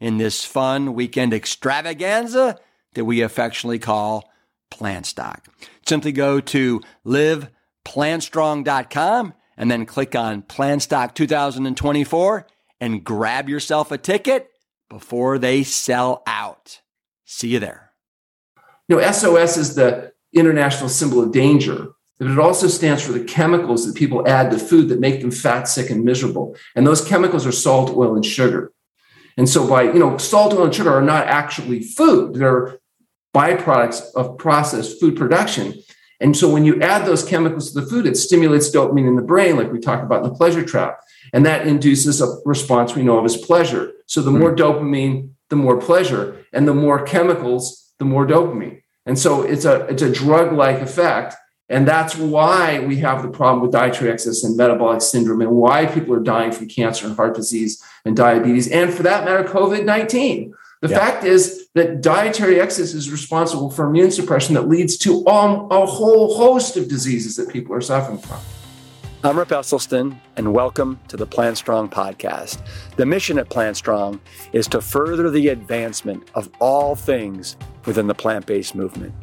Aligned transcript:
in 0.00 0.18
this 0.18 0.44
fun 0.44 0.94
weekend 0.94 1.32
extravaganza 1.32 2.58
that 2.94 3.04
we 3.04 3.20
affectionately 3.20 3.78
call 3.78 4.28
Plant 4.70 5.06
Stock. 5.06 5.46
Simply 5.86 6.10
go 6.12 6.40
to 6.40 6.80
liveplantstrong.com 7.06 9.34
and 9.56 9.70
then 9.70 9.86
click 9.86 10.16
on 10.16 10.42
Plant 10.42 10.82
Stock 10.82 11.14
2024 11.14 12.46
and 12.80 13.04
grab 13.04 13.48
yourself 13.48 13.92
a 13.92 13.98
ticket 13.98 14.50
before 14.88 15.38
they 15.38 15.62
sell 15.62 16.24
out. 16.26 16.80
See 17.24 17.48
you 17.48 17.60
there. 17.60 17.92
You 18.88 18.96
know, 18.96 19.12
SOS 19.12 19.56
is 19.56 19.76
the 19.76 20.12
international 20.32 20.88
symbol 20.88 21.22
of 21.22 21.32
danger, 21.32 21.88
but 22.18 22.28
it 22.28 22.38
also 22.38 22.66
stands 22.66 23.02
for 23.02 23.12
the 23.12 23.24
chemicals 23.24 23.86
that 23.86 23.94
people 23.94 24.26
add 24.26 24.50
to 24.50 24.58
food 24.58 24.88
that 24.88 24.98
make 24.98 25.20
them 25.20 25.30
fat, 25.30 25.68
sick, 25.68 25.90
and 25.90 26.02
miserable. 26.04 26.56
And 26.74 26.84
those 26.86 27.06
chemicals 27.06 27.46
are 27.46 27.52
salt, 27.52 27.90
oil, 27.90 28.16
and 28.16 28.24
sugar. 28.24 28.72
And 29.36 29.48
so 29.48 29.68
by, 29.68 29.82
you 29.82 29.98
know, 29.98 30.18
salt, 30.18 30.52
oil, 30.52 30.64
and 30.64 30.74
sugar 30.74 30.92
are 30.92 31.02
not 31.02 31.26
actually 31.26 31.82
food. 31.82 32.34
They're 32.34 32.78
byproducts 33.34 34.12
of 34.14 34.38
processed 34.38 35.00
food 35.00 35.16
production. 35.16 35.74
And 36.20 36.36
so 36.36 36.50
when 36.50 36.64
you 36.64 36.80
add 36.82 37.06
those 37.06 37.24
chemicals 37.24 37.72
to 37.72 37.80
the 37.80 37.86
food, 37.86 38.06
it 38.06 38.16
stimulates 38.16 38.70
dopamine 38.70 39.08
in 39.08 39.16
the 39.16 39.22
brain, 39.22 39.56
like 39.56 39.72
we 39.72 39.78
talked 39.78 40.04
about 40.04 40.22
in 40.22 40.28
the 40.28 40.34
pleasure 40.34 40.64
trap. 40.64 41.00
And 41.32 41.46
that 41.46 41.66
induces 41.66 42.20
a 42.20 42.36
response 42.44 42.94
we 42.94 43.02
know 43.02 43.18
of 43.18 43.24
as 43.24 43.36
pleasure. 43.36 43.92
So 44.06 44.20
the 44.20 44.30
more 44.30 44.50
hmm. 44.50 44.56
dopamine, 44.56 45.30
the 45.48 45.56
more 45.56 45.80
pleasure. 45.80 46.44
And 46.52 46.68
the 46.68 46.74
more 46.74 47.02
chemicals, 47.02 47.92
the 47.98 48.04
more 48.04 48.26
dopamine. 48.26 48.82
And 49.06 49.18
so 49.18 49.42
it's 49.42 49.64
a 49.64 49.86
it's 49.86 50.02
a 50.02 50.12
drug-like 50.12 50.80
effect. 50.80 51.34
And 51.70 51.86
that's 51.86 52.16
why 52.16 52.80
we 52.80 52.96
have 52.96 53.22
the 53.22 53.28
problem 53.28 53.62
with 53.62 53.70
dietary 53.70 54.10
excess 54.10 54.42
and 54.42 54.56
metabolic 54.56 55.00
syndrome 55.00 55.40
and 55.40 55.52
why 55.52 55.86
people 55.86 56.12
are 56.14 56.20
dying 56.20 56.50
from 56.50 56.66
cancer 56.66 57.06
and 57.06 57.14
heart 57.14 57.36
disease 57.36 57.80
and 58.04 58.16
diabetes, 58.16 58.66
and 58.68 58.92
for 58.92 59.04
that 59.04 59.24
matter, 59.24 59.44
COVID 59.44 59.84
19. 59.84 60.52
The 60.80 60.88
yeah. 60.88 60.98
fact 60.98 61.24
is 61.24 61.68
that 61.74 62.00
dietary 62.00 62.60
excess 62.60 62.92
is 62.92 63.10
responsible 63.10 63.70
for 63.70 63.86
immune 63.86 64.10
suppression 64.10 64.54
that 64.54 64.68
leads 64.68 64.96
to 64.98 65.24
um, 65.28 65.70
a 65.70 65.86
whole 65.86 66.36
host 66.36 66.76
of 66.76 66.88
diseases 66.88 67.36
that 67.36 67.50
people 67.50 67.76
are 67.76 67.80
suffering 67.80 68.18
from. 68.18 68.40
I'm 69.22 69.38
Rip 69.38 69.50
Esselstyn, 69.50 70.18
and 70.36 70.52
welcome 70.52 70.98
to 71.08 71.16
the 71.16 71.26
Plant 71.26 71.58
Strong 71.58 71.90
podcast. 71.90 72.66
The 72.96 73.06
mission 73.06 73.38
at 73.38 73.48
Plant 73.48 73.76
Strong 73.76 74.20
is 74.52 74.66
to 74.68 74.80
further 74.80 75.30
the 75.30 75.48
advancement 75.48 76.30
of 76.34 76.50
all 76.58 76.96
things 76.96 77.56
within 77.84 78.08
the 78.08 78.14
plant 78.14 78.46
based 78.46 78.74
movement. 78.74 79.14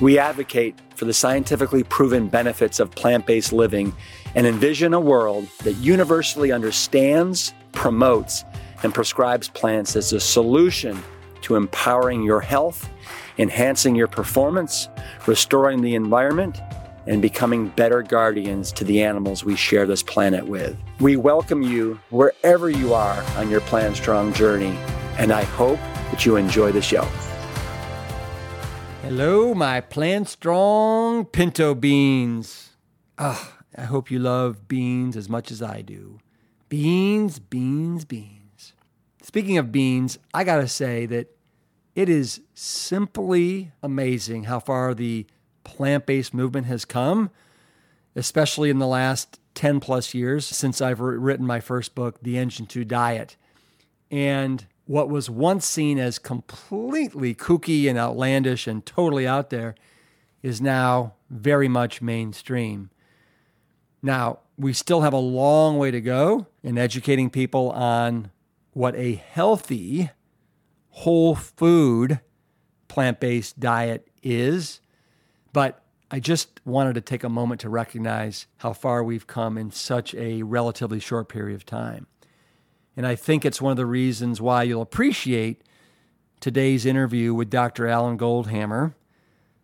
We 0.00 0.18
advocate 0.18 0.74
for 0.96 1.04
the 1.04 1.12
scientifically 1.12 1.84
proven 1.84 2.28
benefits 2.28 2.80
of 2.80 2.90
plant 2.90 3.26
based 3.26 3.52
living 3.52 3.92
and 4.34 4.46
envision 4.46 4.94
a 4.94 5.00
world 5.00 5.48
that 5.64 5.74
universally 5.74 6.52
understands, 6.52 7.52
promotes, 7.72 8.44
and 8.82 8.92
prescribes 8.92 9.48
plants 9.48 9.96
as 9.96 10.12
a 10.12 10.20
solution 10.20 11.02
to 11.42 11.56
empowering 11.56 12.22
your 12.22 12.40
health, 12.40 12.88
enhancing 13.38 13.94
your 13.94 14.06
performance, 14.06 14.88
restoring 15.26 15.82
the 15.82 15.94
environment, 15.94 16.60
and 17.06 17.20
becoming 17.20 17.68
better 17.68 18.02
guardians 18.02 18.70
to 18.72 18.84
the 18.84 19.02
animals 19.02 19.44
we 19.44 19.56
share 19.56 19.86
this 19.86 20.02
planet 20.02 20.46
with. 20.46 20.76
We 21.00 21.16
welcome 21.16 21.62
you 21.62 21.98
wherever 22.10 22.70
you 22.70 22.94
are 22.94 23.22
on 23.36 23.50
your 23.50 23.60
Plant 23.62 23.96
Strong 23.96 24.34
journey, 24.34 24.76
and 25.18 25.32
I 25.32 25.42
hope 25.42 25.78
that 26.10 26.24
you 26.24 26.36
enjoy 26.36 26.70
the 26.70 26.82
show. 26.82 27.08
Hello, 29.14 29.52
my 29.52 29.82
Plant 29.82 30.26
Strong 30.26 31.26
pinto 31.26 31.74
beans. 31.74 32.70
Ah, 33.18 33.58
I 33.76 33.82
hope 33.82 34.10
you 34.10 34.18
love 34.18 34.66
beans 34.68 35.18
as 35.18 35.28
much 35.28 35.50
as 35.50 35.60
I 35.60 35.82
do. 35.82 36.18
Beans, 36.70 37.38
beans, 37.38 38.06
beans. 38.06 38.72
Speaking 39.22 39.58
of 39.58 39.70
beans, 39.70 40.18
I 40.32 40.44
got 40.44 40.56
to 40.62 40.66
say 40.66 41.04
that 41.04 41.26
it 41.94 42.08
is 42.08 42.40
simply 42.54 43.72
amazing 43.82 44.44
how 44.44 44.58
far 44.58 44.94
the 44.94 45.26
plant 45.62 46.06
based 46.06 46.32
movement 46.32 46.66
has 46.68 46.86
come, 46.86 47.28
especially 48.16 48.70
in 48.70 48.78
the 48.78 48.86
last 48.86 49.38
10 49.56 49.78
plus 49.80 50.14
years 50.14 50.46
since 50.46 50.80
I've 50.80 51.00
written 51.00 51.44
my 51.44 51.60
first 51.60 51.94
book, 51.94 52.18
The 52.22 52.38
Engine 52.38 52.64
2 52.64 52.86
Diet. 52.86 53.36
And 54.10 54.64
what 54.92 55.08
was 55.08 55.30
once 55.30 55.64
seen 55.64 55.98
as 55.98 56.18
completely 56.18 57.34
kooky 57.34 57.88
and 57.88 57.98
outlandish 57.98 58.66
and 58.66 58.84
totally 58.84 59.26
out 59.26 59.48
there 59.48 59.74
is 60.42 60.60
now 60.60 61.14
very 61.30 61.66
much 61.66 62.02
mainstream. 62.02 62.90
Now, 64.02 64.40
we 64.58 64.74
still 64.74 65.00
have 65.00 65.14
a 65.14 65.18
long 65.18 65.78
way 65.78 65.90
to 65.90 66.00
go 66.02 66.46
in 66.62 66.76
educating 66.76 67.30
people 67.30 67.70
on 67.70 68.30
what 68.74 68.94
a 68.96 69.14
healthy, 69.14 70.10
whole 70.90 71.36
food, 71.36 72.20
plant 72.88 73.18
based 73.18 73.58
diet 73.58 74.10
is. 74.22 74.82
But 75.54 75.82
I 76.10 76.20
just 76.20 76.60
wanted 76.66 76.96
to 76.96 77.00
take 77.00 77.24
a 77.24 77.30
moment 77.30 77.62
to 77.62 77.70
recognize 77.70 78.46
how 78.58 78.74
far 78.74 79.02
we've 79.02 79.26
come 79.26 79.56
in 79.56 79.70
such 79.70 80.14
a 80.16 80.42
relatively 80.42 81.00
short 81.00 81.30
period 81.30 81.54
of 81.54 81.64
time. 81.64 82.08
And 82.96 83.06
I 83.06 83.14
think 83.14 83.44
it's 83.44 83.62
one 83.62 83.70
of 83.70 83.76
the 83.76 83.86
reasons 83.86 84.40
why 84.40 84.64
you'll 84.64 84.82
appreciate 84.82 85.62
today's 86.40 86.84
interview 86.84 87.32
with 87.32 87.48
Dr. 87.48 87.86
Alan 87.86 88.18
Goldhamer, 88.18 88.94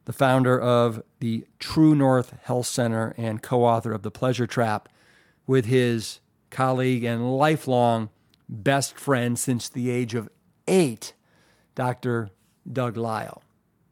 the 0.05 0.13
founder 0.13 0.59
of 0.59 1.03
the 1.21 1.47
True 1.59 1.95
North 1.95 2.35
Health 2.45 2.67
Center 2.67 3.15
and 3.19 3.43
co 3.43 3.65
author 3.65 3.93
of 3.93 4.03
The 4.03 4.11
Pleasure 4.11 4.47
Trap, 4.47 4.89
with 5.47 5.67
his 5.67 6.21
colleague 6.51 7.05
and 7.05 7.37
lifelong 7.37 8.09
best 8.49 8.99
friend 8.99 9.39
since 9.39 9.69
the 9.69 9.91
age 9.91 10.15
of 10.15 10.29
eight, 10.67 11.13
Dr. 11.75 12.31
Doug 12.71 12.97
Lisle. 12.97 13.43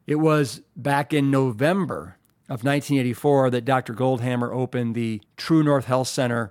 It 0.06 0.16
was 0.16 0.62
back 0.76 1.12
in 1.12 1.30
November 1.30 2.16
of 2.48 2.62
1984 2.62 3.50
that 3.50 3.64
Dr. 3.64 3.92
Goldhamer 3.92 4.54
opened 4.54 4.94
the 4.94 5.20
True 5.36 5.62
North 5.62 5.86
Health 5.86 6.08
Center 6.08 6.50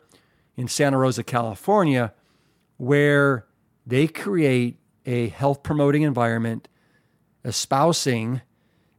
in 0.57 0.67
Santa 0.67 0.97
Rosa, 0.97 1.23
California, 1.23 2.13
where 2.77 3.45
they 3.85 4.07
create 4.07 4.79
a 5.05 5.29
health 5.29 5.63
promoting 5.63 6.01
environment 6.01 6.67
espousing 7.43 8.41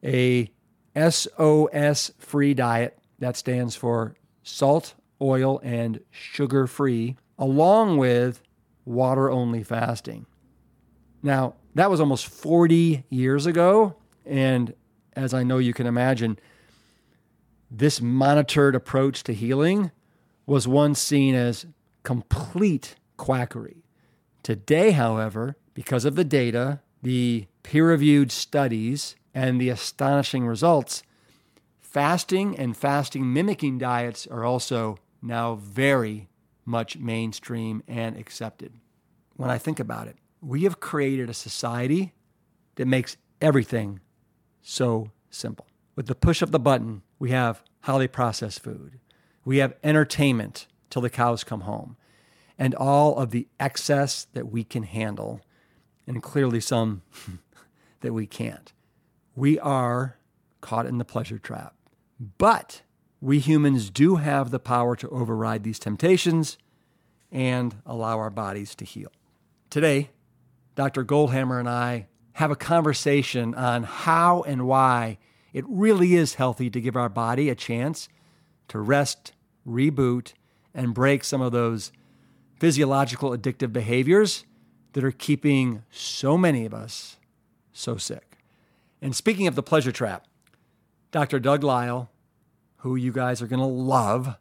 a 0.04 0.50
SOS 0.96 2.12
free 2.18 2.54
diet 2.54 2.98
that 3.18 3.36
stands 3.36 3.74
for 3.74 4.14
salt, 4.42 4.94
oil, 5.20 5.60
and 5.62 6.00
sugar 6.10 6.66
free, 6.66 7.16
along 7.38 7.98
with 7.98 8.40
water 8.84 9.30
only 9.30 9.62
fasting. 9.62 10.26
Now, 11.22 11.54
that 11.74 11.90
was 11.90 12.00
almost 12.00 12.26
40 12.26 13.04
years 13.10 13.46
ago. 13.46 13.96
And 14.24 14.74
as 15.14 15.34
I 15.34 15.42
know 15.42 15.58
you 15.58 15.74
can 15.74 15.86
imagine, 15.86 16.38
this 17.70 18.00
monitored 18.00 18.74
approach 18.74 19.24
to 19.24 19.34
healing 19.34 19.90
was 20.46 20.68
once 20.68 21.00
seen 21.00 21.34
as 21.34 21.66
complete 22.04 22.94
quackery. 23.16 23.84
Today, 24.42 24.92
however, 24.92 25.56
because 25.74 26.04
of 26.04 26.14
the 26.14 26.24
data, 26.24 26.80
the 27.02 27.46
peer 27.62 27.88
reviewed 27.88 28.30
studies, 28.32 29.16
and 29.36 29.60
the 29.60 29.68
astonishing 29.68 30.46
results, 30.46 31.02
fasting 31.78 32.58
and 32.58 32.74
fasting 32.74 33.34
mimicking 33.34 33.76
diets 33.76 34.26
are 34.26 34.44
also 34.44 34.96
now 35.20 35.56
very 35.56 36.28
much 36.64 36.96
mainstream 36.96 37.82
and 37.86 38.16
accepted. 38.16 38.72
When 39.34 39.50
I 39.50 39.58
think 39.58 39.78
about 39.78 40.08
it, 40.08 40.16
we 40.40 40.62
have 40.62 40.80
created 40.80 41.28
a 41.28 41.34
society 41.34 42.14
that 42.76 42.86
makes 42.86 43.18
everything 43.42 44.00
so 44.62 45.10
simple. 45.28 45.66
With 45.94 46.06
the 46.06 46.14
push 46.14 46.40
of 46.40 46.50
the 46.50 46.58
button, 46.58 47.02
we 47.18 47.30
have 47.30 47.62
highly 47.80 48.08
processed 48.08 48.62
food. 48.62 48.98
We 49.44 49.58
have 49.58 49.74
entertainment 49.84 50.66
till 50.88 51.02
the 51.02 51.10
cows 51.10 51.44
come 51.44 51.62
home, 51.62 51.98
and 52.58 52.74
all 52.74 53.16
of 53.16 53.30
the 53.30 53.48
excess 53.60 54.26
that 54.32 54.50
we 54.50 54.64
can 54.64 54.82
handle, 54.82 55.40
and 56.06 56.22
clearly 56.22 56.60
some 56.60 57.02
that 58.00 58.12
we 58.12 58.26
can't. 58.26 58.72
We 59.34 59.58
are 59.58 60.16
caught 60.60 60.86
in 60.86 60.98
the 60.98 61.04
pleasure 61.04 61.38
trap. 61.38 61.74
But 62.38 62.82
we 63.20 63.38
humans 63.38 63.90
do 63.90 64.16
have 64.16 64.50
the 64.50 64.58
power 64.58 64.96
to 64.96 65.08
override 65.10 65.62
these 65.62 65.78
temptations 65.78 66.58
and 67.30 67.76
allow 67.84 68.18
our 68.18 68.30
bodies 68.30 68.74
to 68.76 68.84
heal. 68.84 69.12
Today, 69.68 70.10
Dr. 70.74 71.04
Goldhamer 71.04 71.58
and 71.58 71.68
I 71.68 72.06
have 72.34 72.50
a 72.50 72.56
conversation 72.56 73.54
on 73.54 73.82
how 73.82 74.42
and 74.42 74.66
why 74.66 75.18
it 75.52 75.64
really 75.68 76.14
is 76.14 76.34
healthy 76.34 76.68
to 76.70 76.80
give 76.80 76.96
our 76.96 77.08
body 77.08 77.48
a 77.48 77.54
chance 77.54 78.08
to 78.68 78.78
rest, 78.78 79.32
reboot, 79.66 80.34
and 80.74 80.92
break 80.92 81.24
some 81.24 81.40
of 81.40 81.52
those 81.52 81.92
physiological 82.58 83.30
addictive 83.30 83.72
behaviors 83.72 84.44
that 84.92 85.04
are 85.04 85.12
keeping 85.12 85.82
so 85.90 86.38
many 86.38 86.64
of 86.64 86.72
us 86.72 87.16
so 87.72 87.96
sick. 87.96 88.38
And 89.02 89.14
speaking 89.14 89.46
of 89.46 89.54
the 89.54 89.62
pleasure 89.62 89.92
trap, 89.92 90.26
Dr. 91.10 91.38
Doug 91.38 91.62
Lisle, 91.62 92.10
who 92.78 92.96
you 92.96 93.12
guys 93.12 93.42
are 93.42 93.46
going 93.46 93.60
to 93.60 93.66
love, 93.66 94.36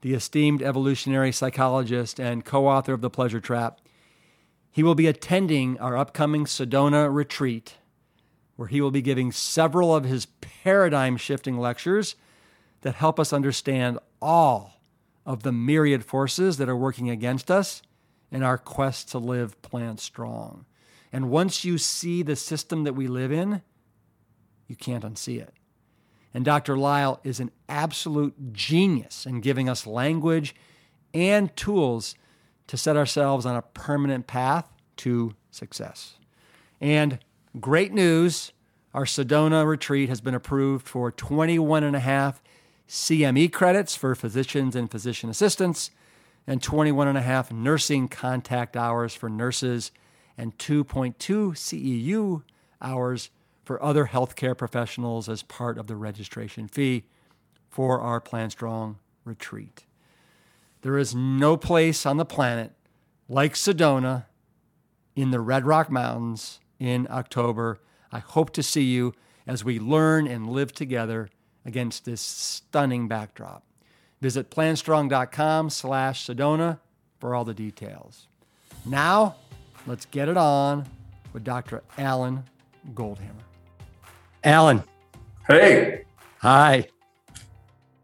the 0.00 0.14
esteemed 0.14 0.62
evolutionary 0.62 1.32
psychologist 1.32 2.20
and 2.20 2.44
co 2.44 2.68
author 2.68 2.92
of 2.92 3.00
The 3.00 3.10
Pleasure 3.10 3.40
Trap, 3.40 3.80
he 4.70 4.82
will 4.82 4.94
be 4.94 5.08
attending 5.08 5.78
our 5.80 5.96
upcoming 5.96 6.44
Sedona 6.44 7.12
retreat 7.12 7.74
where 8.58 8.68
he 8.68 8.80
will 8.80 8.90
be 8.90 9.02
giving 9.02 9.30
several 9.30 9.94
of 9.94 10.04
his 10.04 10.26
paradigm 10.26 11.16
shifting 11.16 11.58
lectures 11.58 12.16
that 12.80 12.96
help 12.96 13.20
us 13.20 13.32
understand 13.32 13.98
all 14.20 14.77
of 15.28 15.42
the 15.42 15.52
myriad 15.52 16.04
forces 16.04 16.56
that 16.56 16.68
are 16.68 16.76
working 16.76 17.08
against 17.08 17.50
us 17.50 17.82
in 18.30 18.42
our 18.42 18.58
quest 18.58 19.10
to 19.10 19.18
live 19.18 19.60
plant 19.62 20.00
strong. 20.00 20.64
And 21.12 21.30
once 21.30 21.64
you 21.64 21.78
see 21.78 22.22
the 22.22 22.34
system 22.34 22.82
that 22.84 22.94
we 22.94 23.06
live 23.06 23.30
in, 23.30 23.62
you 24.66 24.74
can't 24.74 25.04
unsee 25.04 25.40
it. 25.40 25.54
And 26.34 26.44
Dr. 26.44 26.76
Lisle 26.76 27.20
is 27.22 27.40
an 27.40 27.50
absolute 27.68 28.52
genius 28.52 29.24
in 29.24 29.40
giving 29.40 29.68
us 29.68 29.86
language 29.86 30.54
and 31.14 31.54
tools 31.56 32.14
to 32.66 32.76
set 32.76 32.96
ourselves 32.96 33.46
on 33.46 33.56
a 33.56 33.62
permanent 33.62 34.26
path 34.26 34.68
to 34.96 35.34
success. 35.50 36.16
And 36.80 37.18
Great 37.60 37.92
news 37.92 38.52
our 38.94 39.04
Sedona 39.04 39.66
retreat 39.66 40.08
has 40.08 40.20
been 40.20 40.34
approved 40.34 40.86
for 40.86 41.10
21 41.10 41.82
and 41.82 41.96
a 41.96 42.00
half 42.00 42.42
CME 42.88 43.52
credits 43.52 43.94
for 43.94 44.14
physicians 44.14 44.74
and 44.74 44.90
physician 44.90 45.28
assistants, 45.28 45.90
and 46.46 46.62
21 46.62 47.06
and 47.08 47.18
a 47.18 47.22
half 47.22 47.52
nursing 47.52 48.08
contact 48.08 48.76
hours 48.76 49.14
for 49.14 49.28
nurses, 49.28 49.92
and 50.38 50.56
2.2 50.56 51.14
CEU 51.16 52.42
hours 52.80 53.30
for 53.64 53.82
other 53.82 54.06
healthcare 54.06 54.56
professionals 54.56 55.28
as 55.28 55.42
part 55.42 55.76
of 55.76 55.86
the 55.86 55.96
registration 55.96 56.66
fee 56.66 57.04
for 57.68 58.00
our 58.00 58.20
Plant 58.20 58.52
Strong 58.52 58.98
retreat. 59.24 59.84
There 60.80 60.96
is 60.96 61.14
no 61.14 61.58
place 61.58 62.06
on 62.06 62.16
the 62.16 62.24
planet 62.24 62.72
like 63.28 63.52
Sedona 63.52 64.24
in 65.14 65.30
the 65.30 65.40
Red 65.40 65.66
Rock 65.66 65.90
Mountains 65.90 66.60
in 66.78 67.06
October. 67.10 67.80
I 68.10 68.20
hope 68.20 68.50
to 68.54 68.62
see 68.62 68.84
you 68.84 69.12
as 69.46 69.64
we 69.64 69.78
learn 69.78 70.26
and 70.26 70.48
live 70.48 70.72
together 70.72 71.28
against 71.68 72.06
this 72.06 72.22
stunning 72.22 73.08
backdrop. 73.08 73.62
Visit 74.22 74.50
plantstrong.com 74.50 75.68
slash 75.68 76.26
Sedona 76.26 76.80
for 77.20 77.34
all 77.34 77.44
the 77.44 77.52
details. 77.52 78.26
Now, 78.86 79.36
let's 79.86 80.06
get 80.06 80.30
it 80.30 80.38
on 80.38 80.86
with 81.34 81.44
Dr. 81.44 81.82
Alan 81.98 82.42
Goldhamer. 82.94 83.44
Alan. 84.42 84.82
Hey. 85.46 86.04
Hi. 86.38 86.88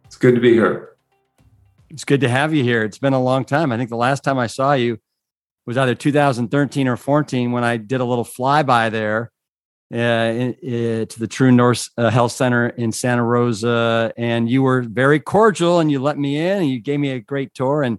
It's 0.05 0.17
good 0.17 0.35
to 0.35 0.41
be 0.43 0.53
here. 0.53 0.91
It's 1.89 2.05
good 2.05 2.21
to 2.21 2.29
have 2.29 2.53
you 2.53 2.63
here. 2.63 2.83
It's 2.83 2.99
been 2.99 3.15
a 3.15 3.23
long 3.23 3.47
time. 3.47 3.73
I 3.73 3.79
think 3.79 3.89
the 3.89 3.97
last 3.97 4.23
time 4.23 4.39
I 4.39 4.47
saw 4.47 4.75
you 4.75 4.99
was 5.65 5.79
either 5.79 5.95
2013 5.95 6.87
or 6.87 6.99
14 6.99 7.51
when 7.51 7.65
I 7.65 7.79
did 7.79 8.03
a 8.03 8.05
little 8.05 8.25
flyby 8.25 8.91
there 8.91 9.31
uh, 9.93 9.97
in, 9.97 10.55
in, 10.55 11.07
to 11.07 11.19
the 11.19 11.27
True 11.27 11.53
North 11.53 11.89
uh, 11.97 12.11
Health 12.11 12.33
Center 12.33 12.69
in 12.69 12.93
Santa 12.93 13.23
Rosa, 13.23 14.13
and 14.17 14.49
you 14.49 14.63
were 14.63 14.83
very 14.83 15.21
cordial, 15.21 15.81
and 15.81 15.91
you 15.91 16.01
let 16.01 16.19
me 16.19 16.37
in, 16.37 16.59
and 16.59 16.69
you 16.69 16.81
gave 16.81 17.01
me 17.01 17.11
a 17.11 17.21
great 17.21 17.55
tour, 17.55 17.83
and 17.83 17.99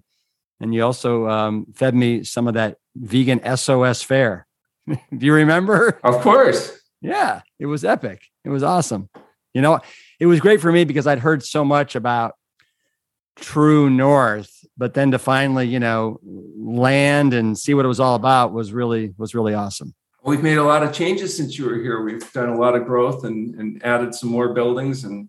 and 0.60 0.74
you 0.74 0.82
also 0.82 1.28
um, 1.28 1.66
fed 1.74 1.94
me 1.94 2.24
some 2.24 2.48
of 2.48 2.54
that 2.54 2.78
vegan 2.96 3.40
SOS 3.56 4.02
fare. 4.02 4.46
Do 4.86 4.96
you 5.26 5.34
remember? 5.34 6.00
Of 6.02 6.22
course. 6.22 6.80
Yeah, 7.02 7.42
it 7.58 7.66
was 7.66 7.84
epic. 7.84 8.22
It 8.44 8.48
was 8.48 8.62
awesome. 8.62 9.10
You 9.52 9.60
know, 9.60 9.80
it 10.18 10.26
was 10.26 10.40
great 10.40 10.60
for 10.60 10.72
me 10.72 10.84
because 10.84 11.06
I'd 11.06 11.18
heard 11.18 11.44
so 11.44 11.64
much 11.64 11.94
about 11.94 12.34
True 13.36 13.90
North 13.90 14.56
but 14.76 14.94
then 14.94 15.10
to 15.10 15.18
finally 15.18 15.66
you 15.66 15.80
know 15.80 16.20
land 16.58 17.34
and 17.34 17.58
see 17.58 17.74
what 17.74 17.84
it 17.84 17.88
was 17.88 18.00
all 18.00 18.14
about 18.14 18.52
was 18.52 18.72
really 18.72 19.14
was 19.16 19.34
really 19.34 19.54
awesome 19.54 19.94
we've 20.26 20.42
made 20.42 20.58
a 20.58 20.64
lot 20.64 20.82
of 20.82 20.92
changes 20.92 21.36
since 21.36 21.56
you 21.56 21.64
were 21.66 21.76
here. 21.76 22.02
We've 22.02 22.32
done 22.32 22.50
a 22.50 22.58
lot 22.58 22.74
of 22.74 22.84
growth 22.84 23.24
and, 23.24 23.54
and 23.54 23.82
added 23.84 24.14
some 24.14 24.28
more 24.28 24.52
buildings 24.52 25.04
and 25.04 25.28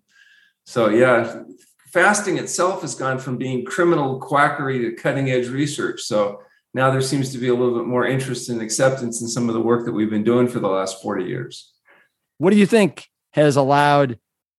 so 0.64 0.90
yeah 0.90 1.42
fasting 1.90 2.36
itself 2.38 2.82
has 2.82 2.94
gone 2.94 3.18
from 3.18 3.36
being 3.36 3.64
criminal 3.64 4.20
quackery 4.20 4.78
to 4.80 4.92
cutting 4.92 5.30
edge 5.30 5.48
research. 5.48 6.02
So 6.02 6.42
now 6.74 6.90
there 6.90 7.00
seems 7.00 7.32
to 7.32 7.38
be 7.38 7.48
a 7.48 7.54
little 7.54 7.74
bit 7.74 7.86
more 7.86 8.06
interest 8.06 8.50
and 8.50 8.60
acceptance 8.60 9.22
in 9.22 9.28
some 9.28 9.48
of 9.48 9.54
the 9.54 9.60
work 9.60 9.86
that 9.86 9.92
we've 9.92 10.10
been 10.10 10.24
doing 10.24 10.48
for 10.48 10.60
the 10.60 10.68
last 10.68 11.02
40 11.02 11.24
years. 11.24 11.72
What 12.36 12.50
do 12.50 12.56
you 12.56 12.66
think 12.66 13.08
has 13.32 13.56
allowed 13.56 14.18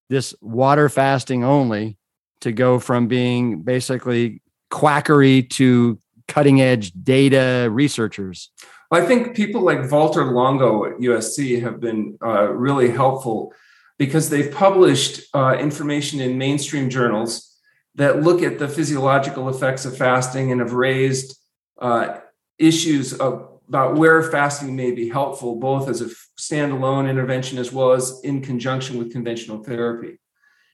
this 0.10 0.34
water 0.42 0.90
fasting 0.90 1.44
only 1.44 1.98
to 2.42 2.52
go 2.52 2.80
from 2.80 3.08
being 3.08 3.62
basically 3.62 4.42
quackery 4.72 5.44
to 5.44 6.00
cutting 6.28 6.62
edge 6.62 6.92
data 6.92 7.70
researchers? 7.72 8.52
I 8.92 9.02
think 9.02 9.36
people 9.36 9.62
like 9.62 9.92
Walter 9.92 10.26
Longo 10.26 10.86
at 10.86 10.98
USC 10.98 11.62
have 11.62 11.80
been 11.80 12.18
uh, 12.24 12.52
really 12.52 12.90
helpful 12.90 13.54
because 14.00 14.30
they've 14.30 14.52
published 14.52 15.24
uh, 15.36 15.56
information 15.60 16.22
in 16.22 16.38
mainstream 16.38 16.90
journals 16.90 17.58
that 17.96 18.24
look 18.24 18.42
at 18.42 18.58
the 18.58 18.68
physiological 18.68 19.50
effects 19.50 19.86
of 19.86 19.96
fasting 19.96 20.52
and 20.52 20.62
have 20.62 20.74
raised 20.74 21.38
uh, 21.80 22.18
issues 22.58 23.14
of, 23.14 23.60
about 23.68 23.96
where 23.96 24.24
fasting 24.24 24.76
may 24.76 24.92
be 24.92 25.10
helpful, 25.10 25.58
both 25.58 25.88
as 25.88 26.02
a 26.02 26.10
standalone 26.40 27.08
intervention 27.10 27.60
as 27.60 27.72
well 27.72 27.92
as 27.92 28.22
in 28.24 28.42
conjunction 28.42 28.98
with 28.98 29.12
conventional 29.12 29.64
therapy. 29.64 30.20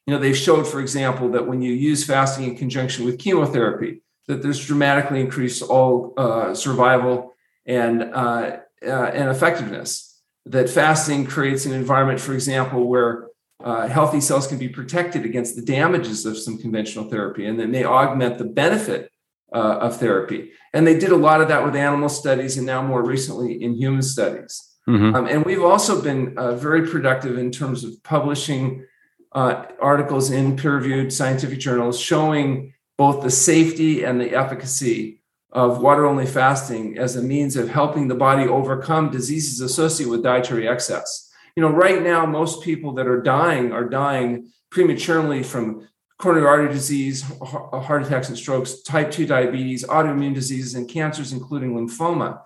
You 0.05 0.13
know, 0.13 0.19
they've 0.19 0.37
showed, 0.37 0.67
for 0.67 0.79
example, 0.79 1.29
that 1.29 1.47
when 1.47 1.61
you 1.61 1.73
use 1.73 2.05
fasting 2.05 2.45
in 2.45 2.55
conjunction 2.55 3.05
with 3.05 3.19
chemotherapy, 3.19 4.03
that 4.27 4.41
there's 4.41 4.65
dramatically 4.65 5.19
increased 5.19 5.63
all 5.63 6.13
uh, 6.17 6.53
survival 6.53 7.34
and 7.65 8.03
uh, 8.03 8.57
uh, 8.85 9.11
and 9.13 9.29
effectiveness. 9.29 10.11
That 10.47 10.69
fasting 10.69 11.25
creates 11.25 11.65
an 11.65 11.73
environment, 11.73 12.19
for 12.19 12.33
example, 12.33 12.87
where 12.87 13.29
uh, 13.63 13.87
healthy 13.87 14.21
cells 14.21 14.45
can 14.45 14.59
be 14.59 14.69
protected 14.69 15.25
against 15.25 15.55
the 15.55 15.63
damages 15.63 16.25
of 16.25 16.37
some 16.37 16.59
conventional 16.59 17.09
therapy, 17.09 17.47
and 17.47 17.59
that 17.59 17.69
may 17.69 17.83
augment 17.83 18.37
the 18.37 18.45
benefit 18.45 19.11
uh, 19.53 19.77
of 19.79 19.97
therapy. 19.97 20.51
And 20.73 20.85
they 20.85 20.99
did 20.99 21.11
a 21.11 21.15
lot 21.15 21.41
of 21.41 21.47
that 21.47 21.65
with 21.65 21.75
animal 21.75 22.09
studies, 22.09 22.57
and 22.57 22.65
now 22.65 22.81
more 22.83 23.03
recently 23.03 23.63
in 23.63 23.73
human 23.73 24.03
studies. 24.03 24.75
Mm-hmm. 24.87 25.15
Um, 25.15 25.25
and 25.25 25.43
we've 25.45 25.63
also 25.63 26.01
been 26.01 26.37
uh, 26.37 26.55
very 26.55 26.87
productive 26.87 27.37
in 27.39 27.51
terms 27.51 27.83
of 27.83 27.91
publishing 28.03 28.85
uh, 29.31 29.65
articles 29.81 30.29
in 30.29 30.55
peer 30.55 30.75
reviewed 30.75 31.11
scientific 31.11 31.59
journals 31.59 31.99
showing 31.99 32.73
both 32.97 33.23
the 33.23 33.31
safety 33.31 34.03
and 34.03 34.21
the 34.21 34.35
efficacy 34.35 35.21
of 35.55 35.81
water 35.81 36.05
only 36.05 36.25
fasting 36.25 36.97
as 36.97 37.15
a 37.15 37.23
means 37.23 37.55
of 37.55 37.69
helping 37.69 38.09
the 38.09 38.13
body 38.13 38.45
overcome 38.45 39.09
diseases 39.09 39.61
associated 39.61 40.11
with 40.11 40.21
dietary 40.21 40.67
excess. 40.67 41.31
you 41.55 41.61
know, 41.61 41.69
right 41.69 42.03
now, 42.03 42.25
most 42.25 42.61
people 42.61 42.91
that 42.91 43.07
are 43.07 43.21
dying 43.21 43.71
are 43.71 43.87
dying 43.87 44.51
prematurely 44.69 45.41
from 45.41 45.87
coronary 46.19 46.45
artery 46.45 46.73
disease, 46.73 47.21
heart 47.41 48.03
attacks 48.03 48.27
and 48.27 48.37
strokes, 48.37 48.81
type 48.81 49.09
2 49.09 49.25
diabetes, 49.25 49.85
autoimmune 49.85 50.33
diseases, 50.33 50.75
and 50.75 50.89
cancers, 50.89 51.31
including 51.31 51.73
lymphoma. 51.73 52.41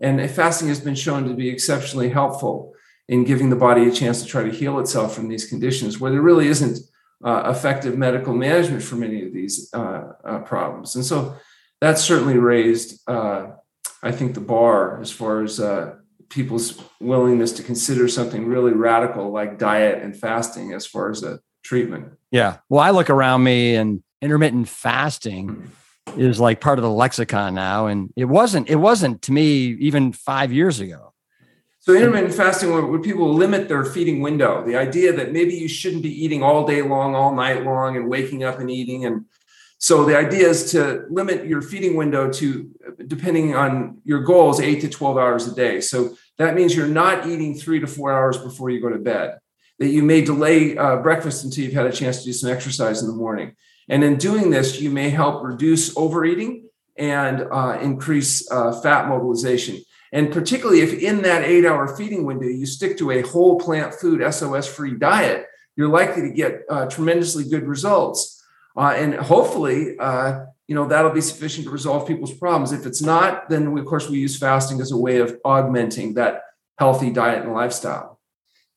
And 0.00 0.30
fasting 0.30 0.68
has 0.68 0.78
been 0.78 0.94
shown 0.94 1.26
to 1.26 1.34
be 1.34 1.48
exceptionally 1.48 2.10
helpful 2.10 2.74
in 3.08 3.24
giving 3.24 3.50
the 3.50 3.56
body 3.56 3.88
a 3.88 3.90
chance 3.90 4.22
to 4.22 4.28
try 4.28 4.44
to 4.44 4.50
heal 4.52 4.78
itself 4.78 5.16
from 5.16 5.26
these 5.26 5.46
conditions 5.46 5.98
where 5.98 6.12
there 6.12 6.22
really 6.22 6.46
isn't 6.46 6.78
uh, 7.24 7.52
effective 7.54 7.98
medical 7.98 8.34
management 8.34 8.84
for 8.84 8.94
many 8.94 9.26
of 9.26 9.32
these 9.32 9.68
uh, 9.74 10.12
uh, 10.24 10.38
problems. 10.40 10.94
And 10.94 11.04
so 11.04 11.36
that's 11.82 12.00
certainly 12.00 12.38
raised, 12.38 13.00
uh, 13.08 13.48
I 14.04 14.12
think, 14.12 14.34
the 14.34 14.40
bar 14.40 15.00
as 15.00 15.10
far 15.10 15.42
as 15.42 15.58
uh, 15.58 15.96
people's 16.28 16.80
willingness 17.00 17.50
to 17.54 17.64
consider 17.64 18.06
something 18.06 18.46
really 18.46 18.70
radical 18.70 19.32
like 19.32 19.58
diet 19.58 20.00
and 20.00 20.16
fasting 20.16 20.72
as 20.72 20.86
far 20.86 21.10
as 21.10 21.24
a 21.24 21.40
treatment. 21.64 22.12
Yeah. 22.30 22.58
Well, 22.68 22.80
I 22.80 22.90
look 22.90 23.10
around 23.10 23.42
me 23.42 23.74
and 23.74 24.00
intermittent 24.20 24.68
fasting 24.68 25.72
is 26.16 26.38
like 26.38 26.60
part 26.60 26.78
of 26.78 26.84
the 26.84 26.90
lexicon 26.90 27.56
now. 27.56 27.86
And 27.86 28.12
it 28.14 28.26
wasn't, 28.26 28.70
it 28.70 28.76
wasn't 28.76 29.20
to 29.22 29.32
me 29.32 29.76
even 29.80 30.12
five 30.12 30.52
years 30.52 30.78
ago. 30.78 31.12
So 31.80 31.94
intermittent 31.94 32.34
fasting, 32.34 32.70
when 32.70 33.02
people 33.02 33.34
limit 33.34 33.68
their 33.68 33.84
feeding 33.84 34.20
window, 34.20 34.64
the 34.64 34.76
idea 34.76 35.12
that 35.14 35.32
maybe 35.32 35.54
you 35.54 35.66
shouldn't 35.66 36.04
be 36.04 36.24
eating 36.24 36.44
all 36.44 36.64
day 36.64 36.82
long, 36.82 37.16
all 37.16 37.34
night 37.34 37.64
long, 37.64 37.96
and 37.96 38.08
waking 38.08 38.44
up 38.44 38.60
and 38.60 38.70
eating. 38.70 39.04
And 39.04 39.24
so 39.82 40.04
the 40.04 40.16
idea 40.16 40.48
is 40.48 40.70
to 40.70 41.06
limit 41.10 41.44
your 41.44 41.60
feeding 41.60 41.96
window 41.96 42.30
to, 42.34 42.70
depending 43.08 43.56
on 43.56 43.98
your 44.04 44.20
goals, 44.20 44.60
eight 44.60 44.80
to 44.82 44.88
12 44.88 45.18
hours 45.18 45.48
a 45.48 45.54
day. 45.54 45.80
So 45.80 46.16
that 46.38 46.54
means 46.54 46.76
you're 46.76 46.86
not 46.86 47.26
eating 47.26 47.56
three 47.56 47.80
to 47.80 47.88
four 47.88 48.12
hours 48.12 48.38
before 48.38 48.70
you 48.70 48.80
go 48.80 48.90
to 48.90 48.98
bed 48.98 49.38
that 49.80 49.88
you 49.88 50.04
may 50.04 50.20
delay 50.22 50.76
uh, 50.76 50.96
breakfast 50.98 51.42
until 51.42 51.64
you've 51.64 51.72
had 51.72 51.86
a 51.86 51.92
chance 51.92 52.18
to 52.18 52.26
do 52.26 52.32
some 52.32 52.48
exercise 52.48 53.02
in 53.02 53.08
the 53.08 53.14
morning. 53.14 53.56
And 53.88 54.04
in 54.04 54.16
doing 54.16 54.50
this, 54.50 54.80
you 54.80 54.90
may 54.90 55.10
help 55.10 55.42
reduce 55.42 55.96
overeating 55.96 56.68
and 56.96 57.48
uh, 57.50 57.78
increase 57.82 58.48
uh, 58.52 58.80
fat 58.80 59.08
mobilization. 59.08 59.80
And 60.12 60.30
particularly 60.30 60.82
if 60.82 60.92
in 60.92 61.22
that 61.22 61.42
eight 61.42 61.66
hour 61.66 61.96
feeding 61.96 62.24
window, 62.24 62.46
you 62.46 62.66
stick 62.66 62.96
to 62.98 63.10
a 63.10 63.22
whole 63.22 63.58
plant 63.58 63.94
food, 63.94 64.22
SOS 64.32 64.68
free 64.68 64.94
diet, 64.94 65.46
you're 65.74 65.88
likely 65.88 66.22
to 66.22 66.30
get 66.30 66.60
uh, 66.70 66.86
tremendously 66.86 67.48
good 67.48 67.66
results. 67.66 68.41
Uh, 68.76 68.94
and 68.96 69.14
hopefully, 69.14 69.98
uh, 69.98 70.46
you 70.66 70.74
know, 70.74 70.86
that'll 70.86 71.10
be 71.10 71.20
sufficient 71.20 71.66
to 71.66 71.70
resolve 71.70 72.06
people's 72.06 72.32
problems. 72.32 72.72
If 72.72 72.86
it's 72.86 73.02
not, 73.02 73.48
then 73.48 73.72
we, 73.72 73.80
of 73.80 73.86
course, 73.86 74.08
we 74.08 74.18
use 74.18 74.38
fasting 74.38 74.80
as 74.80 74.92
a 74.92 74.96
way 74.96 75.18
of 75.18 75.38
augmenting 75.44 76.14
that 76.14 76.42
healthy 76.78 77.10
diet 77.10 77.44
and 77.44 77.52
lifestyle. 77.52 78.20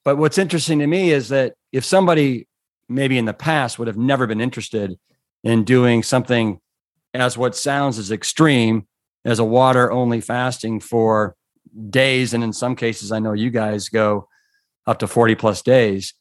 But 0.04 0.18
what's 0.18 0.38
interesting 0.38 0.80
to 0.80 0.88
me 0.88 1.12
is 1.12 1.30
that 1.30 1.56
if 1.72 1.86
somebody 1.86 2.48
maybe 2.88 3.18
in 3.18 3.26
the 3.26 3.34
past 3.34 3.80
would 3.80 3.88
have 3.88 3.98
never 3.98 4.28
been 4.28 4.42
interested 4.42 4.98
in 5.44 5.64
doing 5.64 6.04
something 6.04 6.60
as 7.14 7.38
what 7.38 7.56
sounds 7.56 7.98
as 7.98 8.12
extreme 8.12 8.88
as 9.24 9.40
a 9.40 9.44
water 9.44 9.92
only 9.92 10.22
fasting 10.22 10.80
for 10.80 11.36
days 11.90 12.34
and 12.34 12.44
in 12.44 12.54
some 12.54 12.76
cases 12.76 13.12
i 13.12 13.20
know 13.20 13.34
you 13.34 13.50
guys 13.50 13.90
go 13.90 14.28
up 14.86 15.00
to 15.00 15.08
40 15.08 15.36
plus 15.36 15.62
days 15.62 16.14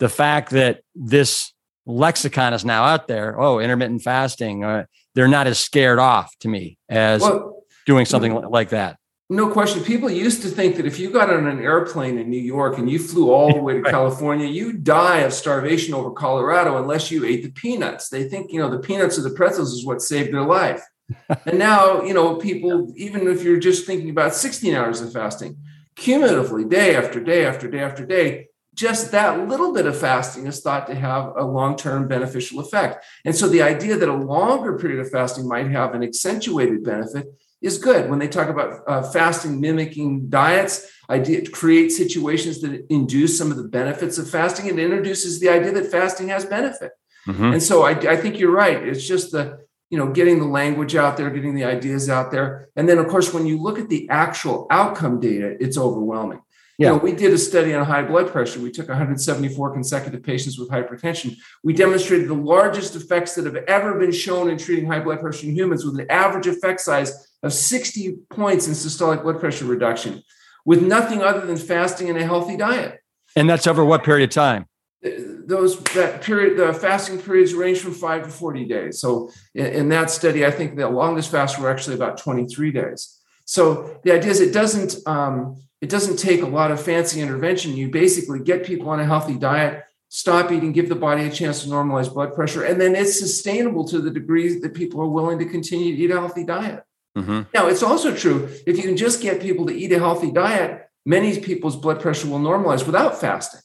the 0.00 0.08
fact 0.08 0.50
that 0.50 0.80
this 0.94 1.52
lexicon 1.88 2.52
is 2.52 2.64
now 2.64 2.84
out 2.84 3.08
there 3.08 3.40
oh 3.40 3.58
intermittent 3.58 4.02
fasting 4.02 4.62
uh, 4.62 4.84
they're 5.14 5.28
not 5.28 5.46
as 5.46 5.58
scared 5.58 5.98
off 5.98 6.36
to 6.38 6.48
me 6.48 6.78
as 6.88 7.22
well, 7.22 7.64
doing 7.86 8.04
something 8.04 8.34
like 8.34 8.68
that 8.70 8.98
no 9.30 9.50
question. 9.50 9.84
People 9.84 10.10
used 10.10 10.40
to 10.42 10.48
think 10.48 10.76
that 10.76 10.86
if 10.86 10.98
you 10.98 11.10
got 11.10 11.28
on 11.28 11.46
an 11.46 11.60
airplane 11.60 12.16
in 12.16 12.30
New 12.30 12.40
York 12.40 12.78
and 12.78 12.90
you 12.90 12.98
flew 12.98 13.30
all 13.30 13.52
the 13.52 13.60
way 13.60 13.74
to 13.74 13.82
California, 13.90 14.46
you 14.46 14.72
die 14.72 15.18
of 15.18 15.34
starvation 15.34 15.92
over 15.92 16.10
Colorado 16.10 16.78
unless 16.78 17.10
you 17.10 17.26
ate 17.26 17.42
the 17.42 17.50
peanuts. 17.50 18.08
They 18.08 18.26
think, 18.26 18.50
you 18.52 18.58
know, 18.58 18.70
the 18.70 18.78
peanuts 18.78 19.18
or 19.18 19.22
the 19.22 19.30
pretzels 19.30 19.74
is 19.74 19.84
what 19.84 20.00
saved 20.00 20.32
their 20.32 20.44
life. 20.44 20.82
and 21.46 21.58
now, 21.58 22.02
you 22.02 22.14
know, 22.14 22.36
people, 22.36 22.90
even 22.96 23.28
if 23.28 23.42
you're 23.42 23.58
just 23.58 23.86
thinking 23.86 24.08
about 24.08 24.34
16 24.34 24.74
hours 24.74 25.02
of 25.02 25.12
fasting, 25.12 25.58
cumulatively, 25.94 26.64
day 26.64 26.96
after 26.96 27.20
day 27.20 27.44
after 27.44 27.68
day 27.70 27.80
after 27.80 28.06
day, 28.06 28.48
just 28.78 29.10
that 29.10 29.48
little 29.48 29.72
bit 29.72 29.86
of 29.86 29.98
fasting 29.98 30.46
is 30.46 30.60
thought 30.60 30.86
to 30.86 30.94
have 30.94 31.32
a 31.36 31.42
long 31.42 31.76
term 31.76 32.06
beneficial 32.06 32.60
effect. 32.60 33.04
And 33.24 33.34
so 33.34 33.48
the 33.48 33.60
idea 33.60 33.96
that 33.96 34.08
a 34.08 34.14
longer 34.14 34.78
period 34.78 35.00
of 35.00 35.10
fasting 35.10 35.48
might 35.48 35.68
have 35.68 35.94
an 35.94 36.04
accentuated 36.04 36.84
benefit 36.84 37.26
is 37.60 37.76
good. 37.78 38.08
When 38.08 38.20
they 38.20 38.28
talk 38.28 38.48
about 38.48 38.84
uh, 38.86 39.02
fasting 39.02 39.60
mimicking 39.60 40.28
diets, 40.28 40.88
idea 41.10 41.50
create 41.50 41.90
situations 41.90 42.60
that 42.60 42.86
induce 42.88 43.36
some 43.36 43.50
of 43.50 43.56
the 43.56 43.64
benefits 43.64 44.16
of 44.16 44.30
fasting 44.30 44.70
and 44.70 44.78
introduces 44.78 45.40
the 45.40 45.48
idea 45.48 45.72
that 45.72 45.86
fasting 45.86 46.28
has 46.28 46.44
benefit. 46.44 46.92
Mm-hmm. 47.26 47.54
And 47.54 47.62
so 47.62 47.82
I, 47.82 47.90
I 47.90 48.16
think 48.16 48.38
you're 48.38 48.52
right. 48.52 48.80
It's 48.80 49.04
just 49.04 49.32
the 49.32 49.58
you 49.90 49.98
know 49.98 50.12
getting 50.12 50.38
the 50.38 50.46
language 50.46 50.94
out 50.94 51.16
there, 51.16 51.30
getting 51.30 51.56
the 51.56 51.64
ideas 51.64 52.08
out 52.08 52.30
there, 52.30 52.68
and 52.76 52.88
then 52.88 52.98
of 52.98 53.08
course 53.08 53.34
when 53.34 53.44
you 53.44 53.60
look 53.60 53.80
at 53.80 53.88
the 53.88 54.08
actual 54.08 54.68
outcome 54.70 55.18
data, 55.18 55.56
it's 55.58 55.76
overwhelming. 55.76 56.42
Yeah. 56.78 56.90
You 56.90 56.92
know, 56.92 56.98
we 57.02 57.12
did 57.12 57.32
a 57.32 57.38
study 57.38 57.74
on 57.74 57.84
high 57.84 58.04
blood 58.04 58.30
pressure. 58.30 58.60
We 58.60 58.70
took 58.70 58.88
174 58.88 59.72
consecutive 59.72 60.22
patients 60.22 60.60
with 60.60 60.70
hypertension. 60.70 61.36
We 61.64 61.72
demonstrated 61.72 62.28
the 62.28 62.34
largest 62.34 62.94
effects 62.94 63.34
that 63.34 63.46
have 63.46 63.56
ever 63.56 63.98
been 63.98 64.12
shown 64.12 64.48
in 64.48 64.58
treating 64.58 64.86
high 64.86 65.00
blood 65.00 65.20
pressure 65.20 65.48
in 65.48 65.54
humans 65.54 65.84
with 65.84 65.98
an 65.98 66.06
average 66.08 66.46
effect 66.46 66.80
size 66.80 67.36
of 67.42 67.52
60 67.52 68.18
points 68.30 68.68
in 68.68 68.74
systolic 68.74 69.24
blood 69.24 69.40
pressure 69.40 69.64
reduction 69.64 70.22
with 70.64 70.80
nothing 70.80 71.20
other 71.20 71.44
than 71.44 71.56
fasting 71.56 72.10
and 72.10 72.18
a 72.18 72.24
healthy 72.24 72.56
diet. 72.56 73.00
And 73.34 73.50
that's 73.50 73.66
over 73.66 73.84
what 73.84 74.04
period 74.04 74.30
of 74.30 74.34
time? 74.34 74.66
Uh, 75.04 75.10
those 75.46 75.82
that 75.94 76.22
period, 76.22 76.58
the 76.58 76.72
fasting 76.72 77.20
periods 77.20 77.54
range 77.54 77.80
from 77.80 77.92
five 77.92 78.22
to 78.22 78.28
40 78.28 78.66
days. 78.66 79.00
So 79.00 79.30
in, 79.54 79.66
in 79.66 79.88
that 79.88 80.10
study, 80.10 80.46
I 80.46 80.52
think 80.52 80.76
the 80.76 80.88
longest 80.88 81.32
fast 81.32 81.58
were 81.58 81.70
actually 81.70 81.96
about 81.96 82.18
23 82.18 82.70
days. 82.70 83.18
So 83.46 83.98
the 84.04 84.12
idea 84.12 84.30
is 84.30 84.40
it 84.40 84.52
doesn't 84.52 84.96
um, 85.06 85.56
it 85.80 85.88
doesn't 85.88 86.16
take 86.16 86.42
a 86.42 86.46
lot 86.46 86.70
of 86.70 86.82
fancy 86.82 87.20
intervention. 87.20 87.76
You 87.76 87.88
basically 87.88 88.40
get 88.40 88.66
people 88.66 88.88
on 88.90 89.00
a 89.00 89.04
healthy 89.04 89.36
diet, 89.36 89.84
stop 90.08 90.50
eating, 90.50 90.72
give 90.72 90.88
the 90.88 90.96
body 90.96 91.24
a 91.24 91.30
chance 91.30 91.62
to 91.62 91.68
normalize 91.68 92.12
blood 92.12 92.34
pressure, 92.34 92.64
and 92.64 92.80
then 92.80 92.94
it's 92.94 93.18
sustainable 93.18 93.86
to 93.88 94.00
the 94.00 94.10
degree 94.10 94.58
that 94.58 94.74
people 94.74 95.00
are 95.00 95.08
willing 95.08 95.38
to 95.38 95.44
continue 95.44 95.96
to 95.96 96.02
eat 96.02 96.10
a 96.10 96.18
healthy 96.18 96.44
diet. 96.44 96.82
Mm-hmm. 97.16 97.42
Now, 97.54 97.68
it's 97.68 97.82
also 97.82 98.14
true 98.14 98.48
if 98.66 98.76
you 98.76 98.82
can 98.82 98.96
just 98.96 99.22
get 99.22 99.40
people 99.40 99.66
to 99.66 99.74
eat 99.74 99.92
a 99.92 99.98
healthy 99.98 100.30
diet, 100.30 100.88
many 101.04 101.38
people's 101.40 101.76
blood 101.76 102.00
pressure 102.00 102.28
will 102.28 102.38
normalize 102.38 102.86
without 102.86 103.20
fasting. 103.20 103.60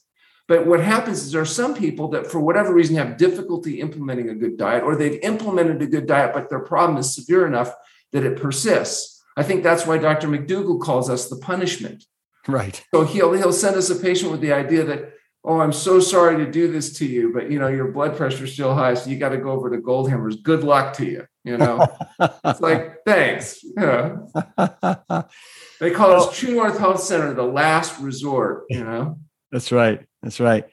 But 0.46 0.66
what 0.66 0.80
happens 0.80 1.22
is 1.22 1.32
there 1.32 1.40
are 1.40 1.46
some 1.46 1.74
people 1.74 2.08
that, 2.08 2.26
for 2.26 2.38
whatever 2.38 2.74
reason, 2.74 2.96
have 2.96 3.16
difficulty 3.16 3.80
implementing 3.80 4.28
a 4.28 4.34
good 4.34 4.58
diet, 4.58 4.82
or 4.82 4.94
they've 4.94 5.20
implemented 5.22 5.80
a 5.80 5.86
good 5.86 6.06
diet, 6.06 6.34
but 6.34 6.50
their 6.50 6.60
problem 6.60 6.98
is 6.98 7.14
severe 7.14 7.46
enough 7.46 7.72
that 8.12 8.24
it 8.24 8.36
persists. 8.40 9.13
I 9.36 9.42
think 9.42 9.62
that's 9.62 9.86
why 9.86 9.98
Dr. 9.98 10.28
McDougall 10.28 10.80
calls 10.80 11.10
us 11.10 11.28
the 11.28 11.36
punishment. 11.36 12.04
Right. 12.46 12.82
So 12.94 13.04
he'll 13.04 13.32
he'll 13.32 13.52
send 13.52 13.76
us 13.76 13.90
a 13.90 13.96
patient 13.96 14.30
with 14.30 14.40
the 14.40 14.52
idea 14.52 14.84
that, 14.84 15.14
oh, 15.44 15.60
I'm 15.60 15.72
so 15.72 15.98
sorry 15.98 16.44
to 16.44 16.50
do 16.50 16.70
this 16.70 16.92
to 16.98 17.06
you, 17.06 17.32
but 17.32 17.50
you 17.50 17.58
know 17.58 17.68
your 17.68 17.90
blood 17.90 18.16
pressure 18.16 18.44
is 18.44 18.52
still 18.52 18.74
high, 18.74 18.94
so 18.94 19.10
you 19.10 19.18
got 19.18 19.30
to 19.30 19.38
go 19.38 19.50
over 19.50 19.70
to 19.70 19.78
Goldhamer's. 19.78 20.36
Good 20.36 20.62
luck 20.62 20.94
to 20.94 21.06
you. 21.06 21.26
You 21.42 21.58
know, 21.58 21.86
it's 22.20 22.60
like, 22.60 22.98
thanks. 23.06 23.64
Yeah. 23.76 24.16
They 25.80 25.90
call 25.90 26.10
well, 26.10 26.28
us 26.28 26.38
True 26.38 26.54
North 26.54 26.78
Health 26.78 27.02
Center 27.02 27.34
the 27.34 27.42
last 27.42 28.00
resort, 28.00 28.64
you 28.70 28.82
know? 28.82 29.18
That's 29.50 29.72
right. 29.72 30.00
That's 30.22 30.40
right. 30.40 30.64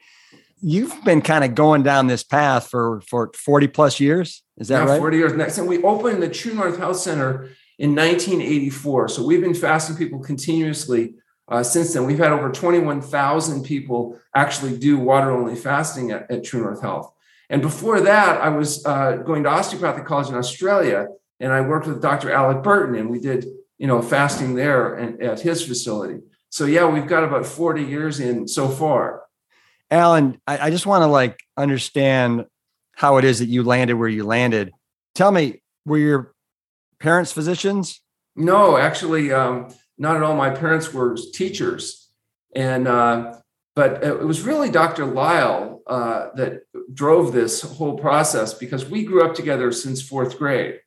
You've 0.60 1.04
been 1.04 1.22
kind 1.22 1.44
of 1.44 1.54
going 1.54 1.82
down 1.82 2.06
this 2.06 2.22
path 2.22 2.68
for, 2.68 3.00
for 3.02 3.30
40 3.36 3.68
plus 3.68 3.98
years. 3.98 4.42
Is 4.58 4.68
that 4.68 4.84
yeah, 4.84 4.92
right? 4.92 4.98
40 4.98 5.16
years. 5.16 5.32
Next, 5.34 5.58
and 5.58 5.68
we 5.68 5.82
opened 5.82 6.22
the 6.22 6.28
True 6.28 6.54
North 6.54 6.78
Health 6.78 6.98
Center 6.98 7.50
in 7.82 7.96
1984. 7.96 9.08
So 9.08 9.24
we've 9.24 9.40
been 9.40 9.54
fasting 9.54 9.96
people 9.96 10.20
continuously 10.20 11.14
uh, 11.48 11.64
since 11.64 11.92
then. 11.92 12.06
We've 12.06 12.16
had 12.16 12.30
over 12.30 12.48
21,000 12.48 13.64
people 13.64 14.20
actually 14.36 14.78
do 14.78 14.96
water 14.98 15.32
only 15.32 15.56
fasting 15.56 16.12
at, 16.12 16.30
at 16.30 16.44
True 16.44 16.62
North 16.62 16.80
Health. 16.80 17.12
And 17.50 17.60
before 17.60 18.00
that, 18.00 18.40
I 18.40 18.50
was 18.50 18.86
uh, 18.86 19.16
going 19.16 19.42
to 19.42 19.48
osteopathic 19.48 20.06
college 20.06 20.28
in 20.28 20.36
Australia, 20.36 21.08
and 21.40 21.52
I 21.52 21.60
worked 21.60 21.88
with 21.88 22.00
Dr. 22.00 22.30
Alec 22.30 22.62
Burton, 22.62 22.94
and 22.94 23.10
we 23.10 23.18
did 23.18 23.46
you 23.78 23.88
know 23.88 24.00
fasting 24.00 24.54
there 24.54 24.94
and 24.94 25.20
at 25.20 25.40
his 25.40 25.66
facility. 25.66 26.20
So 26.50 26.66
yeah, 26.66 26.86
we've 26.88 27.08
got 27.08 27.24
about 27.24 27.44
40 27.44 27.82
years 27.82 28.20
in 28.20 28.46
so 28.46 28.68
far. 28.68 29.24
Alan, 29.90 30.40
I, 30.46 30.68
I 30.68 30.70
just 30.70 30.86
want 30.86 31.02
to 31.02 31.08
like 31.08 31.40
understand 31.56 32.46
how 32.94 33.16
it 33.16 33.24
is 33.24 33.40
that 33.40 33.48
you 33.48 33.64
landed 33.64 33.94
where 33.94 34.08
you 34.08 34.24
landed. 34.24 34.70
Tell 35.16 35.32
me, 35.32 35.62
were 35.84 35.98
your 35.98 36.32
parents 37.02 37.32
physicians? 37.32 38.00
No, 38.34 38.78
actually, 38.78 39.32
um, 39.32 39.68
not 39.98 40.16
at 40.16 40.22
all. 40.22 40.36
My 40.36 40.50
parents 40.50 40.94
were 40.94 41.16
teachers, 41.34 42.08
and 42.54 42.88
uh, 42.88 43.34
but 43.74 44.02
it 44.04 44.20
was 44.20 44.42
really 44.42 44.70
Dr. 44.70 45.04
Lisle 45.04 45.82
uh, 45.86 46.28
that 46.36 46.62
drove 46.94 47.32
this 47.32 47.62
whole 47.62 47.98
process 47.98 48.54
because 48.54 48.88
we 48.88 49.04
grew 49.04 49.24
up 49.24 49.34
together 49.34 49.72
since 49.72 50.00
fourth 50.00 50.38
grade. 50.38 50.80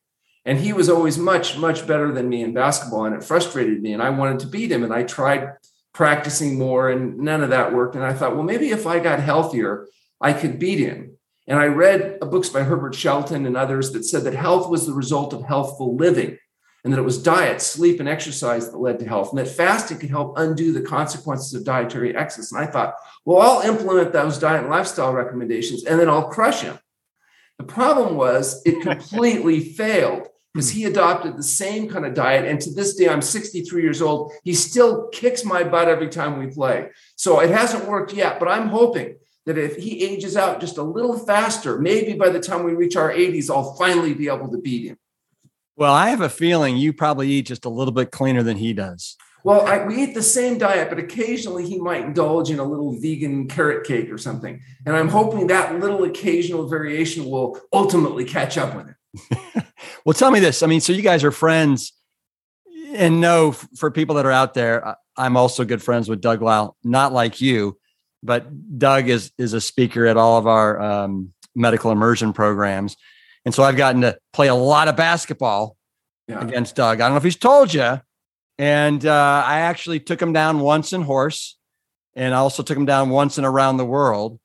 And 0.47 0.59
he 0.59 0.73
was 0.73 0.89
always 0.89 1.17
much, 1.17 1.57
much 1.57 1.87
better 1.87 2.11
than 2.11 2.29
me 2.29 2.43
in 2.43 2.53
basketball. 2.53 3.05
And 3.05 3.15
it 3.15 3.23
frustrated 3.23 3.81
me. 3.81 3.93
And 3.93 4.03
I 4.03 4.11
wanted 4.11 4.39
to 4.41 4.47
beat 4.47 4.71
him. 4.71 4.83
And 4.83 4.93
I 4.93 5.01
tried 5.01 5.53
practicing 5.91 6.59
more, 6.59 6.91
and 6.91 7.17
none 7.17 7.41
of 7.41 7.49
that 7.49 7.73
worked. 7.73 7.95
And 7.95 8.03
I 8.03 8.13
thought, 8.13 8.35
well, 8.35 8.43
maybe 8.43 8.69
if 8.69 8.85
I 8.85 8.99
got 8.99 9.19
healthier, 9.19 9.87
I 10.21 10.33
could 10.33 10.59
beat 10.59 10.77
him. 10.77 11.17
And 11.47 11.59
I 11.59 11.65
read 11.65 12.19
books 12.19 12.49
by 12.49 12.63
Herbert 12.63 12.95
Shelton 12.95 13.45
and 13.45 13.55
others 13.55 13.91
that 13.91 14.03
said 14.03 14.23
that 14.23 14.33
health 14.33 14.69
was 14.69 14.85
the 14.85 14.93
result 14.93 15.33
of 15.33 15.43
healthful 15.43 15.95
living 15.95 16.37
and 16.83 16.93
that 16.93 16.99
it 16.99 17.03
was 17.03 17.21
diet, 17.21 17.61
sleep, 17.61 17.99
and 17.99 18.07
exercise 18.07 18.69
that 18.69 18.77
led 18.77 18.99
to 18.99 19.07
health, 19.07 19.31
and 19.31 19.39
that 19.39 19.47
fasting 19.47 19.97
could 19.97 20.11
help 20.11 20.37
undo 20.37 20.71
the 20.71 20.81
consequences 20.81 21.51
of 21.55 21.65
dietary 21.65 22.15
excess. 22.15 22.51
And 22.51 22.61
I 22.61 22.67
thought, 22.67 22.93
well, 23.25 23.39
I'll 23.39 23.67
implement 23.67 24.13
those 24.13 24.37
diet 24.37 24.61
and 24.61 24.69
lifestyle 24.69 25.11
recommendations 25.11 25.83
and 25.83 25.99
then 25.99 26.09
I'll 26.09 26.29
crush 26.29 26.61
him. 26.61 26.77
The 27.57 27.63
problem 27.63 28.15
was 28.15 28.61
it 28.65 28.81
completely 28.83 29.61
failed 29.61 30.27
because 30.53 30.69
he 30.69 30.85
adopted 30.85 31.35
the 31.35 31.43
same 31.43 31.89
kind 31.89 32.05
of 32.05 32.13
diet. 32.13 32.45
And 32.45 32.61
to 32.61 32.71
this 32.71 32.95
day, 32.95 33.09
I'm 33.09 33.21
63 33.21 33.81
years 33.81 34.01
old. 34.01 34.31
He 34.43 34.53
still 34.53 35.09
kicks 35.09 35.43
my 35.43 35.63
butt 35.63 35.89
every 35.89 36.07
time 36.07 36.39
we 36.39 36.47
play. 36.47 36.89
So 37.15 37.39
it 37.39 37.49
hasn't 37.49 37.89
worked 37.89 38.13
yet, 38.13 38.39
but 38.39 38.47
I'm 38.47 38.69
hoping 38.69 39.17
that 39.45 39.57
if 39.57 39.77
he 39.77 40.03
ages 40.03 40.35
out 40.35 40.59
just 40.59 40.77
a 40.77 40.83
little 40.83 41.17
faster, 41.17 41.79
maybe 41.79 42.13
by 42.13 42.29
the 42.29 42.39
time 42.39 42.63
we 42.63 42.73
reach 42.73 42.95
our 42.95 43.11
80s, 43.11 43.49
I'll 43.49 43.75
finally 43.75 44.13
be 44.13 44.27
able 44.27 44.49
to 44.49 44.57
beat 44.57 44.87
him. 44.87 44.97
Well, 45.75 45.93
I 45.93 46.09
have 46.09 46.21
a 46.21 46.29
feeling 46.29 46.77
you 46.77 46.93
probably 46.93 47.29
eat 47.29 47.47
just 47.47 47.65
a 47.65 47.69
little 47.69 47.93
bit 47.93 48.11
cleaner 48.11 48.43
than 48.43 48.57
he 48.57 48.73
does. 48.73 49.17
Well, 49.43 49.67
I, 49.67 49.85
we 49.85 50.01
eat 50.01 50.15
the 50.15 50.23
same 50.23 50.57
diet, 50.57 50.89
but 50.89 50.97
occasionally 50.97 51.67
he 51.67 51.79
might 51.79 52.05
indulge 52.05 52.49
in 52.49 52.57
a 52.57 52.63
little 52.63 52.99
vegan 52.99 53.47
carrot 53.47 53.85
cake 53.85 54.11
or 54.11 54.17
something. 54.17 54.59
And 54.85 54.95
I'm 54.95 55.09
hoping 55.09 55.47
that 55.47 55.79
little 55.79 56.03
occasional 56.03 56.67
variation 56.67 57.25
will 57.25 57.59
ultimately 57.71 58.25
catch 58.25 58.57
up 58.57 58.75
with 58.75 58.89
it. 58.89 59.65
well, 60.05 60.13
tell 60.13 60.31
me 60.31 60.39
this. 60.39 60.63
I 60.63 60.67
mean, 60.67 60.81
so 60.81 60.93
you 60.93 61.03
guys 61.03 61.23
are 61.23 61.31
friends 61.31 61.93
and 62.95 63.21
no, 63.21 63.51
for 63.51 63.91
people 63.91 64.15
that 64.15 64.25
are 64.25 64.31
out 64.31 64.53
there, 64.53 64.95
I'm 65.17 65.37
also 65.37 65.65
good 65.65 65.81
friends 65.81 66.09
with 66.09 66.21
Doug 66.21 66.41
Lisle, 66.41 66.75
not 66.83 67.13
like 67.13 67.41
you, 67.41 67.77
but 68.25 68.77
Doug 68.79 69.07
is, 69.07 69.31
is 69.37 69.53
a 69.53 69.61
speaker 69.61 70.05
at 70.05 70.17
all 70.17 70.37
of 70.37 70.47
our 70.47 70.81
um, 70.81 71.33
medical 71.55 71.91
immersion 71.91 72.33
programs. 72.33 72.97
And 73.45 73.53
so 73.53 73.63
I've 73.63 73.77
gotten 73.77 74.01
to 74.01 74.17
play 74.33 74.47
a 74.47 74.55
lot 74.55 74.87
of 74.87 74.95
basketball 74.95 75.77
yeah. 76.27 76.41
against 76.41 76.75
Doug. 76.75 76.99
I 76.99 77.05
don't 77.05 77.11
know 77.11 77.17
if 77.17 77.23
he's 77.23 77.35
told 77.35 77.73
you. 77.73 78.01
And 78.57 79.05
uh, 79.05 79.43
I 79.45 79.59
actually 79.59 79.99
took 79.99 80.21
him 80.21 80.33
down 80.33 80.59
once 80.59 80.93
in 80.93 81.01
horse, 81.01 81.57
and 82.15 82.33
I 82.33 82.37
also 82.37 82.63
took 82.63 82.77
him 82.77 82.85
down 82.85 83.09
once 83.09 83.37
in 83.37 83.43
around 83.43 83.77
the 83.77 83.85
world. 83.85 84.39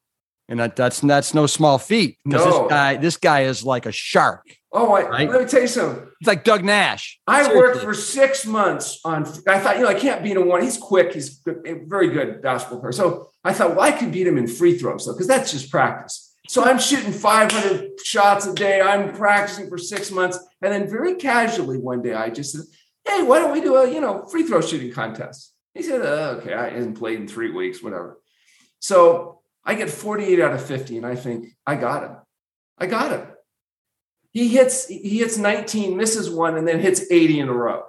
And 0.48 0.58
that, 0.58 0.74
that's 0.74 1.00
that's 1.00 1.32
no 1.32 1.46
small 1.46 1.78
feat 1.78 2.18
because 2.24 2.44
no. 2.44 2.62
this 2.62 2.70
guy 2.70 2.96
this 2.96 3.16
guy 3.16 3.42
is 3.42 3.62
like 3.62 3.86
a 3.86 3.92
shark. 3.92 4.44
Oh, 4.72 4.92
I, 4.92 5.08
right? 5.08 5.30
let 5.30 5.40
me 5.40 5.46
tell 5.48 5.62
you 5.62 5.66
something. 5.66 6.06
It's 6.20 6.28
like 6.28 6.44
Doug 6.44 6.64
Nash. 6.64 7.18
I 7.26 7.42
Seriously. 7.42 7.58
worked 7.58 7.82
for 7.82 7.94
six 7.94 8.46
months 8.46 9.00
on. 9.04 9.26
I 9.48 9.58
thought, 9.58 9.76
you 9.76 9.82
know, 9.82 9.88
I 9.88 9.94
can't 9.94 10.22
beat 10.22 10.36
him 10.36 10.46
one. 10.46 10.62
He's 10.62 10.78
quick. 10.78 11.12
He's 11.12 11.38
good, 11.38 11.64
very 11.86 12.08
good 12.08 12.40
basketball 12.40 12.80
player. 12.80 12.92
So 12.92 13.30
I 13.42 13.52
thought, 13.52 13.70
well, 13.70 13.80
I 13.80 13.90
can 13.90 14.10
beat 14.12 14.26
him 14.26 14.38
in 14.38 14.46
free 14.46 14.78
throws, 14.78 15.06
though, 15.06 15.12
because 15.12 15.26
that's 15.26 15.50
just 15.50 15.70
practice. 15.70 16.36
So 16.48 16.64
I'm 16.64 16.78
shooting 16.78 17.12
500 17.12 18.00
shots 18.04 18.46
a 18.46 18.54
day. 18.54 18.80
I'm 18.80 19.12
practicing 19.14 19.68
for 19.68 19.78
six 19.78 20.10
months. 20.10 20.38
And 20.62 20.72
then 20.72 20.88
very 20.88 21.14
casually 21.14 21.78
one 21.78 22.02
day, 22.02 22.14
I 22.14 22.30
just 22.30 22.52
said, 22.52 22.62
Hey, 23.04 23.22
why 23.22 23.38
don't 23.38 23.52
we 23.52 23.60
do 23.60 23.76
a, 23.76 23.90
you 23.90 24.00
know, 24.00 24.24
free 24.30 24.44
throw 24.44 24.60
shooting 24.60 24.92
contest? 24.92 25.52
He 25.74 25.82
said, 25.82 26.00
oh, 26.02 26.38
okay, 26.38 26.54
I 26.54 26.70
haven't 26.70 26.94
played 26.94 27.20
in 27.20 27.28
three 27.28 27.50
weeks, 27.50 27.82
whatever. 27.82 28.20
So 28.80 29.40
I 29.64 29.74
get 29.74 29.90
48 29.90 30.40
out 30.40 30.52
of 30.52 30.64
50 30.64 30.96
and 30.96 31.06
I 31.06 31.14
think 31.14 31.46
I 31.66 31.76
got 31.76 32.04
him. 32.04 32.16
I 32.78 32.86
got 32.86 33.12
him. 33.12 33.26
He 34.32 34.48
hits, 34.48 34.86
he 34.86 35.18
hits 35.18 35.36
19, 35.36 35.96
misses 35.96 36.30
one, 36.30 36.56
and 36.56 36.66
then 36.66 36.80
hits 36.80 37.10
80 37.10 37.40
in 37.40 37.48
a 37.48 37.52
row. 37.52 37.84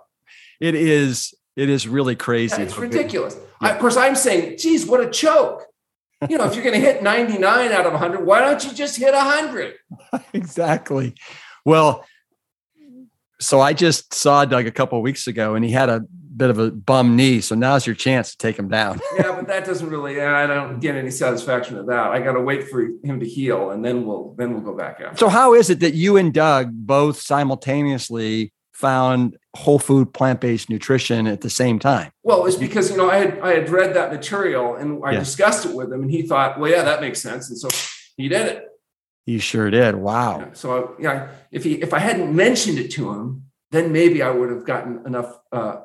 It 0.60 0.75
is, 0.75 1.33
it 1.55 1.69
is 1.69 1.88
really 1.88 2.15
crazy. 2.15 2.55
Yeah, 2.57 2.63
it's 2.63 2.77
ridiculous. 2.77 3.36
Yeah. 3.36 3.69
I, 3.69 3.71
of 3.71 3.79
course, 3.79 3.98
I'm 3.98 4.15
saying, 4.15 4.57
geez, 4.57 4.86
what 4.86 5.01
a 5.01 5.10
choke 5.10 5.67
you 6.29 6.38
know, 6.38 6.45
if 6.45 6.55
you're 6.55 6.63
going 6.63 6.79
to 6.79 6.86
hit 6.86 7.01
99 7.01 7.71
out 7.71 7.86
of 7.86 7.93
100, 7.93 8.25
why 8.25 8.41
don't 8.41 8.63
you 8.63 8.74
just 8.74 8.98
hit 8.98 9.13
100? 9.13 9.74
exactly. 10.33 11.15
Well, 11.65 12.06
so 13.39 13.60
I 13.60 13.73
just 13.73 14.13
saw 14.13 14.45
Doug 14.45 14.67
a 14.67 14.71
couple 14.71 15.01
weeks 15.01 15.25
ago 15.27 15.56
and 15.56 15.65
he 15.65 15.71
had 15.71 15.89
a 15.89 16.04
bit 16.36 16.50
of 16.50 16.60
a 16.60 16.72
bum 16.72 17.15
knee. 17.15 17.41
So 17.41 17.56
now's 17.56 17.86
your 17.86 17.96
chance 17.96 18.32
to 18.32 18.38
take 18.38 18.58
him 18.58 18.70
down. 18.70 19.00
yeah, 19.17 19.36
but 19.36 19.48
that 19.48 19.65
doesn't 19.65 19.89
really, 19.89 20.22
I 20.22 20.48
don't 20.48 20.80
get 20.80 20.96
any 20.96 21.12
satisfaction 21.12 21.78
of 21.78 21.88
that. 21.88 22.12
I 22.12 22.20
got 22.20 22.34
to 22.34 22.41
wait 22.41 22.70
for 22.70 22.82
him 23.04 23.20
to 23.20 23.28
heal 23.28 23.72
and 23.72 23.84
then 23.84 24.06
we'll, 24.06 24.34
then 24.38 24.54
we'll 24.54 24.63
go 24.63 24.76
back 24.76 25.02
after. 25.02 25.17
So 25.17 25.30
how 25.30 25.54
is 25.54 25.70
it 25.70 25.80
that 25.82 25.94
you 25.94 26.17
and 26.17 26.34
Doug 26.34 26.72
both 26.72 27.20
simultaneously 27.20 28.54
found 28.82 29.38
whole 29.56 29.78
food 29.78 30.12
plant-based 30.13 30.70
nutrition 30.70 31.28
at 31.28 31.41
the 31.41 31.50
same 31.50 31.78
time 31.78 32.10
well 32.24 32.46
it's 32.48 32.56
because 32.56 32.89
you 32.89 32.98
know 32.98 33.12
i 33.12 33.17
had 33.17 33.39
i 33.41 33.54
had 33.54 33.70
read 33.70 33.94
that 33.94 34.12
material 34.12 34.76
and 34.76 35.04
i 35.06 35.12
yeah. 35.12 35.20
discussed 35.20 35.65
it 35.65 35.76
with 35.76 35.94
him 35.94 36.02
and 36.02 36.10
he 36.10 36.24
thought 36.24 36.60
well 36.60 36.72
yeah 36.72 36.82
that 36.82 37.00
makes 37.00 37.22
sense 37.22 37.50
and 37.50 37.60
so 37.60 37.67
he 38.17 38.28
did 38.28 38.48
it 38.48 38.65
he 39.26 39.38
sure 39.38 39.70
did 39.70 39.94
wow 39.94 40.39
yeah. 40.39 40.54
so 40.54 40.96
yeah 41.00 41.28
if 41.52 41.63
he 41.63 41.74
if 41.82 41.94
i 41.94 42.00
hadn't 42.00 42.36
mentioned 42.36 42.80
it 42.80 42.89
to 42.89 43.12
him 43.12 43.44
then 43.70 43.91
maybe 43.91 44.24
i 44.24 44.32
would 44.32 44.50
have 44.50 44.65
gotten 44.65 45.06
enough 45.06 45.38
uh, 45.52 45.82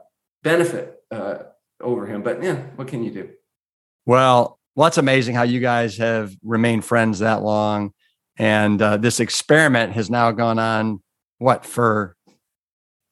benefit 0.51 1.03
uh, 1.11 1.37
over 1.81 2.07
him 2.07 2.23
but 2.23 2.43
yeah 2.43 2.57
what 2.77 2.89
can 2.89 3.03
you 3.03 3.11
do 3.11 3.25
well 4.05 4.59
well 4.75 4.87
that's 4.87 4.99
amazing 4.99 5.35
how 5.35 5.43
you 5.43 5.61
guys 5.61 5.99
have 5.99 6.35
remained 6.43 6.85
friends 6.85 7.19
that 7.19 7.43
long 7.43 7.93
and 8.39 8.81
uh, 8.81 8.97
this 8.97 9.21
experiment 9.21 9.93
has 9.93 10.11
now 10.11 10.31
gone 10.31 10.59
on 10.59 11.03
what 11.39 11.65
for 11.65 12.17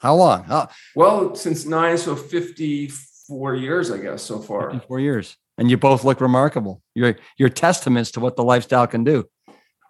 how 0.04 0.16
long? 0.16 0.44
How? 0.44 0.68
Well, 0.94 1.34
since 1.34 1.64
nine, 1.64 1.96
so 1.96 2.14
54 2.14 3.54
years, 3.54 3.90
I 3.90 3.96
guess, 3.96 4.22
so 4.22 4.38
far. 4.38 4.70
54 4.70 5.00
years. 5.00 5.36
And 5.56 5.70
you 5.70 5.78
both 5.78 6.04
look 6.04 6.20
remarkable. 6.20 6.82
You're, 6.94 7.16
you're 7.38 7.48
testaments 7.48 8.10
to 8.12 8.20
what 8.20 8.36
the 8.36 8.44
lifestyle 8.44 8.86
can 8.86 9.02
do. 9.02 9.24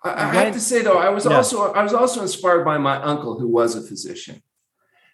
I, 0.04 0.12
I 0.12 0.34
have 0.44 0.54
to 0.54 0.60
say 0.60 0.82
though, 0.82 0.98
I 0.98 1.08
was 1.08 1.24
yeah. 1.24 1.34
also 1.34 1.72
I 1.72 1.82
was 1.82 1.94
also 1.94 2.22
inspired 2.22 2.64
by 2.64 2.78
my 2.78 2.96
uncle 3.02 3.40
who 3.40 3.48
was 3.48 3.74
a 3.74 3.80
physician, 3.80 4.42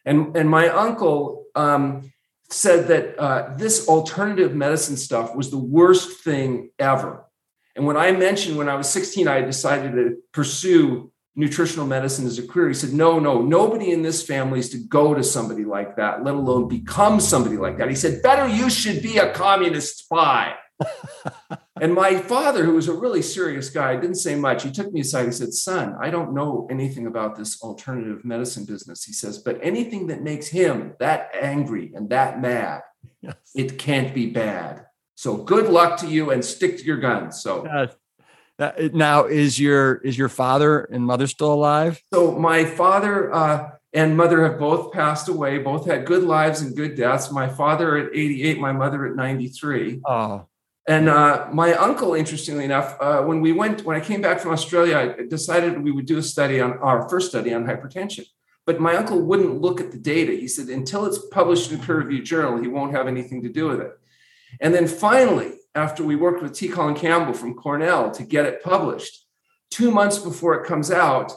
and 0.04 0.36
and 0.36 0.50
my 0.50 0.68
uncle 0.68 1.46
um, 1.54 2.12
said 2.50 2.88
that 2.88 3.18
uh, 3.18 3.54
this 3.56 3.88
alternative 3.88 4.54
medicine 4.54 4.96
stuff 4.96 5.34
was 5.34 5.50
the 5.50 5.58
worst 5.58 6.20
thing 6.22 6.70
ever. 6.78 7.24
And 7.76 7.86
when 7.86 7.96
I 7.96 8.12
mentioned 8.12 8.58
when 8.58 8.68
I 8.68 8.74
was 8.74 8.88
16, 8.88 9.28
I 9.28 9.40
decided 9.42 9.92
to 9.92 10.16
pursue 10.32 11.12
nutritional 11.36 11.86
medicine 11.86 12.26
as 12.26 12.38
a 12.38 12.46
career. 12.46 12.68
He 12.68 12.74
said, 12.74 12.92
No, 12.92 13.18
no, 13.18 13.40
nobody 13.40 13.92
in 13.92 14.02
this 14.02 14.22
family 14.22 14.58
is 14.58 14.70
to 14.70 14.78
go 14.78 15.14
to 15.14 15.22
somebody 15.22 15.64
like 15.64 15.96
that, 15.96 16.24
let 16.24 16.34
alone 16.34 16.68
become 16.68 17.20
somebody 17.20 17.56
like 17.56 17.78
that. 17.78 17.88
He 17.88 17.94
said, 17.94 18.22
Better 18.22 18.48
you 18.48 18.68
should 18.68 19.02
be 19.02 19.18
a 19.18 19.32
communist 19.32 19.98
spy. 19.98 20.54
And 21.80 21.94
my 21.94 22.16
father, 22.16 22.64
who 22.64 22.74
was 22.74 22.88
a 22.88 22.92
really 22.92 23.22
serious 23.22 23.70
guy, 23.70 23.96
didn't 23.96 24.16
say 24.16 24.34
much. 24.34 24.62
He 24.62 24.70
took 24.70 24.92
me 24.92 25.00
aside. 25.00 25.26
He 25.26 25.32
said, 25.32 25.52
Son, 25.52 25.96
I 26.00 26.10
don't 26.10 26.34
know 26.34 26.66
anything 26.70 27.06
about 27.06 27.36
this 27.36 27.62
alternative 27.62 28.24
medicine 28.24 28.64
business. 28.64 29.04
He 29.04 29.12
says, 29.12 29.38
But 29.38 29.58
anything 29.62 30.06
that 30.08 30.22
makes 30.22 30.48
him 30.48 30.94
that 30.98 31.30
angry 31.40 31.92
and 31.94 32.10
that 32.10 32.40
mad, 32.40 32.82
yes. 33.20 33.34
it 33.54 33.78
can't 33.78 34.14
be 34.14 34.26
bad. 34.26 34.86
So 35.14 35.36
good 35.36 35.68
luck 35.68 35.98
to 36.00 36.06
you 36.06 36.30
and 36.30 36.44
stick 36.44 36.78
to 36.78 36.84
your 36.84 36.96
guns. 36.96 37.42
So 37.42 37.90
now, 38.92 39.24
is 39.24 39.58
your 39.58 39.96
is 39.96 40.18
your 40.18 40.28
father 40.28 40.82
and 40.82 41.04
mother 41.04 41.26
still 41.26 41.52
alive? 41.52 42.02
So 42.12 42.32
my 42.32 42.64
father 42.64 43.32
uh, 43.32 43.70
and 43.92 44.16
mother 44.16 44.44
have 44.46 44.58
both 44.58 44.92
passed 44.92 45.28
away. 45.28 45.58
Both 45.58 45.86
had 45.86 46.06
good 46.06 46.24
lives 46.24 46.60
and 46.60 46.76
good 46.76 46.94
deaths. 46.94 47.32
My 47.32 47.48
father 47.48 47.96
at 47.96 48.14
88, 48.14 48.60
my 48.60 48.72
mother 48.72 49.06
at 49.06 49.16
93. 49.16 50.02
Oh. 50.06 50.46
And 50.90 51.08
uh, 51.08 51.46
my 51.52 51.72
uncle, 51.74 52.14
interestingly 52.14 52.64
enough, 52.64 52.96
uh, 53.00 53.22
when 53.22 53.40
we 53.40 53.52
went, 53.52 53.84
when 53.84 53.96
I 53.96 54.00
came 54.00 54.20
back 54.20 54.40
from 54.40 54.50
Australia, 54.50 54.96
I 54.96 55.22
decided 55.36 55.80
we 55.80 55.92
would 55.92 56.06
do 56.06 56.18
a 56.18 56.22
study 56.34 56.60
on 56.60 56.78
our 56.78 57.08
first 57.08 57.28
study 57.28 57.54
on 57.54 57.64
hypertension. 57.64 58.26
But 58.66 58.80
my 58.80 58.96
uncle 58.96 59.20
wouldn't 59.22 59.60
look 59.60 59.80
at 59.80 59.92
the 59.92 59.98
data. 59.98 60.32
He 60.32 60.48
said 60.48 60.66
until 60.66 61.06
it's 61.06 61.20
published 61.28 61.70
in 61.70 61.78
a 61.78 61.82
peer-reviewed 61.84 62.24
journal, 62.24 62.60
he 62.60 62.66
won't 62.66 62.96
have 62.96 63.06
anything 63.06 63.40
to 63.44 63.48
do 63.48 63.68
with 63.68 63.80
it. 63.80 63.92
And 64.60 64.74
then 64.74 64.88
finally, 64.88 65.52
after 65.76 66.02
we 66.02 66.16
worked 66.16 66.42
with 66.42 66.54
T. 66.54 66.66
Colin 66.66 66.96
Campbell 66.96 67.34
from 67.34 67.54
Cornell 67.54 68.10
to 68.10 68.24
get 68.24 68.46
it 68.46 68.64
published. 68.64 69.14
Two 69.70 69.92
months 69.92 70.18
before 70.18 70.54
it 70.54 70.66
comes 70.66 70.90
out, 70.90 71.30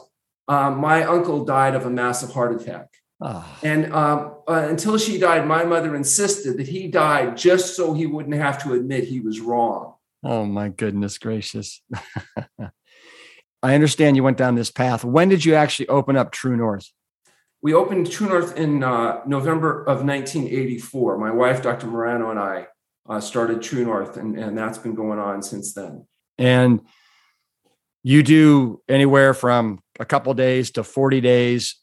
um, 0.48 0.78
my 0.78 1.04
uncle 1.04 1.44
died 1.44 1.76
of 1.76 1.86
a 1.86 1.90
massive 1.90 2.32
heart 2.32 2.60
attack. 2.60 2.88
Oh. 3.20 3.58
And 3.62 3.92
um, 3.92 4.34
uh, 4.48 4.66
until 4.68 4.98
she 4.98 5.18
died, 5.18 5.46
my 5.46 5.64
mother 5.64 5.94
insisted 5.94 6.58
that 6.58 6.68
he 6.68 6.88
died 6.88 7.36
just 7.36 7.76
so 7.76 7.94
he 7.94 8.06
wouldn't 8.06 8.34
have 8.34 8.62
to 8.64 8.74
admit 8.74 9.04
he 9.04 9.20
was 9.20 9.40
wrong. 9.40 9.94
Oh, 10.22 10.44
my 10.44 10.68
goodness 10.68 11.18
gracious. 11.18 11.82
I 13.62 13.74
understand 13.74 14.16
you 14.16 14.22
went 14.22 14.36
down 14.36 14.56
this 14.56 14.70
path. 14.70 15.04
When 15.04 15.28
did 15.28 15.44
you 15.44 15.54
actually 15.54 15.88
open 15.88 16.16
up 16.16 16.32
True 16.32 16.56
North? 16.56 16.90
We 17.62 17.72
opened 17.72 18.10
True 18.10 18.28
North 18.28 18.56
in 18.58 18.82
uh, 18.82 19.22
November 19.26 19.82
of 19.84 20.04
1984. 20.04 21.18
My 21.18 21.30
wife, 21.30 21.62
Dr. 21.62 21.86
Marano, 21.86 22.30
and 22.30 22.38
I 22.38 22.66
uh, 23.08 23.20
started 23.20 23.62
True 23.62 23.84
North, 23.84 24.16
and, 24.18 24.38
and 24.38 24.56
that's 24.56 24.76
been 24.76 24.94
going 24.94 25.18
on 25.18 25.42
since 25.42 25.72
then. 25.72 26.06
And 26.36 26.80
you 28.02 28.22
do 28.22 28.82
anywhere 28.86 29.32
from 29.32 29.80
a 29.98 30.04
couple 30.04 30.34
days 30.34 30.72
to 30.72 30.84
40 30.84 31.22
days 31.22 31.76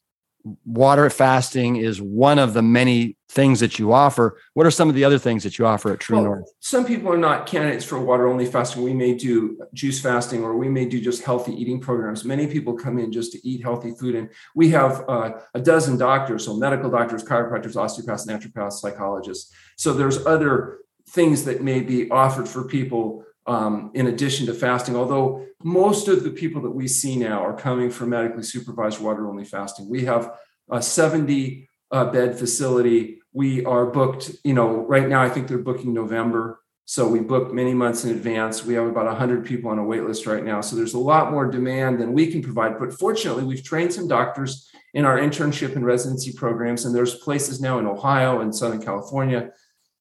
water 0.66 1.10
fasting 1.10 1.78
is 1.78 2.02
one 2.02 2.40
of 2.40 2.54
the 2.54 2.62
many 2.62 3.18
things 3.30 3.60
that 3.62 3.80
you 3.80 3.94
offer. 3.94 4.38
What 4.54 4.66
are 4.66 4.72
some 4.72 4.90
of 4.90 4.96
the 4.96 5.04
other 5.04 5.18
things 5.18 5.44
that 5.44 5.58
you 5.58 5.66
offer 5.66 5.94
at 5.94 6.00
True 6.00 6.18
well, 6.18 6.26
North? 6.26 6.54
Some 6.60 6.86
people 6.86 7.12
are 7.12 7.18
not 7.18 7.46
candidates 7.46 7.86
for 7.86 8.00
water 8.00 8.28
only 8.28 8.46
fasting. 8.46 8.84
We 8.84 8.94
may 8.94 9.16
do 9.16 9.60
juice 9.74 10.02
fasting 10.02 10.44
or 10.44 10.58
we 10.58 10.70
may 10.70 10.86
do 10.86 11.00
just 11.00 11.24
healthy 11.24 11.54
eating 11.54 11.80
programs. 11.80 12.26
Many 12.26 12.48
people 12.48 12.74
come 12.74 13.00
in 13.00 13.12
just 13.12 13.32
to 13.34 13.48
eat 13.48 13.62
healthy 13.64 13.94
food. 13.98 14.16
And 14.16 14.30
we 14.56 14.70
have 14.70 15.06
uh, 15.08 15.32
a 15.54 15.62
dozen 15.62 15.98
doctors, 15.98 16.46
so 16.46 16.56
medical 16.58 16.90
doctors, 16.90 17.24
chiropractors, 17.24 17.76
osteopaths, 17.76 18.26
naturopaths, 18.26 18.74
psychologists. 18.74 19.54
So 19.78 19.94
there's 19.94 20.26
other 20.26 20.80
things 21.10 21.46
that 21.46 21.62
may 21.62 21.82
be 21.82 22.10
offered 22.10 22.48
for 22.48 22.64
people 22.64 23.24
um, 23.48 23.92
in 23.94 24.08
addition 24.08 24.46
to 24.46 24.54
fasting, 24.54 24.96
although 24.96 25.46
most 25.64 26.08
of 26.08 26.24
the 26.24 26.32
people 26.32 26.62
that 26.62 26.72
we 26.72 26.88
see 26.88 27.16
now 27.16 27.44
are 27.44 27.56
coming 27.56 27.90
from 27.90 28.10
medically 28.10 28.44
supervised 28.44 29.00
water 29.00 29.28
only 29.28 29.46
fasting. 29.46 29.90
We 29.90 30.06
have 30.06 30.34
a 30.70 30.82
70 30.82 31.68
uh, 31.92 32.06
bed 32.12 32.38
facility. 32.38 33.20
We 33.34 33.66
are 33.66 33.86
booked, 33.86 34.32
you 34.44 34.54
know, 34.54 34.86
right 34.86 35.08
now, 35.08 35.22
I 35.22 35.30
think 35.30 35.48
they're 35.48 35.58
booking 35.58 35.94
November. 35.94 36.62
So 36.86 37.08
we 37.08 37.20
book 37.20 37.54
many 37.54 37.74
months 37.74 38.04
in 38.04 38.12
advance. 38.12 38.66
We 38.66 38.74
have 38.74 38.88
about 38.88 39.06
100 39.06 39.46
people 39.46 39.72
on 39.72 39.80
a 39.80 39.84
wait 39.84 40.04
list 40.04 40.26
right 40.26 40.44
now. 40.44 40.62
So 40.62 40.76
there's 40.76 40.94
a 40.94 41.00
lot 41.00 41.32
more 41.32 41.50
demand 41.50 42.02
than 42.02 42.12
we 42.12 42.30
can 42.30 42.42
provide. 42.42 42.80
But 42.80 42.94
fortunately, 42.94 43.44
we've 43.44 43.64
trained 43.64 43.94
some 43.94 44.08
doctors 44.08 44.70
in 44.94 45.06
our 45.06 45.18
internship 45.18 45.76
and 45.76 45.86
residency 45.86 46.34
programs. 46.34 46.84
And 46.84 46.94
there's 46.94 47.16
places 47.16 47.62
now 47.62 47.80
in 47.80 47.86
Ohio 47.86 48.42
and 48.42 48.54
Southern 48.54 48.82
California, 48.82 49.52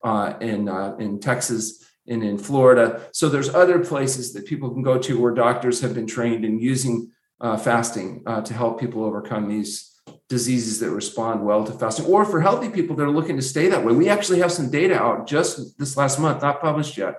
uh, 0.03 0.35
in, 0.40 0.68
uh, 0.68 0.96
in 0.98 1.20
Texas, 1.20 1.85
and 2.08 2.22
in 2.22 2.38
Florida. 2.38 3.02
So 3.12 3.28
there's 3.28 3.54
other 3.54 3.78
places 3.84 4.32
that 4.32 4.46
people 4.46 4.70
can 4.70 4.82
go 4.82 4.98
to 4.98 5.20
where 5.20 5.32
doctors 5.32 5.80
have 5.80 5.94
been 5.94 6.06
trained 6.06 6.44
in 6.44 6.58
using 6.58 7.10
uh, 7.40 7.56
fasting 7.56 8.22
uh, 8.26 8.42
to 8.42 8.54
help 8.54 8.80
people 8.80 9.04
overcome 9.04 9.48
these 9.48 10.00
diseases 10.28 10.80
that 10.80 10.90
respond 10.90 11.44
well 11.44 11.64
to 11.64 11.72
fasting, 11.72 12.06
or 12.06 12.24
for 12.24 12.40
healthy 12.40 12.68
people 12.68 12.96
that 12.96 13.04
are 13.04 13.10
looking 13.10 13.36
to 13.36 13.42
stay 13.42 13.68
that 13.68 13.84
way. 13.84 13.92
We 13.92 14.08
actually 14.08 14.40
have 14.40 14.52
some 14.52 14.70
data 14.70 15.00
out 15.00 15.26
just 15.26 15.78
this 15.78 15.96
last 15.96 16.18
month, 16.18 16.42
not 16.42 16.60
published 16.60 16.96
yet, 16.96 17.16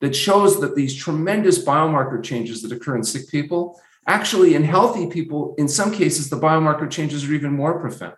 that 0.00 0.16
shows 0.16 0.60
that 0.60 0.74
these 0.74 0.94
tremendous 0.94 1.64
biomarker 1.64 2.22
changes 2.22 2.62
that 2.62 2.72
occur 2.72 2.96
in 2.96 3.04
sick 3.04 3.28
people, 3.28 3.80
actually 4.06 4.54
in 4.54 4.64
healthy 4.64 5.06
people, 5.06 5.54
in 5.58 5.68
some 5.68 5.92
cases, 5.92 6.30
the 6.30 6.36
biomarker 6.36 6.90
changes 6.90 7.28
are 7.28 7.32
even 7.32 7.52
more 7.52 7.78
profound 7.80 8.14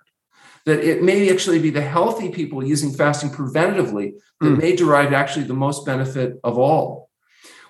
that 0.67 0.81
it 0.81 1.03
may 1.03 1.31
actually 1.31 1.59
be 1.59 1.71
the 1.71 1.83
healthy 1.83 2.31
people 2.31 2.65
using 2.65 2.93
fasting 2.93 3.31
preventatively 3.31 4.15
that 4.41 4.47
mm. 4.47 4.59
may 4.59 4.77
derive 4.77 5.13
actually 5.13 5.45
the 5.47 5.55
most 5.55 5.85
benefit 5.85 6.39
of 6.45 6.59
all. 6.59 7.11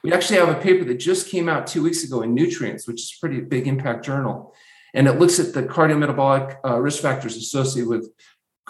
We 0.02 0.12
actually 0.12 0.40
have 0.40 0.48
a 0.48 0.60
paper 0.60 0.84
that 0.84 0.94
just 0.96 1.28
came 1.28 1.48
out 1.48 1.66
two 1.66 1.82
weeks 1.82 2.02
ago 2.04 2.22
in 2.22 2.34
Nutrients, 2.34 2.86
which 2.86 3.02
is 3.02 3.14
a 3.16 3.20
pretty 3.20 3.40
big 3.40 3.68
impact 3.68 4.04
journal. 4.04 4.54
And 4.94 5.06
it 5.06 5.18
looks 5.18 5.38
at 5.38 5.54
the 5.54 5.62
cardiometabolic 5.62 6.58
uh, 6.64 6.78
risk 6.80 7.00
factors 7.00 7.36
associated 7.36 7.88
with 7.88 8.10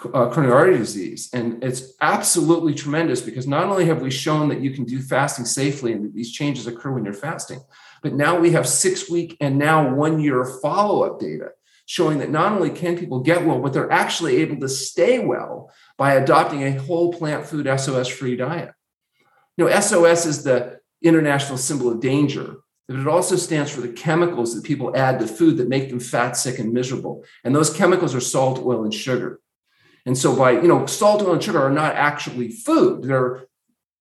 uh, 0.05 0.29
coronary 0.29 0.53
artery 0.53 0.77
disease. 0.77 1.29
And 1.33 1.63
it's 1.63 1.93
absolutely 2.01 2.75
tremendous 2.75 3.19
because 3.19 3.47
not 3.47 3.65
only 3.65 3.85
have 3.85 4.01
we 4.01 4.11
shown 4.11 4.47
that 4.49 4.61
you 4.61 4.71
can 4.71 4.85
do 4.85 5.01
fasting 5.01 5.45
safely 5.45 5.91
and 5.91 6.05
that 6.05 6.13
these 6.13 6.31
changes 6.31 6.67
occur 6.67 6.91
when 6.91 7.03
you're 7.03 7.13
fasting, 7.13 7.61
but 8.01 8.13
now 8.13 8.37
we 8.37 8.51
have 8.51 8.67
six 8.67 9.09
week 9.09 9.37
and 9.41 9.57
now 9.57 9.93
one 9.93 10.19
year 10.19 10.43
follow 10.61 11.03
up 11.03 11.19
data 11.19 11.49
showing 11.85 12.19
that 12.19 12.29
not 12.29 12.53
only 12.53 12.69
can 12.69 12.97
people 12.97 13.19
get 13.19 13.45
well, 13.45 13.59
but 13.59 13.73
they're 13.73 13.91
actually 13.91 14.37
able 14.37 14.59
to 14.59 14.69
stay 14.69 15.19
well 15.19 15.71
by 15.97 16.13
adopting 16.13 16.63
a 16.63 16.81
whole 16.81 17.13
plant 17.13 17.45
food 17.45 17.67
SOS 17.79 18.07
free 18.07 18.35
diet. 18.35 18.71
You 19.57 19.65
know, 19.65 19.79
SOS 19.79 20.25
is 20.25 20.43
the 20.43 20.79
international 21.01 21.57
symbol 21.57 21.91
of 21.91 21.99
danger, 21.99 22.57
but 22.87 22.97
it 22.97 23.07
also 23.07 23.35
stands 23.35 23.71
for 23.71 23.81
the 23.81 23.89
chemicals 23.89 24.55
that 24.55 24.63
people 24.63 24.95
add 24.95 25.19
to 25.19 25.27
food 25.27 25.57
that 25.57 25.69
make 25.69 25.89
them 25.89 25.99
fat, 25.99 26.33
sick, 26.33 26.59
and 26.59 26.73
miserable. 26.73 27.23
And 27.43 27.55
those 27.55 27.73
chemicals 27.73 28.15
are 28.15 28.21
salt, 28.21 28.59
oil, 28.59 28.83
and 28.83 28.93
sugar. 28.93 29.39
And 30.05 30.17
so, 30.17 30.35
by, 30.35 30.51
you 30.51 30.67
know, 30.67 30.85
salt, 30.85 31.21
oil, 31.21 31.33
and 31.33 31.43
sugar 31.43 31.61
are 31.61 31.71
not 31.71 31.95
actually 31.95 32.49
food, 32.49 33.03
they're 33.03 33.45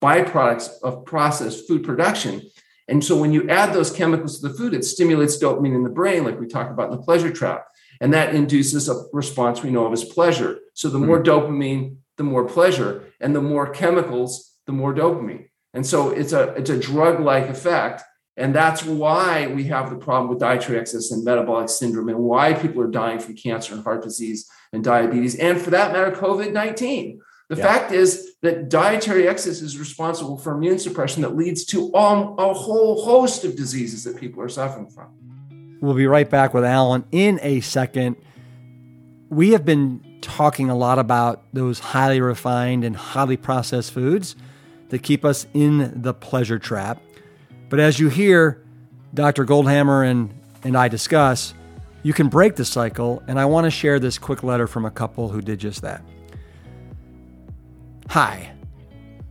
byproducts 0.02 0.68
of 0.82 1.04
processed 1.04 1.68
food 1.68 1.84
production. 1.84 2.42
And 2.88 3.04
so, 3.04 3.16
when 3.16 3.32
you 3.32 3.48
add 3.48 3.72
those 3.72 3.92
chemicals 3.92 4.40
to 4.40 4.48
the 4.48 4.54
food, 4.54 4.74
it 4.74 4.84
stimulates 4.84 5.38
dopamine 5.38 5.76
in 5.76 5.84
the 5.84 5.90
brain, 5.90 6.24
like 6.24 6.40
we 6.40 6.48
talked 6.48 6.72
about 6.72 6.90
in 6.90 6.96
the 6.96 7.02
pleasure 7.02 7.30
trap. 7.30 7.66
And 8.02 8.12
that 8.14 8.34
induces 8.34 8.88
a 8.88 9.04
response 9.12 9.62
we 9.62 9.70
know 9.70 9.86
of 9.86 9.92
as 9.92 10.04
pleasure. 10.04 10.58
So 10.74 10.90
the 10.90 10.98
more 10.98 11.22
mm-hmm. 11.22 11.30
dopamine, 11.30 11.96
the 12.16 12.24
more 12.24 12.44
pleasure, 12.44 13.04
and 13.20 13.34
the 13.34 13.40
more 13.40 13.70
chemicals, 13.70 14.56
the 14.66 14.72
more 14.72 14.92
dopamine. 14.92 15.46
And 15.72 15.86
so 15.86 16.10
it's 16.10 16.32
a 16.32 16.52
it's 16.54 16.68
a 16.68 16.78
drug-like 16.78 17.48
effect. 17.48 18.02
And 18.36 18.52
that's 18.52 18.82
why 18.84 19.46
we 19.46 19.64
have 19.64 19.88
the 19.88 19.96
problem 19.96 20.30
with 20.30 20.40
dietary 20.40 20.80
excess 20.80 21.12
and 21.12 21.24
metabolic 21.24 21.68
syndrome, 21.68 22.08
and 22.08 22.18
why 22.18 22.54
people 22.54 22.82
are 22.82 22.90
dying 22.90 23.20
from 23.20 23.36
cancer 23.36 23.74
and 23.74 23.84
heart 23.84 24.02
disease 24.02 24.50
and 24.72 24.82
diabetes, 24.82 25.36
and 25.36 25.60
for 25.60 25.70
that 25.70 25.92
matter, 25.92 26.10
COVID 26.10 26.52
19. 26.52 27.20
The 27.50 27.56
yeah. 27.56 27.62
fact 27.62 27.92
is 27.92 28.32
that 28.42 28.68
dietary 28.68 29.28
excess 29.28 29.60
is 29.60 29.78
responsible 29.78 30.38
for 30.38 30.54
immune 30.54 30.80
suppression 30.80 31.22
that 31.22 31.36
leads 31.36 31.64
to 31.66 31.94
um, 31.94 32.34
a 32.38 32.52
whole 32.52 33.04
host 33.04 33.44
of 33.44 33.54
diseases 33.54 34.02
that 34.04 34.16
people 34.16 34.42
are 34.42 34.48
suffering 34.48 34.88
from. 34.88 35.10
We'll 35.82 35.94
be 35.94 36.06
right 36.06 36.30
back 36.30 36.54
with 36.54 36.64
Alan 36.64 37.04
in 37.10 37.40
a 37.42 37.60
second. 37.60 38.14
We 39.30 39.50
have 39.50 39.64
been 39.64 40.18
talking 40.20 40.70
a 40.70 40.76
lot 40.76 41.00
about 41.00 41.42
those 41.52 41.80
highly 41.80 42.20
refined 42.20 42.84
and 42.84 42.94
highly 42.94 43.36
processed 43.36 43.90
foods 43.90 44.36
that 44.90 45.02
keep 45.02 45.24
us 45.24 45.48
in 45.52 46.00
the 46.00 46.14
pleasure 46.14 46.60
trap. 46.60 47.02
But 47.68 47.80
as 47.80 47.98
you 47.98 48.10
hear 48.10 48.64
Dr. 49.12 49.44
Goldhamer 49.44 50.08
and, 50.08 50.32
and 50.62 50.76
I 50.76 50.86
discuss, 50.86 51.52
you 52.04 52.12
can 52.12 52.28
break 52.28 52.54
the 52.54 52.64
cycle, 52.64 53.20
and 53.26 53.40
I 53.40 53.46
want 53.46 53.64
to 53.64 53.70
share 53.72 53.98
this 53.98 54.18
quick 54.18 54.44
letter 54.44 54.68
from 54.68 54.84
a 54.84 54.90
couple 54.90 55.30
who 55.30 55.40
did 55.40 55.58
just 55.58 55.82
that. 55.82 56.04
Hi. 58.10 58.52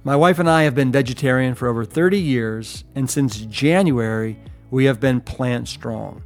My 0.03 0.17
wife 0.17 0.37
and 0.37 0.49
I 0.49 0.63
have 0.63 0.75
been 0.75 0.91
vegetarian 0.91 1.55
for 1.55 1.69
over 1.69 1.85
30 1.85 2.19
years, 2.19 2.83
and 2.93 3.09
since 3.09 3.37
January, 3.37 4.37
we 4.69 4.83
have 4.83 4.99
been 4.99 5.21
plant 5.21 5.69
strong. 5.69 6.23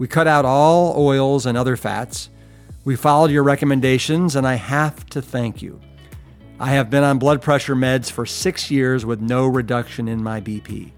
We 0.00 0.08
cut 0.08 0.26
out 0.26 0.46
all 0.46 0.94
oils 0.96 1.44
and 1.44 1.58
other 1.58 1.76
fats. 1.76 2.30
We 2.86 2.96
followed 2.96 3.30
your 3.30 3.42
recommendations, 3.42 4.34
and 4.34 4.46
I 4.46 4.54
have 4.54 5.04
to 5.10 5.20
thank 5.20 5.60
you. 5.60 5.78
I 6.58 6.70
have 6.70 6.88
been 6.88 7.04
on 7.04 7.18
blood 7.18 7.42
pressure 7.42 7.76
meds 7.76 8.10
for 8.10 8.24
six 8.24 8.70
years 8.70 9.04
with 9.04 9.20
no 9.20 9.46
reduction 9.46 10.08
in 10.08 10.22
my 10.22 10.40
BP. 10.40 10.92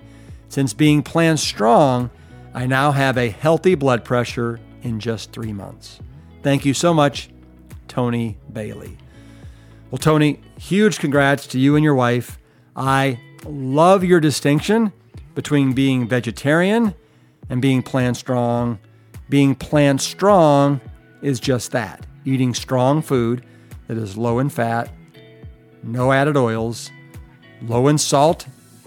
Since 0.48 0.72
being 0.74 1.02
plant 1.02 1.40
strong, 1.40 2.10
I 2.54 2.68
now 2.68 2.92
have 2.92 3.18
a 3.18 3.28
healthy 3.28 3.74
blood 3.74 4.04
pressure 4.04 4.60
in 4.84 5.00
just 5.00 5.32
three 5.32 5.52
months. 5.52 5.98
Thank 6.44 6.64
you 6.64 6.72
so 6.72 6.94
much, 6.94 7.28
Tony 7.88 8.38
Bailey. 8.52 8.96
Well, 9.90 9.98
Tony, 9.98 10.40
huge 10.60 11.00
congrats 11.00 11.48
to 11.48 11.58
you 11.58 11.74
and 11.74 11.82
your 11.82 11.96
wife. 11.96 12.38
I 12.76 13.18
love 13.44 14.04
your 14.04 14.20
distinction 14.20 14.92
between 15.34 15.72
being 15.72 16.06
vegetarian 16.06 16.94
and 17.50 17.60
being 17.60 17.82
plant 17.82 18.16
strong 18.16 18.78
being 19.32 19.54
plant 19.54 19.98
strong 19.98 20.78
is 21.22 21.40
just 21.40 21.72
that 21.72 22.04
eating 22.26 22.52
strong 22.52 23.00
food 23.00 23.42
that 23.86 23.96
is 23.96 24.14
low 24.14 24.38
in 24.38 24.50
fat, 24.50 24.92
no 25.82 26.12
added 26.12 26.36
oils, 26.36 26.90
low 27.62 27.88
in 27.88 27.96
salt, 27.96 28.44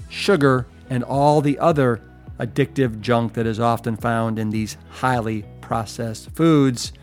sugar, 0.07 0.67
and 0.87 1.03
all 1.03 1.41
the 1.41 1.57
other 1.57 1.99
addictive 2.39 3.01
junk 3.01 3.33
that 3.33 3.47
is 3.47 3.59
often 3.59 3.97
found 3.97 4.37
in 4.37 4.51
these 4.51 4.77
highly 4.89 5.43
processed 5.61 6.29
foods, 6.35 6.93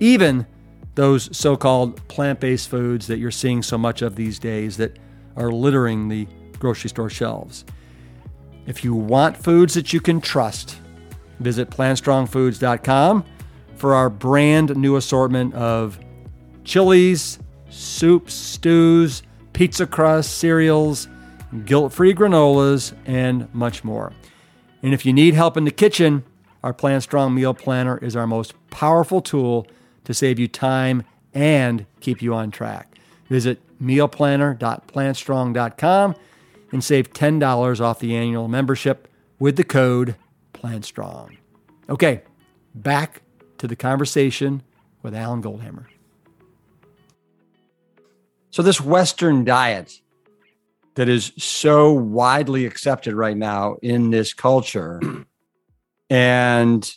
even 0.00 0.46
those 0.94 1.28
so 1.36 1.58
called 1.58 1.96
plant 2.08 2.40
based 2.40 2.70
foods 2.70 3.06
that 3.06 3.18
you're 3.18 3.30
seeing 3.30 3.62
so 3.62 3.76
much 3.76 4.00
of 4.00 4.16
these 4.16 4.38
days 4.38 4.78
that 4.78 4.98
are 5.36 5.52
littering 5.52 6.08
the 6.08 6.26
grocery 6.58 6.88
store 6.88 7.10
shelves. 7.10 7.66
If 8.64 8.82
you 8.82 8.94
want 8.94 9.36
foods 9.36 9.74
that 9.74 9.92
you 9.92 10.00
can 10.00 10.22
trust, 10.22 10.78
Visit 11.42 11.70
plantstrongfoods.com 11.70 13.24
for 13.74 13.94
our 13.94 14.08
brand 14.08 14.76
new 14.76 14.96
assortment 14.96 15.54
of 15.54 15.98
chilies, 16.64 17.38
soups, 17.68 18.32
stews, 18.32 19.22
pizza 19.52 19.86
crust, 19.86 20.38
cereals, 20.38 21.08
guilt 21.64 21.92
free 21.92 22.14
granolas, 22.14 22.94
and 23.06 23.52
much 23.54 23.84
more. 23.84 24.12
And 24.82 24.94
if 24.94 25.04
you 25.04 25.12
need 25.12 25.34
help 25.34 25.56
in 25.56 25.64
the 25.64 25.70
kitchen, 25.70 26.24
our 26.62 26.72
Plant 26.72 27.02
Strong 27.02 27.34
Meal 27.34 27.54
Planner 27.54 27.98
is 27.98 28.14
our 28.14 28.26
most 28.26 28.54
powerful 28.70 29.20
tool 29.20 29.66
to 30.04 30.14
save 30.14 30.38
you 30.38 30.46
time 30.48 31.02
and 31.34 31.86
keep 32.00 32.22
you 32.22 32.34
on 32.34 32.50
track. 32.50 32.98
Visit 33.28 33.60
mealplanner.plantstrong.com 33.82 36.14
and 36.70 36.84
save 36.84 37.12
$10 37.12 37.80
off 37.80 37.98
the 37.98 38.16
annual 38.16 38.48
membership 38.48 39.08
with 39.38 39.56
the 39.56 39.64
code 39.64 40.16
Plant 40.62 40.84
Strong. 40.84 41.36
Okay, 41.90 42.22
back 42.72 43.22
to 43.58 43.66
the 43.66 43.74
conversation 43.74 44.62
with 45.02 45.12
Alan 45.12 45.42
Goldhamer. 45.42 45.86
So, 48.50 48.62
this 48.62 48.80
Western 48.80 49.44
diet 49.44 50.00
that 50.94 51.08
is 51.08 51.32
so 51.36 51.92
widely 51.92 52.64
accepted 52.64 53.14
right 53.14 53.36
now 53.36 53.74
in 53.82 54.10
this 54.10 54.32
culture, 54.32 55.00
and 56.10 56.88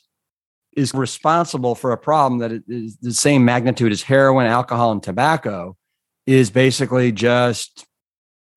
is 0.78 0.94
responsible 0.94 1.74
for 1.74 1.92
a 1.92 1.98
problem 1.98 2.42
that 2.42 2.64
is 2.68 2.98
the 2.98 3.14
same 3.14 3.44
magnitude 3.44 3.92
as 3.92 4.04
heroin, 4.04 4.46
alcohol, 4.46 4.92
and 4.92 5.02
tobacco 5.02 5.76
is 6.28 6.52
basically 6.52 7.12
just 7.12 7.88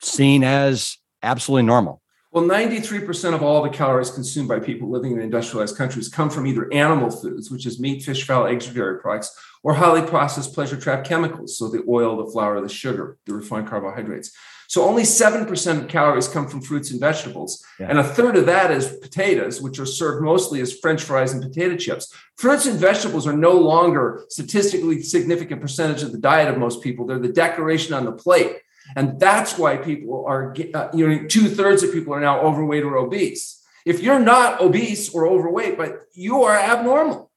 seen 0.03 0.45
as 0.45 0.99
absolutely 1.23 1.63
normal. 1.63 2.03
Well, 2.31 2.45
93% 2.45 3.35
of 3.35 3.43
all 3.43 3.63
the 3.63 3.71
calories 3.71 4.11
consumed 4.11 4.49
by 4.49 4.61
people 4.61 4.91
living 4.91 5.13
in 5.13 5.21
industrialized 5.21 5.79
countries 5.79 6.11
come 6.11 6.29
from 6.29 6.47
either 6.47 6.71
animal 6.75 7.11
foods, 7.11 7.51
which 7.51 7.65
is 7.65 7.81
meat, 7.81 8.03
fish, 8.03 8.27
fowl, 8.27 8.47
eggs, 8.47 8.69
or 8.69 8.75
dairy 8.75 9.01
products, 9.01 9.35
or 9.63 9.73
highly 9.73 10.03
processed 10.03 10.53
pleasure 10.53 10.77
trap 10.77 11.05
chemicals. 11.05 11.57
So 11.57 11.69
the 11.69 11.83
oil, 11.89 12.23
the 12.23 12.31
flour, 12.31 12.61
the 12.61 12.69
sugar, 12.69 13.17
the 13.25 13.33
refined 13.33 13.69
carbohydrates. 13.69 14.31
So 14.69 14.85
only 14.85 15.05
7% 15.05 15.81
of 15.81 15.89
calories 15.89 16.29
come 16.29 16.47
from 16.47 16.61
fruits 16.61 16.91
and 16.91 17.01
vegetables. 17.01 17.65
Yeah. 17.81 17.87
And 17.89 17.99
a 17.99 18.05
third 18.05 18.37
of 18.37 18.45
that 18.45 18.71
is 18.71 18.99
potatoes, 18.99 19.63
which 19.63 19.79
are 19.79 19.87
served 19.87 20.23
mostly 20.23 20.61
as 20.61 20.79
french 20.79 21.03
fries 21.03 21.33
and 21.33 21.43
potato 21.43 21.77
chips. 21.77 22.15
Fruits 22.37 22.67
and 22.67 22.79
vegetables 22.79 23.27
are 23.27 23.33
no 23.33 23.53
longer 23.53 24.27
statistically 24.29 25.03
significant 25.03 25.63
percentage 25.63 26.03
of 26.03 26.13
the 26.13 26.19
diet 26.19 26.49
of 26.51 26.59
most 26.59 26.83
people. 26.83 27.07
They're 27.07 27.19
the 27.19 27.33
decoration 27.33 27.95
on 27.95 28.05
the 28.05 28.13
plate. 28.13 28.59
And 28.97 29.21
that's 29.21 29.59
why 29.59 29.77
people 29.77 30.25
are, 30.27 30.55
uh, 30.75 30.89
you 30.95 31.09
know, 31.09 31.27
two 31.27 31.49
thirds 31.49 31.83
of 31.83 31.93
people 31.93 32.15
are 32.15 32.21
now 32.21 32.41
overweight 32.41 32.85
or 32.85 32.97
obese. 32.97 33.63
If 33.85 34.01
you're 34.01 34.19
not 34.19 34.61
obese 34.61 35.15
or 35.15 35.27
overweight, 35.27 35.77
but 35.77 36.03
you 36.15 36.43
are 36.43 36.57
abnormal, 36.57 37.31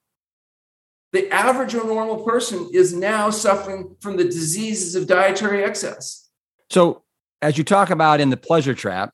the 1.12 1.30
average 1.30 1.74
or 1.74 1.84
normal 1.84 2.24
person 2.24 2.70
is 2.72 2.94
now 2.94 3.30
suffering 3.30 3.96
from 4.00 4.16
the 4.16 4.24
diseases 4.24 4.94
of 4.94 5.06
dietary 5.06 5.62
excess. 5.62 6.30
So, 6.70 7.02
as 7.42 7.58
you 7.58 7.64
talk 7.64 7.90
about 7.90 8.20
in 8.20 8.30
the 8.30 8.36
pleasure 8.36 8.74
trap, 8.74 9.12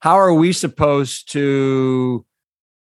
how 0.00 0.14
are 0.18 0.32
we 0.32 0.52
supposed 0.52 1.32
to 1.32 2.24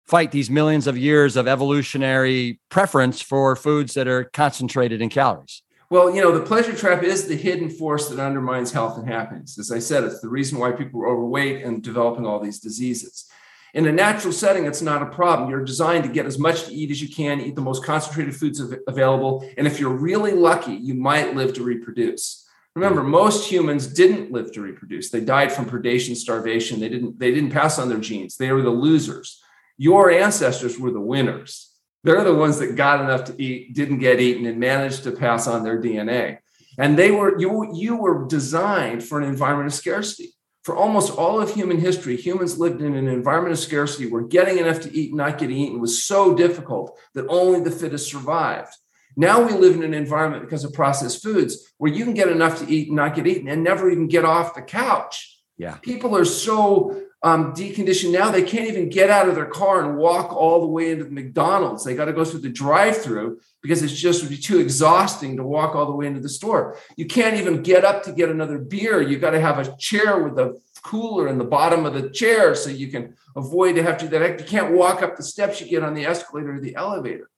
fight 0.06 0.32
these 0.32 0.50
millions 0.50 0.88
of 0.88 0.97
years 0.97 1.36
of 1.36 1.47
evolutionary 1.47 2.60
preference 2.69 3.21
for 3.21 3.56
foods 3.56 3.95
that 3.95 4.08
are 4.08 4.26
concentrated 4.26 5.02
in 5.02 5.10
calories? 5.10 5.63
Well, 5.89 6.13
you 6.13 6.21
know, 6.21 6.38
the 6.38 6.45
pleasure 6.45 6.76
trap 6.76 7.02
is 7.02 7.28
the 7.28 7.36
hidden 7.36 7.69
force 7.69 8.10
that 8.10 8.19
undermines 8.19 8.73
health 8.73 8.97
and 8.97 9.08
happiness. 9.08 9.58
As 9.58 9.71
I 9.71 9.80
said, 9.80 10.04
it's 10.04 10.19
the 10.19 10.28
reason 10.28 10.60
why 10.60 10.73
people 10.73 11.02
are 11.02 11.08
overweight 11.08 11.63
and 11.63 11.82
developing 11.82 12.26
all 12.26 12.41
these 12.41 12.60
diseases. 12.60 13.26
In 13.73 13.88
a 13.88 13.91
natural 13.91 14.34
setting, 14.34 14.65
it's 14.65 14.82
not 14.82 15.02
a 15.02 15.06
problem. 15.06 15.50
You're 15.50 15.63
designed 15.63 16.04
to 16.04 16.10
get 16.10 16.26
as 16.26 16.38
much 16.38 16.65
to 16.65 16.73
eat 16.73 16.91
as 16.91 17.02
you 17.02 17.08
can, 17.08 17.39
eat 17.39 17.56
the 17.56 17.62
most 17.62 17.86
concentrated 17.86 18.36
foods 18.36 18.62
available. 18.88 19.50
And 19.58 19.65
if 19.65 19.80
you're 19.80 19.89
really 19.89 20.34
lucky, 20.34 20.73
you 20.73 20.93
might 20.93 21.36
live 21.36 21.54
to 21.54 21.63
reproduce. 21.63 22.45
Remember, 22.76 23.02
mm. 23.02 23.08
most 23.08 23.50
humans 23.50 23.88
didn't 23.88 24.32
live 24.32 24.52
to 24.54 24.62
reproduce. 24.62 25.10
They 25.10 25.21
died 25.21 25.52
from 25.52 25.69
predation, 25.69 26.15
starvation. 26.15 26.80
They 26.80 26.89
didn't, 26.89 27.17
they 27.17 27.34
didn't 27.34 27.52
pass 27.52 27.80
on 27.80 27.88
their 27.88 27.97
genes. 28.00 28.36
They 28.36 28.52
were 28.52 28.62
the 28.62 28.69
losers. 28.69 29.41
Your 29.78 30.12
ancestors 30.12 30.78
were 30.80 30.91
the 30.91 31.00
winners. 31.00 31.66
They're 32.08 32.24
the 32.24 32.34
ones 32.34 32.58
that 32.60 32.78
got 32.78 33.02
enough 33.02 33.26
to 33.26 33.41
eat, 33.41 33.74
didn't 33.74 34.00
get 34.00 34.22
eaten, 34.22 34.46
and 34.46 34.58
managed 34.58 35.04
to 35.04 35.12
pass 35.12 35.46
on 35.46 35.65
their 35.65 35.78
DNA. 35.78 36.38
And 36.78 36.98
they 36.98 37.12
were 37.12 37.38
you, 37.38 37.76
you 37.76 37.98
were 37.98 38.26
designed 38.28 39.04
for 39.04 39.20
an 39.20 39.28
environment 39.28 39.67
of 39.67 39.74
scarcity. 39.74 40.30
For 40.63 40.74
almost 40.74 41.12
all 41.17 41.41
of 41.41 41.54
human 41.54 41.78
history, 41.78 42.15
humans 42.15 42.58
lived 42.58 42.82
in 42.82 42.96
an 42.96 43.10
environment 43.10 43.52
of 43.52 43.60
scarcity 43.60 44.10
where 44.10 44.22
getting 44.22 44.58
enough 44.58 44.80
to 44.82 44.98
eat 44.98 45.10
and 45.10 45.17
not 45.17 45.38
getting 45.38 45.58
eaten 45.58 45.82
was 45.82 46.02
so 46.02 46.34
difficult 46.34 46.98
that 47.13 47.28
only 47.28 47.60
the 47.60 47.72
fittest 47.72 48.10
survived. 48.10 48.74
Now 49.17 49.46
we 49.46 49.52
live 49.52 49.76
in 49.76 49.84
an 49.84 49.93
environment 49.93 50.43
because 50.43 50.63
of 50.63 50.72
processed 50.72 51.22
foods 51.22 51.74
where 51.78 51.91
you 51.91 52.06
can 52.06 52.13
get 52.13 52.30
enough 52.30 52.60
to 52.60 52.74
eat 52.74 52.88
and 52.88 52.96
not 52.96 53.15
get 53.15 53.28
eaten 53.28 53.50
and 53.50 53.65
never 53.65 53.89
even 53.89 54.08
get 54.08 54.24
off 54.24 54.56
the 54.56 54.62
couch. 54.62 55.41
Yeah. 55.58 55.76
People 55.82 56.15
are 56.15 56.24
so 56.24 57.02
um, 57.23 57.53
deconditioned 57.53 58.12
now. 58.12 58.30
They 58.30 58.43
can't 58.43 58.67
even 58.67 58.89
get 58.89 59.10
out 59.10 59.27
of 59.27 59.36
their 59.36 59.47
car 59.47 59.84
and 59.84 59.97
walk 59.97 60.32
all 60.34 60.62
the 60.62 60.67
way 60.67 60.91
into 60.91 61.06
the 61.06 61.12
McDonald's. 61.12 61.84
They 61.84 61.95
got 61.95 62.06
to 62.06 62.13
go 62.13 62.23
through 62.23 62.41
the 62.41 62.49
drive-through 62.49 63.39
because 63.62 63.82
it's 63.82 63.93
just 63.93 64.21
would 64.21 64.30
be 64.30 64.38
too 64.38 64.60
exhausting 64.60 65.38
to 65.38 65.43
walk 65.43 65.75
all 65.75 65.88
the 65.88 65.95
way 65.95 66.06
into 66.06 66.19
the 66.19 66.30
store. 66.30 66.77
You 66.95 67.06
can't 67.06 67.38
even 67.38 67.63
get 67.63 67.84
up 67.84 68.03
to 68.03 68.12
get 68.12 68.30
another 68.30 68.60
beer. 68.60 69.01
You 69.01 69.17
got 69.17 69.32
to 69.32 69.41
have 69.41 69.58
a 69.60 69.75
chair 69.77 70.23
with 70.23 70.38
a 70.38 70.60
cooler 70.84 71.27
in 71.27 71.38
the 71.38 71.43
bottom 71.43 71.86
of 71.86 71.93
the 71.93 72.10
chair 72.10 72.53
so 72.56 72.69
you 72.69 72.88
can 72.88 73.15
avoid 73.36 73.73
to 73.75 73.84
have 73.84 73.97
to 73.97 74.08
that. 74.10 74.39
You 74.39 74.45
can't 74.45 74.73
walk 74.73 75.01
up 75.01 75.17
the 75.17 75.23
steps 75.23 75.60
you 75.60 75.67
get 75.67 75.84
on 75.84 75.95
the 75.95 76.06
escalator 76.06 76.53
or 76.53 76.60
the 76.60 76.75
elevator. 76.75 77.30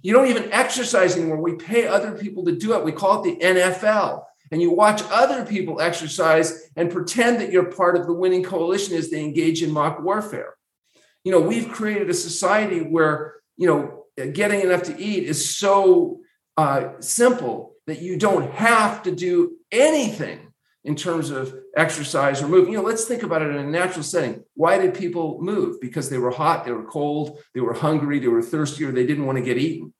You 0.00 0.12
don't 0.12 0.28
even 0.28 0.52
exercise 0.52 1.16
anymore. 1.16 1.38
We 1.40 1.56
pay 1.56 1.86
other 1.86 2.12
people 2.12 2.44
to 2.44 2.52
do 2.52 2.74
it. 2.74 2.84
We 2.84 2.92
call 2.92 3.22
it 3.22 3.38
the 3.38 3.44
NFL 3.44 4.24
and 4.50 4.62
you 4.62 4.70
watch 4.70 5.02
other 5.10 5.44
people 5.44 5.80
exercise 5.80 6.70
and 6.76 6.90
pretend 6.90 7.40
that 7.40 7.52
you're 7.52 7.70
part 7.70 7.96
of 7.96 8.06
the 8.06 8.12
winning 8.12 8.42
coalition 8.42 8.96
as 8.96 9.10
they 9.10 9.22
engage 9.22 9.62
in 9.62 9.70
mock 9.70 10.02
warfare. 10.02 10.54
You 11.24 11.32
know, 11.32 11.40
we've 11.40 11.70
created 11.70 12.08
a 12.08 12.14
society 12.14 12.80
where, 12.80 13.36
you 13.56 13.66
know, 13.66 14.04
getting 14.32 14.60
enough 14.60 14.84
to 14.84 14.98
eat 14.98 15.24
is 15.24 15.56
so 15.56 16.20
uh, 16.56 16.92
simple 17.00 17.74
that 17.86 18.00
you 18.00 18.16
don't 18.16 18.50
have 18.52 19.02
to 19.04 19.14
do 19.14 19.56
anything 19.70 20.52
in 20.84 20.96
terms 20.96 21.30
of 21.30 21.54
exercise 21.76 22.42
or 22.42 22.48
move. 22.48 22.68
You 22.68 22.78
know, 22.78 22.82
let's 22.82 23.04
think 23.04 23.22
about 23.22 23.42
it 23.42 23.50
in 23.50 23.56
a 23.56 23.66
natural 23.66 24.02
setting. 24.02 24.42
Why 24.54 24.78
did 24.78 24.94
people 24.94 25.38
move? 25.42 25.80
Because 25.80 26.08
they 26.08 26.18
were 26.18 26.30
hot, 26.30 26.64
they 26.64 26.72
were 26.72 26.84
cold, 26.84 27.38
they 27.54 27.60
were 27.60 27.74
hungry, 27.74 28.18
they 28.18 28.28
were 28.28 28.42
thirsty, 28.42 28.84
or 28.84 28.92
they 28.92 29.06
didn't 29.06 29.26
want 29.26 29.38
to 29.38 29.44
get 29.44 29.58
eaten. 29.58 29.92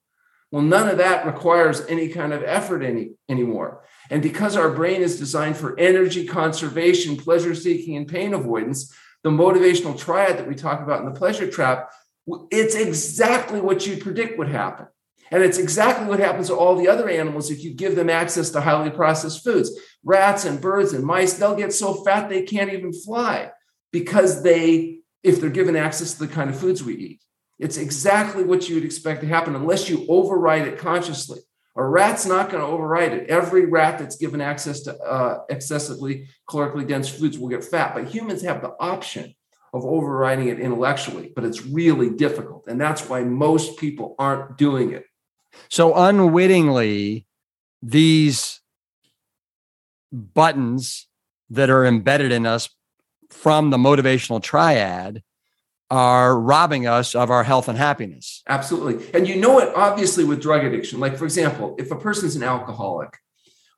Well, 0.51 0.63
none 0.63 0.89
of 0.89 0.99
that 0.99 1.27
requires 1.27 1.85
any 1.87 2.09
kind 2.09 2.33
of 2.33 2.43
effort 2.43 2.83
any, 2.83 3.11
anymore. 3.29 3.83
And 4.11 4.23
because 4.23 4.57
our 4.57 4.71
brain 4.71 5.03
is 5.03 5.19
designed 5.19 5.57
for 5.57 5.79
energy 5.79 6.27
conservation, 6.27 7.17
pleasure 7.17 7.55
seeking, 7.55 7.97
and 7.97 8.09
pain 8.09 8.35
avoidance, 8.35 8.95
the 9.23 9.31
motivational 9.31 9.99
triad 9.99 10.39
that 10.39 10.49
we 10.49 10.55
talk 10.55 10.81
about 10.81 11.01
in 11.01 11.07
the 11.07 11.19
pleasure 11.19 11.51
trap, 11.51 11.91
it's 12.51 12.75
exactly 12.75 13.61
what 13.61 13.87
you 13.87 13.97
predict 13.97 14.39
would 14.39 14.49
happen. 14.49 14.87
And 15.31 15.43
it's 15.43 15.59
exactly 15.59 16.07
what 16.07 16.21
happens 16.21 16.47
to 16.47 16.57
all 16.57 16.77
the 16.77 16.89
other 16.89 17.09
animals 17.09 17.51
if 17.51 17.63
you 17.63 17.75
give 17.75 17.97
them 17.97 18.09
access 18.09 18.51
to 18.51 18.61
highly 18.61 18.91
processed 18.91 19.45
foods. 19.45 19.71
Rats 20.03 20.45
and 20.47 20.61
birds 20.61 20.95
and 20.95 21.05
mice, 21.05 21.35
they'll 21.35 21.55
get 21.55 21.75
so 21.75 21.95
fat 22.03 22.29
they 22.29 22.43
can't 22.43 22.73
even 22.73 22.93
fly 22.93 23.51
because 23.93 24.43
they, 24.43 25.01
if 25.23 25.41
they're 25.41 25.51
given 25.51 25.77
access 25.77 26.15
to 26.15 26.21
the 26.21 26.33
kind 26.33 26.49
of 26.49 26.59
foods 26.59 26.83
we 26.83 26.95
eat. 26.95 27.23
It's 27.59 27.77
exactly 27.77 28.45
what 28.45 28.69
you 28.69 28.77
would 28.77 28.85
expect 28.85 29.21
to 29.21 29.27
happen 29.27 29.55
unless 29.55 29.91
you 29.91 30.07
override 30.09 30.67
it 30.67 30.79
consciously. 30.79 31.41
A 31.79 31.85
rat's 31.85 32.27
not 32.27 32.51
going 32.51 32.61
to 32.61 32.67
override 32.67 33.13
it. 33.13 33.31
Every 33.31 33.67
rat 33.67 34.01
that's 34.01 34.17
given 34.17 34.41
access 34.41 34.81
to 34.81 34.99
uh, 34.99 35.45
excessively 35.49 36.27
calorically 36.51 36.87
dense 36.87 37.09
foods 37.09 37.39
will 37.39 37.49
get 37.49 37.63
fat, 37.63 37.95
but 37.95 38.09
humans 38.09 38.43
have 38.43 38.63
the 38.63 38.75
option 38.81 39.33
of 39.73 39.85
overriding 39.85 40.49
it 40.49 40.59
intellectually, 40.59 41.33
but 41.37 41.45
it's 41.45 41.65
really 41.65 42.11
difficult. 42.11 42.65
And 42.67 42.81
that's 42.81 43.09
why 43.09 43.23
most 43.23 43.79
people 43.79 44.17
aren't 44.19 44.59
doing 44.59 44.93
it. 44.93 45.05
So, 45.69 45.95
unwittingly, 45.95 47.27
these 47.81 48.61
buttons 50.11 51.07
that 51.51 51.71
are 51.71 51.87
embedded 51.87 52.33
in 52.33 52.45
us 52.45 52.69
from 53.31 53.71
the 53.71 53.77
motivational 53.77 54.43
triad 54.43 55.23
are 55.91 56.39
robbing 56.39 56.87
us 56.87 57.15
of 57.15 57.31
our 57.31 57.45
health 57.45 57.69
and 57.69 57.79
happiness. 57.79 58.43
Absolutely. 58.49 59.09
And 59.15 59.27
you 59.27 59.37
know 59.37 59.59
it 59.59 59.75
obviously 59.75 60.25
with 60.25 60.43
drug 60.43 60.65
addiction. 60.65 61.01
Like, 61.01 61.17
for 61.17 61.25
example, 61.25 61.77
if 61.79 61.91
a 61.91 61.97
person's 61.97 62.37
an 62.37 62.43
alcoholic, 62.43 63.17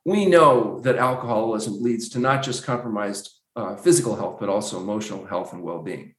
we 0.04 0.26
know 0.26 0.80
that 0.80 0.96
alcoholism 0.96 1.82
leads 1.82 2.08
to 2.10 2.18
not 2.18 2.42
just 2.42 2.64
compromised 2.64 3.30
uh, 3.54 3.76
physical 3.76 4.16
health, 4.16 4.38
but 4.40 4.48
also 4.48 4.78
emotional 4.78 5.24
health 5.26 5.52
and 5.52 5.62
well 5.62 5.82
being. 5.82 6.14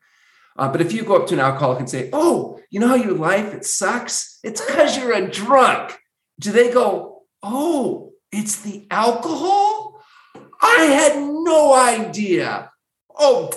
Uh, 0.58 0.72
but 0.72 0.82
if 0.82 0.92
you 0.94 1.04
go 1.04 1.16
up 1.16 1.28
to 1.28 1.34
an 1.34 1.40
alcoholic 1.40 1.80
and 1.80 1.90
say, 1.90 2.10
Oh, 2.14 2.60
you 2.70 2.80
know 2.80 2.88
how 2.88 2.96
your 2.96 3.14
life 3.14 3.54
it 3.54 3.66
sucks? 3.66 4.40
It's 4.44 4.64
because 4.64 4.98
you're 4.98 5.14
a 5.14 5.30
drunk. 5.30 5.98
Do 6.40 6.52
they 6.52 6.72
go, 6.72 7.24
Oh, 7.42 8.12
it's 8.32 8.62
the 8.62 8.88
alcohol? 8.92 10.02
I 10.62 10.84
had 10.84 11.18
no 11.18 11.74
idea. 11.74 12.72
Oh, 13.18 13.50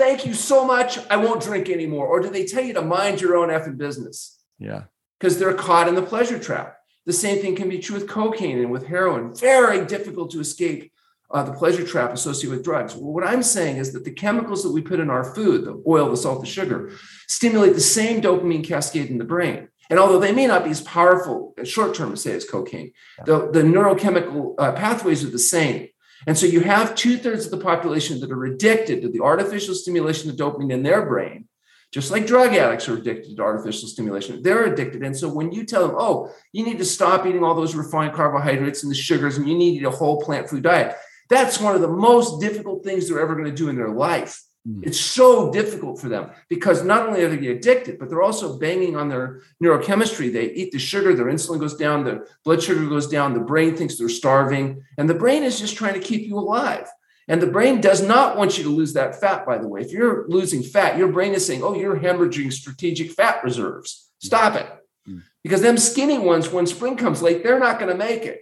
thank 0.00 0.24
you 0.24 0.32
so 0.32 0.64
much. 0.64 0.98
I 1.10 1.16
won't 1.16 1.42
drink 1.42 1.68
anymore. 1.68 2.06
Or 2.06 2.20
do 2.20 2.30
they 2.30 2.46
tell 2.46 2.64
you 2.64 2.72
to 2.72 2.82
mind 2.82 3.20
your 3.20 3.36
own 3.36 3.50
effing 3.50 3.76
business? 3.76 4.38
Yeah. 4.58 4.84
Because 5.18 5.38
they're 5.38 5.52
caught 5.52 5.88
in 5.88 5.94
the 5.94 6.02
pleasure 6.02 6.38
trap. 6.38 6.78
The 7.04 7.12
same 7.12 7.40
thing 7.42 7.54
can 7.54 7.68
be 7.68 7.78
true 7.78 7.96
with 7.98 8.08
cocaine 8.08 8.58
and 8.58 8.70
with 8.70 8.86
heroin. 8.86 9.34
Very 9.34 9.84
difficult 9.84 10.30
to 10.30 10.40
escape 10.40 10.90
uh, 11.30 11.42
the 11.42 11.52
pleasure 11.52 11.86
trap 11.86 12.12
associated 12.14 12.56
with 12.56 12.64
drugs. 12.64 12.94
Well, 12.94 13.12
what 13.12 13.26
I'm 13.26 13.42
saying 13.42 13.76
is 13.76 13.92
that 13.92 14.04
the 14.04 14.10
chemicals 14.10 14.62
that 14.62 14.72
we 14.72 14.80
put 14.80 15.00
in 15.00 15.10
our 15.10 15.34
food, 15.34 15.66
the 15.66 15.82
oil, 15.86 16.10
the 16.10 16.16
salt, 16.16 16.40
the 16.40 16.46
sugar, 16.46 16.92
stimulate 17.28 17.74
the 17.74 17.80
same 17.80 18.22
dopamine 18.22 18.66
cascade 18.66 19.10
in 19.10 19.18
the 19.18 19.24
brain. 19.24 19.68
And 19.90 19.98
although 19.98 20.20
they 20.20 20.32
may 20.32 20.46
not 20.46 20.64
be 20.64 20.70
as 20.70 20.80
powerful 20.80 21.54
short 21.64 21.94
term, 21.94 22.16
say, 22.16 22.32
as 22.32 22.48
cocaine, 22.48 22.92
the, 23.26 23.50
the 23.50 23.62
neurochemical 23.62 24.54
uh, 24.56 24.72
pathways 24.72 25.24
are 25.24 25.30
the 25.30 25.38
same. 25.38 25.88
And 26.26 26.36
so 26.36 26.46
you 26.46 26.60
have 26.60 26.94
two 26.94 27.16
thirds 27.16 27.46
of 27.46 27.50
the 27.50 27.64
population 27.64 28.20
that 28.20 28.30
are 28.30 28.44
addicted 28.44 29.02
to 29.02 29.08
the 29.08 29.20
artificial 29.20 29.74
stimulation 29.74 30.30
of 30.30 30.36
dopamine 30.36 30.72
in 30.72 30.82
their 30.82 31.06
brain, 31.06 31.48
just 31.92 32.10
like 32.10 32.26
drug 32.26 32.54
addicts 32.54 32.88
are 32.88 32.96
addicted 32.96 33.36
to 33.36 33.42
artificial 33.42 33.88
stimulation. 33.88 34.42
They're 34.42 34.64
addicted. 34.64 35.02
And 35.02 35.16
so 35.16 35.28
when 35.28 35.50
you 35.52 35.64
tell 35.64 35.86
them, 35.86 35.96
oh, 35.98 36.30
you 36.52 36.64
need 36.64 36.78
to 36.78 36.84
stop 36.84 37.26
eating 37.26 37.42
all 37.42 37.54
those 37.54 37.74
refined 37.74 38.14
carbohydrates 38.14 38.82
and 38.82 38.90
the 38.90 38.96
sugars, 38.96 39.38
and 39.38 39.48
you 39.48 39.56
need 39.56 39.78
to 39.78 39.80
eat 39.80 39.86
a 39.86 39.90
whole 39.90 40.20
plant 40.20 40.48
food 40.48 40.64
diet, 40.64 40.96
that's 41.28 41.60
one 41.60 41.74
of 41.74 41.80
the 41.80 41.88
most 41.88 42.40
difficult 42.40 42.84
things 42.84 43.08
they're 43.08 43.20
ever 43.20 43.34
going 43.34 43.48
to 43.48 43.52
do 43.52 43.68
in 43.68 43.76
their 43.76 43.90
life 43.90 44.42
Mm. 44.68 44.86
It's 44.86 45.00
so 45.00 45.50
difficult 45.50 46.00
for 46.00 46.08
them 46.08 46.30
because 46.48 46.84
not 46.84 47.08
only 47.08 47.22
are 47.22 47.34
they 47.34 47.46
addicted, 47.48 47.98
but 47.98 48.10
they're 48.10 48.22
also 48.22 48.58
banging 48.58 48.94
on 48.94 49.08
their 49.08 49.40
neurochemistry. 49.62 50.32
They 50.32 50.52
eat 50.52 50.72
the 50.72 50.78
sugar, 50.78 51.14
their 51.14 51.26
insulin 51.26 51.60
goes 51.60 51.76
down, 51.76 52.04
the 52.04 52.26
blood 52.44 52.62
sugar 52.62 52.86
goes 52.86 53.06
down, 53.06 53.32
the 53.32 53.40
brain 53.40 53.74
thinks 53.74 53.96
they're 53.96 54.08
starving, 54.08 54.82
and 54.98 55.08
the 55.08 55.14
brain 55.14 55.42
is 55.44 55.58
just 55.58 55.76
trying 55.76 55.94
to 55.94 56.00
keep 56.00 56.26
you 56.26 56.38
alive. 56.38 56.88
And 57.26 57.40
the 57.40 57.46
brain 57.46 57.80
does 57.80 58.02
not 58.02 58.36
want 58.36 58.58
you 58.58 58.64
to 58.64 58.70
lose 58.70 58.92
that 58.94 59.20
fat, 59.20 59.46
by 59.46 59.56
the 59.56 59.68
way. 59.68 59.80
If 59.80 59.92
you're 59.92 60.26
losing 60.28 60.62
fat, 60.62 60.98
your 60.98 61.12
brain 61.12 61.32
is 61.32 61.46
saying, 61.46 61.62
oh, 61.62 61.74
you're 61.74 61.96
hemorrhaging 61.96 62.52
strategic 62.52 63.12
fat 63.12 63.44
reserves. 63.44 64.10
Stop 64.18 64.56
it. 64.56 64.66
Mm. 65.08 65.22
Because 65.42 65.62
them 65.62 65.78
skinny 65.78 66.18
ones, 66.18 66.50
when 66.50 66.66
spring 66.66 66.96
comes 66.96 67.22
late, 67.22 67.44
they're 67.44 67.60
not 67.60 67.78
going 67.78 67.90
to 67.90 67.96
make 67.96 68.24
it. 68.24 68.40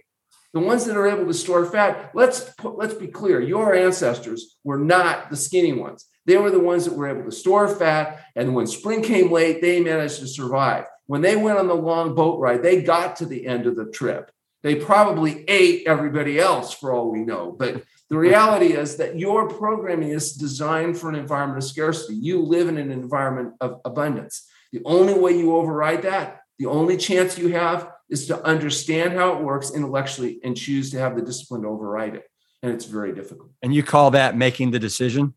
The 0.53 0.59
ones 0.59 0.85
that 0.85 0.97
are 0.97 1.07
able 1.07 1.25
to 1.25 1.33
store 1.33 1.65
fat, 1.65 2.11
let's 2.15 2.41
put, 2.57 2.77
let's 2.77 2.95
be 2.95 3.07
clear, 3.07 3.39
your 3.39 3.75
ancestors 3.75 4.57
were 4.63 4.79
not 4.79 5.29
the 5.29 5.35
skinny 5.35 5.73
ones. 5.73 6.05
They 6.25 6.37
were 6.37 6.51
the 6.51 6.59
ones 6.59 6.85
that 6.85 6.95
were 6.95 7.07
able 7.07 7.23
to 7.23 7.31
store 7.31 7.67
fat. 7.67 8.23
And 8.35 8.55
when 8.55 8.67
spring 8.67 9.03
came 9.03 9.31
late, 9.31 9.61
they 9.61 9.79
managed 9.79 10.19
to 10.19 10.27
survive. 10.27 10.85
When 11.05 11.21
they 11.21 11.35
went 11.35 11.59
on 11.59 11.67
the 11.67 11.75
long 11.75 12.15
boat 12.15 12.39
ride, 12.39 12.63
they 12.63 12.81
got 12.81 13.15
to 13.17 13.25
the 13.25 13.45
end 13.45 13.67
of 13.67 13.75
the 13.75 13.89
trip. 13.91 14.31
They 14.61 14.75
probably 14.75 15.45
ate 15.47 15.87
everybody 15.87 16.39
else 16.39 16.73
for 16.73 16.93
all 16.93 17.11
we 17.11 17.19
know. 17.19 17.51
But 17.51 17.83
the 18.09 18.17
reality 18.17 18.73
is 18.73 18.97
that 18.97 19.17
your 19.17 19.47
programming 19.47 20.09
is 20.09 20.33
designed 20.33 20.97
for 20.97 21.09
an 21.09 21.15
environment 21.15 21.63
of 21.63 21.69
scarcity. 21.69 22.15
You 22.15 22.41
live 22.41 22.67
in 22.67 22.77
an 22.77 22.91
environment 22.91 23.53
of 23.61 23.79
abundance. 23.85 24.47
The 24.71 24.81
only 24.85 25.13
way 25.13 25.37
you 25.37 25.55
override 25.55 26.03
that, 26.03 26.41
the 26.57 26.65
only 26.65 26.97
chance 26.97 27.37
you 27.37 27.49
have 27.49 27.91
is 28.09 28.27
to 28.27 28.43
understand 28.43 29.13
how 29.13 29.37
it 29.37 29.43
works 29.43 29.71
intellectually 29.71 30.39
and 30.43 30.57
choose 30.57 30.91
to 30.91 30.99
have 30.99 31.15
the 31.15 31.21
discipline 31.21 31.61
to 31.61 31.67
override 31.67 32.15
it. 32.15 32.29
And 32.61 32.71
it's 32.73 32.85
very 32.85 33.13
difficult. 33.13 33.51
And 33.61 33.73
you 33.73 33.83
call 33.83 34.11
that 34.11 34.35
making 34.35 34.71
the 34.71 34.79
decision? 34.79 35.33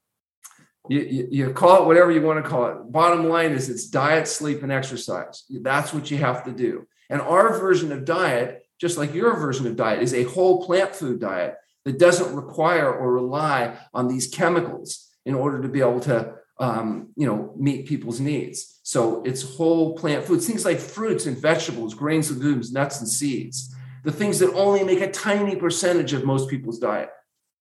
You, 0.89 1.01
you, 1.01 1.29
you, 1.31 1.53
call 1.53 1.83
it 1.83 1.87
whatever 1.87 2.11
you 2.11 2.23
want 2.23 2.43
to 2.43 2.49
call 2.49 2.67
it. 2.67 2.91
Bottom 2.91 3.29
line 3.29 3.53
is 3.53 3.69
it's 3.69 3.87
diet, 3.87 4.27
sleep, 4.27 4.65
and 4.65 4.73
exercise. 4.73 5.45
That's 5.49 5.95
what 5.95 6.11
you 6.11 6.19
have 6.19 6.45
to 6.45 6.53
do. 6.53 6.89
And 7.09 7.21
our 7.21 7.57
version 7.59 7.93
of 7.93 8.05
diet, 8.05 8.67
just 8.81 8.99
like 8.99 9.15
your 9.15 9.37
version 9.37 9.67
of 9.69 9.77
diet, 9.77 10.03
is 10.03 10.13
a 10.13 10.25
whole 10.25 10.65
plant 10.67 10.95
food 10.95 11.21
diet 11.21 11.57
that 11.85 11.99
doesn't 11.99 12.35
require 12.35 12.93
or 12.93 13.13
rely 13.13 13.77
on 13.95 14.09
these 14.09 14.27
chemicals 14.29 15.09
in 15.25 15.35
order 15.35 15.63
to 15.63 15.69
be 15.69 15.81
able 15.81 16.01
to 16.01 16.35
um, 16.59 17.09
you 17.17 17.27
know 17.27 17.55
meet 17.57 17.87
people's 17.87 18.21
needs. 18.21 18.72
So 18.93 19.23
it's 19.25 19.57
whole 19.57 19.95
plant 19.95 20.23
foods, 20.23 20.47
things 20.47 20.67
like 20.67 20.79
fruits 20.79 21.25
and 21.25 21.35
vegetables, 21.35 21.95
grains, 21.95 22.31
legumes, 22.31 22.73
nuts, 22.73 23.01
and 23.01 23.09
seeds. 23.09 23.75
The 24.05 24.13
things 24.13 24.39
that 24.41 24.53
only 24.53 24.85
make 24.85 25.01
a 25.01 25.11
tiny 25.11 25.57
percentage 25.57 26.13
of 26.13 26.27
most 26.27 26.51
people's 26.51 26.79
diet. 26.79 27.09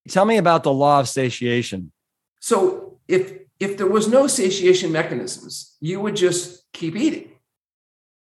Tell 0.09 0.25
me 0.25 0.35
about 0.35 0.63
the 0.63 0.73
law 0.73 0.99
of 0.99 1.07
satiation. 1.07 1.93
So 2.41 2.99
if 3.07 3.23
if 3.61 3.77
there 3.77 3.87
was 3.87 4.09
no 4.09 4.27
satiation 4.27 4.91
mechanisms, 4.91 5.77
you 5.79 6.01
would 6.01 6.17
just 6.17 6.69
keep 6.73 6.97
eating. 6.97 7.29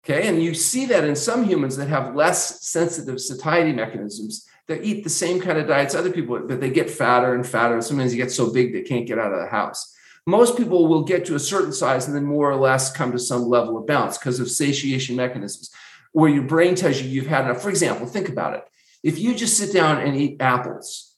Okay, 0.05 0.29
and 0.29 0.43
you 0.43 0.53
see 0.53 0.85
that 0.85 1.05
in 1.05 1.17
some 1.17 1.45
humans 1.45 1.79
that 1.79 1.89
have 1.89 2.15
less 2.15 2.61
sensitive 2.61 3.23
satiety 3.23 3.73
mechanisms 3.73 4.47
that 4.69 4.85
eat 4.85 5.03
the 5.03 5.17
same 5.23 5.41
kind 5.41 5.57
of 5.57 5.67
diets 5.67 5.95
other 5.95 6.13
people, 6.13 6.39
but 6.47 6.61
they 6.61 6.69
get 6.69 6.91
fatter 6.91 7.35
and 7.35 7.47
fatter. 7.47 7.81
Sometimes 7.81 8.13
you 8.13 8.23
get 8.23 8.33
so 8.33 8.53
big 8.53 8.75
they 8.75 8.83
can't 8.83 9.07
get 9.07 9.19
out 9.19 9.33
of 9.33 9.41
the 9.41 9.47
house. 9.47 9.92
Most 10.27 10.57
people 10.57 10.87
will 10.87 11.03
get 11.03 11.27
to 11.27 11.35
a 11.35 11.41
certain 11.41 11.73
size 11.73 12.07
and 12.07 12.17
then 12.17 12.25
more 12.25 12.51
or 12.51 12.57
less 12.57 12.93
come 12.93 13.13
to 13.13 13.19
some 13.19 13.43
level 13.43 13.77
of 13.77 13.87
balance 13.87 14.19
because 14.19 14.39
of 14.41 14.51
satiation 14.51 15.17
mechanisms, 15.17 15.71
where 16.13 16.31
your 16.31 16.45
brain 16.45 16.75
tells 16.75 17.01
you 17.01 17.09
you've 17.09 17.27
had 17.27 17.45
enough. 17.45 17.63
For 17.63 17.71
example, 17.71 18.07
think 18.07 18.29
about 18.29 18.55
it. 18.55 18.65
If 19.03 19.19
you 19.19 19.35
just 19.35 19.57
sit 19.57 19.73
down 19.73 19.99
and 19.99 20.17
eat 20.17 20.41
apples, 20.41 21.17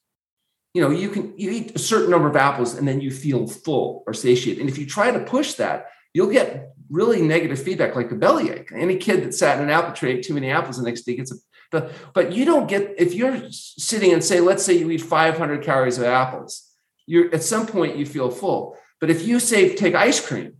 you 0.72 0.82
know, 0.82 0.90
you 0.90 1.10
can 1.10 1.34
you 1.36 1.50
eat 1.50 1.76
a 1.76 1.78
certain 1.78 2.10
number 2.10 2.28
of 2.28 2.36
apples 2.36 2.74
and 2.74 2.88
then 2.88 3.00
you 3.00 3.10
feel 3.10 3.46
full 3.46 4.02
or 4.06 4.14
satiated. 4.14 4.60
And 4.60 4.70
if 4.70 4.78
you 4.78 4.86
try 4.86 5.10
to 5.10 5.20
push 5.20 5.54
that, 5.54 5.86
you'll 6.14 6.32
get 6.32 6.72
really 6.90 7.22
negative 7.22 7.62
feedback 7.62 7.94
like 7.94 8.10
a 8.10 8.16
bellyache. 8.16 8.72
Any 8.74 8.96
kid 8.96 9.22
that 9.22 9.34
sat 9.34 9.58
in 9.58 9.64
an 9.64 9.70
apple 9.70 9.92
tree, 9.92 10.12
ate 10.12 10.24
too 10.24 10.34
many 10.34 10.50
apples 10.50 10.78
the 10.78 10.84
next 10.84 11.02
day 11.02 11.16
gets 11.16 11.32
a 11.32 11.36
but, 11.74 11.92
but 12.12 12.32
you 12.32 12.44
don't 12.44 12.68
get 12.68 12.94
if 12.98 13.14
you're 13.14 13.50
sitting 13.50 14.12
and 14.12 14.22
say, 14.22 14.38
let's 14.38 14.64
say 14.64 14.74
you 14.74 14.90
eat 14.90 15.02
500 15.02 15.64
calories 15.64 15.98
of 15.98 16.04
apples, 16.04 16.70
you're 17.04 17.34
at 17.34 17.42
some 17.42 17.66
point 17.66 17.96
you 17.96 18.06
feel 18.06 18.30
full. 18.30 18.76
But 19.04 19.10
if 19.10 19.26
you 19.26 19.38
say 19.38 19.74
take 19.74 19.94
ice 19.94 20.18
cream, 20.18 20.54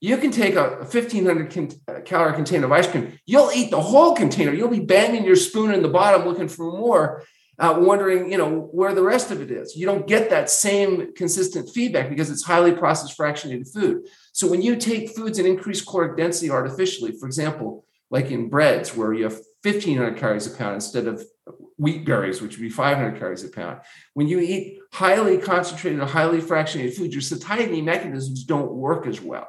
you 0.00 0.16
can 0.16 0.30
take 0.30 0.54
a 0.54 0.76
1500 0.88 1.74
uh, 1.86 2.00
calorie 2.00 2.32
container 2.32 2.64
of 2.64 2.72
ice 2.72 2.86
cream. 2.86 3.18
You'll 3.26 3.50
eat 3.54 3.70
the 3.70 3.82
whole 3.82 4.14
container. 4.14 4.54
You'll 4.54 4.70
be 4.70 4.80
banging 4.80 5.22
your 5.22 5.36
spoon 5.36 5.70
in 5.70 5.82
the 5.82 5.88
bottom 5.88 6.26
looking 6.26 6.48
for 6.48 6.72
more, 6.72 7.24
uh, 7.58 7.76
wondering, 7.78 8.32
you 8.32 8.38
know, 8.38 8.70
where 8.72 8.94
the 8.94 9.02
rest 9.02 9.30
of 9.30 9.42
it 9.42 9.50
is. 9.50 9.76
You 9.76 9.84
don't 9.84 10.06
get 10.06 10.30
that 10.30 10.48
same 10.48 11.12
consistent 11.12 11.68
feedback 11.74 12.08
because 12.08 12.30
it's 12.30 12.42
highly 12.42 12.72
processed 12.72 13.18
fractionated 13.18 13.70
food. 13.70 14.08
So 14.32 14.48
when 14.48 14.62
you 14.62 14.76
take 14.76 15.14
foods 15.14 15.38
and 15.38 15.46
increase 15.46 15.84
caloric 15.84 16.16
density 16.16 16.50
artificially, 16.50 17.12
for 17.12 17.26
example, 17.26 17.84
like 18.10 18.30
in 18.30 18.48
breads 18.48 18.96
where 18.96 19.12
you 19.12 19.24
have 19.24 19.38
1500 19.62 20.16
calories 20.16 20.46
a 20.46 20.56
pound 20.56 20.76
instead 20.76 21.06
of 21.06 21.22
wheat 21.76 22.04
berries, 22.04 22.40
which 22.40 22.56
would 22.56 22.62
be 22.62 22.70
500 22.70 23.18
calories 23.18 23.44
a 23.44 23.48
pound. 23.48 23.80
When 24.14 24.28
you 24.28 24.40
eat 24.40 24.78
highly 24.92 25.38
concentrated 25.38 26.00
or 26.00 26.06
highly 26.06 26.40
fractionated 26.40 26.94
food, 26.94 27.12
your 27.12 27.20
satiety 27.20 27.82
mechanisms 27.82 28.44
don't 28.44 28.72
work 28.72 29.06
as 29.06 29.20
well. 29.20 29.48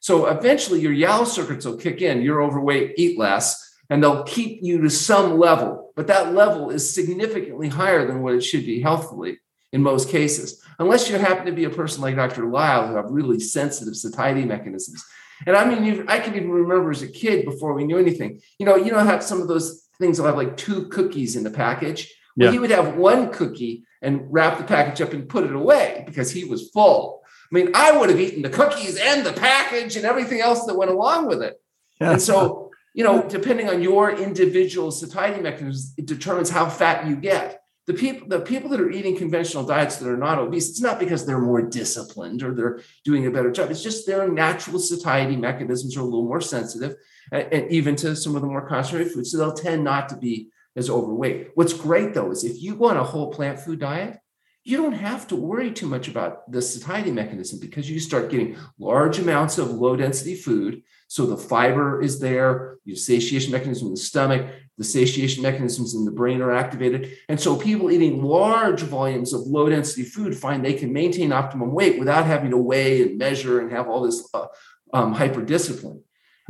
So 0.00 0.26
eventually 0.26 0.80
your 0.80 0.92
YAO 0.92 1.24
circuits 1.24 1.64
will 1.64 1.76
kick 1.76 2.02
in. 2.02 2.22
You're 2.22 2.42
overweight, 2.42 2.94
eat 2.96 3.18
less, 3.18 3.76
and 3.90 4.02
they'll 4.02 4.24
keep 4.24 4.60
you 4.62 4.80
to 4.82 4.90
some 4.90 5.38
level. 5.38 5.92
But 5.96 6.08
that 6.08 6.34
level 6.34 6.70
is 6.70 6.94
significantly 6.94 7.68
higher 7.68 8.06
than 8.06 8.22
what 8.22 8.34
it 8.34 8.42
should 8.42 8.66
be 8.66 8.80
healthfully 8.80 9.38
in 9.72 9.82
most 9.82 10.08
cases, 10.08 10.62
unless 10.78 11.08
you 11.10 11.18
happen 11.18 11.46
to 11.46 11.52
be 11.52 11.64
a 11.64 11.70
person 11.70 12.02
like 12.02 12.16
Dr. 12.16 12.46
Lisle 12.48 12.88
who 12.88 12.94
have 12.96 13.10
really 13.10 13.40
sensitive 13.40 13.96
satiety 13.96 14.44
mechanisms. 14.44 15.04
And 15.46 15.56
I 15.56 15.68
mean, 15.68 16.04
I 16.08 16.18
can 16.18 16.34
even 16.34 16.50
remember 16.50 16.90
as 16.90 17.02
a 17.02 17.08
kid 17.08 17.44
before 17.44 17.74
we 17.74 17.84
knew 17.84 17.98
anything. 17.98 18.40
You 18.58 18.66
know, 18.66 18.76
you 18.76 18.92
know, 18.92 18.98
have 18.98 19.22
some 19.22 19.42
of 19.42 19.48
those 19.48 19.85
things 19.98 20.18
will 20.18 20.26
have 20.26 20.36
like 20.36 20.56
two 20.56 20.86
cookies 20.88 21.36
in 21.36 21.44
the 21.44 21.50
package. 21.50 22.12
Well, 22.36 22.46
yeah. 22.46 22.52
he 22.52 22.58
would 22.58 22.70
have 22.70 22.96
one 22.96 23.32
cookie 23.32 23.84
and 24.02 24.30
wrap 24.30 24.58
the 24.58 24.64
package 24.64 25.00
up 25.00 25.12
and 25.12 25.28
put 25.28 25.44
it 25.44 25.54
away 25.54 26.04
because 26.06 26.30
he 26.30 26.44
was 26.44 26.70
full. 26.70 27.22
I 27.50 27.54
mean, 27.54 27.70
I 27.74 27.96
would 27.96 28.10
have 28.10 28.20
eaten 28.20 28.42
the 28.42 28.50
cookies 28.50 28.96
and 28.96 29.24
the 29.24 29.32
package 29.32 29.96
and 29.96 30.04
everything 30.04 30.40
else 30.40 30.66
that 30.66 30.76
went 30.76 30.90
along 30.90 31.28
with 31.28 31.42
it. 31.42 31.60
Yeah. 32.00 32.12
And 32.12 32.22
so, 32.22 32.70
you 32.92 33.04
know, 33.04 33.26
depending 33.26 33.68
on 33.68 33.82
your 33.82 34.10
individual 34.10 34.90
satiety 34.90 35.40
mechanisms, 35.40 35.94
it 35.96 36.06
determines 36.06 36.50
how 36.50 36.68
fat 36.68 37.06
you 37.06 37.16
get 37.16 37.62
the 37.86 37.94
people 37.94 38.28
the 38.28 38.40
people 38.40 38.68
that 38.70 38.80
are 38.80 38.90
eating 38.90 39.16
conventional 39.16 39.64
diets 39.64 39.96
that 39.96 40.08
are 40.08 40.16
not 40.16 40.38
obese 40.38 40.68
it's 40.68 40.80
not 40.80 40.98
because 40.98 41.24
they're 41.24 41.38
more 41.38 41.62
disciplined 41.62 42.42
or 42.42 42.54
they're 42.54 42.80
doing 43.04 43.26
a 43.26 43.30
better 43.30 43.50
job 43.50 43.70
it's 43.70 43.82
just 43.82 44.06
their 44.06 44.28
natural 44.28 44.78
satiety 44.78 45.36
mechanisms 45.36 45.96
are 45.96 46.00
a 46.00 46.04
little 46.04 46.26
more 46.26 46.40
sensitive 46.40 46.96
and, 47.32 47.52
and 47.52 47.72
even 47.72 47.96
to 47.96 48.14
some 48.16 48.34
of 48.34 48.42
the 48.42 48.48
more 48.48 48.66
concentrated 48.66 49.12
foods 49.12 49.30
so 49.30 49.38
they'll 49.38 49.52
tend 49.52 49.84
not 49.84 50.08
to 50.08 50.16
be 50.16 50.48
as 50.76 50.90
overweight 50.90 51.50
what's 51.54 51.72
great 51.72 52.14
though 52.14 52.30
is 52.30 52.44
if 52.44 52.60
you 52.60 52.76
go 52.76 52.86
on 52.86 52.96
a 52.96 53.04
whole 53.04 53.32
plant 53.32 53.58
food 53.58 53.78
diet 53.78 54.18
you 54.64 54.76
don't 54.76 54.94
have 54.94 55.28
to 55.28 55.36
worry 55.36 55.70
too 55.70 55.86
much 55.86 56.08
about 56.08 56.50
the 56.50 56.60
satiety 56.60 57.12
mechanism 57.12 57.60
because 57.60 57.88
you 57.88 58.00
start 58.00 58.30
getting 58.30 58.56
large 58.78 59.18
amounts 59.18 59.58
of 59.58 59.70
low 59.70 59.94
density 59.96 60.34
food 60.34 60.82
so 61.08 61.26
the 61.26 61.36
fiber 61.36 62.02
is 62.02 62.18
there, 62.18 62.78
your 62.84 62.96
satiation 62.96 63.52
mechanism 63.52 63.88
in 63.88 63.94
the 63.94 64.00
stomach, 64.00 64.46
the 64.76 64.84
satiation 64.84 65.42
mechanisms 65.42 65.94
in 65.94 66.04
the 66.04 66.10
brain 66.10 66.40
are 66.40 66.52
activated. 66.52 67.16
And 67.28 67.40
so 67.40 67.56
people 67.56 67.90
eating 67.90 68.22
large 68.22 68.82
volumes 68.82 69.32
of 69.32 69.42
low 69.42 69.68
density 69.68 70.02
food 70.02 70.36
find 70.36 70.64
they 70.64 70.74
can 70.74 70.92
maintain 70.92 71.32
optimum 71.32 71.72
weight 71.72 71.98
without 71.98 72.26
having 72.26 72.50
to 72.50 72.58
weigh 72.58 73.02
and 73.02 73.18
measure 73.18 73.60
and 73.60 73.70
have 73.70 73.88
all 73.88 74.02
this 74.02 74.28
uh, 74.34 74.46
um, 74.92 75.12
hyper 75.12 75.42
discipline. 75.42 76.02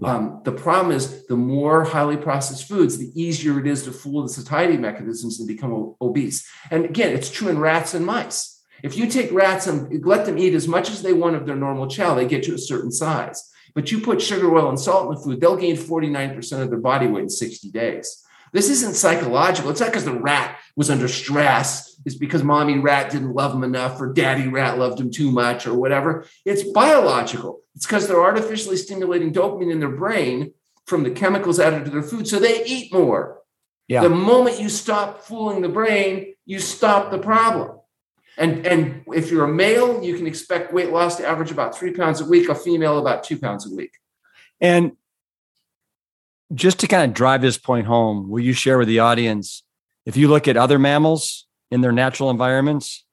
Um, 0.03 0.43
the 0.45 0.53
problem 0.53 0.95
is 0.95 1.27
the 1.27 1.37
more 1.37 1.85
highly 1.85 2.17
processed 2.17 2.69
foods, 2.69 2.99
the 2.99 3.11
easier 3.21 3.59
it 3.59 3.67
is 3.67 3.85
to 3.85 3.93
fool 3.93 4.23
the 4.23 4.29
satiety 4.29 4.77
mechanisms 4.77 5.39
and 5.39 5.49
become 5.49 5.95
obese. 6.01 6.47
And 6.71 6.85
again, 6.85 7.15
it's 7.15 7.31
true 7.31 7.49
in 7.49 7.59
rats 7.59 7.95
and 7.95 8.05
mice. 8.05 8.63
If 8.83 8.97
you 8.97 9.07
take 9.07 9.33
rats 9.33 9.67
and 9.67 10.05
let 10.05 10.27
them 10.27 10.39
eat 10.39 10.55
as 10.55 10.69
much 10.69 10.91
as 10.91 11.03
they 11.03 11.15
want 11.15 11.37
of 11.37 11.47
their 11.47 11.57
normal 11.57 11.87
chow, 11.87 12.15
they 12.15 12.27
get 12.27 12.43
to 12.45 12.55
a 12.55 12.59
certain 12.59 12.93
size. 12.93 13.51
But 13.75 13.91
you 13.91 14.01
put 14.01 14.21
sugar, 14.21 14.55
oil, 14.55 14.69
and 14.69 14.79
salt 14.79 15.09
in 15.09 15.15
the 15.15 15.21
food, 15.21 15.41
they'll 15.41 15.57
gain 15.57 15.77
49% 15.77 16.63
of 16.63 16.71
their 16.71 16.79
body 16.79 17.07
weight 17.07 17.23
in 17.25 17.31
60 17.31 17.71
days. 17.71 18.23
This 18.53 18.71
isn't 18.71 18.97
psychological. 18.97 19.71
It's 19.71 19.81
not 19.81 19.91
because 19.91 20.05
the 20.05 20.13
rat 20.13 20.59
was 20.77 20.91
under 20.91 21.09
stress. 21.09 21.86
It's 22.07 22.15
because 22.15 22.45
mommy 22.45 22.79
rat 22.79 23.11
didn't 23.11 23.35
love 23.35 23.53
him 23.53 23.65
enough 23.65 24.01
or 24.01 24.13
daddy 24.13 24.47
rat 24.47 24.79
loved 24.79 25.01
him 25.01 25.11
too 25.11 25.33
much 25.33 25.67
or 25.67 25.75
whatever. 25.75 26.25
It's 26.45 26.63
biological. 26.63 27.63
It's 27.75 27.85
because 27.85 28.07
they're 28.07 28.23
artificially 28.23 28.77
stimulating 28.77 29.33
dopamine 29.33 29.73
in 29.73 29.81
their 29.81 29.91
brain 29.91 30.53
from 30.87 31.03
the 31.03 31.11
chemicals 31.11 31.59
added 31.59 31.85
to 31.85 31.91
their 31.91 32.05
food. 32.05 32.29
So 32.29 32.39
they 32.39 32.65
eat 32.65 32.93
more. 32.93 33.43
Yeah. 33.89 34.03
The 34.03 34.09
moment 34.09 34.61
you 34.61 34.69
stop 34.69 35.23
fooling 35.23 35.63
the 35.63 35.69
brain, 35.69 36.35
you 36.45 36.61
stop 36.61 37.11
the 37.11 37.19
problem. 37.19 37.81
And, 38.39 38.65
and 38.65 39.03
if 39.09 39.33
you're 39.33 39.45
a 39.45 39.53
male, 39.53 40.01
you 40.05 40.17
can 40.17 40.29
expect 40.29 40.73
weight 40.73 40.93
loss 40.93 41.17
to 41.17 41.27
average 41.27 41.51
about 41.51 41.77
three 41.77 41.93
pounds 41.93 42.21
a 42.21 42.25
week, 42.25 42.49
a 42.49 42.55
female 42.55 42.99
about 42.99 43.25
two 43.25 43.39
pounds 43.39 43.71
a 43.71 43.75
week. 43.75 43.95
And 44.61 44.93
just 46.55 46.79
to 46.81 46.87
kind 46.87 47.11
of 47.11 47.15
drive 47.15 47.43
this 47.43 47.59
point 47.59 47.89
home, 47.89 48.29
will 48.29 48.41
you 48.41 48.53
share 48.53 48.79
with 48.79 48.87
the 48.87 49.01
audience 49.01 49.65
if 50.05 50.17
you 50.17 50.29
look 50.29 50.47
at 50.47 50.57
other 50.57 50.79
mammals 50.79 51.46
in 51.71 51.81
their 51.81 51.93
natural 51.93 52.31
environments, 52.31 53.05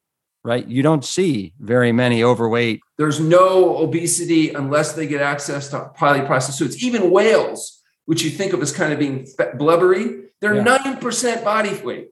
right? 0.43 0.67
You 0.67 0.83
don't 0.83 1.05
see 1.05 1.53
very 1.59 1.91
many 1.91 2.23
overweight. 2.23 2.81
There's 2.97 3.19
no 3.19 3.77
obesity 3.77 4.53
unless 4.53 4.93
they 4.93 5.07
get 5.07 5.21
access 5.21 5.69
to 5.69 5.91
highly 5.95 6.25
processed 6.25 6.59
foods. 6.59 6.83
Even 6.83 7.11
whales, 7.11 7.81
which 8.05 8.23
you 8.23 8.29
think 8.29 8.53
of 8.53 8.61
as 8.61 8.71
kind 8.71 8.93
of 8.93 8.99
being 8.99 9.27
blubbery, 9.57 10.29
they're 10.41 10.55
yeah. 10.55 10.77
9% 10.77 11.43
body 11.43 11.81
weight. 11.81 12.09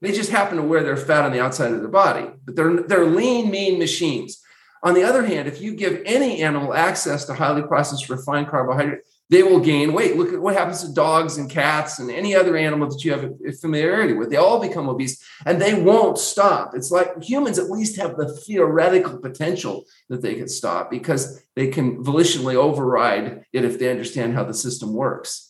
They 0.00 0.12
just 0.12 0.30
happen 0.30 0.56
to 0.56 0.62
wear 0.62 0.82
their 0.82 0.96
fat 0.96 1.24
on 1.24 1.32
the 1.32 1.40
outside 1.40 1.72
of 1.72 1.80
their 1.80 1.88
body, 1.88 2.26
but 2.44 2.56
they're, 2.56 2.82
they're 2.82 3.04
lean, 3.04 3.50
mean 3.50 3.78
machines. 3.78 4.42
On 4.82 4.94
the 4.94 5.02
other 5.02 5.26
hand, 5.26 5.46
if 5.46 5.60
you 5.60 5.74
give 5.74 6.00
any 6.06 6.42
animal 6.42 6.72
access 6.72 7.26
to 7.26 7.34
highly 7.34 7.62
processed 7.62 8.08
refined 8.08 8.48
carbohydrate, 8.48 9.00
they 9.30 9.44
will 9.44 9.60
gain 9.60 9.92
weight. 9.92 10.16
Look 10.16 10.32
at 10.32 10.40
what 10.40 10.56
happens 10.56 10.82
to 10.82 10.92
dogs 10.92 11.38
and 11.38 11.48
cats 11.48 12.00
and 12.00 12.10
any 12.10 12.34
other 12.34 12.56
animal 12.56 12.88
that 12.88 13.04
you 13.04 13.12
have 13.12 13.24
a 13.24 13.52
familiarity 13.52 14.12
with. 14.12 14.28
They 14.28 14.36
all 14.36 14.60
become 14.60 14.88
obese 14.88 15.24
and 15.46 15.62
they 15.62 15.80
won't 15.80 16.18
stop. 16.18 16.74
It's 16.74 16.90
like 16.90 17.22
humans 17.22 17.58
at 17.58 17.70
least 17.70 17.96
have 17.96 18.16
the 18.16 18.28
theoretical 18.28 19.18
potential 19.18 19.84
that 20.08 20.20
they 20.20 20.34
could 20.34 20.50
stop 20.50 20.90
because 20.90 21.42
they 21.54 21.68
can 21.68 22.02
volitionally 22.02 22.56
override 22.56 23.44
it 23.52 23.64
if 23.64 23.78
they 23.78 23.88
understand 23.90 24.34
how 24.34 24.44
the 24.44 24.54
system 24.54 24.92
works. 24.92 25.46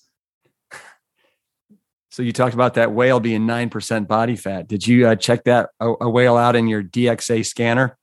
So 2.13 2.25
you 2.25 2.33
talked 2.33 2.55
about 2.55 2.75
that 2.75 2.91
whale 2.91 3.21
being 3.21 3.43
9% 3.43 4.09
body 4.09 4.35
fat. 4.35 4.67
Did 4.67 4.85
you 4.85 5.07
uh, 5.07 5.15
check 5.15 5.45
that 5.45 5.71
a, 5.79 5.93
a 6.01 6.11
whale 6.11 6.37
out 6.37 6.57
in 6.57 6.67
your 6.67 6.83
DXA 6.83 7.47
scanner? 7.47 7.97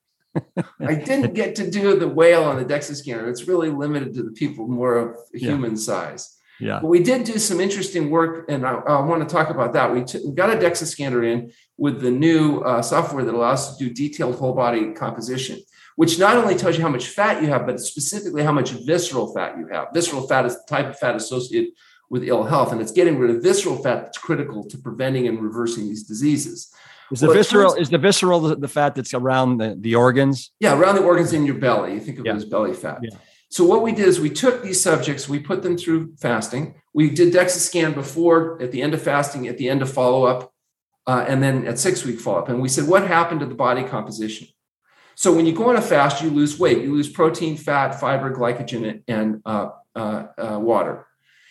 I 0.80 0.96
didn't 0.96 1.34
get 1.34 1.56
to 1.56 1.70
do 1.70 1.98
the 1.98 2.08
whale 2.08 2.44
on 2.44 2.58
the 2.58 2.66
DEXA 2.66 2.96
scanner. 2.96 3.30
It's 3.30 3.48
really 3.48 3.70
limited 3.70 4.14
to 4.16 4.24
the 4.24 4.32
people 4.32 4.68
more 4.68 4.96
of 4.96 5.18
human 5.34 5.72
yeah. 5.72 5.78
size. 5.78 6.38
Yeah. 6.60 6.80
But 6.82 6.88
we 6.88 7.04
did 7.04 7.24
do 7.24 7.38
some 7.38 7.60
interesting 7.60 8.10
work, 8.10 8.46
and 8.50 8.66
I, 8.66 8.74
I 8.74 9.02
want 9.02 9.28
to 9.28 9.34
talk 9.34 9.50
about 9.50 9.74
that. 9.74 9.94
We, 9.94 10.04
t- 10.04 10.22
we, 10.26 10.34
got 10.34 10.50
a 10.50 10.58
DEXA 10.58 10.88
scanner 10.88 11.24
in 11.24 11.52
with 11.78 12.02
the 12.02 12.10
new 12.10 12.62
uh, 12.62 12.82
software 12.82 13.24
that 13.24 13.34
allows 13.34 13.70
us 13.70 13.78
to 13.78 13.86
do 13.86 13.94
detailed 13.94 14.36
whole 14.36 14.54
body 14.54 14.94
composition, 14.94 15.62
which 15.96 16.18
not 16.18 16.36
only 16.36 16.56
tells 16.56 16.76
you 16.76 16.82
how 16.82 16.90
much 16.90 17.10
fat 17.10 17.44
you 17.44 17.50
have, 17.50 17.68
but 17.68 17.80
specifically 17.80 18.44
how 18.44 18.52
much 18.52 18.72
visceral 18.72 19.32
fat 19.34 19.58
you 19.58 19.68
have. 19.68 19.90
Visceral 19.94 20.28
fat 20.28 20.46
is 20.46 20.56
the 20.56 20.64
type 20.68 20.88
of 20.88 20.98
fat 20.98 21.16
associated 21.16 21.72
with 22.10 22.24
ill 22.24 22.44
health, 22.44 22.72
and 22.72 22.82
it's 22.82 22.92
getting 22.92 23.20
rid 23.20 23.36
of 23.36 23.44
visceral 23.44 23.78
fat 23.78 24.04
that's 24.04 24.18
critical 24.18 24.64
to 24.64 24.78
preventing 24.78 25.28
and 25.28 25.42
reversing 25.42 25.88
these 25.88 26.04
diseases. 26.04 26.74
Is 27.12 27.22
the 27.22 27.28
well, 27.28 27.36
visceral 27.36 27.70
turns, 27.72 27.82
is 27.82 27.90
the 27.90 27.98
visceral 27.98 28.40
the, 28.42 28.56
the, 28.56 28.68
fat 28.68 28.96
that's 28.96 29.14
around 29.14 29.60
the, 29.60 29.78
the 29.80 29.96
organs? 29.96 30.52
Yeah, 30.60 30.78
around 30.78 30.96
the 30.96 31.04
organs 31.04 31.34
in 31.34 31.46
your 31.46 31.56
belly. 31.56 31.94
You 31.94 32.00
think 32.00 32.20
of 32.20 32.26
yeah. 32.26 32.34
it 32.34 32.38
as 32.38 32.46
belly 32.46 32.74
fat. 32.74 33.00
Yeah. 33.02 33.18
So 33.50 33.64
what 33.64 33.82
we 33.82 33.94
did 33.94 34.08
is 34.08 34.20
we 34.20 34.30
took 34.30 34.62
these 34.62 34.82
subjects, 34.82 35.30
we 35.30 35.40
put 35.40 35.64
them 35.64 35.78
through 35.78 36.16
fasting. 36.18 36.76
We 36.94 37.10
did 37.10 37.34
DEXA 37.34 37.60
scan 37.60 37.94
before, 37.94 38.62
at 38.62 38.72
the 38.72 38.82
end 38.82 38.94
of 38.94 39.02
fasting, 39.02 39.48
at 39.48 39.58
the 39.58 39.70
end 39.70 39.82
of 39.82 39.92
follow 39.92 40.26
up, 40.26 40.54
uh, 41.06 41.26
and 41.28 41.42
then 41.42 41.66
at 41.66 41.80
six 41.80 42.04
week 42.04 42.20
follow 42.20 42.40
up. 42.40 42.50
And 42.50 42.62
we 42.62 42.68
said, 42.68 42.88
what 42.88 43.08
happened 43.08 43.40
to 43.40 43.46
the 43.46 43.56
body 43.56 43.84
composition? 43.84 44.50
So 45.16 45.34
when 45.34 45.46
you 45.46 45.54
go 45.54 45.70
on 45.70 45.78
a 45.78 45.82
fast, 45.82 46.22
you 46.22 46.30
lose 46.30 46.60
weight. 46.60 46.84
You 46.84 46.94
lose 46.94 47.10
protein, 47.10 47.56
fat, 47.58 48.00
fiber, 48.00 48.36
glycogen, 48.36 49.02
and 49.08 49.42
uh, 49.46 49.70
uh, 49.96 50.26
uh 50.38 50.60
water. 50.60 51.08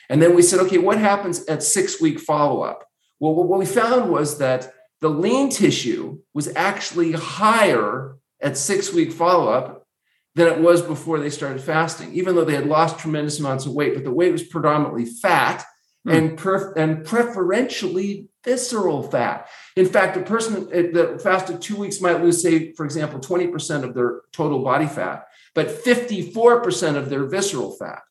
And 0.08 0.22
then 0.22 0.36
we 0.36 0.42
said, 0.42 0.60
okay, 0.60 0.78
what 0.78 0.98
happens 0.98 1.44
at 1.46 1.62
six 1.62 2.00
week 2.00 2.20
follow 2.20 2.62
up? 2.62 2.86
Well, 3.18 3.34
what 3.34 3.58
we 3.58 3.66
found 3.66 4.10
was 4.10 4.38
that 4.38 4.72
the 5.06 5.12
lean 5.12 5.50
tissue 5.50 6.18
was 6.34 6.52
actually 6.56 7.12
higher 7.12 8.16
at 8.40 8.56
six 8.56 8.92
week 8.92 9.12
follow 9.12 9.46
up 9.52 9.86
than 10.34 10.48
it 10.48 10.58
was 10.58 10.82
before 10.82 11.20
they 11.20 11.30
started 11.30 11.62
fasting, 11.62 12.12
even 12.12 12.34
though 12.34 12.44
they 12.44 12.56
had 12.56 12.66
lost 12.66 12.98
tremendous 12.98 13.38
amounts 13.38 13.66
of 13.66 13.72
weight. 13.72 13.94
But 13.94 14.02
the 14.02 14.10
weight 14.10 14.32
was 14.32 14.42
predominantly 14.42 15.04
fat 15.04 15.64
hmm. 16.04 16.10
and, 16.10 16.36
per- 16.36 16.72
and 16.72 17.04
preferentially 17.04 18.28
visceral 18.44 19.04
fat. 19.04 19.48
In 19.76 19.86
fact, 19.86 20.16
a 20.16 20.22
person 20.22 20.68
that 20.70 21.20
fasted 21.22 21.62
two 21.62 21.76
weeks 21.76 22.00
might 22.00 22.20
lose, 22.20 22.42
say, 22.42 22.72
for 22.72 22.84
example, 22.84 23.20
20% 23.20 23.84
of 23.84 23.94
their 23.94 24.22
total 24.32 24.64
body 24.64 24.88
fat, 24.88 25.28
but 25.54 25.68
54% 25.68 26.96
of 26.96 27.10
their 27.10 27.26
visceral 27.26 27.76
fat 27.76 28.02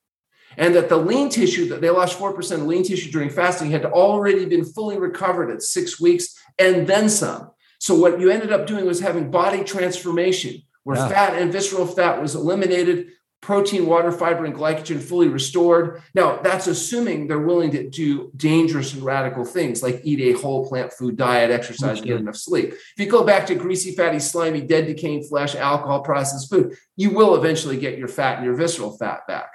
and 0.57 0.75
that 0.75 0.89
the 0.89 0.97
lean 0.97 1.29
tissue 1.29 1.67
that 1.69 1.81
they 1.81 1.89
lost 1.89 2.17
4% 2.17 2.51
of 2.51 2.61
lean 2.63 2.83
tissue 2.83 3.11
during 3.11 3.29
fasting 3.29 3.71
had 3.71 3.85
already 3.85 4.45
been 4.45 4.63
fully 4.63 4.97
recovered 4.97 5.51
at 5.51 5.61
six 5.61 5.99
weeks 5.99 6.35
and 6.57 6.87
then 6.87 7.09
some. 7.09 7.51
So 7.79 7.95
what 7.95 8.19
you 8.19 8.29
ended 8.29 8.51
up 8.51 8.67
doing 8.67 8.85
was 8.85 8.99
having 8.99 9.31
body 9.31 9.63
transformation 9.63 10.61
where 10.83 10.97
yeah. 10.97 11.07
fat 11.07 11.41
and 11.41 11.51
visceral 11.51 11.87
fat 11.87 12.21
was 12.21 12.35
eliminated, 12.35 13.09
protein, 13.41 13.85
water, 13.85 14.11
fiber, 14.11 14.45
and 14.45 14.55
glycogen 14.55 14.99
fully 15.01 15.27
restored. 15.27 16.01
Now, 16.13 16.37
that's 16.37 16.67
assuming 16.67 17.27
they're 17.27 17.39
willing 17.39 17.71
to 17.71 17.89
do 17.89 18.31
dangerous 18.35 18.93
and 18.93 19.03
radical 19.03 19.45
things 19.45 19.83
like 19.83 20.01
eat 20.03 20.19
a 20.19 20.39
whole 20.39 20.67
plant 20.67 20.93
food 20.93 21.15
diet, 21.17 21.51
exercise, 21.51 21.97
and 21.97 22.07
get 22.07 22.19
enough 22.19 22.37
sleep. 22.37 22.69
If 22.71 22.93
you 22.97 23.07
go 23.07 23.23
back 23.23 23.47
to 23.47 23.55
greasy, 23.55 23.95
fatty, 23.95 24.19
slimy, 24.19 24.61
dead, 24.61 24.87
decaying 24.87 25.23
flesh, 25.25 25.55
alcohol, 25.55 26.01
processed 26.01 26.49
food, 26.49 26.75
you 26.95 27.11
will 27.11 27.35
eventually 27.35 27.77
get 27.77 27.97
your 27.97 28.07
fat 28.07 28.37
and 28.37 28.45
your 28.45 28.55
visceral 28.55 28.97
fat 28.97 29.27
back. 29.27 29.51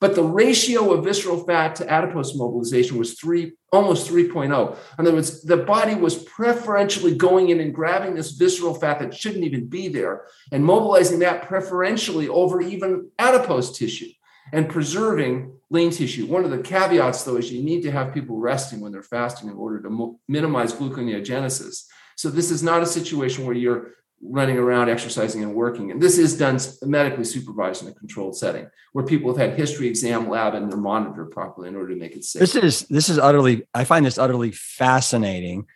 But 0.00 0.14
the 0.14 0.24
ratio 0.24 0.92
of 0.92 1.04
visceral 1.04 1.44
fat 1.44 1.76
to 1.76 1.90
adipose 1.90 2.34
mobilization 2.34 2.98
was 2.98 3.20
three, 3.20 3.52
almost 3.70 4.10
3.0. 4.10 4.46
In 4.48 5.06
other 5.06 5.12
words, 5.12 5.42
the 5.42 5.58
body 5.58 5.94
was 5.94 6.24
preferentially 6.24 7.14
going 7.14 7.50
in 7.50 7.60
and 7.60 7.74
grabbing 7.74 8.14
this 8.14 8.32
visceral 8.32 8.74
fat 8.74 8.98
that 9.00 9.14
shouldn't 9.14 9.44
even 9.44 9.66
be 9.66 9.88
there 9.88 10.24
and 10.52 10.64
mobilizing 10.64 11.18
that 11.18 11.46
preferentially 11.46 12.28
over 12.28 12.62
even 12.62 13.10
adipose 13.18 13.76
tissue 13.76 14.08
and 14.52 14.70
preserving 14.70 15.52
lean 15.68 15.90
tissue. 15.90 16.26
One 16.26 16.44
of 16.44 16.50
the 16.50 16.58
caveats, 16.58 17.22
though, 17.24 17.36
is 17.36 17.52
you 17.52 17.62
need 17.62 17.82
to 17.82 17.90
have 17.90 18.14
people 18.14 18.38
resting 18.38 18.80
when 18.80 18.92
they're 18.92 19.02
fasting 19.02 19.50
in 19.50 19.56
order 19.56 19.82
to 19.82 19.90
mo- 19.90 20.18
minimize 20.26 20.72
gluconeogenesis. 20.72 21.84
So 22.16 22.30
this 22.30 22.50
is 22.50 22.62
not 22.62 22.82
a 22.82 22.86
situation 22.86 23.46
where 23.46 23.54
you're 23.54 23.92
running 24.22 24.58
around 24.58 24.88
exercising 24.88 25.42
and 25.42 25.54
working. 25.54 25.90
And 25.90 26.00
this 26.00 26.18
is 26.18 26.36
done 26.36 26.58
medically 26.82 27.24
supervised 27.24 27.82
in 27.82 27.88
a 27.88 27.94
controlled 27.94 28.36
setting 28.36 28.68
where 28.92 29.04
people 29.04 29.34
have 29.34 29.50
had 29.50 29.58
history 29.58 29.88
exam 29.88 30.28
lab 30.28 30.54
and 30.54 30.70
they're 30.70 30.78
monitored 30.78 31.30
properly 31.30 31.68
in 31.68 31.76
order 31.76 31.94
to 31.94 31.98
make 31.98 32.14
it 32.14 32.24
safe. 32.24 32.40
This 32.40 32.56
is 32.56 32.82
this 32.88 33.08
is 33.08 33.18
utterly 33.18 33.66
i 33.74 33.84
find 33.84 34.04
this 34.04 34.18
utterly 34.18 34.52
fascinating 34.52 35.66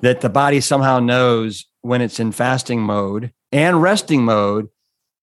that 0.00 0.20
the 0.20 0.28
body 0.28 0.60
somehow 0.60 0.98
knows 0.98 1.66
when 1.82 2.00
it's 2.00 2.18
in 2.18 2.32
fasting 2.32 2.80
mode 2.80 3.32
and 3.52 3.80
resting 3.80 4.24
mode 4.24 4.68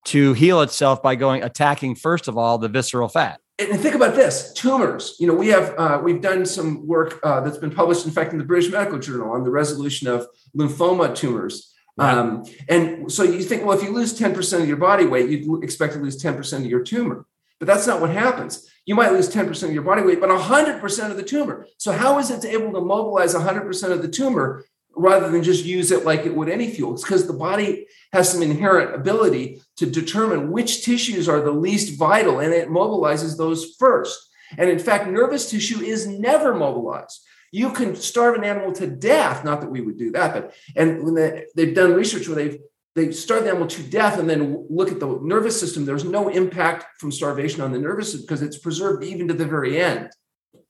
to 0.05 0.33
heal 0.33 0.61
itself 0.61 1.03
by 1.03 1.15
going 1.15 1.43
attacking 1.43 1.95
first 1.95 2.27
of 2.27 2.37
all 2.37 2.57
the 2.57 2.69
visceral 2.69 3.09
fat. 3.09 3.41
And 3.57 3.77
think 3.81 3.93
about 3.93 4.15
this 4.15 4.53
tumors. 4.53 5.17
You 5.19 5.27
know 5.27 5.33
we 5.33 5.47
have 5.49 5.75
uh, 5.77 5.99
we've 6.01 6.21
done 6.21 6.45
some 6.45 6.87
work 6.87 7.19
uh, 7.23 7.41
that's 7.41 7.57
been 7.57 7.75
published 7.75 8.05
in 8.05 8.11
fact 8.11 8.31
in 8.31 8.37
the 8.37 8.45
british 8.45 8.71
medical 8.71 8.99
journal 8.99 9.31
on 9.31 9.43
the 9.43 9.51
resolution 9.51 10.07
of 10.07 10.25
lymphoma 10.57 11.13
tumors 11.13 11.75
um, 11.97 12.45
and 12.67 13.11
so 13.11 13.23
you 13.23 13.41
think, 13.41 13.65
well, 13.65 13.77
if 13.77 13.83
you 13.83 13.91
lose 13.91 14.17
10% 14.17 14.61
of 14.61 14.67
your 14.67 14.77
body 14.77 15.05
weight, 15.05 15.29
you'd 15.29 15.63
expect 15.63 15.93
to 15.93 15.99
lose 15.99 16.21
10% 16.21 16.59
of 16.59 16.65
your 16.65 16.83
tumor. 16.83 17.25
But 17.59 17.67
that's 17.67 17.87
not 17.87 17.99
what 17.99 18.09
happens. 18.09 18.69
You 18.85 18.95
might 18.95 19.11
lose 19.11 19.29
10% 19.29 19.63
of 19.63 19.73
your 19.73 19.83
body 19.83 20.01
weight, 20.01 20.21
but 20.21 20.29
100% 20.29 21.11
of 21.11 21.17
the 21.17 21.23
tumor. 21.23 21.67
So, 21.77 21.91
how 21.91 22.17
is 22.17 22.31
it 22.31 22.45
able 22.45 22.71
to 22.71 22.81
mobilize 22.81 23.35
100% 23.35 23.91
of 23.91 24.01
the 24.01 24.07
tumor 24.07 24.63
rather 24.95 25.29
than 25.29 25.43
just 25.43 25.65
use 25.65 25.91
it 25.91 26.05
like 26.05 26.25
it 26.25 26.33
would 26.33 26.49
any 26.49 26.69
fuel? 26.71 26.93
It's 26.93 27.03
because 27.03 27.27
the 27.27 27.33
body 27.33 27.87
has 28.13 28.31
some 28.31 28.41
inherent 28.41 28.95
ability 28.95 29.61
to 29.75 29.85
determine 29.85 30.51
which 30.51 30.85
tissues 30.85 31.27
are 31.27 31.41
the 31.41 31.51
least 31.51 31.99
vital 31.99 32.39
and 32.39 32.53
it 32.53 32.69
mobilizes 32.69 33.37
those 33.37 33.75
first. 33.77 34.17
And 34.57 34.69
in 34.69 34.79
fact, 34.79 35.07
nervous 35.07 35.51
tissue 35.51 35.81
is 35.81 36.07
never 36.07 36.55
mobilized. 36.55 37.21
You 37.51 37.71
can 37.71 37.95
starve 37.95 38.35
an 38.35 38.43
animal 38.43 38.71
to 38.73 38.87
death. 38.87 39.43
Not 39.43 39.61
that 39.61 39.71
we 39.71 39.81
would 39.81 39.97
do 39.97 40.11
that, 40.11 40.33
but 40.33 40.53
and 40.75 41.03
when 41.03 41.15
they, 41.15 41.45
they've 41.55 41.75
done 41.75 41.93
research 41.93 42.27
where 42.27 42.35
they've 42.35 42.59
they 42.95 43.11
starve 43.11 43.43
the 43.43 43.49
animal 43.49 43.67
to 43.67 43.83
death 43.83 44.19
and 44.19 44.29
then 44.29 44.65
look 44.69 44.91
at 44.91 44.99
the 44.99 45.19
nervous 45.21 45.59
system. 45.59 45.85
There's 45.85 46.03
no 46.03 46.27
impact 46.27 46.99
from 46.99 47.11
starvation 47.11 47.61
on 47.61 47.71
the 47.71 47.79
nervous 47.79 48.11
system 48.11 48.25
because 48.25 48.41
it's 48.41 48.57
preserved 48.57 49.03
even 49.03 49.27
to 49.27 49.33
the 49.33 49.45
very 49.45 49.79
end. 49.79 50.09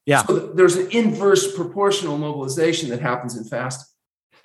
Yeah. 0.06 0.24
So 0.24 0.38
there's 0.54 0.76
an 0.76 0.90
inverse 0.92 1.56
proportional 1.56 2.18
mobilization 2.18 2.90
that 2.90 3.02
happens 3.02 3.38
in 3.38 3.46
fasting. 3.46 3.86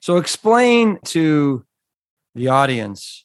So 0.00 0.18
explain 0.18 0.98
to 1.06 1.64
the 2.34 2.48
audience. 2.48 3.24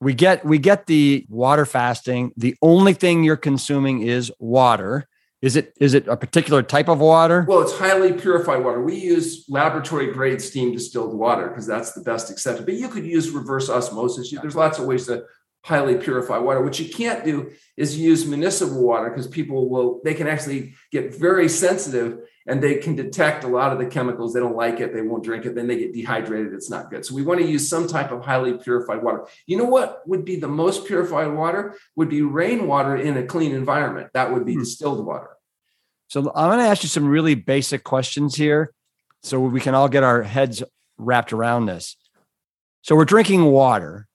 We 0.00 0.14
get 0.14 0.44
we 0.44 0.58
get 0.58 0.86
the 0.86 1.26
water 1.28 1.64
fasting. 1.64 2.32
The 2.36 2.56
only 2.62 2.94
thing 2.94 3.22
you're 3.22 3.36
consuming 3.36 4.02
is 4.02 4.32
water. 4.38 5.06
Is 5.42 5.56
it 5.56 5.76
is 5.80 5.92
it 5.94 6.06
a 6.06 6.16
particular 6.16 6.62
type 6.62 6.88
of 6.88 7.00
water? 7.00 7.44
Well, 7.48 7.62
it's 7.62 7.76
highly 7.76 8.12
purified 8.12 8.64
water. 8.64 8.80
We 8.80 8.94
use 8.94 9.44
laboratory 9.48 10.12
grade 10.12 10.40
steam 10.40 10.72
distilled 10.72 11.18
water 11.18 11.48
because 11.48 11.66
that's 11.66 11.92
the 11.92 12.00
best 12.00 12.30
accepted. 12.30 12.64
But 12.64 12.76
you 12.76 12.88
could 12.88 13.04
use 13.04 13.30
reverse 13.30 13.68
osmosis. 13.68 14.30
There's 14.30 14.54
lots 14.54 14.78
of 14.78 14.86
ways 14.86 15.06
to 15.06 15.24
highly 15.64 15.96
purify 15.96 16.38
water. 16.38 16.62
What 16.62 16.78
you 16.78 16.88
can't 16.88 17.24
do 17.24 17.50
is 17.76 17.98
use 17.98 18.24
municipal 18.24 18.80
water 18.82 19.10
because 19.10 19.26
people 19.26 19.68
will 19.68 20.00
they 20.04 20.14
can 20.14 20.28
actually 20.28 20.74
get 20.92 21.14
very 21.14 21.48
sensitive 21.48 22.20
and 22.46 22.62
they 22.62 22.76
can 22.76 22.94
detect 22.94 23.44
a 23.44 23.48
lot 23.48 23.72
of 23.72 23.78
the 23.78 23.86
chemicals. 23.86 24.32
They 24.32 24.40
don't 24.40 24.56
like 24.56 24.80
it. 24.80 24.92
They 24.92 25.02
won't 25.02 25.24
drink 25.24 25.46
it. 25.46 25.54
Then 25.54 25.66
they 25.66 25.76
get 25.76 25.92
dehydrated. 25.92 26.52
It's 26.52 26.70
not 26.70 26.90
good. 26.90 27.04
So 27.04 27.14
we 27.14 27.22
want 27.22 27.40
to 27.40 27.46
use 27.46 27.68
some 27.68 27.86
type 27.86 28.10
of 28.10 28.24
highly 28.24 28.54
purified 28.54 29.02
water. 29.02 29.26
You 29.46 29.58
know 29.58 29.64
what 29.64 30.06
would 30.06 30.24
be 30.24 30.36
the 30.36 30.48
most 30.48 30.86
purified 30.86 31.28
water? 31.28 31.76
Would 31.96 32.08
be 32.08 32.22
rainwater 32.22 32.96
in 32.96 33.16
a 33.16 33.24
clean 33.24 33.52
environment. 33.52 34.10
That 34.14 34.32
would 34.32 34.44
be 34.44 34.54
hmm. 34.54 34.60
distilled 34.60 35.04
water. 35.04 35.30
So 36.08 36.20
I'm 36.34 36.50
going 36.50 36.58
to 36.58 36.64
ask 36.64 36.82
you 36.82 36.88
some 36.88 37.06
really 37.06 37.34
basic 37.34 37.84
questions 37.84 38.36
here 38.36 38.74
so 39.22 39.40
we 39.40 39.60
can 39.60 39.74
all 39.74 39.88
get 39.88 40.02
our 40.02 40.22
heads 40.22 40.62
wrapped 40.98 41.32
around 41.32 41.66
this. 41.66 41.96
So 42.82 42.96
we're 42.96 43.04
drinking 43.04 43.44
water. 43.44 44.08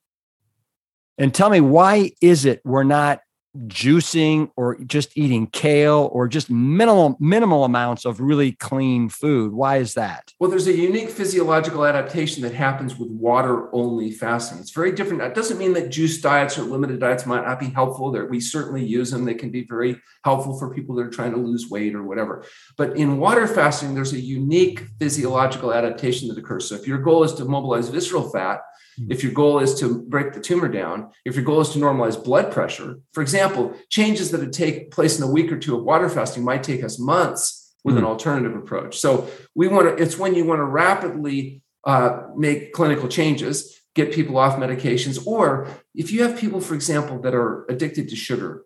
And 1.18 1.34
tell 1.34 1.50
me, 1.50 1.62
why 1.62 2.12
is 2.22 2.46
it 2.46 2.62
we're 2.64 2.84
not 2.84 3.22
juicing 3.68 4.52
or 4.56 4.78
just 4.84 5.18
eating 5.18 5.48
kale 5.48 6.10
or 6.12 6.28
just 6.28 6.50
minimal 6.50 7.18
minimal 7.20 7.64
amounts 7.64 8.06
of 8.06 8.20
really 8.20 8.52
clean 8.54 9.10
food. 9.10 9.54
Why 9.54 9.78
is 9.78 9.94
that? 9.96 10.34
Well 10.40 10.50
there's 10.50 10.68
a 10.68 10.76
unique 10.76 11.10
physiological 11.10 11.86
adaptation 11.86 12.44
that 12.44 12.54
happens 12.54 12.98
with 12.98 13.10
water 13.10 13.74
only 13.74 14.12
fasting. 14.12 14.60
It's 14.60 14.72
very 14.72 14.92
different. 14.92 15.22
That 15.22 15.36
doesn't 15.36 15.58
mean 15.58 15.74
that 15.74 15.90
juice 15.90 16.22
diets 16.22 16.58
or 16.58 16.64
limited 16.64 17.00
diets 17.00 17.26
might 17.26 17.46
not 17.46 17.60
be 17.60 17.68
helpful. 17.68 18.12
There 18.12 18.26
we 18.26 18.40
certainly 18.40 18.86
use 18.86 19.12
them. 19.12 19.26
They 19.26 19.34
can 19.34 19.50
be 19.50 19.66
very 19.66 20.00
helpful 20.24 20.58
for 20.60 20.74
people 20.74 20.96
that 20.96 21.08
are 21.08 21.12
trying 21.12 21.32
to 21.32 21.38
lose 21.38 21.70
weight 21.70 21.96
or 21.96 22.04
whatever. 22.04 22.46
But 22.78 22.98
in 22.98 23.18
water 23.18 23.48
fasting 23.48 23.94
there's 23.94 24.14
a 24.14 24.20
unique 24.20 24.84
physiological 25.00 25.74
adaptation 25.74 26.28
that 26.28 26.38
occurs. 26.38 26.70
So 26.70 26.76
if 26.76 26.88
your 26.88 27.00
goal 27.00 27.24
is 27.24 27.34
to 27.36 27.46
mobilize 27.46 27.90
visceral 27.90 28.30
fat. 28.30 28.62
If 29.10 29.24
your 29.24 29.34
goal 29.34 29.60
is 29.60 29.80
to 29.80 30.02
break 30.04 30.34
the 30.34 30.40
tumor 30.40 30.68
down, 30.68 31.12
if 31.26 31.36
your 31.36 31.44
goal 31.44 31.62
is 31.62 31.70
to 31.70 31.80
normalize 31.80 32.22
blood 32.22 32.52
pressure, 32.52 33.00
for 33.14 33.22
example, 33.22 33.76
changes 33.90 34.32
that 34.32 34.42
would 34.42 34.54
take 34.54 34.92
place 34.92 35.18
in 35.18 35.24
a 35.24 35.32
week 35.32 35.52
or 35.52 35.58
two 35.58 35.78
of 35.78 35.84
water 35.84 36.10
fasting 36.10 36.44
might 36.44 36.64
take 36.64 36.84
us 36.84 37.00
months 37.00 37.76
with 37.84 37.96
mm. 37.96 38.00
an 38.00 38.04
hmm. 38.04 38.10
alternative 38.10 38.56
approach. 38.56 38.98
So 39.00 39.30
we 39.56 39.68
want 39.68 39.98
to, 39.98 40.04
it's 40.04 40.18
when 40.18 40.36
you 40.36 40.46
want 40.46 40.60
to 40.60 40.66
rapidly 40.66 41.62
uh, 41.84 42.24
make 42.36 42.74
clinical 42.74 43.08
changes, 43.08 43.80
get 43.94 44.12
people 44.12 44.38
off 44.38 44.58
medications, 44.58 45.26
or 45.26 45.68
if 45.96 46.12
you 46.12 46.24
have 46.24 46.38
people, 46.38 46.60
for 46.60 46.74
example, 46.74 47.22
that 47.22 47.36
are 47.36 47.66
addicted 47.70 48.10
to 48.10 48.16
sugar, 48.16 48.64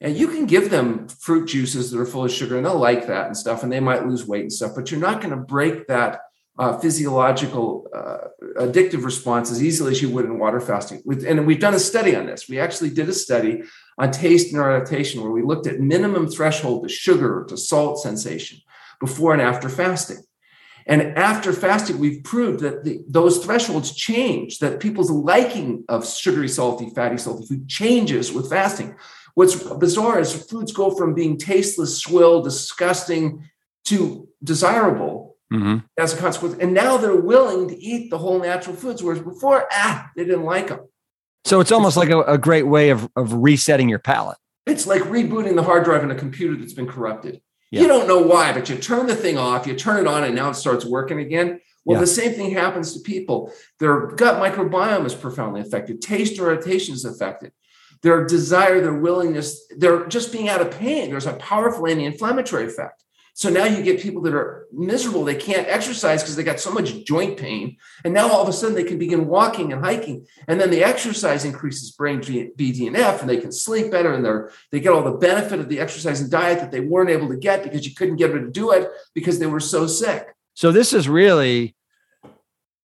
and 0.00 0.16
you 0.16 0.26
can 0.28 0.46
give 0.46 0.70
them 0.70 1.06
fruit 1.08 1.48
juices 1.48 1.90
that 1.90 2.00
are 2.00 2.06
full 2.06 2.24
of 2.24 2.32
sugar 2.32 2.56
and 2.56 2.66
they'll 2.66 2.76
like 2.76 3.06
that 3.06 3.26
and 3.26 3.36
stuff, 3.36 3.62
and 3.62 3.72
they 3.72 3.80
might 3.80 4.06
lose 4.06 4.26
weight 4.26 4.42
and 4.42 4.52
stuff, 4.52 4.72
but 4.74 4.90
you're 4.90 5.00
not 5.00 5.20
going 5.20 5.30
to 5.30 5.36
break 5.36 5.86
that 5.88 6.20
uh, 6.58 6.78
physiological 6.78 7.88
uh, 7.94 8.28
addictive 8.60 9.04
response 9.04 9.50
as 9.50 9.62
easily 9.62 9.90
as 9.90 10.02
you 10.02 10.10
would 10.10 10.26
in 10.26 10.38
water 10.38 10.60
fasting. 10.60 11.02
And 11.26 11.46
we've 11.46 11.60
done 11.60 11.74
a 11.74 11.78
study 11.78 12.14
on 12.14 12.26
this. 12.26 12.48
We 12.48 12.60
actually 12.60 12.90
did 12.90 13.08
a 13.08 13.14
study 13.14 13.62
on 13.98 14.10
taste 14.10 14.52
neuroadaptation 14.52 15.22
where 15.22 15.30
we 15.30 15.42
looked 15.42 15.66
at 15.66 15.80
minimum 15.80 16.28
threshold 16.28 16.82
to 16.82 16.88
sugar 16.88 17.46
to 17.48 17.56
salt 17.56 18.00
sensation 18.00 18.58
before 19.00 19.32
and 19.32 19.40
after 19.40 19.68
fasting. 19.68 20.18
And 20.86 21.16
after 21.16 21.52
fasting, 21.52 21.98
we've 21.98 22.24
proved 22.24 22.60
that 22.60 22.84
the, 22.84 23.04
those 23.08 23.44
thresholds 23.44 23.94
change, 23.94 24.58
that 24.58 24.80
people's 24.80 25.10
liking 25.10 25.84
of 25.88 26.06
sugary, 26.06 26.48
salty, 26.48 26.90
fatty, 26.90 27.18
salty 27.18 27.46
food 27.46 27.68
changes 27.68 28.32
with 28.32 28.50
fasting. 28.50 28.96
What's 29.34 29.54
bizarre 29.54 30.18
is 30.18 30.34
foods 30.34 30.72
go 30.72 30.90
from 30.90 31.14
being 31.14 31.38
tasteless, 31.38 31.98
swill, 31.98 32.42
disgusting 32.42 33.48
to 33.84 34.28
desirable 34.42 35.31
mm-hmm. 35.52 35.78
as 35.98 36.14
a 36.14 36.16
consequence. 36.16 36.56
And 36.60 36.74
now 36.74 36.96
they're 36.96 37.16
willing 37.16 37.68
to 37.68 37.76
eat 37.76 38.10
the 38.10 38.18
whole 38.18 38.40
natural 38.40 38.76
foods, 38.76 39.02
whereas 39.02 39.22
before, 39.22 39.66
ah, 39.70 40.10
they 40.16 40.24
didn't 40.24 40.44
like 40.44 40.68
them. 40.68 40.80
So 41.44 41.60
it's 41.60 41.72
almost 41.72 41.96
like 41.96 42.10
a, 42.10 42.22
a 42.22 42.38
great 42.38 42.66
way 42.66 42.90
of, 42.90 43.08
of 43.16 43.32
resetting 43.32 43.88
your 43.88 43.98
palate. 43.98 44.38
It's 44.66 44.86
like 44.86 45.02
rebooting 45.02 45.56
the 45.56 45.62
hard 45.62 45.84
drive 45.84 46.04
in 46.04 46.10
a 46.10 46.14
computer 46.14 46.56
that's 46.56 46.72
been 46.72 46.86
corrupted. 46.86 47.40
Yeah. 47.70 47.82
You 47.82 47.88
don't 47.88 48.06
know 48.06 48.20
why, 48.20 48.52
but 48.52 48.68
you 48.68 48.76
turn 48.76 49.06
the 49.06 49.16
thing 49.16 49.38
off, 49.38 49.66
you 49.66 49.74
turn 49.74 49.98
it 50.00 50.06
on, 50.06 50.24
and 50.24 50.34
now 50.34 50.50
it 50.50 50.54
starts 50.54 50.84
working 50.84 51.18
again. 51.18 51.60
Well, 51.84 51.96
yeah. 51.96 52.02
the 52.02 52.06
same 52.06 52.32
thing 52.32 52.52
happens 52.52 52.94
to 52.94 53.00
people. 53.00 53.52
Their 53.80 54.08
gut 54.08 54.40
microbiome 54.40 55.04
is 55.04 55.14
profoundly 55.14 55.62
affected, 55.62 56.00
taste 56.00 56.38
orientation 56.38 56.94
is 56.94 57.04
affected. 57.04 57.52
Their 58.02 58.26
desire, 58.26 58.80
their 58.80 58.94
willingness, 58.94 59.66
they're 59.76 60.06
just 60.06 60.32
being 60.32 60.48
out 60.48 60.60
of 60.60 60.70
pain. 60.70 61.10
There's 61.10 61.26
a 61.26 61.34
powerful 61.34 61.86
anti 61.86 62.04
inflammatory 62.04 62.66
effect. 62.66 63.02
So 63.34 63.48
now 63.48 63.64
you 63.64 63.82
get 63.82 64.00
people 64.00 64.20
that 64.22 64.34
are 64.34 64.66
miserable. 64.72 65.24
They 65.24 65.34
can't 65.34 65.66
exercise 65.66 66.22
because 66.22 66.36
they 66.36 66.44
got 66.44 66.60
so 66.60 66.70
much 66.70 67.04
joint 67.04 67.38
pain. 67.38 67.78
And 68.04 68.12
now 68.12 68.30
all 68.30 68.42
of 68.42 68.48
a 68.48 68.52
sudden 68.52 68.74
they 68.74 68.84
can 68.84 68.98
begin 68.98 69.26
walking 69.26 69.72
and 69.72 69.82
hiking. 69.82 70.26
And 70.48 70.60
then 70.60 70.70
the 70.70 70.84
exercise 70.84 71.44
increases 71.44 71.92
brain 71.92 72.20
BDNF 72.20 73.20
and 73.20 73.30
they 73.30 73.38
can 73.38 73.50
sleep 73.50 73.90
better 73.90 74.12
and 74.12 74.24
they're, 74.24 74.50
they 74.70 74.80
get 74.80 74.92
all 74.92 75.02
the 75.02 75.12
benefit 75.12 75.60
of 75.60 75.70
the 75.70 75.80
exercise 75.80 76.20
and 76.20 76.30
diet 76.30 76.60
that 76.60 76.70
they 76.70 76.80
weren't 76.80 77.10
able 77.10 77.28
to 77.30 77.36
get 77.36 77.62
because 77.62 77.86
you 77.86 77.94
couldn't 77.94 78.16
get 78.16 78.32
them 78.32 78.44
to 78.44 78.50
do 78.50 78.70
it 78.72 78.88
because 79.14 79.38
they 79.38 79.46
were 79.46 79.60
so 79.60 79.86
sick. 79.86 80.34
So 80.54 80.70
this 80.70 80.92
is 80.92 81.08
really 81.08 81.74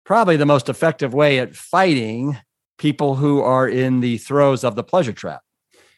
probably 0.04 0.38
the 0.38 0.46
most 0.46 0.70
effective 0.70 1.12
way 1.12 1.38
at 1.38 1.54
fighting 1.54 2.38
people 2.78 3.16
who 3.16 3.42
are 3.42 3.68
in 3.68 4.00
the 4.00 4.16
throes 4.16 4.64
of 4.64 4.74
the 4.74 4.82
pleasure 4.82 5.12
trap. 5.12 5.42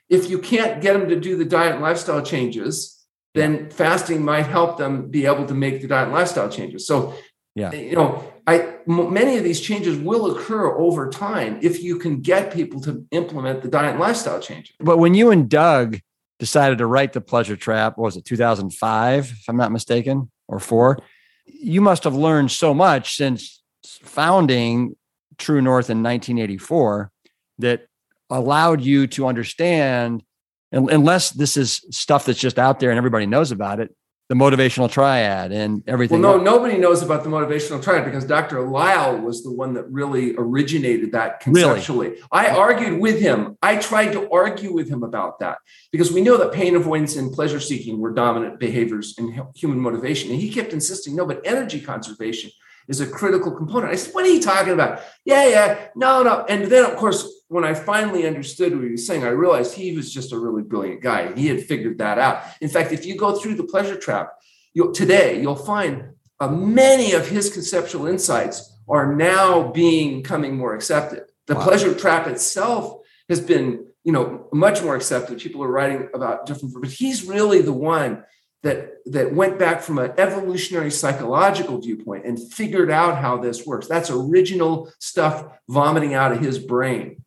If 0.08 0.28
you 0.28 0.40
can't 0.40 0.82
get 0.82 0.94
them 0.94 1.08
to 1.08 1.18
do 1.18 1.36
the 1.36 1.44
diet 1.44 1.74
and 1.74 1.82
lifestyle 1.82 2.22
changes, 2.22 3.01
then 3.34 3.70
fasting 3.70 4.24
might 4.24 4.46
help 4.46 4.78
them 4.78 5.08
be 5.08 5.26
able 5.26 5.46
to 5.46 5.54
make 5.54 5.80
the 5.80 5.88
diet 5.88 6.08
and 6.08 6.14
lifestyle 6.14 6.48
changes. 6.48 6.86
So, 6.86 7.14
yeah, 7.54 7.70
eh, 7.72 7.82
you 7.82 7.96
know, 7.96 8.32
I 8.46 8.76
many 8.86 9.36
of 9.36 9.44
these 9.44 9.60
changes 9.60 9.98
will 9.98 10.36
occur 10.36 10.76
over 10.76 11.10
time 11.10 11.58
if 11.62 11.82
you 11.82 11.98
can 11.98 12.20
get 12.20 12.52
people 12.52 12.80
to 12.82 13.06
implement 13.10 13.62
the 13.62 13.68
diet 13.68 13.92
and 13.92 14.00
lifestyle 14.00 14.40
changes. 14.40 14.74
But 14.80 14.98
when 14.98 15.14
you 15.14 15.30
and 15.30 15.48
Doug 15.48 16.00
decided 16.38 16.78
to 16.78 16.86
write 16.86 17.12
the 17.12 17.20
Pleasure 17.20 17.56
Trap, 17.56 17.96
was 17.96 18.16
it 18.16 18.24
2005, 18.24 19.30
if 19.30 19.44
I'm 19.48 19.56
not 19.56 19.70
mistaken, 19.70 20.30
or 20.48 20.58
four? 20.58 20.98
You 21.46 21.80
must 21.80 22.04
have 22.04 22.14
learned 22.14 22.50
so 22.50 22.74
much 22.74 23.16
since 23.16 23.62
founding 23.84 24.96
True 25.38 25.62
North 25.62 25.90
in 25.90 26.02
1984 26.02 27.10
that 27.58 27.86
allowed 28.30 28.80
you 28.80 29.06
to 29.08 29.26
understand 29.26 30.24
unless 30.72 31.30
this 31.30 31.56
is 31.56 31.84
stuff 31.90 32.24
that's 32.24 32.38
just 32.38 32.58
out 32.58 32.80
there 32.80 32.90
and 32.90 32.98
everybody 32.98 33.26
knows 33.26 33.50
about 33.50 33.80
it 33.80 33.94
the 34.28 34.34
motivational 34.34 34.90
triad 34.90 35.52
and 35.52 35.82
everything 35.86 36.22
well 36.22 36.38
no 36.38 36.42
nobody 36.42 36.78
knows 36.78 37.02
about 37.02 37.22
the 37.22 37.28
motivational 37.28 37.82
triad 37.82 38.04
because 38.04 38.24
dr 38.24 38.58
lisle 38.68 39.18
was 39.18 39.42
the 39.42 39.52
one 39.52 39.74
that 39.74 39.84
really 39.90 40.34
originated 40.36 41.12
that 41.12 41.40
conceptually 41.40 42.08
really? 42.08 42.22
i 42.30 42.48
argued 42.48 42.98
with 42.98 43.20
him 43.20 43.58
i 43.60 43.76
tried 43.76 44.10
to 44.10 44.30
argue 44.30 44.72
with 44.72 44.88
him 44.88 45.02
about 45.02 45.38
that 45.38 45.58
because 45.90 46.10
we 46.10 46.22
know 46.22 46.38
that 46.38 46.50
pain 46.52 46.76
avoidance 46.76 47.16
and 47.16 47.32
pleasure 47.32 47.60
seeking 47.60 47.98
were 47.98 48.12
dominant 48.12 48.58
behaviors 48.58 49.14
in 49.18 49.46
human 49.54 49.78
motivation 49.78 50.30
and 50.30 50.40
he 50.40 50.50
kept 50.50 50.72
insisting 50.72 51.14
no 51.14 51.26
but 51.26 51.40
energy 51.44 51.80
conservation 51.80 52.50
is 52.88 53.00
a 53.00 53.06
critical 53.06 53.52
component. 53.52 53.92
I 53.92 53.96
said, 53.96 54.12
What 54.12 54.24
are 54.24 54.28
you 54.28 54.40
talking 54.40 54.72
about? 54.72 55.00
Yeah, 55.24 55.46
yeah, 55.46 55.86
no, 55.94 56.22
no. 56.22 56.44
And 56.48 56.64
then, 56.64 56.84
of 56.84 56.96
course, 56.96 57.28
when 57.52 57.64
I 57.64 57.74
finally 57.74 58.26
understood 58.26 58.74
what 58.74 58.84
he 58.84 58.92
was 58.92 59.06
saying, 59.06 59.24
I 59.24 59.28
realized 59.28 59.74
he 59.74 59.94
was 59.94 60.12
just 60.12 60.32
a 60.32 60.38
really 60.38 60.62
brilliant 60.62 61.02
guy. 61.02 61.32
He 61.34 61.48
had 61.48 61.62
figured 61.62 61.98
that 61.98 62.18
out. 62.18 62.42
In 62.62 62.70
fact, 62.70 62.92
if 62.92 63.04
you 63.04 63.14
go 63.14 63.36
through 63.36 63.56
the 63.56 63.64
pleasure 63.64 63.96
trap 63.96 64.32
you'll, 64.72 64.92
today, 64.92 65.40
you'll 65.40 65.54
find 65.54 66.14
uh, 66.40 66.48
many 66.48 67.12
of 67.12 67.28
his 67.28 67.52
conceptual 67.52 68.06
insights 68.06 68.74
are 68.88 69.14
now 69.14 69.70
being 69.70 70.22
coming 70.22 70.56
more 70.56 70.74
accepted. 70.74 71.24
The 71.46 71.54
wow. 71.54 71.64
pleasure 71.64 71.94
trap 71.94 72.26
itself 72.26 73.02
has 73.28 73.40
been, 73.40 73.86
you 74.02 74.12
know, 74.12 74.48
much 74.52 74.82
more 74.82 74.96
accepted. 74.96 75.38
People 75.38 75.62
are 75.62 75.70
writing 75.70 76.08
about 76.14 76.46
different, 76.46 76.74
but 76.80 76.90
he's 76.90 77.24
really 77.24 77.60
the 77.60 77.72
one 77.72 78.24
that 78.62 78.92
that 79.06 79.34
went 79.34 79.58
back 79.58 79.82
from 79.82 79.98
an 79.98 80.12
evolutionary 80.16 80.90
psychological 80.90 81.80
viewpoint 81.80 82.24
and 82.24 82.52
figured 82.52 82.90
out 82.90 83.18
how 83.18 83.36
this 83.36 83.66
works. 83.66 83.88
That's 83.88 84.10
original 84.10 84.90
stuff 85.00 85.44
vomiting 85.68 86.14
out 86.14 86.32
of 86.32 86.40
his 86.40 86.58
brain. 86.58 87.21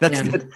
That's 0.00 0.20
and 0.20 0.30
good. 0.30 0.52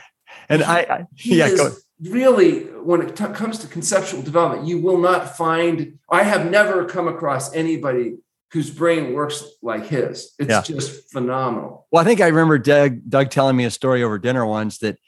And 0.49 0.63
I, 0.63 0.79
I 0.81 1.07
yeah, 1.17 1.55
go. 1.55 1.73
really 2.03 2.65
when 2.65 3.03
it 3.03 3.17
t- 3.17 3.25
comes 3.27 3.59
to 3.59 3.67
conceptual 3.67 4.23
development, 4.23 4.67
you 4.67 4.79
will 4.79 4.99
not 4.99 5.37
find. 5.37 5.99
I 6.11 6.25
have 6.25 6.51
never 6.51 6.85
come 6.85 7.09
across 7.09 7.55
anybody 7.55 8.17
whose 8.53 8.71
brain 8.71 9.13
works 9.13 9.45
like 9.63 9.87
his. 9.87 10.35
It's 10.39 10.51
yeah. 10.51 10.63
just 10.63 11.11
phenomenal. 11.13 11.87
Well, 11.93 12.03
I 12.03 12.05
think 12.05 12.21
I 12.21 12.27
remember 12.27 12.59
Doug 12.59 13.09
Doug 13.09 13.31
telling 13.31 13.57
me 13.57 13.65
a 13.65 13.71
story 13.71 14.03
over 14.03 14.19
dinner 14.19 14.45
once 14.45 14.79
that 14.79 14.99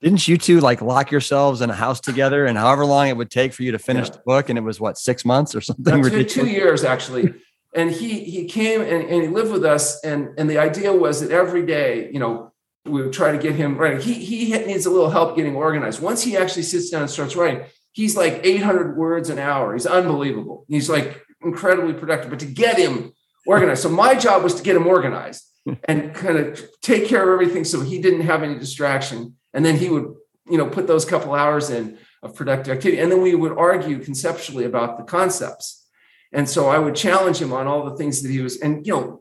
didn't 0.00 0.26
you 0.26 0.38
two 0.38 0.60
like 0.60 0.80
lock 0.80 1.10
yourselves 1.10 1.60
in 1.60 1.70
a 1.70 1.74
house 1.74 2.00
together 2.00 2.46
and 2.46 2.56
however 2.56 2.84
long 2.84 3.08
it 3.08 3.16
would 3.16 3.30
take 3.30 3.52
for 3.52 3.62
you 3.62 3.72
to 3.72 3.78
finish 3.78 4.08
yeah. 4.08 4.14
the 4.14 4.22
book 4.24 4.48
and 4.48 4.58
it 4.58 4.62
was 4.62 4.80
what 4.80 4.98
six 4.98 5.24
months 5.24 5.54
or 5.54 5.60
something 5.60 6.02
two, 6.02 6.24
two, 6.24 6.46
years 6.46 6.84
actually 6.84 7.34
and 7.74 7.90
he 7.90 8.24
he 8.24 8.46
came 8.46 8.80
and, 8.80 9.04
and 9.04 9.22
he 9.22 9.28
lived 9.28 9.52
with 9.52 9.64
us 9.64 10.02
and 10.02 10.30
and 10.38 10.48
the 10.48 10.58
idea 10.58 10.92
was 10.92 11.20
that 11.20 11.30
every 11.30 11.64
day 11.64 12.10
you 12.12 12.18
know 12.18 12.49
we 12.84 13.02
would 13.02 13.12
try 13.12 13.32
to 13.32 13.38
get 13.38 13.54
him 13.54 13.76
writing 13.76 14.00
he 14.00 14.14
he 14.14 14.50
needs 14.58 14.86
a 14.86 14.90
little 14.90 15.10
help 15.10 15.36
getting 15.36 15.56
organized. 15.56 16.00
Once 16.00 16.22
he 16.22 16.36
actually 16.36 16.62
sits 16.62 16.90
down 16.90 17.02
and 17.02 17.10
starts 17.10 17.36
writing 17.36 17.64
he's 17.92 18.16
like 18.16 18.40
800 18.44 18.96
words 18.96 19.30
an 19.30 19.38
hour. 19.38 19.72
He's 19.72 19.86
unbelievable. 19.86 20.64
He's 20.68 20.88
like 20.88 21.20
incredibly 21.42 21.92
productive. 21.92 22.30
But 22.30 22.40
to 22.40 22.46
get 22.46 22.78
him 22.78 23.12
organized 23.46 23.82
so 23.82 23.88
my 23.88 24.14
job 24.14 24.42
was 24.42 24.54
to 24.54 24.62
get 24.62 24.76
him 24.76 24.86
organized 24.86 25.44
and 25.84 26.14
kind 26.14 26.38
of 26.38 26.62
take 26.80 27.06
care 27.06 27.22
of 27.22 27.28
everything 27.32 27.64
so 27.64 27.80
he 27.80 28.00
didn't 28.00 28.22
have 28.22 28.42
any 28.42 28.58
distraction. 28.58 29.36
And 29.52 29.64
then 29.64 29.76
he 29.76 29.88
would 29.88 30.14
you 30.48 30.58
know 30.58 30.66
put 30.66 30.86
those 30.86 31.04
couple 31.04 31.34
hours 31.34 31.70
in 31.70 31.98
of 32.22 32.34
productive 32.34 32.74
activity. 32.74 33.00
And 33.00 33.10
then 33.10 33.22
we 33.22 33.34
would 33.34 33.56
argue 33.56 33.98
conceptually 33.98 34.64
about 34.64 34.98
the 34.98 35.04
concepts. 35.04 35.86
And 36.32 36.48
so 36.48 36.68
i 36.68 36.78
would 36.78 36.94
challenge 36.94 37.38
him 37.38 37.52
on 37.52 37.66
all 37.66 37.84
the 37.84 37.96
things 37.96 38.22
that 38.22 38.30
he 38.30 38.40
was 38.40 38.60
and 38.60 38.86
you 38.86 38.94
know 38.94 39.20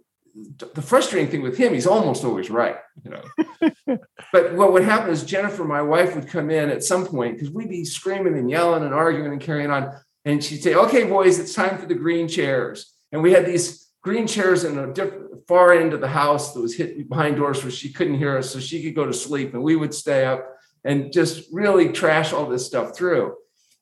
the 0.73 0.81
frustrating 0.81 1.29
thing 1.29 1.41
with 1.41 1.57
him 1.57 1.73
he's 1.73 1.87
almost 1.87 2.23
always 2.23 2.49
right 2.49 2.77
you 3.03 3.11
know 3.11 3.97
but 4.31 4.53
what 4.53 4.71
would 4.73 4.83
happen 4.83 5.09
is 5.09 5.23
jennifer 5.23 5.63
my 5.63 5.81
wife 5.81 6.15
would 6.15 6.27
come 6.27 6.49
in 6.49 6.69
at 6.69 6.83
some 6.83 7.05
point 7.05 7.35
because 7.35 7.51
we'd 7.51 7.69
be 7.69 7.85
screaming 7.85 8.37
and 8.37 8.49
yelling 8.49 8.83
and 8.83 8.93
arguing 8.93 9.31
and 9.31 9.41
carrying 9.41 9.71
on 9.71 9.91
and 10.25 10.43
she'd 10.43 10.63
say 10.63 10.75
okay 10.75 11.03
boys 11.03 11.39
it's 11.39 11.53
time 11.53 11.77
for 11.77 11.85
the 11.85 11.95
green 11.95 12.27
chairs 12.27 12.93
and 13.11 13.21
we 13.21 13.31
had 13.31 13.45
these 13.45 13.87
green 14.01 14.27
chairs 14.27 14.63
in 14.63 14.77
a 14.77 14.93
different 14.93 15.29
far 15.49 15.73
end 15.73 15.93
of 15.93 15.99
the 15.99 16.07
house 16.07 16.53
that 16.53 16.61
was 16.61 16.75
hit 16.75 17.09
behind 17.09 17.35
doors 17.35 17.63
where 17.63 17.71
she 17.71 17.91
couldn't 17.91 18.19
hear 18.19 18.37
us, 18.37 18.51
so 18.51 18.59
she 18.59 18.83
could 18.83 18.95
go 18.95 19.05
to 19.05 19.13
sleep, 19.13 19.53
and 19.53 19.63
we 19.63 19.75
would 19.75 19.93
stay 19.93 20.25
up 20.25 20.45
and 20.83 21.11
just 21.11 21.51
really 21.51 21.91
trash 21.91 22.31
all 22.31 22.45
this 22.45 22.67
stuff 22.67 22.95
through. 22.95 23.35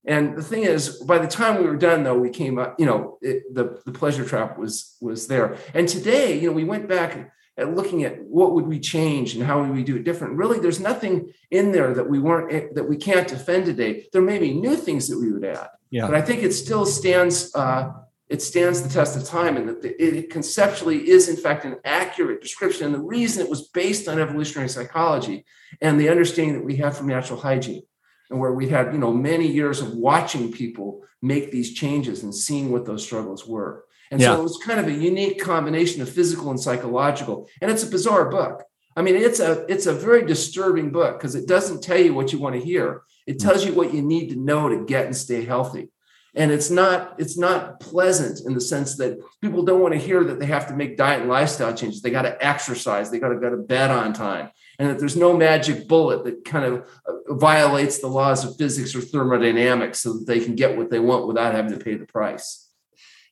And 0.08 0.38
the 0.38 0.44
thing 0.44 0.64
is, 0.64 1.04
by 1.04 1.18
the 1.20 1.28
time 1.28 1.60
we 1.60 1.68
were 1.68 1.76
done, 1.76 2.04
though, 2.04 2.18
we 2.18 2.30
came 2.30 2.58
up. 2.58 2.80
You 2.80 2.86
know, 2.86 3.18
it, 3.22 3.54
the 3.54 3.82
the 3.86 3.92
pleasure 3.92 4.26
trap 4.26 4.58
was 4.58 4.96
was 5.02 5.28
there. 5.28 5.58
And 5.74 5.88
today, 5.88 6.40
you 6.40 6.48
know, 6.48 6.56
we 6.56 6.64
went 6.64 6.88
back 6.88 7.32
at 7.58 7.76
looking 7.76 8.04
at 8.04 8.24
what 8.24 8.54
would 8.54 8.68
we 8.68 8.80
change 8.80 9.36
and 9.36 9.44
how 9.44 9.60
would 9.60 9.72
we 9.72 9.84
do 9.84 9.98
it 9.98 10.06
different. 10.06 10.38
Really, 10.38 10.60
there's 10.60 10.80
nothing 10.80 11.34
in 11.52 11.72
there 11.72 11.94
that 11.94 12.10
we 12.10 12.20
weren't 12.20 12.54
eh, 12.54 12.68
that 12.74 12.88
we 12.88 12.96
can't 12.96 13.28
defend 13.28 13.66
today. 13.66 14.08
There 14.14 14.22
may 14.22 14.40
be 14.40 14.54
new 14.54 14.78
things 14.78 15.10
that 15.10 15.20
we 15.20 15.32
would 15.32 15.44
add, 15.44 15.70
yeah. 15.90 16.06
but 16.06 16.16
I 16.16 16.22
think 16.22 16.42
it 16.42 16.54
still 16.54 16.86
stands. 16.86 17.54
Uh, 17.54 17.92
it 18.30 18.42
stands 18.42 18.82
the 18.82 18.90
test 18.90 19.16
of 19.16 19.24
time, 19.24 19.56
and 19.56 19.70
that 19.70 19.84
it 19.84 20.30
conceptually 20.30 21.10
is 21.10 21.30
in 21.30 21.38
fact 21.38 21.66
an 21.66 21.78
accurate 21.86 22.42
description. 22.42 22.86
And 22.86 22.96
the 22.96 23.00
reason 23.00 23.44
it 23.44 23.50
was 23.50 23.70
based 23.70 24.08
on 24.08 24.20
evolutionary 24.20 24.70
psychology 24.70 25.46
and 25.82 26.00
the 26.00 26.10
understanding 26.10 26.56
that 26.56 26.66
we 26.66 26.76
have 26.78 26.98
from 26.98 27.08
natural 27.08 27.40
hygiene, 27.40 27.84
and 28.30 28.40
where 28.40 28.54
we 28.54 28.70
had 28.70 28.94
you 28.94 29.00
know 29.00 29.14
many 29.14 29.48
years 29.48 29.82
of 29.82 29.94
watching 29.94 30.52
people 30.52 31.04
make 31.22 31.52
these 31.52 31.74
changes 31.74 32.24
and 32.24 32.34
seeing 32.34 32.72
what 32.72 32.86
those 32.86 33.04
struggles 33.04 33.48
were. 33.48 33.86
And 34.12 34.22
yeah. 34.22 34.36
so 34.36 34.40
it 34.40 34.44
was 34.44 34.58
kind 34.64 34.80
of 34.80 34.88
a 34.88 34.94
unique 34.94 35.42
combination 35.42 36.02
of 36.02 36.10
physical 36.10 36.50
and 36.50 36.60
psychological. 36.60 37.50
And 37.62 37.70
it's 37.70 37.84
a 37.84 37.90
bizarre 37.90 38.30
book. 38.30 38.64
I 38.96 39.02
mean, 39.02 39.16
it's 39.16 39.40
a 39.40 39.66
it's 39.72 39.86
a 39.86 39.94
very 39.94 40.26
disturbing 40.26 40.92
book 40.92 41.20
because 41.20 41.36
it 41.36 41.48
doesn't 41.48 41.84
tell 41.84 42.00
you 42.00 42.14
what 42.14 42.34
you 42.34 42.40
want 42.40 42.56
to 42.56 42.62
hear. 42.62 43.04
It 43.28 43.38
mm. 43.38 43.44
tells 43.44 43.66
you 43.66 43.74
what 43.74 43.94
you 43.94 44.02
need 44.02 44.30
to 44.30 44.36
know 44.36 44.70
to 44.70 44.86
get 44.86 45.06
and 45.06 45.16
stay 45.16 45.46
healthy. 45.46 45.90
And 46.34 46.52
it's 46.52 46.70
not 46.70 47.16
it's 47.20 47.38
not 47.38 47.80
pleasant 47.80 48.42
in 48.48 48.54
the 48.54 48.62
sense 48.62 48.96
that 48.98 49.20
people 49.42 49.64
don't 49.64 49.82
want 49.82 49.94
to 49.94 50.00
hear 50.00 50.24
that 50.24 50.40
they 50.40 50.46
have 50.48 50.68
to 50.68 50.76
make 50.76 50.98
diet 50.98 51.22
and 51.22 51.30
lifestyle 51.30 51.76
changes. 51.76 52.02
They 52.02 52.10
got 52.10 52.24
to 52.24 52.44
exercise. 52.44 53.12
They 53.12 53.20
got 53.20 53.30
to 53.30 53.40
go 53.40 53.50
to 53.50 53.58
bed 53.58 53.92
on 53.92 54.14
time. 54.14 54.50
And 54.80 54.90
that 54.90 55.00
there's 55.00 55.16
no 55.16 55.36
magic 55.36 55.88
bullet 55.88 56.24
that 56.26 56.46
kind 56.46 56.66
of 56.66 56.88
uh, 57.08 57.34
violates 57.34 58.00
the 58.00 58.08
laws 58.08 58.46
of 58.46 58.56
physics 58.58 58.94
or 58.96 59.02
thermodynamics 59.02 60.00
so 60.00 60.14
that 60.14 60.28
they 60.28 60.40
can 60.40 60.56
get 60.56 60.78
what 60.78 60.92
they 60.92 61.00
want 61.00 61.28
without 61.28 61.56
having 61.56 61.72
to 61.72 61.84
pay 61.84 61.96
the 61.96 62.06
price 62.06 62.68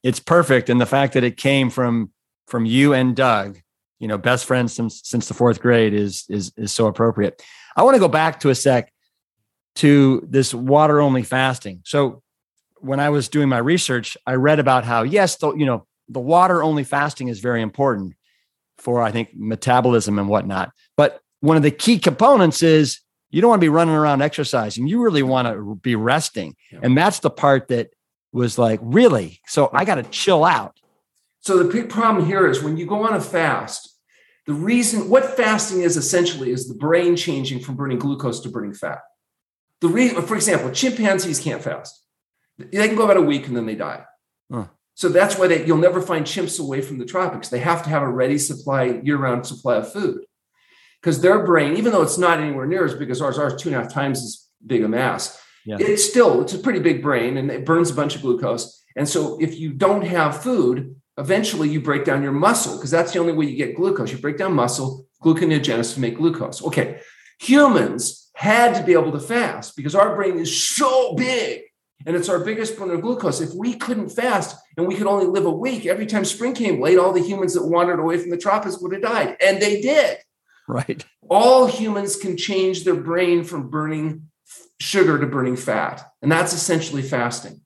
it's 0.05 0.19
perfect. 0.19 0.69
And 0.69 0.79
the 0.79 0.85
fact 0.85 1.13
that 1.13 1.23
it 1.23 1.35
came 1.35 1.71
from 1.71 2.11
from 2.47 2.63
you 2.63 2.93
and 2.93 3.15
Doug, 3.15 3.59
you 3.99 4.07
know, 4.07 4.19
best 4.19 4.45
friends 4.45 4.71
since 4.71 5.01
since 5.03 5.27
the 5.27 5.33
fourth 5.33 5.59
grade 5.59 5.95
is 5.95 6.25
is 6.29 6.53
is 6.55 6.71
so 6.71 6.85
appropriate. 6.85 7.41
I 7.75 7.81
want 7.81 7.95
to 7.95 7.99
go 7.99 8.07
back 8.07 8.39
to 8.41 8.51
a 8.51 8.55
sec 8.55 8.93
to 9.77 10.25
this 10.29 10.53
water 10.53 11.01
only 11.01 11.23
fasting. 11.23 11.81
So 11.85 12.21
when 12.77 12.99
I 12.99 13.09
was 13.09 13.29
doing 13.29 13.49
my 13.49 13.57
research, 13.57 14.15
I 14.27 14.35
read 14.35 14.59
about 14.59 14.83
how 14.83 15.01
yes, 15.01 15.37
the, 15.37 15.55
you 15.55 15.65
know, 15.65 15.87
the 16.07 16.19
water 16.19 16.61
only 16.61 16.83
fasting 16.83 17.29
is 17.29 17.39
very 17.39 17.63
important 17.63 18.13
for 18.77 19.01
I 19.01 19.09
think 19.09 19.29
metabolism 19.33 20.19
and 20.19 20.29
whatnot. 20.29 20.71
One 21.45 21.57
of 21.57 21.63
the 21.63 21.69
key 21.69 21.99
components 21.99 22.63
is 22.63 23.01
you 23.29 23.39
don't 23.39 23.49
want 23.49 23.59
to 23.59 23.65
be 23.65 23.69
running 23.69 23.93
around 23.93 24.23
exercising. 24.23 24.87
You 24.87 25.03
really 25.03 25.21
want 25.21 25.47
to 25.47 25.75
be 25.75 25.95
resting. 25.95 26.55
Yeah. 26.71 26.79
And 26.81 26.97
that's 26.97 27.19
the 27.19 27.29
part 27.29 27.67
that 27.67 27.91
was 28.33 28.57
like, 28.57 28.79
really? 28.81 29.41
So 29.45 29.69
I 29.71 29.85
got 29.85 29.95
to 29.95 30.03
chill 30.03 30.43
out. 30.43 30.79
So 31.41 31.61
the 31.61 31.71
big 31.71 31.89
problem 31.89 32.25
here 32.25 32.47
is 32.47 32.63
when 32.63 32.77
you 32.77 32.87
go 32.87 33.03
on 33.03 33.13
a 33.13 33.21
fast, 33.21 33.95
the 34.47 34.53
reason 34.53 35.07
what 35.07 35.37
fasting 35.37 35.81
is 35.81 35.97
essentially 35.97 36.49
is 36.49 36.67
the 36.67 36.73
brain 36.73 37.15
changing 37.15 37.59
from 37.59 37.75
burning 37.75 37.99
glucose 37.99 38.39
to 38.39 38.49
burning 38.49 38.73
fat. 38.73 39.01
The 39.81 39.87
reason, 39.87 40.23
for 40.23 40.35
example, 40.35 40.71
chimpanzees 40.71 41.39
can't 41.39 41.61
fast. 41.61 42.03
They 42.57 42.87
can 42.87 42.97
go 42.97 43.03
about 43.05 43.17
a 43.17 43.21
week 43.21 43.47
and 43.47 43.55
then 43.55 43.67
they 43.67 43.75
die. 43.75 44.03
Huh. 44.51 44.65
So 44.95 45.09
that's 45.09 45.37
why 45.37 45.47
they, 45.47 45.63
you'll 45.63 45.77
never 45.77 46.01
find 46.01 46.25
chimps 46.25 46.59
away 46.59 46.81
from 46.81 46.97
the 46.97 47.05
tropics. 47.05 47.49
They 47.49 47.59
have 47.59 47.83
to 47.83 47.89
have 47.89 48.01
a 48.01 48.09
ready 48.09 48.39
supply, 48.39 49.01
year-round 49.03 49.45
supply 49.45 49.75
of 49.75 49.91
food, 49.91 50.25
because 51.05 51.21
their 51.21 51.45
brain, 51.45 51.77
even 51.77 51.91
though 51.91 52.01
it's 52.01 52.17
not 52.17 52.39
anywhere 52.39 52.65
near 52.65 52.83
as 52.83 52.95
big 52.95 53.11
as 53.11 53.21
ours, 53.21 53.37
ours 53.37 53.61
two 53.61 53.69
and 53.69 53.77
a 53.77 53.79
half 53.79 53.93
times 53.93 54.23
as 54.23 54.47
big 54.65 54.83
a 54.83 54.87
mass, 54.87 55.39
yeah. 55.63 55.77
it's 55.79 56.03
still 56.03 56.41
it's 56.41 56.55
a 56.55 56.57
pretty 56.57 56.79
big 56.79 57.03
brain 57.03 57.37
and 57.37 57.51
it 57.51 57.63
burns 57.63 57.91
a 57.91 57.93
bunch 57.93 58.15
of 58.15 58.23
glucose 58.23 58.83
and 58.95 59.07
so 59.07 59.37
if 59.39 59.59
you 59.59 59.71
don't 59.71 60.03
have 60.03 60.41
food 60.41 60.95
eventually 61.17 61.69
you 61.69 61.81
break 61.81 62.05
down 62.05 62.21
your 62.21 62.31
muscle 62.31 62.75
because 62.75 62.91
that's 62.91 63.13
the 63.13 63.19
only 63.19 63.33
way 63.33 63.45
you 63.45 63.55
get 63.55 63.75
glucose 63.75 64.11
you 64.11 64.17
break 64.19 64.37
down 64.37 64.53
muscle 64.53 65.07
gluconeogenesis 65.23 65.95
to 65.95 65.99
make 65.99 66.17
glucose 66.17 66.63
okay 66.63 66.99
humans 67.39 68.29
had 68.35 68.75
to 68.75 68.83
be 68.83 68.93
able 68.93 69.11
to 69.11 69.19
fast 69.19 69.75
because 69.75 69.95
our 69.95 70.15
brain 70.15 70.37
is 70.37 70.55
so 70.55 71.15
big 71.15 71.63
and 72.05 72.15
it's 72.15 72.29
our 72.29 72.39
biggest 72.39 72.77
burner 72.77 72.93
of 72.93 73.01
glucose. 73.01 73.41
If 73.41 73.53
we 73.53 73.73
couldn't 73.75 74.09
fast 74.09 74.55
and 74.77 74.87
we 74.87 74.95
could 74.95 75.07
only 75.07 75.25
live 75.25 75.45
a 75.45 75.51
week, 75.51 75.85
every 75.85 76.05
time 76.05 76.25
spring 76.25 76.53
came 76.53 76.79
late, 76.81 76.99
all 76.99 77.13
the 77.13 77.21
humans 77.21 77.53
that 77.53 77.65
wandered 77.65 77.99
away 77.99 78.19
from 78.19 78.29
the 78.29 78.37
tropics 78.37 78.79
would 78.79 78.93
have 78.93 79.01
died. 79.01 79.37
And 79.41 79.61
they 79.61 79.81
did. 79.81 80.17
Right. 80.67 81.05
All 81.29 81.67
humans 81.67 82.15
can 82.15 82.37
change 82.37 82.83
their 82.83 82.95
brain 82.95 83.43
from 83.43 83.69
burning 83.69 84.29
sugar 84.79 85.19
to 85.19 85.27
burning 85.27 85.55
fat. 85.55 86.11
And 86.21 86.31
that's 86.31 86.53
essentially 86.53 87.01
fasting. 87.01 87.61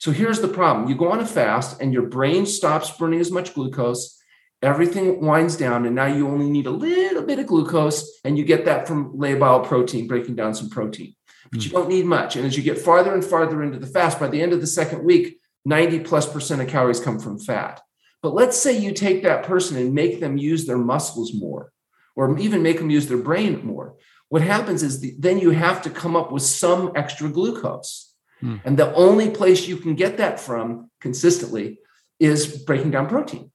So 0.00 0.12
here's 0.12 0.40
the 0.40 0.48
problem 0.48 0.88
you 0.88 0.96
go 0.96 1.12
on 1.12 1.20
a 1.20 1.26
fast, 1.26 1.80
and 1.80 1.92
your 1.92 2.06
brain 2.06 2.46
stops 2.46 2.90
burning 2.90 3.20
as 3.20 3.30
much 3.30 3.54
glucose. 3.54 4.18
Everything 4.62 5.24
winds 5.24 5.56
down, 5.56 5.86
and 5.86 5.94
now 5.94 6.06
you 6.06 6.28
only 6.28 6.50
need 6.50 6.66
a 6.66 6.70
little 6.70 7.22
bit 7.22 7.38
of 7.38 7.46
glucose, 7.46 8.18
and 8.24 8.36
you 8.36 8.44
get 8.44 8.64
that 8.64 8.88
from 8.88 9.16
labile 9.16 9.64
protein, 9.64 10.06
breaking 10.06 10.36
down 10.36 10.54
some 10.54 10.70
protein. 10.70 11.14
But 11.50 11.64
you 11.64 11.70
hmm. 11.70 11.76
don't 11.76 11.88
need 11.88 12.06
much. 12.06 12.36
And 12.36 12.46
as 12.46 12.56
you 12.56 12.62
get 12.62 12.78
farther 12.78 13.14
and 13.14 13.24
farther 13.24 13.62
into 13.62 13.78
the 13.78 13.86
fast, 13.86 14.18
by 14.18 14.28
the 14.28 14.40
end 14.40 14.52
of 14.52 14.60
the 14.60 14.66
second 14.66 15.04
week, 15.04 15.38
90 15.64 16.00
plus 16.00 16.30
percent 16.30 16.62
of 16.62 16.68
calories 16.68 17.00
come 17.00 17.18
from 17.18 17.38
fat. 17.38 17.80
But 18.22 18.34
let's 18.34 18.56
say 18.56 18.78
you 18.78 18.92
take 18.92 19.22
that 19.22 19.44
person 19.44 19.76
and 19.76 19.94
make 19.94 20.20
them 20.20 20.36
use 20.36 20.66
their 20.66 20.78
muscles 20.78 21.32
more, 21.34 21.72
or 22.20 22.38
even 22.38 22.62
make 22.62 22.78
them 22.78 22.90
use 22.90 23.06
their 23.08 23.24
brain 23.28 23.52
more 23.64 23.96
what 24.30 24.42
happens 24.42 24.82
is 24.82 25.00
the, 25.00 25.14
then 25.18 25.38
you 25.38 25.50
have 25.50 25.82
to 25.82 25.90
come 25.90 26.16
up 26.16 26.32
with 26.32 26.44
some 26.44 26.92
extra 26.94 27.28
glucose. 27.28 28.14
Hmm. 28.40 28.56
And 28.64 28.78
the 28.78 28.94
only 28.94 29.30
place 29.30 29.66
you 29.66 29.76
can 29.76 29.96
get 29.96 30.16
that 30.16 30.40
from 30.40 30.88
consistently 31.00 31.80
is 32.18 32.62
breaking 32.62 32.92
down 32.92 33.08
protein. 33.08 33.50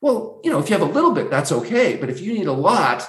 Well, 0.00 0.40
you 0.42 0.50
know, 0.50 0.58
if 0.58 0.70
you 0.70 0.76
have 0.78 0.88
a 0.88 0.92
little 0.92 1.12
bit, 1.12 1.30
that's 1.30 1.52
okay. 1.52 1.96
But 1.96 2.08
if 2.08 2.20
you 2.20 2.32
need 2.32 2.46
a 2.46 2.52
lot, 2.52 3.06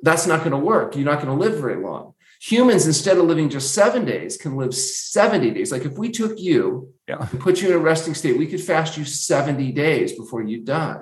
that's 0.00 0.26
not 0.26 0.40
going 0.40 0.52
to 0.52 0.58
work. 0.58 0.94
You're 0.94 1.04
not 1.04 1.20
going 1.20 1.36
to 1.36 1.44
live 1.44 1.60
very 1.60 1.82
long. 1.82 2.14
Humans, 2.42 2.86
instead 2.86 3.18
of 3.18 3.24
living 3.24 3.48
just 3.48 3.74
seven 3.74 4.04
days, 4.04 4.36
can 4.36 4.56
live 4.56 4.72
70 4.72 5.50
days. 5.50 5.72
Like 5.72 5.84
if 5.84 5.98
we 5.98 6.08
took 6.08 6.38
you 6.38 6.94
yeah. 7.08 7.26
and 7.32 7.40
put 7.40 7.60
you 7.60 7.68
in 7.68 7.74
a 7.74 7.78
resting 7.78 8.14
state, 8.14 8.38
we 8.38 8.46
could 8.46 8.60
fast 8.60 8.96
you 8.96 9.04
70 9.04 9.72
days 9.72 10.12
before 10.12 10.42
you 10.44 10.60
die. 10.60 11.00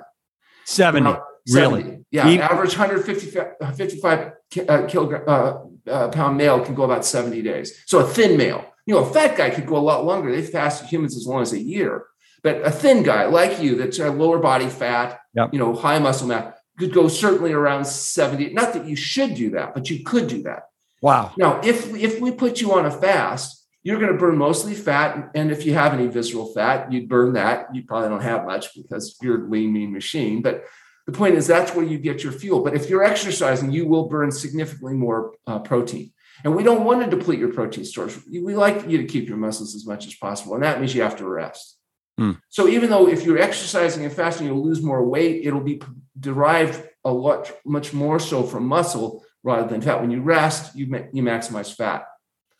70. 0.65 1.03
Now, 1.03 1.21
Really? 1.53 1.99
Yeah. 2.11 2.27
Even- 2.27 2.41
average 2.41 2.77
155 2.77 4.31
uh, 4.69 4.87
kilogram 4.87 5.23
uh, 5.27 5.53
uh, 5.89 6.09
pound 6.09 6.37
male 6.37 6.63
can 6.63 6.75
go 6.75 6.83
about 6.83 7.05
70 7.05 7.41
days. 7.41 7.83
So 7.85 7.99
a 7.99 8.03
thin 8.07 8.37
male, 8.37 8.65
you 8.85 8.93
know, 8.93 9.01
a 9.01 9.13
fat 9.13 9.37
guy 9.37 9.49
could 9.49 9.65
go 9.65 9.77
a 9.77 9.79
lot 9.79 10.05
longer. 10.05 10.31
They 10.31 10.41
fast 10.41 10.85
humans 10.85 11.15
as 11.15 11.27
long 11.27 11.41
as 11.41 11.53
a 11.53 11.59
year. 11.59 12.05
But 12.43 12.65
a 12.65 12.71
thin 12.71 13.03
guy 13.03 13.25
like 13.25 13.61
you, 13.61 13.75
that's 13.75 13.99
a 13.99 14.09
lower 14.11 14.39
body 14.39 14.69
fat, 14.69 15.19
yep. 15.33 15.49
you 15.51 15.59
know, 15.59 15.73
high 15.73 15.99
muscle 15.99 16.27
mass, 16.27 16.53
could 16.77 16.93
go 16.93 17.07
certainly 17.07 17.51
around 17.51 17.85
70. 17.85 18.53
Not 18.53 18.73
that 18.73 18.85
you 18.85 18.95
should 18.95 19.35
do 19.35 19.49
that, 19.51 19.73
but 19.73 19.89
you 19.89 20.03
could 20.03 20.27
do 20.27 20.43
that. 20.43 20.63
Wow. 21.01 21.33
Now, 21.37 21.59
if 21.63 21.93
if 21.95 22.19
we 22.19 22.31
put 22.31 22.61
you 22.61 22.73
on 22.73 22.85
a 22.85 22.91
fast, 22.91 23.67
you're 23.83 23.99
going 23.99 24.11
to 24.11 24.17
burn 24.17 24.37
mostly 24.37 24.73
fat. 24.73 25.31
And 25.35 25.51
if 25.51 25.65
you 25.65 25.73
have 25.73 25.93
any 25.93 26.07
visceral 26.07 26.53
fat, 26.53 26.91
you'd 26.91 27.07
burn 27.07 27.33
that. 27.33 27.73
You 27.73 27.83
probably 27.83 28.09
don't 28.09 28.21
have 28.21 28.45
much 28.45 28.73
because 28.75 29.15
you're 29.21 29.45
a 29.45 29.49
lean, 29.49 29.73
mean 29.73 29.93
machine. 29.93 30.41
But 30.41 30.65
the 31.07 31.13
point 31.13 31.35
is 31.35 31.47
that's 31.47 31.73
where 31.73 31.85
you 31.85 31.97
get 31.97 32.21
your 32.21 32.33
fuel. 32.33 32.61
But 32.61 32.75
if 32.75 32.89
you're 32.89 33.03
exercising, 33.03 33.71
you 33.71 33.87
will 33.87 34.09
burn 34.09 34.29
significantly 34.29 34.93
more 34.93 35.33
uh, 35.47 35.59
protein. 35.59 36.11
And 36.43 36.55
we 36.55 36.63
don't 36.63 36.83
want 36.83 37.03
to 37.03 37.09
deplete 37.09 37.39
your 37.39 37.53
protein 37.53 37.85
stores. 37.85 38.19
We 38.29 38.55
like 38.55 38.87
you 38.87 38.97
to 38.97 39.05
keep 39.05 39.27
your 39.27 39.37
muscles 39.37 39.73
as 39.73 39.87
much 39.87 40.05
as 40.05 40.15
possible. 40.15 40.55
And 40.55 40.63
that 40.63 40.79
means 40.79 40.93
you 40.93 41.01
have 41.01 41.17
to 41.17 41.27
rest. 41.27 41.77
Mm. 42.19 42.39
So 42.49 42.67
even 42.67 42.89
though 42.89 43.07
if 43.07 43.23
you're 43.23 43.39
exercising 43.39 44.03
and 44.03 44.13
fasting, 44.13 44.47
you'll 44.47 44.63
lose 44.63 44.83
more 44.83 45.03
weight, 45.03 45.45
it'll 45.45 45.61
be 45.61 45.81
derived 46.19 46.83
a 47.05 47.11
lot 47.11 47.51
much 47.65 47.93
more 47.93 48.19
so 48.19 48.43
from 48.43 48.67
muscle 48.67 49.23
rather 49.43 49.67
than 49.67 49.81
fat. 49.81 50.01
When 50.01 50.11
you 50.11 50.21
rest, 50.21 50.75
you, 50.75 50.87
ma- 50.87 51.07
you 51.13 51.23
maximize 51.23 51.73
fat. 51.73 52.05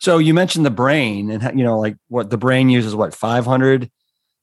So 0.00 0.18
you 0.18 0.32
mentioned 0.32 0.64
the 0.64 0.70
brain 0.70 1.30
and, 1.30 1.58
you 1.58 1.64
know, 1.64 1.78
like 1.78 1.96
what 2.08 2.30
the 2.30 2.38
brain 2.38 2.70
uses, 2.70 2.94
what, 2.94 3.14
500, 3.14 3.90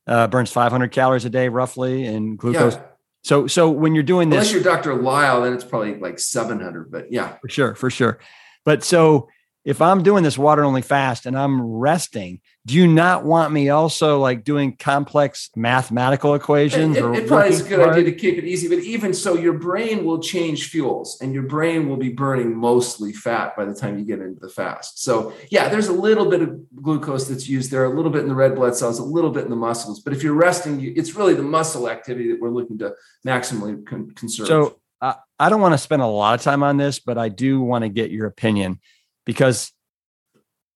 uh, 0.06 0.28
burns 0.28 0.52
500 0.52 0.92
calories 0.92 1.26
a 1.26 1.30
day 1.30 1.50
roughly 1.50 2.06
and 2.06 2.38
glucose. 2.38 2.76
Yeah 2.76 2.82
so, 3.26 3.48
so 3.48 3.72
when 3.72 3.96
you're 3.96 4.04
doing 4.04 4.30
this, 4.30 4.38
unless 4.38 4.54
you're 4.54 4.62
Dr. 4.62 5.02
Lisle, 5.02 5.42
then 5.42 5.54
it's 5.54 5.64
probably 5.64 5.96
like 5.96 6.20
700. 6.20 6.92
But 6.92 7.12
yeah, 7.12 7.38
for 7.42 7.50
sure, 7.50 7.74
for 7.74 7.90
sure. 7.90 8.20
But 8.66 8.84
so 8.84 9.30
if 9.66 9.82
I'm 9.82 10.04
doing 10.04 10.24
this 10.24 10.38
water 10.38 10.64
only 10.64 10.84
fast 10.84 11.26
and 11.26 11.36
I'm 11.36 11.60
resting, 11.60 12.40
do 12.68 12.76
you 12.76 12.88
not 12.88 13.26
want 13.26 13.52
me 13.52 13.70
also 13.70 14.20
like 14.20 14.44
doing 14.44 14.78
complex 14.78 15.50
mathematical 15.56 16.36
equations? 16.36 16.96
It, 16.96 17.04
it, 17.04 17.24
it 17.24 17.28
probably 17.28 17.50
is 17.50 17.66
a 17.66 17.70
good 17.70 17.80
hard? 17.80 17.94
idea 17.94 18.04
to 18.06 18.12
keep 18.12 18.38
it 18.38 18.44
easy, 18.44 18.70
but 18.70 18.78
even 18.80 19.12
so, 19.12 19.34
your 19.34 19.54
brain 19.54 20.06
will 20.06 20.20
change 20.20 20.70
fuels 20.70 21.20
and 21.20 21.34
your 21.34 21.44
brain 21.44 21.90
will 21.90 21.98
be 21.98 22.10
burning 22.10 22.56
mostly 22.56 23.12
fat 23.12 23.58
by 23.58 23.66
the 23.66 23.74
time 23.74 23.98
you 23.98 24.06
get 24.06 24.20
into 24.20 24.40
the 24.40 24.50
fast. 24.50 25.04
So, 25.04 25.34
yeah, 25.50 25.68
there's 25.68 25.88
a 25.88 25.94
little 25.94 26.30
bit 26.30 26.44
of 26.44 26.60
glucose 26.84 27.28
that's 27.28 27.50
used 27.50 27.72
there, 27.72 27.86
a 27.86 27.90
little 27.90 28.12
bit 28.12 28.22
in 28.22 28.30
the 28.30 28.36
red 28.36 28.54
blood 28.54 28.76
cells, 28.76 29.00
a 29.00 29.04
little 29.04 29.32
bit 29.32 29.46
in 29.46 29.50
the 29.50 29.56
muscles. 29.56 30.00
But 30.00 30.14
if 30.14 30.22
you're 30.22 30.36
resting, 30.36 30.80
it's 30.96 31.16
really 31.16 31.34
the 31.34 31.44
muscle 31.44 31.90
activity 31.90 32.30
that 32.32 32.40
we're 32.40 32.52
looking 32.52 32.78
to 32.80 32.94
maximally 33.26 33.84
con- 33.84 34.12
conserve. 34.12 34.48
So, 34.48 34.80
uh, 35.02 35.16
I 35.40 35.50
don't 35.50 35.60
want 35.60 35.74
to 35.74 35.78
spend 35.80 36.04
a 36.04 36.08
lot 36.08 36.36
of 36.36 36.42
time 36.42 36.64
on 36.64 36.78
this, 36.78 37.00
but 37.00 37.18
I 37.18 37.30
do 37.30 37.62
want 37.62 37.84
to 37.84 37.90
get 37.90 38.12
your 38.12 38.28
opinion 38.28 38.80
because 39.26 39.72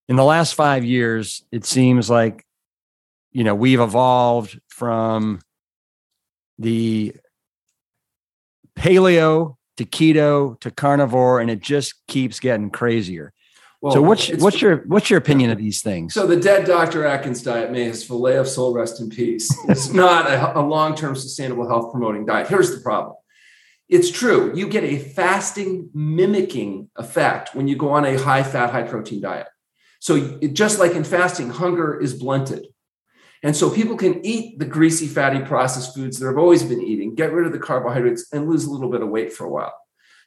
in 0.08 0.16
the 0.16 0.24
last 0.24 0.56
five 0.56 0.84
years, 0.84 1.43
it 1.52 1.66
seems 1.66 2.10
like, 2.10 2.45
you 3.32 3.43
know, 3.43 3.56
we've 3.56 3.80
evolved 3.80 4.60
from 4.68 5.39
the 6.58 7.16
paleo 8.76 9.56
to 9.78 9.86
keto 9.86 10.60
to 10.62 10.72
carnivore, 10.72 11.39
and 11.39 11.50
it 11.50 11.62
just 11.62 11.93
keeps 12.08 12.39
getting 12.39 12.70
crazier. 12.70 13.34
Well, 13.82 13.93
so 13.93 14.02
what's 14.02 14.30
what's 14.41 14.62
your 14.62 14.78
what's 14.88 15.10
your 15.10 15.20
opinion 15.20 15.52
of 15.52 15.58
these 15.58 15.82
things? 15.82 16.14
So 16.14 16.28
the 16.28 16.36
dead 16.36 16.66
Dr. 16.66 17.06
Atkins 17.06 17.41
diet, 17.41 17.72
may 17.72 17.86
his 17.86 18.04
fillet 18.04 18.36
of 18.36 18.47
soul 18.47 18.74
rest 18.74 19.00
in 19.00 19.10
peace, 19.10 19.50
is 19.70 19.93
not 19.93 20.30
a, 20.30 20.60
a 20.60 20.62
long-term 20.62 21.16
sustainable 21.16 21.66
health 21.68 21.91
promoting 21.91 22.26
diet. 22.26 22.50
Here's 22.50 22.76
the 22.76 22.82
problem. 22.82 23.16
It's 23.90 24.12
true. 24.12 24.52
You 24.56 24.70
get 24.70 24.84
a 24.84 25.00
fasting 25.00 25.90
mimicking 25.94 26.90
effect 26.96 27.56
when 27.56 27.68
you 27.68 27.76
go 27.76 27.90
on 27.90 28.06
a 28.06 28.18
high 28.18 28.44
fat, 28.44 28.70
high 28.70 28.84
protein 28.84 29.22
diet. 29.22 29.48
So, 30.00 30.38
it, 30.42 30.54
just 30.54 30.80
like 30.80 30.94
in 30.94 31.04
fasting, 31.04 31.50
hunger 31.50 32.00
is 32.00 32.14
blunted. 32.14 32.68
And 33.42 33.56
so 33.56 33.70
people 33.70 33.96
can 33.96 34.26
eat 34.26 34.60
the 34.60 34.66
greasy, 34.66 35.08
fatty 35.08 35.40
processed 35.40 35.96
foods 35.96 36.20
they've 36.20 36.38
always 36.38 36.64
been 36.64 36.82
eating, 36.82 37.16
get 37.16 37.32
rid 37.32 37.48
of 37.48 37.54
the 37.54 37.60
carbohydrates, 37.60 38.32
and 38.32 38.50
lose 38.50 38.66
a 38.66 38.72
little 38.72 38.90
bit 38.90 39.02
of 39.02 39.10
weight 39.10 39.34
for 39.34 39.46
a 39.46 39.50
while. 39.50 39.74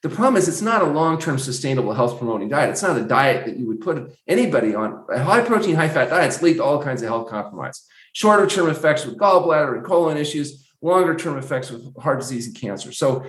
The 0.03 0.09
problem 0.09 0.37
is, 0.37 0.49
it's 0.49 0.63
not 0.63 0.83
a 0.83 0.87
long 0.87 1.21
term 1.21 1.39
sustainable 1.39 1.93
health 1.93 2.19
promoting 2.19 2.49
diet. 2.49 2.71
It's 2.71 2.83
not 2.83 2.99
a 2.99 3.05
diet 3.05 3.47
that 3.47 3.57
you 3.57 3.69
would 3.69 3.81
put 3.81 4.13
anybody 4.27 4.75
on. 4.75 5.05
High 5.09 5.43
protein, 5.43 5.77
high 5.77 5.89
fat 5.89 6.11
diets 6.11 6.43
lead 6.43 6.55
to 6.55 6.65
all 6.65 6.83
kinds 6.83 7.03
of 7.03 7.09
health 7.09 7.29
compromise, 7.29 7.87
shorter 8.13 8.47
term 8.47 8.69
effects 8.69 9.07
with 9.07 9.17
gallbladder 9.17 9.77
and 9.77 9.85
colon 9.85 10.17
issues, 10.17 10.62
longer 10.83 11.15
term 11.15 11.39
effects 11.39 11.71
with 11.71 11.97
heart 11.97 12.21
disease 12.21 12.47
and 12.47 12.57
cancer. 12.57 12.93
So 12.93 13.25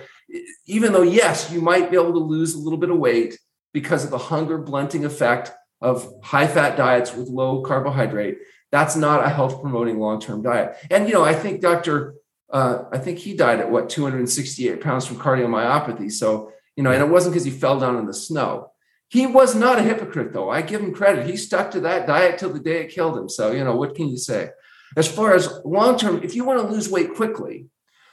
even 0.66 0.92
though, 0.92 1.02
yes, 1.02 1.50
you 1.50 1.62
might 1.62 1.90
be 1.90 1.96
able 1.96 2.12
to 2.12 2.18
lose 2.18 2.54
a 2.54 2.58
little 2.58 2.78
bit 2.78 2.90
of 2.90 2.98
weight 2.98 3.38
because 3.72 4.04
of 4.04 4.10
the 4.10 4.18
hunger 4.18 4.58
blunting 4.58 5.04
effect 5.04 5.52
of 5.80 6.12
high 6.22 6.46
fat 6.46 6.76
diets 6.76 7.14
with 7.14 7.28
low 7.28 7.62
carbohydrate, 7.62 8.38
that's 8.72 8.96
not 8.96 9.24
a 9.24 9.28
health 9.28 9.60
promoting 9.60 9.98
long 9.98 10.20
term 10.20 10.42
diet. 10.42 10.76
And, 10.90 11.06
you 11.06 11.14
know, 11.14 11.24
I 11.24 11.34
think 11.34 11.60
Dr. 11.60 12.14
Uh, 12.52 12.84
I 12.92 12.98
think 12.98 13.18
he 13.18 13.34
died 13.34 13.60
at 13.60 13.70
what 13.70 13.88
268 13.88 14.80
pounds 14.80 15.06
from 15.06 15.16
cardiomyopathy. 15.16 16.10
So, 16.10 16.52
you 16.76 16.82
know, 16.82 16.90
and 16.90 17.02
it 17.02 17.08
wasn't 17.08 17.34
because 17.34 17.44
he 17.44 17.50
fell 17.50 17.78
down 17.78 17.96
in 17.96 18.06
the 18.06 18.14
snow. 18.14 18.72
He 19.08 19.26
was 19.26 19.54
not 19.54 19.78
a 19.78 19.82
hypocrite, 19.82 20.32
though. 20.32 20.50
I 20.50 20.62
give 20.62 20.80
him 20.80 20.92
credit. 20.92 21.26
He 21.26 21.36
stuck 21.36 21.70
to 21.72 21.80
that 21.80 22.06
diet 22.06 22.38
till 22.38 22.52
the 22.52 22.58
day 22.58 22.82
it 22.82 22.90
killed 22.90 23.16
him. 23.16 23.28
So, 23.28 23.52
you 23.52 23.62
know, 23.62 23.76
what 23.76 23.94
can 23.94 24.08
you 24.08 24.16
say? 24.16 24.50
As 24.96 25.08
far 25.08 25.34
as 25.34 25.60
long 25.64 25.98
term, 25.98 26.22
if 26.22 26.34
you 26.34 26.44
want 26.44 26.60
to 26.60 26.72
lose 26.72 26.88
weight 26.88 27.14
quickly, 27.14 27.66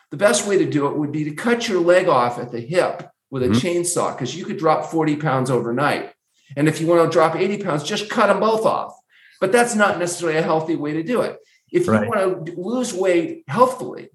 the 0.10 0.18
best 0.18 0.48
way 0.48 0.58
to 0.58 0.70
do 0.70 0.88
it 0.88 0.98
would 0.98 1.12
be 1.12 1.24
to 1.26 1.32
cut 1.32 1.68
your 1.68 1.82
leg 1.82 2.08
off 2.08 2.40
at 2.40 2.52
the 2.52 2.60
hip 2.60 3.10
with 3.30 3.44
a 3.44 3.48
mm-hmm. 3.48 3.56
chainsaw 3.56 4.14
because 4.14 4.36
you 4.36 4.46
could 4.46 4.58
drop 4.58 4.86
40 4.92 5.16
pounds 5.16 5.50
overnight. 5.50 6.14
And 6.56 6.68
if 6.68 6.82
you 6.82 6.88
want 6.88 7.10
to 7.10 7.14
drop 7.14 7.36
80 7.36 7.64
pounds, 7.64 7.84
just 7.84 8.10
cut 8.10 8.28
them 8.28 8.42
both 8.42 8.66
off. 8.66 8.94
But 9.40 9.52
that's 9.52 9.74
not 9.74 10.00
necessarily 10.00 10.38
a 10.38 10.44
healthy 10.44 10.76
way 10.76 10.94
to 10.94 11.04
do 11.04 11.22
it. 11.22 11.38
If 11.72 11.88
you 11.88 11.94
right. 11.94 12.08
want 12.08 12.46
to 12.46 12.54
lose 12.60 12.94
weight 12.94 13.46
healthfully, 13.48 14.10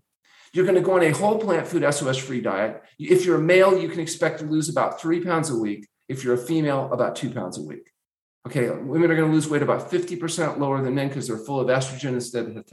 you're 0.52 0.66
going 0.66 0.76
to 0.76 0.82
go 0.82 0.92
on 0.92 1.02
a 1.02 1.10
whole 1.10 1.38
plant 1.38 1.66
food 1.66 1.82
SOS 1.92 2.18
free 2.18 2.40
diet. 2.40 2.82
If 2.98 3.24
you're 3.24 3.36
a 3.36 3.42
male, 3.42 3.78
you 3.78 3.88
can 3.88 4.00
expect 4.00 4.40
to 4.40 4.44
lose 4.44 4.68
about 4.68 5.00
three 5.00 5.24
pounds 5.24 5.50
a 5.50 5.56
week. 5.56 5.88
If 6.08 6.22
you're 6.22 6.34
a 6.34 6.38
female, 6.38 6.92
about 6.92 7.16
two 7.16 7.30
pounds 7.30 7.58
a 7.58 7.62
week. 7.62 7.90
Okay, 8.46 8.70
women 8.70 9.10
are 9.10 9.16
going 9.16 9.28
to 9.28 9.34
lose 9.34 9.48
weight 9.48 9.62
about 9.62 9.90
50% 9.90 10.58
lower 10.58 10.80
than 10.80 10.94
men 10.94 11.08
because 11.08 11.26
they're 11.26 11.36
full 11.36 11.58
of 11.58 11.66
estrogen 11.66 12.12
instead 12.12 12.46
of 12.46 12.64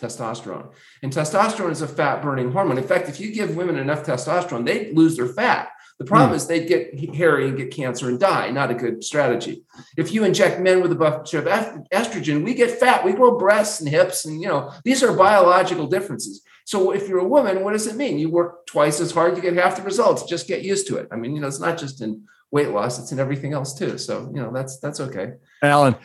testosterone. 0.00 0.72
And 1.02 1.12
testosterone 1.12 1.72
is 1.72 1.82
a 1.82 1.88
fat 1.88 2.22
burning 2.22 2.52
hormone. 2.52 2.78
In 2.78 2.86
fact, 2.86 3.10
if 3.10 3.20
you 3.20 3.30
give 3.30 3.54
women 3.54 3.76
enough 3.76 4.02
testosterone, 4.02 4.64
they 4.64 4.90
lose 4.92 5.18
their 5.18 5.26
fat. 5.26 5.68
The 5.98 6.06
problem 6.06 6.30
mm. 6.30 6.36
is 6.36 6.46
they'd 6.46 6.66
get 6.66 7.14
hairy 7.14 7.48
and 7.48 7.58
get 7.58 7.70
cancer 7.70 8.08
and 8.08 8.18
die. 8.18 8.50
Not 8.50 8.70
a 8.70 8.74
good 8.74 9.04
strategy. 9.04 9.62
If 9.98 10.14
you 10.14 10.24
inject 10.24 10.58
men 10.58 10.80
with 10.80 10.92
a 10.92 10.94
bunch 10.94 11.34
of 11.34 11.44
estrogen, 11.44 12.42
we 12.42 12.54
get 12.54 12.80
fat. 12.80 13.04
We 13.04 13.12
grow 13.12 13.36
breasts 13.36 13.80
and 13.80 13.88
hips, 13.90 14.24
and 14.24 14.40
you 14.40 14.48
know 14.48 14.72
these 14.82 15.02
are 15.02 15.14
biological 15.14 15.86
differences. 15.86 16.40
So 16.64 16.92
if 16.92 17.06
you're 17.06 17.18
a 17.18 17.28
woman, 17.28 17.62
what 17.62 17.74
does 17.74 17.86
it 17.86 17.96
mean? 17.96 18.18
You 18.18 18.30
work 18.30 18.64
twice 18.64 18.98
as 19.00 19.10
hard, 19.10 19.36
you 19.36 19.42
get 19.42 19.56
half 19.56 19.76
the 19.76 19.82
results. 19.82 20.22
Just 20.22 20.48
get 20.48 20.62
used 20.62 20.86
to 20.86 20.96
it. 20.96 21.08
I 21.12 21.16
mean, 21.16 21.34
you 21.34 21.42
know, 21.42 21.48
it's 21.48 21.60
not 21.60 21.76
just 21.76 22.00
in 22.00 22.24
weight 22.50 22.70
loss; 22.70 22.98
it's 22.98 23.12
in 23.12 23.18
everything 23.18 23.52
else 23.52 23.74
too. 23.74 23.98
So 23.98 24.30
you 24.34 24.40
know, 24.40 24.52
that's 24.52 24.78
that's 24.78 25.00
okay. 25.00 25.32
Alan, 25.62 25.96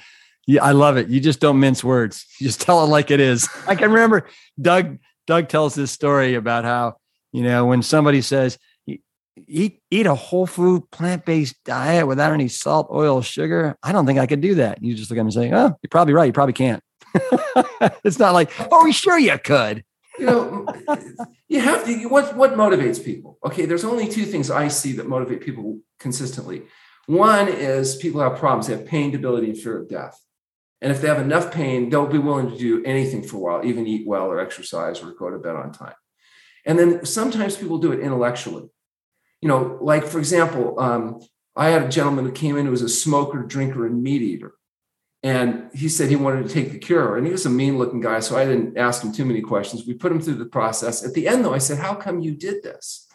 yeah, 0.48 0.64
I 0.64 0.72
love 0.72 0.98
it. 0.98 1.10
You 1.10 1.20
just 1.20 1.40
don't 1.40 1.60
mince 1.60 1.84
words. 1.84 2.26
You 2.40 2.48
just 2.48 2.62
tell 2.62 2.84
it 2.84 2.88
like 2.88 3.12
it 3.12 3.20
is. 3.20 3.48
I 3.68 3.76
can 3.76 3.92
remember 3.92 4.28
Doug. 4.60 5.00
Doug 5.28 5.50
tells 5.50 5.74
this 5.74 5.92
story 5.92 6.36
about 6.36 6.66
how 6.66 6.98
you 7.32 7.44
know 7.44 7.66
when 7.66 7.82
somebody 7.82 8.22
says 8.22 8.58
eat 9.48 9.80
eat 9.92 10.06
a 10.06 10.16
whole 10.16 10.48
food 10.48 10.90
plant 10.92 11.26
based 11.26 11.56
diet 11.64 12.08
without 12.08 12.34
any 12.34 12.48
salt, 12.48 12.88
oil, 12.92 13.22
sugar. 13.22 13.78
I 13.84 13.92
don't 13.92 14.06
think 14.06 14.20
I 14.20 14.28
could 14.28 14.42
do 14.42 14.56
that. 14.56 14.82
You 14.84 14.96
just 14.96 15.10
look 15.10 15.18
at 15.18 15.22
him 15.22 15.28
and 15.28 15.34
say, 15.34 15.52
"Oh, 15.52 15.76
you're 15.82 15.90
probably 15.90 16.14
right. 16.14 16.26
You 16.26 16.34
probably 16.34 16.54
can't." 16.54 16.82
it's 18.04 18.20
not 18.20 18.34
like, 18.34 18.52
"Oh, 18.72 18.90
sure 18.92 19.18
you 19.18 19.38
could." 19.38 19.84
You 20.20 20.26
know, 20.26 20.66
you 21.48 21.60
have 21.60 21.86
to. 21.86 22.06
What 22.08 22.36
what 22.36 22.54
motivates 22.54 23.04
people? 23.04 23.38
Okay, 23.46 23.66
there's 23.66 23.84
only 23.84 24.08
two 24.08 24.26
things 24.26 24.50
I 24.50 24.68
see 24.68 24.94
that 24.94 25.08
motivate 25.08 25.42
people 25.42 25.80
consistently. 26.00 26.64
One 27.08 27.48
is 27.48 27.96
people 27.96 28.22
have 28.22 28.38
problems. 28.38 28.68
They 28.68 28.76
have 28.76 28.86
pain, 28.86 29.12
debility, 29.12 29.50
and 29.50 29.58
fear 29.58 29.82
of 29.82 29.90
death. 29.90 30.20
And 30.82 30.92
if 30.92 31.02
they 31.02 31.08
have 31.08 31.20
enough 31.20 31.52
pain, 31.52 31.90
they'll 31.90 32.08
be 32.08 32.18
willing 32.18 32.50
to 32.50 32.58
do 32.58 32.84
anything 32.84 33.24
for 33.24 33.38
a 33.38 33.40
while, 33.40 33.66
even 33.66 33.88
eat 33.88 34.08
well 34.08 34.26
or 34.26 34.40
exercise 34.40 35.02
or 35.02 35.14
go 35.14 35.30
to 35.30 35.38
bed 35.38 35.56
on 35.56 35.72
time. 35.72 35.96
And 36.66 36.78
then 36.78 37.06
sometimes 37.06 37.56
people 37.56 37.78
do 37.78 37.92
it 37.92 38.00
intellectually. 38.00 38.70
You 39.42 39.50
know, 39.50 39.78
like 39.82 40.06
for 40.06 40.20
example, 40.20 40.80
um, 40.80 41.20
I 41.56 41.70
had 41.70 41.84
a 41.84 41.90
gentleman 41.90 42.26
who 42.26 42.32
came 42.32 42.58
in 42.58 42.66
who 42.66 42.72
was 42.72 42.82
a 42.82 42.90
smoker, 42.90 43.44
drinker, 43.44 43.86
and 43.86 44.02
meat 44.02 44.22
eater. 44.22 44.55
And 45.26 45.72
he 45.74 45.90
said 45.90 46.10
he 46.10 46.16
wanted 46.16 46.48
to 46.48 46.54
take 46.54 46.72
the 46.72 46.78
cure. 46.78 47.18
And 47.18 47.26
he 47.26 47.32
was 47.32 47.48
a 47.48 47.50
mean 47.50 47.80
looking 47.80 48.00
guy. 48.00 48.20
So 48.20 48.38
I 48.38 48.46
didn't 48.46 48.78
ask 48.78 49.04
him 49.04 49.12
too 49.12 49.26
many 49.26 49.42
questions. 49.42 49.88
We 49.88 49.96
put 49.96 50.12
him 50.12 50.22
through 50.22 50.36
the 50.36 50.46
process. 50.46 51.04
At 51.04 51.16
the 51.16 51.28
end, 51.28 51.44
though, 51.44 51.54
I 51.54 51.58
said, 51.58 51.80
How 51.80 51.96
come 51.96 52.20
you 52.20 52.36
did 52.36 52.62
this? 52.62 53.08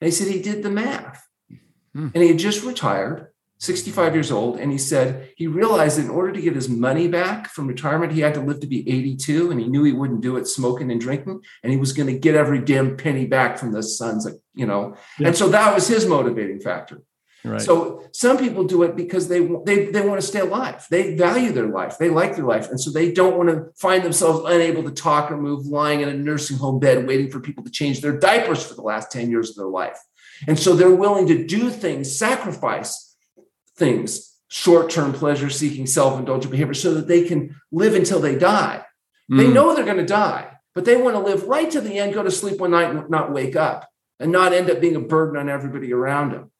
And 0.00 0.06
he 0.06 0.10
said 0.10 0.26
he 0.26 0.42
did 0.42 0.64
the 0.64 0.70
math. 0.70 1.24
Hmm. 1.94 2.08
And 2.14 2.22
he 2.24 2.30
had 2.30 2.38
just 2.38 2.64
retired 2.64 3.28
65 3.60 4.12
years 4.12 4.32
old, 4.32 4.58
and 4.58 4.72
he 4.72 4.78
said 4.78 5.30
he 5.36 5.46
realized 5.46 5.96
that 5.96 6.06
in 6.06 6.10
order 6.10 6.32
to 6.32 6.40
get 6.40 6.56
his 6.56 6.68
money 6.68 7.06
back 7.06 7.46
from 7.46 7.68
retirement, 7.68 8.10
he 8.10 8.20
had 8.20 8.34
to 8.34 8.40
live 8.40 8.58
to 8.58 8.66
be 8.66 8.80
82, 8.90 9.52
and 9.52 9.60
he 9.60 9.68
knew 9.68 9.84
he 9.84 9.92
wouldn't 9.92 10.20
do 10.20 10.36
it 10.36 10.48
smoking 10.48 10.90
and 10.90 11.00
drinking, 11.00 11.40
and 11.62 11.70
he 11.70 11.78
was 11.78 11.92
going 11.92 12.08
to 12.08 12.18
get 12.18 12.34
every 12.34 12.58
damn 12.58 12.96
penny 12.96 13.24
back 13.24 13.56
from 13.56 13.70
the 13.70 13.84
sons, 13.84 14.26
of, 14.26 14.36
you 14.52 14.66
know. 14.66 14.96
Yeah. 15.16 15.28
And 15.28 15.36
so 15.36 15.48
that 15.50 15.72
was 15.72 15.86
his 15.86 16.06
motivating 16.06 16.58
factor. 16.58 17.02
Right. 17.44 17.60
So 17.60 18.04
some 18.12 18.38
people 18.38 18.64
do 18.64 18.84
it 18.84 18.94
because 18.94 19.26
they, 19.26 19.40
they 19.64 19.86
they 19.86 20.06
want 20.06 20.20
to 20.20 20.26
stay 20.26 20.40
alive. 20.40 20.86
They 20.90 21.16
value 21.16 21.50
their 21.50 21.66
life. 21.66 21.98
They 21.98 22.08
like 22.08 22.36
their 22.36 22.44
life, 22.44 22.70
and 22.70 22.80
so 22.80 22.90
they 22.90 23.10
don't 23.10 23.36
want 23.36 23.48
to 23.48 23.72
find 23.76 24.04
themselves 24.04 24.48
unable 24.48 24.84
to 24.84 24.92
talk 24.92 25.30
or 25.30 25.36
move, 25.36 25.66
lying 25.66 26.02
in 26.02 26.08
a 26.08 26.14
nursing 26.14 26.56
home 26.56 26.78
bed, 26.78 27.06
waiting 27.06 27.30
for 27.30 27.40
people 27.40 27.64
to 27.64 27.70
change 27.70 28.00
their 28.00 28.16
diapers 28.16 28.64
for 28.64 28.74
the 28.74 28.82
last 28.82 29.10
10 29.10 29.28
years 29.28 29.50
of 29.50 29.56
their 29.56 29.66
life. 29.66 29.98
And 30.46 30.58
so 30.58 30.74
they're 30.74 30.94
willing 30.94 31.26
to 31.28 31.44
do 31.44 31.70
things, 31.70 32.16
sacrifice 32.16 33.16
things, 33.76 34.36
short 34.48 34.90
term 34.90 35.12
pleasure 35.12 35.50
seeking, 35.50 35.86
self 35.86 36.18
indulgent 36.18 36.52
behavior, 36.52 36.74
so 36.74 36.94
that 36.94 37.08
they 37.08 37.24
can 37.24 37.56
live 37.72 37.94
until 37.94 38.20
they 38.20 38.36
die. 38.36 38.84
Mm. 39.30 39.38
They 39.38 39.48
know 39.48 39.74
they're 39.74 39.84
going 39.84 39.96
to 39.96 40.06
die, 40.06 40.48
but 40.74 40.84
they 40.84 40.96
want 40.96 41.16
to 41.16 41.22
live 41.22 41.44
right 41.44 41.70
to 41.72 41.80
the 41.80 41.98
end, 41.98 42.14
go 42.14 42.22
to 42.22 42.30
sleep 42.30 42.60
one 42.60 42.70
night 42.70 42.90
and 42.90 43.10
not 43.10 43.32
wake 43.32 43.56
up 43.56 43.88
and 44.20 44.30
not 44.30 44.52
end 44.52 44.70
up 44.70 44.80
being 44.80 44.96
a 44.96 45.00
burden 45.00 45.36
on 45.36 45.48
everybody 45.48 45.92
around 45.92 46.32
them. 46.32 46.50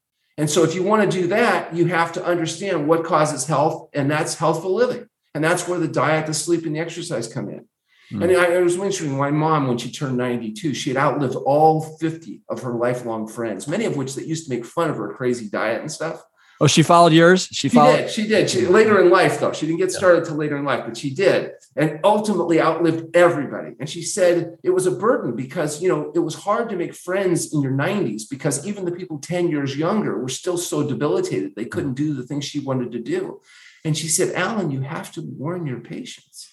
And 0.42 0.50
so, 0.50 0.64
if 0.64 0.74
you 0.74 0.82
want 0.82 1.08
to 1.08 1.20
do 1.20 1.28
that, 1.28 1.72
you 1.72 1.86
have 1.86 2.14
to 2.14 2.24
understand 2.24 2.88
what 2.88 3.04
causes 3.04 3.46
health, 3.46 3.90
and 3.94 4.10
that's 4.10 4.34
healthful 4.34 4.74
living. 4.74 5.06
And 5.36 5.44
that's 5.44 5.68
where 5.68 5.78
the 5.78 5.86
diet, 5.86 6.26
the 6.26 6.34
sleep, 6.34 6.66
and 6.66 6.74
the 6.74 6.80
exercise 6.80 7.32
come 7.32 7.48
in. 7.48 7.68
Mm. 8.10 8.24
And 8.24 8.36
I, 8.36 8.54
I 8.56 8.58
was 8.58 8.76
mentioning 8.76 9.16
my 9.16 9.30
mom, 9.30 9.68
when 9.68 9.78
she 9.78 9.92
turned 9.92 10.16
92, 10.16 10.74
she 10.74 10.90
had 10.90 10.96
outlived 10.96 11.36
all 11.36 11.96
50 12.00 12.42
of 12.48 12.60
her 12.62 12.72
lifelong 12.72 13.28
friends, 13.28 13.68
many 13.68 13.84
of 13.84 13.96
which 13.96 14.16
that 14.16 14.26
used 14.26 14.48
to 14.48 14.50
make 14.52 14.64
fun 14.64 14.90
of 14.90 14.96
her 14.96 15.14
crazy 15.14 15.48
diet 15.48 15.80
and 15.80 15.92
stuff. 15.92 16.20
Oh, 16.60 16.66
she 16.66 16.82
followed 16.82 17.12
yours. 17.12 17.46
She, 17.46 17.68
She 17.68 17.76
followed. 17.76 17.98
did. 17.98 18.10
She 18.10 18.26
did. 18.26 18.50
She 18.50 18.66
later 18.66 19.00
in 19.00 19.10
life, 19.10 19.38
though. 19.38 19.52
She 19.52 19.66
didn't 19.66 19.78
get 19.78 19.92
started 19.92 20.24
till 20.24 20.34
later 20.34 20.56
in 20.56 20.64
life, 20.64 20.82
but 20.84 20.96
she 20.96 21.14
did, 21.14 21.52
and 21.76 22.00
ultimately 22.04 22.60
outlived 22.60 23.16
everybody. 23.16 23.74
And 23.80 23.88
she 23.88 24.02
said 24.02 24.58
it 24.62 24.70
was 24.70 24.86
a 24.86 24.90
burden 24.90 25.34
because 25.34 25.82
you 25.82 25.88
know 25.88 26.12
it 26.14 26.18
was 26.18 26.34
hard 26.34 26.68
to 26.68 26.76
make 26.76 26.94
friends 26.94 27.52
in 27.52 27.62
your 27.62 27.72
90s 27.72 28.24
because 28.28 28.66
even 28.66 28.84
the 28.84 28.92
people 28.92 29.18
10 29.18 29.48
years 29.48 29.76
younger 29.76 30.18
were 30.18 30.28
still 30.28 30.58
so 30.58 30.86
debilitated 30.86 31.54
they 31.54 31.64
couldn't 31.64 31.94
do 31.94 32.14
the 32.14 32.24
things 32.24 32.44
she 32.44 32.60
wanted 32.60 32.92
to 32.92 32.98
do. 32.98 33.40
And 33.84 33.96
she 33.96 34.08
said, 34.08 34.34
Alan, 34.34 34.70
you 34.70 34.82
have 34.82 35.10
to 35.12 35.22
warn 35.22 35.66
your 35.66 35.80
patients 35.80 36.48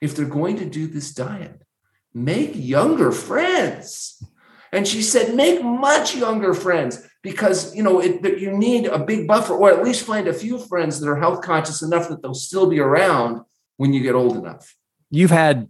if 0.00 0.16
they're 0.16 0.26
going 0.26 0.56
to 0.56 0.64
do 0.64 0.88
this 0.88 1.12
diet, 1.14 1.62
make 2.12 2.52
younger 2.54 3.12
friends. 3.12 4.22
And 4.72 4.88
she 4.88 5.02
said, 5.02 5.36
make 5.36 5.62
much 5.62 6.16
younger 6.16 6.54
friends 6.54 7.06
because 7.22 7.74
you 7.74 7.82
know 7.82 8.00
it, 8.00 8.22
that 8.22 8.40
you 8.40 8.56
need 8.56 8.86
a 8.86 8.98
big 8.98 9.28
buffer, 9.28 9.54
or 9.54 9.70
at 9.70 9.84
least 9.84 10.06
find 10.06 10.26
a 10.26 10.34
few 10.34 10.58
friends 10.58 10.98
that 10.98 11.08
are 11.08 11.20
health 11.20 11.42
conscious 11.42 11.82
enough 11.82 12.08
that 12.08 12.22
they'll 12.22 12.34
still 12.34 12.68
be 12.68 12.80
around 12.80 13.42
when 13.82 13.92
you 13.92 14.00
get 14.00 14.14
old 14.14 14.36
enough. 14.36 14.76
You've 15.10 15.32
had 15.32 15.68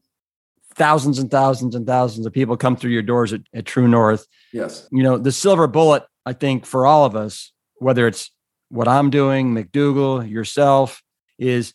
thousands 0.75 1.19
and 1.19 1.31
thousands 1.31 1.75
and 1.75 1.87
thousands 1.87 2.27
of 2.27 2.33
people 2.35 2.59
come 2.59 2.77
through 2.77 2.91
your 2.91 3.01
doors 3.01 3.33
at, 3.33 3.41
at 3.55 3.65
True 3.65 3.89
North. 3.89 4.27
Yes. 4.53 4.87
You 4.93 5.03
know, 5.03 5.17
the 5.17 5.33
silver 5.33 5.67
bullet, 5.67 6.03
I 6.27 6.35
think, 6.35 6.67
for 6.67 6.85
all 6.85 7.07
of 7.07 7.17
us, 7.17 7.53
whether 7.77 8.07
it's 8.07 8.31
what 8.69 8.87
I'm 8.87 9.09
doing, 9.09 9.55
McDougall, 9.55 10.29
yourself, 10.29 11.03
is 11.39 11.73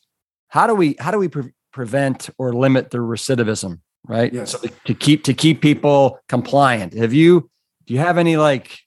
how 0.49 0.67
do 0.67 0.75
we 0.75 0.95
how 0.99 1.09
do 1.09 1.17
we 1.17 1.27
pre- 1.27 1.53
prevent 1.73 2.29
or 2.37 2.53
limit 2.53 2.91
the 2.91 2.99
recidivism, 2.99 3.79
right? 4.07 4.31
Yes. 4.31 4.51
So 4.51 4.59
to 4.85 4.93
keep 4.93 5.23
to 5.23 5.33
keep 5.33 5.59
people 5.59 6.19
compliant. 6.29 6.93
Have 6.93 7.13
you 7.13 7.49
do 7.87 7.95
you 7.95 7.99
have 7.99 8.19
any 8.19 8.37
like 8.37 8.77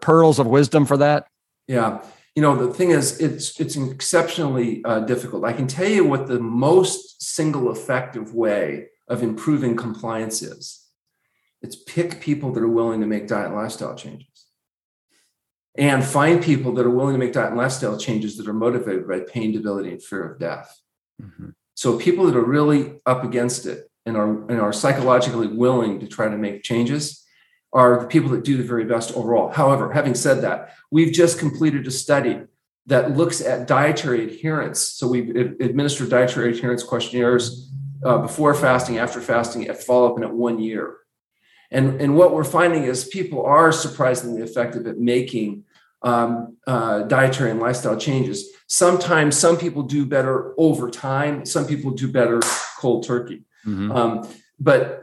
pearls 0.00 0.40
of 0.40 0.48
wisdom 0.48 0.86
for 0.86 0.96
that? 0.96 1.28
Yeah. 1.68 2.02
You 2.40 2.46
know, 2.46 2.56
the 2.56 2.72
thing 2.72 2.90
is, 2.90 3.20
it's 3.20 3.60
it's 3.60 3.76
exceptionally 3.76 4.82
uh, 4.86 5.00
difficult. 5.00 5.44
I 5.44 5.52
can 5.52 5.66
tell 5.66 5.86
you 5.86 6.06
what 6.06 6.26
the 6.26 6.40
most 6.40 7.22
single 7.22 7.70
effective 7.70 8.34
way 8.34 8.86
of 9.08 9.22
improving 9.22 9.76
compliance 9.76 10.40
is. 10.40 10.86
It's 11.60 11.76
pick 11.76 12.22
people 12.22 12.50
that 12.54 12.62
are 12.62 12.76
willing 12.80 13.02
to 13.02 13.06
make 13.06 13.28
diet 13.28 13.48
and 13.48 13.56
lifestyle 13.56 13.94
changes. 13.94 14.46
And 15.76 16.02
find 16.02 16.42
people 16.42 16.72
that 16.76 16.86
are 16.86 16.96
willing 16.98 17.12
to 17.12 17.18
make 17.18 17.34
diet 17.34 17.48
and 17.48 17.58
lifestyle 17.58 17.98
changes 17.98 18.38
that 18.38 18.48
are 18.48 18.54
motivated 18.54 19.06
by 19.06 19.20
pain, 19.20 19.52
debility, 19.52 19.90
and 19.90 20.02
fear 20.02 20.24
of 20.32 20.38
death. 20.38 20.80
Mhm. 21.20 21.52
So 21.74 21.98
people 21.98 22.24
that 22.24 22.36
are 22.36 22.52
really 22.56 23.02
up 23.04 23.22
against 23.22 23.66
it 23.66 23.90
and 24.06 24.16
are 24.16 24.30
and 24.50 24.58
are 24.62 24.72
psychologically 24.72 25.48
willing 25.48 26.00
to 26.00 26.06
try 26.06 26.30
to 26.30 26.38
make 26.38 26.62
changes 26.62 27.19
are 27.72 28.00
the 28.00 28.06
people 28.06 28.30
that 28.30 28.44
do 28.44 28.56
the 28.56 28.64
very 28.64 28.84
best 28.84 29.14
overall. 29.14 29.50
However, 29.50 29.92
having 29.92 30.14
said 30.14 30.42
that, 30.42 30.74
we've 30.90 31.12
just 31.12 31.38
completed 31.38 31.86
a 31.86 31.90
study 31.90 32.40
that 32.86 33.16
looks 33.16 33.40
at 33.40 33.68
dietary 33.68 34.24
adherence. 34.24 34.80
So 34.80 35.06
we've 35.06 35.34
administered 35.36 36.10
dietary 36.10 36.50
adherence 36.50 36.82
questionnaires 36.82 37.70
uh, 38.04 38.18
before 38.18 38.54
fasting, 38.54 38.98
after 38.98 39.20
fasting, 39.20 39.68
at 39.68 39.82
follow 39.82 40.10
up, 40.10 40.16
and 40.16 40.24
at 40.24 40.32
one 40.32 40.58
year. 40.58 40.96
And, 41.70 42.00
and 42.00 42.16
what 42.16 42.34
we're 42.34 42.42
finding 42.42 42.84
is 42.84 43.04
people 43.04 43.44
are 43.44 43.70
surprisingly 43.70 44.42
effective 44.42 44.86
at 44.86 44.98
making 44.98 45.64
um, 46.02 46.56
uh, 46.66 47.02
dietary 47.02 47.50
and 47.50 47.60
lifestyle 47.60 47.96
changes. 47.96 48.48
Sometimes 48.66 49.36
some 49.36 49.56
people 49.56 49.82
do 49.82 50.06
better 50.06 50.54
over 50.58 50.90
time, 50.90 51.46
some 51.46 51.66
people 51.66 51.92
do 51.92 52.10
better 52.10 52.40
cold 52.78 53.06
turkey. 53.06 53.44
Mhm. 53.66 53.94
Um, 53.94 54.28
but 54.58 55.02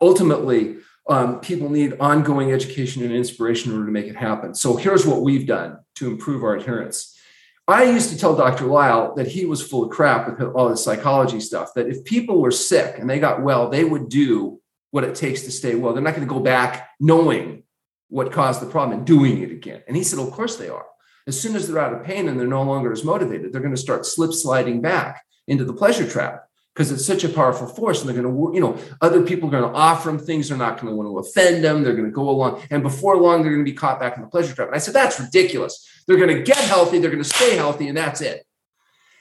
ultimately, 0.00 0.76
um, 1.08 1.40
people 1.40 1.70
need 1.70 1.96
ongoing 2.00 2.52
education 2.52 3.02
and 3.02 3.12
inspiration 3.12 3.70
in 3.70 3.78
order 3.78 3.86
to 3.86 3.92
make 3.92 4.06
it 4.06 4.16
happen. 4.16 4.54
So 4.54 4.76
here's 4.76 5.06
what 5.06 5.22
we've 5.22 5.46
done 5.46 5.78
to 5.96 6.08
improve 6.08 6.44
our 6.44 6.56
adherence. 6.56 7.18
I 7.66 7.84
used 7.84 8.10
to 8.10 8.18
tell 8.18 8.34
Dr. 8.34 8.66
Lisle 8.66 9.14
that 9.16 9.26
he 9.26 9.44
was 9.44 9.66
full 9.66 9.84
of 9.84 9.90
crap 9.90 10.26
with 10.26 10.48
all 10.54 10.68
this 10.68 10.84
psychology 10.84 11.40
stuff, 11.40 11.74
that 11.74 11.88
if 11.88 12.04
people 12.04 12.40
were 12.40 12.50
sick 12.50 12.98
and 12.98 13.08
they 13.08 13.18
got 13.18 13.42
well, 13.42 13.68
they 13.68 13.84
would 13.84 14.08
do 14.08 14.60
what 14.90 15.04
it 15.04 15.14
takes 15.14 15.42
to 15.42 15.50
stay 15.50 15.74
well. 15.74 15.92
They're 15.92 16.02
not 16.02 16.14
going 16.14 16.26
to 16.26 16.32
go 16.34 16.40
back 16.40 16.88
knowing 16.98 17.64
what 18.08 18.32
caused 18.32 18.62
the 18.62 18.66
problem 18.66 18.98
and 18.98 19.06
doing 19.06 19.42
it 19.42 19.50
again. 19.50 19.82
And 19.86 19.96
he 19.96 20.02
said, 20.02 20.18
of 20.18 20.30
course 20.30 20.56
they 20.56 20.68
are. 20.68 20.86
As 21.26 21.38
soon 21.38 21.56
as 21.56 21.68
they're 21.68 21.78
out 21.78 21.92
of 21.92 22.04
pain 22.04 22.26
and 22.26 22.40
they're 22.40 22.46
no 22.46 22.62
longer 22.62 22.90
as 22.90 23.04
motivated, 23.04 23.52
they're 23.52 23.60
going 23.60 23.74
to 23.74 23.80
start 23.80 24.06
slip 24.06 24.32
sliding 24.32 24.80
back 24.80 25.22
into 25.46 25.64
the 25.64 25.74
pleasure 25.74 26.08
trap 26.08 26.47
because 26.78 26.92
it's 26.92 27.04
such 27.04 27.24
a 27.24 27.28
powerful 27.28 27.66
force. 27.66 28.00
And 28.00 28.08
they're 28.08 28.22
going 28.22 28.32
to, 28.32 28.54
you 28.54 28.60
know, 28.60 28.78
other 29.00 29.22
people 29.22 29.48
are 29.48 29.50
going 29.50 29.64
to 29.64 29.76
offer 29.76 30.08
them 30.08 30.18
things. 30.20 30.48
They're 30.48 30.56
not 30.56 30.80
going 30.80 30.92
to 30.92 30.96
want 30.96 31.08
to 31.08 31.18
offend 31.18 31.64
them. 31.64 31.82
They're 31.82 31.96
going 31.96 32.06
to 32.06 32.12
go 32.12 32.30
along. 32.30 32.62
And 32.70 32.84
before 32.84 33.16
long, 33.16 33.42
they're 33.42 33.50
going 33.50 33.64
to 33.64 33.68
be 33.68 33.76
caught 33.76 33.98
back 33.98 34.14
in 34.14 34.22
the 34.22 34.28
pleasure 34.28 34.54
trap. 34.54 34.68
And 34.68 34.76
I 34.76 34.78
said, 34.78 34.94
that's 34.94 35.18
ridiculous. 35.18 35.84
They're 36.06 36.18
going 36.18 36.36
to 36.36 36.40
get 36.40 36.56
healthy. 36.56 37.00
They're 37.00 37.10
going 37.10 37.20
to 37.20 37.28
stay 37.28 37.56
healthy. 37.56 37.88
And 37.88 37.98
that's 37.98 38.20
it. 38.20 38.46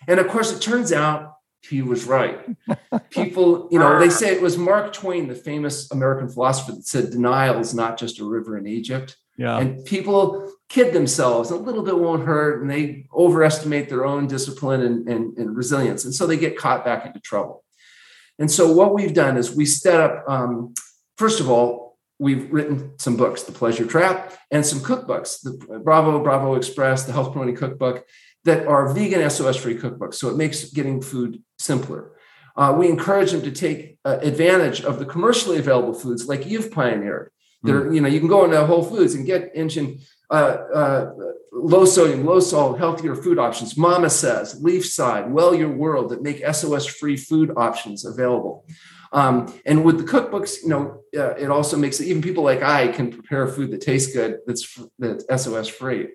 And 0.07 0.19
of 0.19 0.27
course, 0.27 0.55
it 0.55 0.61
turns 0.61 0.93
out 0.93 1.33
he 1.61 1.81
was 1.81 2.05
right. 2.05 2.39
People, 3.09 3.69
you 3.71 3.79
know, 3.79 3.97
they 3.99 4.11
say 4.11 4.35
it 4.35 4.41
was 4.41 4.55
Mark 4.55 4.93
Twain, 4.93 5.27
the 5.27 5.33
famous 5.33 5.91
American 5.91 6.29
philosopher, 6.29 6.73
that 6.73 6.85
said 6.85 7.09
denial 7.09 7.57
is 7.57 7.73
not 7.73 7.97
just 7.97 8.19
a 8.19 8.23
river 8.23 8.55
in 8.59 8.67
Egypt. 8.67 9.17
Yeah. 9.35 9.57
And 9.57 9.83
people 9.83 10.51
kid 10.69 10.93
themselves. 10.93 11.49
A 11.49 11.55
little 11.55 11.83
bit 11.83 11.97
won't 11.97 12.25
hurt, 12.25 12.61
and 12.61 12.69
they 12.69 13.07
overestimate 13.13 13.89
their 13.89 14.05
own 14.05 14.27
discipline 14.27 14.81
and, 14.81 15.07
and, 15.07 15.37
and 15.37 15.55
resilience. 15.55 16.05
And 16.05 16.13
so 16.13 16.27
they 16.27 16.37
get 16.37 16.57
caught 16.57 16.83
back 16.83 17.05
into 17.05 17.19
trouble. 17.19 17.63
And 18.39 18.51
so 18.51 18.71
what 18.71 18.93
we've 18.93 19.13
done 19.13 19.37
is 19.37 19.55
we 19.55 19.65
set 19.65 19.99
up, 19.99 20.23
um, 20.27 20.73
first 21.17 21.39
of 21.39 21.49
all, 21.49 21.97
we've 22.19 22.51
written 22.51 22.93
some 22.97 23.15
books, 23.15 23.43
The 23.43 23.51
Pleasure 23.51 23.85
Trap, 23.85 24.33
and 24.51 24.65
some 24.65 24.79
cookbooks, 24.79 25.41
the 25.41 25.79
Bravo, 25.79 26.21
Bravo 26.23 26.55
Express, 26.55 27.05
the 27.05 27.13
Health 27.13 27.31
Promoting 27.31 27.55
Cookbook, 27.55 28.05
that 28.43 28.67
are 28.67 28.93
vegan 28.93 29.27
SOS 29.29 29.57
free 29.57 29.77
cookbooks. 29.77 30.15
So 30.15 30.29
it 30.29 30.37
makes 30.37 30.71
getting 30.71 31.01
food 31.01 31.41
simpler. 31.59 32.11
Uh, 32.55 32.73
we 32.77 32.89
encourage 32.89 33.31
them 33.31 33.41
to 33.43 33.51
take 33.51 33.99
uh, 34.03 34.17
advantage 34.21 34.81
of 34.81 34.99
the 34.99 35.05
commercially 35.05 35.59
available 35.59 35.93
foods 35.93 36.27
like 36.27 36.45
you've 36.47 36.71
pioneered. 36.71 37.31
There, 37.63 37.91
you 37.93 38.01
know, 38.01 38.07
you 38.07 38.19
can 38.19 38.29
go 38.29 38.45
into 38.45 38.65
Whole 38.65 38.83
Foods 38.83 39.15
and 39.15 39.25
get 39.25 39.51
engine 39.53 39.99
uh, 40.29 40.57
uh, 40.73 41.13
low 41.51 41.85
sodium, 41.85 42.25
low 42.25 42.39
salt, 42.39 42.77
healthier 42.77 43.15
food 43.15 43.39
options. 43.39 43.75
MamaSezz, 43.75 44.61
Leafside, 44.61 45.29
Well 45.29 45.55
Your 45.55 45.69
World 45.69 46.09
that 46.09 46.21
make 46.21 46.45
SOS 46.45 46.85
free 46.85 47.17
food 47.17 47.51
options 47.55 48.05
available. 48.05 48.65
Um, 49.13 49.53
and 49.65 49.85
with 49.85 49.97
the 49.97 50.03
cookbooks, 50.03 50.63
you 50.63 50.69
know, 50.69 51.01
uh, 51.17 51.35
it 51.35 51.49
also 51.49 51.77
makes 51.77 51.99
it 51.99 52.07
even 52.07 52.21
people 52.21 52.43
like 52.43 52.61
I 52.61 52.89
can 52.89 53.11
prepare 53.11 53.47
food 53.47 53.71
that 53.71 53.81
tastes 53.81 54.13
good 54.13 54.39
that's 54.45 54.79
that's 54.99 55.43
SOS 55.43 55.67
free. 55.67 56.09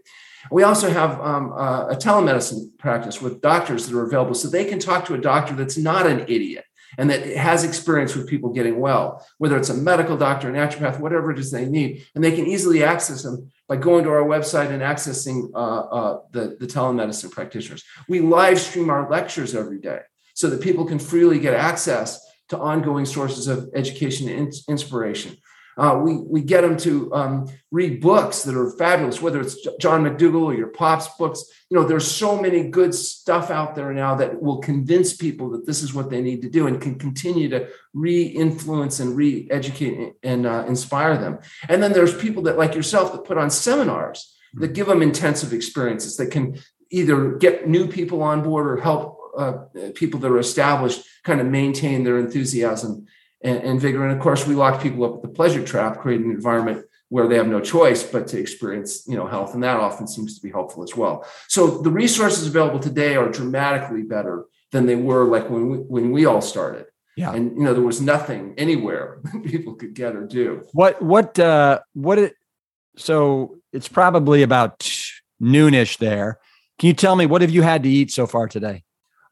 We 0.50 0.64
also 0.64 0.90
have 0.90 1.20
um, 1.20 1.52
uh, 1.52 1.86
a 1.86 1.96
telemedicine 1.96 2.76
practice 2.78 3.22
with 3.22 3.40
doctors 3.40 3.86
that 3.86 3.96
are 3.96 4.04
available, 4.04 4.34
so 4.34 4.48
they 4.48 4.64
can 4.64 4.78
talk 4.78 5.06
to 5.06 5.14
a 5.14 5.18
doctor 5.18 5.54
that's 5.54 5.78
not 5.78 6.06
an 6.06 6.20
idiot 6.28 6.64
and 6.98 7.08
that 7.10 7.24
has 7.26 7.64
experience 7.64 8.14
with 8.14 8.28
people 8.28 8.50
getting 8.50 8.78
well, 8.78 9.26
whether 9.38 9.56
it's 9.56 9.70
a 9.70 9.74
medical 9.74 10.16
doctor, 10.16 10.50
a 10.50 10.52
naturopath, 10.52 11.00
whatever 11.00 11.30
it 11.30 11.38
is 11.38 11.50
they 11.50 11.64
need, 11.64 12.04
and 12.14 12.22
they 12.22 12.34
can 12.34 12.46
easily 12.46 12.82
access 12.82 13.22
them 13.22 13.50
by 13.72 13.76
going 13.78 14.04
to 14.04 14.10
our 14.10 14.24
website 14.24 14.68
and 14.68 14.82
accessing 14.82 15.50
uh, 15.54 15.56
uh, 15.56 16.20
the, 16.30 16.58
the 16.60 16.66
telemedicine 16.66 17.30
practitioners. 17.30 17.82
We 18.06 18.20
live 18.20 18.60
stream 18.60 18.90
our 18.90 19.08
lectures 19.08 19.54
every 19.54 19.78
day 19.78 20.00
so 20.34 20.50
that 20.50 20.60
people 20.60 20.84
can 20.84 20.98
freely 20.98 21.38
get 21.38 21.54
access 21.54 22.20
to 22.50 22.58
ongoing 22.58 23.06
sources 23.06 23.48
of 23.48 23.70
education 23.74 24.28
and 24.28 24.52
inspiration. 24.68 25.38
Uh, 25.76 26.00
we, 26.02 26.16
we 26.16 26.42
get 26.42 26.60
them 26.60 26.76
to 26.76 27.12
um, 27.14 27.48
read 27.70 28.00
books 28.00 28.42
that 28.42 28.56
are 28.56 28.70
fabulous, 28.72 29.22
whether 29.22 29.40
it's 29.40 29.56
John 29.80 30.04
McDougall 30.04 30.44
or 30.44 30.54
your 30.54 30.68
Pop's 30.68 31.08
books. 31.16 31.44
You 31.70 31.78
know, 31.78 31.84
there's 31.84 32.10
so 32.10 32.40
many 32.40 32.68
good 32.68 32.94
stuff 32.94 33.50
out 33.50 33.74
there 33.74 33.92
now 33.94 34.14
that 34.16 34.42
will 34.42 34.58
convince 34.58 35.16
people 35.16 35.50
that 35.50 35.66
this 35.66 35.82
is 35.82 35.94
what 35.94 36.10
they 36.10 36.20
need 36.20 36.42
to 36.42 36.50
do 36.50 36.66
and 36.66 36.80
can 36.80 36.98
continue 36.98 37.48
to 37.48 37.68
re-influence 37.94 39.00
and 39.00 39.16
re-educate 39.16 40.14
and 40.22 40.46
uh, 40.46 40.64
inspire 40.68 41.16
them. 41.16 41.38
And 41.68 41.82
then 41.82 41.92
there's 41.92 42.14
people 42.14 42.42
that, 42.44 42.58
like 42.58 42.74
yourself, 42.74 43.12
that 43.12 43.24
put 43.24 43.38
on 43.38 43.50
seminars 43.50 44.36
that 44.54 44.74
give 44.74 44.86
them 44.86 45.00
intensive 45.00 45.52
experiences 45.52 46.16
that 46.18 46.30
can 46.30 46.58
either 46.90 47.36
get 47.36 47.66
new 47.66 47.88
people 47.88 48.22
on 48.22 48.42
board 48.42 48.66
or 48.66 48.76
help 48.76 49.18
uh, 49.38 49.64
people 49.94 50.20
that 50.20 50.30
are 50.30 50.38
established 50.38 51.02
kind 51.24 51.40
of 51.40 51.46
maintain 51.46 52.04
their 52.04 52.18
enthusiasm 52.18 53.06
and, 53.44 53.58
and, 53.58 53.80
vigor. 53.80 54.04
And 54.04 54.12
of 54.12 54.20
course, 54.20 54.46
we 54.46 54.54
lock 54.54 54.82
people 54.82 55.04
up 55.04 55.16
at 55.16 55.22
the 55.22 55.28
pleasure 55.28 55.64
trap, 55.64 55.98
creating 55.98 56.26
an 56.26 56.32
environment 56.32 56.86
where 57.08 57.28
they 57.28 57.36
have 57.36 57.48
no 57.48 57.60
choice 57.60 58.02
but 58.02 58.26
to 58.28 58.38
experience, 58.38 59.06
you 59.06 59.16
know, 59.16 59.26
health, 59.26 59.52
and 59.52 59.62
that 59.62 59.78
often 59.78 60.06
seems 60.06 60.34
to 60.36 60.42
be 60.42 60.50
helpful 60.50 60.82
as 60.82 60.96
well. 60.96 61.26
So 61.48 61.82
the 61.82 61.90
resources 61.90 62.46
available 62.46 62.78
today 62.78 63.16
are 63.16 63.28
dramatically 63.28 64.02
better 64.02 64.46
than 64.70 64.86
they 64.86 64.96
were 64.96 65.26
like 65.26 65.50
when 65.50 65.68
we, 65.68 65.76
when 65.78 66.10
we 66.10 66.24
all 66.24 66.40
started. 66.40 66.86
Yeah. 67.16 67.34
And 67.34 67.56
you 67.56 67.64
know, 67.64 67.74
there 67.74 67.82
was 67.82 68.00
nothing 68.00 68.54
anywhere 68.56 69.20
people 69.44 69.74
could 69.74 69.94
get 69.94 70.16
or 70.16 70.26
do. 70.26 70.66
What 70.72 71.02
what 71.02 71.38
uh 71.38 71.80
what 71.92 72.18
it 72.18 72.34
so 72.96 73.58
it's 73.72 73.88
probably 73.88 74.42
about 74.42 74.78
noonish 75.40 75.98
there. 75.98 76.38
Can 76.78 76.86
you 76.86 76.94
tell 76.94 77.16
me 77.16 77.26
what 77.26 77.42
have 77.42 77.50
you 77.50 77.62
had 77.62 77.82
to 77.82 77.88
eat 77.88 78.10
so 78.10 78.26
far 78.26 78.48
today? 78.48 78.84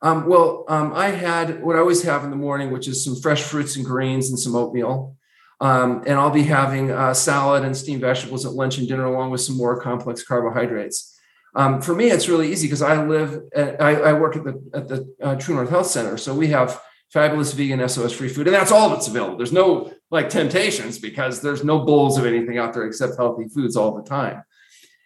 Um, 0.03 0.27
well, 0.27 0.65
um, 0.69 0.93
I 0.95 1.09
had 1.09 1.63
what 1.63 1.77
I 1.77 1.81
always 1.81 2.03
have 2.03 2.25
in 2.25 2.31
the 2.31 2.37
morning, 2.37 2.71
which 2.71 2.89
is 2.89 3.05
some 3.05 3.17
fresh 3.17 3.43
fruits 3.43 3.77
and 3.77 3.85
greens 3.85 4.31
and 4.31 4.39
some 4.39 4.55
oatmeal. 4.55 5.17
Um, 5.61 6.03
and 6.07 6.19
I'll 6.19 6.31
be 6.31 6.45
having 6.45 6.91
uh, 6.91 7.13
salad 7.13 7.65
and 7.65 7.77
steamed 7.77 8.01
vegetables 8.01 8.47
at 8.47 8.53
lunch 8.53 8.79
and 8.79 8.89
dinner, 8.89 9.05
along 9.05 9.31
with 9.31 9.43
some 9.43 9.59
more 9.59 9.79
complex 9.79 10.23
carbohydrates. 10.23 11.19
Um, 11.55 11.83
for 11.83 11.95
me, 11.95 12.11
it's 12.11 12.29
really 12.29 12.51
easy 12.51 12.67
because 12.67 12.81
I 12.81 13.05
live, 13.05 13.43
at, 13.55 13.81
I, 13.83 13.95
I, 13.97 14.13
work 14.15 14.37
at 14.37 14.45
the 14.45 14.71
at 14.73 14.89
the 14.89 15.15
uh, 15.21 15.35
True 15.35 15.57
North 15.57 15.69
Health 15.69 15.89
Center, 15.89 16.17
so 16.17 16.33
we 16.33 16.47
have 16.49 16.81
fabulous 17.13 17.53
vegan 17.53 17.87
SOS 17.87 18.13
free 18.13 18.29
food, 18.29 18.47
and 18.47 18.55
that's 18.55 18.71
all 18.71 18.89
that's 18.89 19.09
available. 19.09 19.37
There's 19.37 19.53
no 19.53 19.93
like 20.11 20.31
temptations 20.31 20.99
because 20.99 21.43
there's 21.43 21.65
no 21.65 21.81
bowls 21.85 22.17
of 22.19 22.25
anything 22.25 22.59
out 22.59 22.73
there 22.73 22.87
except 22.87 23.17
healthy 23.17 23.49
foods 23.49 23.77
all 23.77 23.97
the 23.97 24.09
time. 24.09 24.43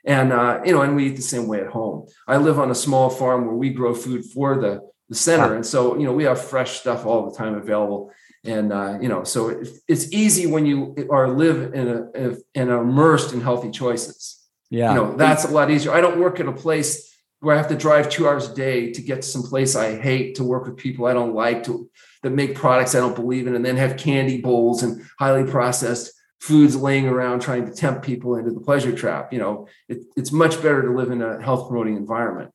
And 0.07 0.33
uh, 0.33 0.61
you 0.65 0.73
know, 0.73 0.83
and 0.83 0.95
we 0.97 1.07
eat 1.07 1.17
the 1.17 1.23
same 1.23 1.47
way 1.47 1.61
at 1.61 1.69
home. 1.69 2.07
I 2.29 2.37
live 2.37 2.59
on 2.59 2.71
a 2.71 2.75
small 2.75 3.09
farm 3.09 3.47
where 3.47 3.55
we 3.55 3.71
grow 3.71 3.95
food 3.95 4.25
for 4.25 4.61
the 4.61 4.81
the 5.09 5.15
center, 5.15 5.55
and 5.55 5.65
so 5.65 5.97
you 5.97 6.05
know 6.05 6.13
we 6.13 6.25
have 6.25 6.41
fresh 6.41 6.81
stuff 6.81 7.07
all 7.07 7.31
the 7.31 7.37
time 7.37 7.55
available. 7.55 8.13
And 8.45 8.73
uh, 8.73 8.99
you 9.01 9.09
know, 9.09 9.25
so 9.25 9.49
it, 9.49 9.69
it's 9.89 10.13
easy 10.13 10.47
when 10.47 10.67
you 10.67 10.95
are 11.11 11.29
live 11.29 11.73
in 11.73 11.89
a 11.89 12.37
and 12.55 12.71
immersed 12.71 13.33
in 13.33 13.41
healthy 13.41 13.71
choices. 13.71 14.43
Yeah, 14.71 14.91
you 14.91 14.97
know 14.97 15.17
that's 15.17 15.45
a 15.45 15.49
lot 15.49 15.71
easier. 15.71 15.93
I 15.93 16.03
don't 16.03 16.21
work 16.21 16.39
at 16.41 16.47
a 16.47 16.53
place 16.53 17.11
where 17.41 17.55
I 17.55 17.59
have 17.59 17.69
to 17.69 17.77
drive 17.77 18.09
two 18.11 18.29
hours 18.29 18.49
a 18.49 18.55
day 18.55 18.93
to 18.93 19.03
get 19.03 19.17
to 19.17 19.29
some 19.29 19.43
place 19.43 19.77
I 19.77 19.97
hate 19.97 20.37
to 20.37 20.45
work 20.45 20.67
with 20.67 20.79
people 20.79 21.07
I 21.07 21.13
don't 21.13 21.35
like 21.35 21.65
to 21.65 21.91
that 22.23 22.31
make 22.31 22.55
products 22.55 22.95
I 22.95 23.01
don't 23.01 23.15
believe 23.17 23.47
in, 23.47 23.55
and 23.55 23.65
then 23.65 23.77
have 23.77 23.97
candy 23.97 24.41
bowls 24.41 24.83
and 24.83 25.03
highly 25.19 25.51
processed 25.51 26.13
foods 26.45 26.77
laying 26.77 27.09
around 27.09 27.41
trying 27.41 27.65
to 27.65 27.73
tempt 27.73 28.03
people 28.03 28.37
into 28.37 28.51
the 28.51 28.61
pleasure 28.61 28.95
trap. 28.95 29.33
You 29.33 29.39
know, 29.39 29.69
it, 29.89 30.03
it's 30.15 30.31
much 30.31 30.57
better 30.57 30.83
to 30.83 30.91
live 30.91 31.11
in 31.11 31.23
a 31.23 31.41
health 31.41 31.69
promoting 31.69 31.97
environment. 31.97 32.51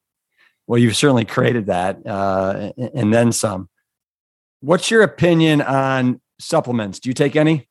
Well, 0.68 0.78
you've 0.78 0.96
certainly 0.96 1.26
created 1.26 1.66
that, 1.66 2.06
uh, 2.06 2.72
and 2.94 3.12
then 3.12 3.32
some. 3.32 3.68
What's 4.62 4.92
your 4.92 5.02
opinion 5.02 5.64
on 5.64 6.22
supplements? 6.40 7.00
Do 7.00 7.10
you 7.10 7.16
take 7.16 7.36
any? 7.36 7.68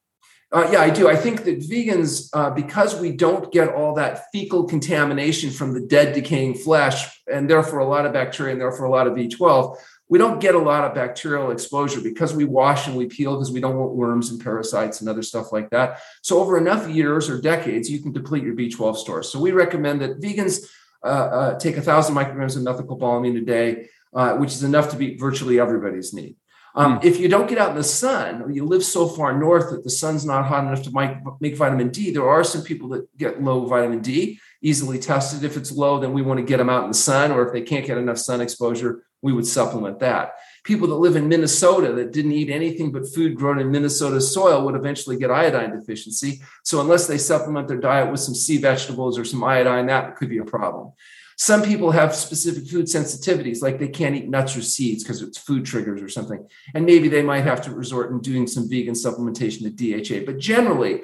Uh, 0.51 0.69
yeah, 0.73 0.81
I 0.81 0.91
do. 0.91 1.09
I 1.09 1.15
think 1.15 1.45
that 1.45 1.61
vegans, 1.61 2.31
uh, 2.33 2.51
because 2.51 2.99
we 2.99 3.13
don't 3.13 3.53
get 3.53 3.69
all 3.69 3.95
that 3.95 4.25
fecal 4.33 4.65
contamination 4.65 5.51
from 5.51 5.75
the 5.75 5.81
dead, 5.81 6.15
decaying 6.15 6.55
flesh, 6.55 7.07
and 7.31 7.49
therefore 7.49 7.79
a 7.79 7.87
lot 7.87 8.07
of 8.07 8.13
bacteria, 8.13 8.53
and 8.53 8.61
therefore 8.61 8.87
a 8.87 8.91
lot 8.91 9.07
of 9.07 9.13
B12, 9.13 9.77
we 10.09 10.19
don't 10.19 10.41
get 10.41 10.55
a 10.55 10.59
lot 10.59 10.85
of 10.85 10.95
bacterial 10.95 11.51
exposure 11.51 12.01
because 12.01 12.35
we 12.35 12.45
wash 12.45 12.87
and 12.87 12.97
we 12.97 13.07
peel 13.07 13.35
because 13.35 13.53
we 13.53 13.61
don't 13.61 13.77
want 13.77 13.93
worms 13.93 14.31
and 14.31 14.43
parasites 14.43 15.01
and 15.01 15.09
other 15.09 15.23
stuff 15.23 15.53
like 15.53 15.71
that. 15.71 16.01
So 16.23 16.41
over 16.41 16.57
enough 16.57 16.89
years 16.89 17.29
or 17.29 17.41
decades, 17.41 17.91
you 17.91 18.01
can 18.01 18.13
deplete 18.13 18.45
your 18.45 18.55
B12 18.55 18.97
stores. 18.97 19.31
So 19.31 19.39
we 19.39 19.53
recommend 19.53 20.01
that 20.01 20.21
vegans 20.21 20.67
uh, 21.05 21.07
uh, 21.07 21.59
take 21.59 21.77
a 21.77 21.83
thousand 21.83 22.15
micrograms 22.15 22.57
of 22.57 22.63
methylcobalamin 22.63 23.39
a 23.39 23.45
day, 23.45 23.89
uh, 24.15 24.35
which 24.37 24.53
is 24.53 24.65
enough 24.65 24.91
to 24.91 24.97
meet 24.97 25.21
virtually 25.21 25.61
everybody's 25.61 26.13
need. 26.13 26.37
Um, 26.75 26.99
mm. 26.99 27.05
If 27.05 27.19
you 27.19 27.29
don't 27.29 27.49
get 27.49 27.59
out 27.59 27.71
in 27.71 27.77
the 27.77 27.85
sun, 27.85 28.43
or 28.43 28.51
you 28.51 28.65
live 28.65 28.85
so 28.85 29.09
far 29.09 29.37
north 29.37 29.71
that 29.71 29.85
the 29.85 29.91
sun's 29.91 30.25
not 30.25 30.47
hot 30.47 30.65
enough 30.65 30.83
to 30.85 30.93
make, 30.93 31.17
make 31.41 31.57
vitamin 31.57 31.91
D, 31.91 32.11
there 32.11 32.29
are 32.29 32.45
some 32.45 32.63
people 32.63 32.89
that 32.91 33.17
get 33.17 33.43
low 33.43 33.67
vitamin 33.67 34.01
D, 34.01 34.39
easily 34.63 34.99
tested. 34.99 35.45
If 35.45 35.57
it's 35.57 35.73
low, 35.73 35.99
then 35.99 36.13
we 36.13 36.23
want 36.23 36.39
to 36.39 36.47
get 36.47 36.59
them 36.59 36.71
out 36.71 36.85
in 36.85 36.91
the 36.91 36.97
sun, 36.97 37.33
or 37.33 37.47
if 37.47 37.53
they 37.53 37.63
can't 37.63 37.87
get 37.87 37.99
enough 37.99 38.19
sun 38.19 38.41
exposure, 38.41 39.05
we 39.23 39.33
would 39.33 39.47
supplement 39.47 39.99
that. 40.01 40.33
People 40.65 40.89
that 40.89 40.97
live 40.97 41.17
in 41.17 41.29
Minnesota 41.29 41.93
that 41.95 42.13
didn't 42.13 42.33
eat 42.33 42.51
anything 42.51 42.93
but 42.93 43.09
food 43.13 43.37
grown 43.37 43.59
in 43.59 43.71
Minnesota 43.71 44.21
soil 44.21 44.65
would 44.65 44.75
eventually 44.75 45.17
get 45.17 45.31
iodine 45.31 45.77
deficiency. 45.77 46.41
So, 46.63 46.81
unless 46.81 47.07
they 47.07 47.19
supplement 47.19 47.69
their 47.69 47.79
diet 47.79 48.11
with 48.11 48.21
some 48.21 48.35
sea 48.35 48.59
vegetables 48.59 49.19
or 49.19 49.25
some 49.25 49.43
iodine, 49.43 49.87
that 49.87 50.17
could 50.17 50.29
be 50.29 50.39
a 50.39 50.45
problem. 50.45 50.93
Some 51.41 51.63
people 51.63 51.93
have 51.93 52.17
specific 52.17 52.69
food 52.69 52.87
sensitivities, 52.87 53.63
like 53.63 53.79
they 53.79 53.89
can't 53.89 54.17
eat 54.17 54.29
nuts 54.29 54.57
or 54.57 54.63
seeds 54.63 55.05
because 55.05 55.23
it's 55.23 55.39
food 55.39 55.65
triggers 55.65 56.03
or 56.03 56.09
something. 56.09 56.45
And 56.75 56.85
maybe 56.85 57.09
they 57.09 57.23
might 57.23 57.45
have 57.45 57.63
to 57.63 57.71
resort 57.71 58.11
in 58.11 58.19
doing 58.19 58.49
some 58.49 58.69
vegan 58.69 58.95
supplementation 58.95 59.63
to 59.63 59.71
DHA. 59.71 60.27
But 60.27 60.39
generally, 60.39 61.03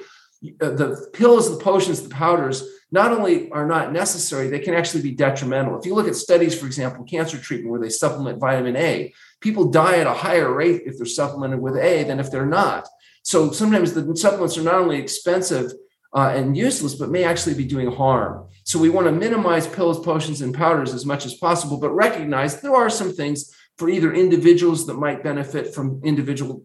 the 0.58 1.08
pills, 1.12 1.50
the 1.50 1.62
potions, 1.62 2.02
the 2.02 2.08
powders 2.08 2.62
not 2.90 3.10
only 3.10 3.50
are 3.50 3.66
not 3.66 3.92
necessary, 3.92 4.48
they 4.48 4.60
can 4.60 4.74
actually 4.74 5.02
be 5.02 5.10
detrimental. 5.10 5.78
If 5.78 5.84
you 5.84 5.94
look 5.94 6.06
at 6.06 6.14
studies, 6.14 6.58
for 6.58 6.66
example, 6.66 7.04
cancer 7.04 7.38
treatment 7.38 7.70
where 7.70 7.80
they 7.80 7.88
supplement 7.88 8.38
vitamin 8.38 8.76
A, 8.76 9.12
people 9.40 9.70
die 9.70 9.96
at 9.98 10.06
a 10.06 10.14
higher 10.14 10.52
rate 10.52 10.82
if 10.86 10.96
they're 10.96 11.06
supplemented 11.06 11.60
with 11.60 11.76
A 11.76 12.04
than 12.04 12.20
if 12.20 12.30
they're 12.30 12.46
not. 12.46 12.88
So 13.22 13.50
sometimes 13.50 13.94
the 13.94 14.14
supplements 14.16 14.56
are 14.58 14.62
not 14.62 14.74
only 14.74 14.98
expensive 14.98 15.72
uh, 16.14 16.32
and 16.36 16.56
useless, 16.56 16.94
but 16.94 17.10
may 17.10 17.24
actually 17.24 17.54
be 17.54 17.64
doing 17.64 17.90
harm. 17.90 18.48
So 18.62 18.78
we 18.78 18.90
want 18.90 19.08
to 19.08 19.12
minimize 19.12 19.66
pills, 19.66 19.98
potions, 20.04 20.40
and 20.40 20.54
powders 20.54 20.94
as 20.94 21.04
much 21.04 21.26
as 21.26 21.34
possible, 21.34 21.78
but 21.78 21.90
recognize 21.90 22.60
there 22.60 22.76
are 22.76 22.90
some 22.90 23.12
things 23.12 23.52
for 23.76 23.88
either 23.88 24.12
individuals 24.12 24.86
that 24.86 24.94
might 24.94 25.24
benefit 25.24 25.74
from 25.74 26.00
individual 26.04 26.64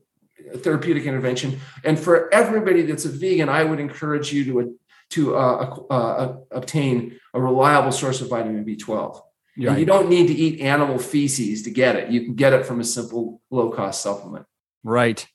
therapeutic 0.57 1.05
intervention. 1.05 1.59
And 1.83 1.99
for 1.99 2.33
everybody 2.33 2.83
that's 2.83 3.05
a 3.05 3.09
vegan, 3.09 3.49
I 3.49 3.63
would 3.63 3.79
encourage 3.79 4.33
you 4.33 4.45
to, 4.45 4.79
to 5.11 5.35
uh, 5.35 5.77
uh, 5.89 6.37
obtain 6.51 7.19
a 7.33 7.41
reliable 7.41 7.91
source 7.91 8.21
of 8.21 8.29
vitamin 8.29 8.65
B12. 8.65 9.21
Right. 9.61 9.77
you 9.77 9.85
don't 9.85 10.09
need 10.09 10.27
to 10.27 10.33
eat 10.33 10.61
animal 10.61 10.97
feces 10.99 11.63
to 11.63 11.71
get 11.71 11.97
it. 11.97 12.09
You 12.09 12.21
can 12.21 12.35
get 12.35 12.53
it 12.53 12.65
from 12.65 12.79
a 12.79 12.83
simple 12.83 13.41
low 13.49 13.69
cost 13.71 14.01
supplement. 14.01 14.45
Right. 14.83 15.27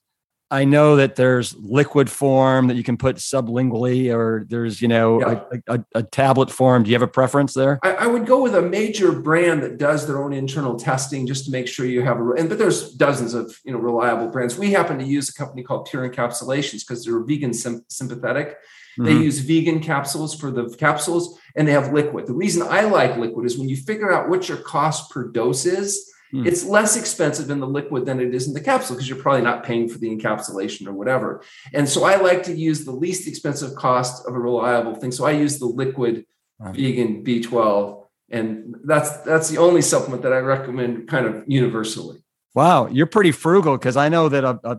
I 0.54 0.64
know 0.64 0.94
that 0.94 1.16
there's 1.16 1.56
liquid 1.56 2.08
form 2.08 2.68
that 2.68 2.76
you 2.76 2.84
can 2.84 2.96
put 2.96 3.16
sublingually, 3.16 4.14
or 4.14 4.44
there's 4.48 4.80
you 4.80 4.86
know 4.86 5.18
yeah. 5.18 5.40
a, 5.50 5.74
a, 5.74 5.84
a, 5.96 6.02
tablet 6.04 6.48
form. 6.48 6.84
Do 6.84 6.90
you 6.90 6.94
have 6.94 7.02
a 7.02 7.08
preference 7.08 7.54
there? 7.54 7.80
I, 7.82 7.94
I, 7.94 8.06
would 8.06 8.24
go 8.24 8.40
with 8.40 8.54
a 8.54 8.62
major 8.62 9.10
brand 9.10 9.64
that 9.64 9.78
does 9.78 10.06
their 10.06 10.22
own 10.22 10.32
internal 10.32 10.76
testing 10.76 11.26
just 11.26 11.46
to 11.46 11.50
make 11.50 11.66
sure 11.66 11.86
you 11.86 12.02
have 12.02 12.20
a. 12.20 12.30
And 12.38 12.48
but 12.48 12.58
there's 12.58 12.94
dozens 12.94 13.34
of 13.34 13.58
you 13.64 13.72
know 13.72 13.78
reliable 13.78 14.28
brands. 14.28 14.56
We 14.56 14.70
happen 14.70 14.96
to 15.00 15.04
use 15.04 15.28
a 15.28 15.34
company 15.34 15.64
called 15.64 15.88
Pure 15.90 16.08
Encapsulations 16.08 16.86
because 16.86 17.04
they're 17.04 17.18
vegan 17.24 17.52
sim- 17.52 17.84
sympathetic. 17.88 18.50
Mm-hmm. 18.96 19.04
They 19.06 19.24
use 19.24 19.40
vegan 19.40 19.80
capsules 19.80 20.38
for 20.38 20.52
the 20.52 20.72
capsules, 20.78 21.36
and 21.56 21.66
they 21.66 21.72
have 21.72 21.92
liquid. 21.92 22.28
The 22.28 22.32
reason 22.32 22.62
I 22.62 22.82
like 22.82 23.16
liquid 23.16 23.44
is 23.44 23.58
when 23.58 23.68
you 23.68 23.76
figure 23.76 24.12
out 24.12 24.28
what 24.28 24.48
your 24.48 24.58
cost 24.58 25.10
per 25.10 25.26
dose 25.26 25.66
is 25.66 26.13
Hmm. 26.30 26.46
It's 26.46 26.64
less 26.64 26.96
expensive 26.96 27.50
in 27.50 27.60
the 27.60 27.66
liquid 27.66 28.06
than 28.06 28.20
it 28.20 28.34
is 28.34 28.48
in 28.48 28.54
the 28.54 28.60
capsule 28.60 28.96
because 28.96 29.08
you're 29.08 29.18
probably 29.18 29.42
not 29.42 29.64
paying 29.64 29.88
for 29.88 29.98
the 29.98 30.08
encapsulation 30.08 30.86
or 30.86 30.92
whatever. 30.92 31.42
And 31.72 31.88
so 31.88 32.04
I 32.04 32.16
like 32.16 32.42
to 32.44 32.54
use 32.54 32.84
the 32.84 32.92
least 32.92 33.28
expensive 33.28 33.74
cost 33.76 34.26
of 34.26 34.34
a 34.34 34.38
reliable 34.38 34.94
thing. 34.94 35.12
So 35.12 35.24
I 35.24 35.32
use 35.32 35.58
the 35.58 35.66
liquid 35.66 36.26
right. 36.58 36.74
vegan 36.74 37.24
B12 37.24 38.04
and 38.30 38.74
that's 38.84 39.18
that's 39.18 39.48
the 39.50 39.58
only 39.58 39.82
supplement 39.82 40.22
that 40.22 40.32
I 40.32 40.38
recommend 40.38 41.08
kind 41.08 41.26
of 41.26 41.44
universally. 41.46 42.24
Wow, 42.54 42.86
you're 42.86 43.06
pretty 43.06 43.32
frugal 43.32 43.76
because 43.76 43.96
I 43.96 44.08
know 44.08 44.28
that 44.28 44.44
a, 44.44 44.60
a, 44.64 44.78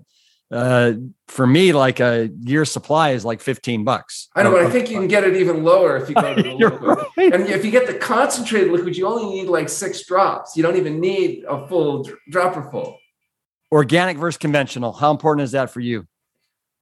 uh, 0.51 0.93
for 1.27 1.47
me, 1.47 1.73
like 1.73 1.99
a 1.99 2.29
year 2.41 2.65
supply 2.65 3.11
is 3.11 3.25
like 3.25 3.41
15 3.41 3.83
bucks. 3.83 4.29
I 4.35 4.43
know, 4.43 4.51
but 4.51 4.61
I 4.61 4.69
think 4.69 4.89
you 4.89 4.97
can 4.97 5.07
get 5.07 5.23
it 5.23 5.35
even 5.35 5.63
lower 5.63 5.97
if 5.97 6.07
you 6.07 6.15
go 6.15 6.35
to 6.35 6.41
the 6.41 6.53
liquid. 6.53 7.05
Right. 7.17 7.33
And 7.33 7.47
if 7.47 7.65
you 7.65 7.71
get 7.71 7.87
the 7.87 7.95
concentrated 7.95 8.71
liquid, 8.71 8.95
you 8.95 9.07
only 9.07 9.25
need 9.25 9.47
like 9.47 9.69
six 9.69 10.05
drops. 10.05 10.55
You 10.55 10.63
don't 10.63 10.75
even 10.77 10.99
need 10.99 11.43
a 11.47 11.67
full 11.67 12.07
dropper 12.29 12.69
full. 12.69 12.97
Organic 13.71 14.17
versus 14.17 14.37
conventional. 14.37 14.93
How 14.93 15.11
important 15.11 15.43
is 15.43 15.51
that 15.51 15.71
for 15.71 15.79
you? 15.79 16.07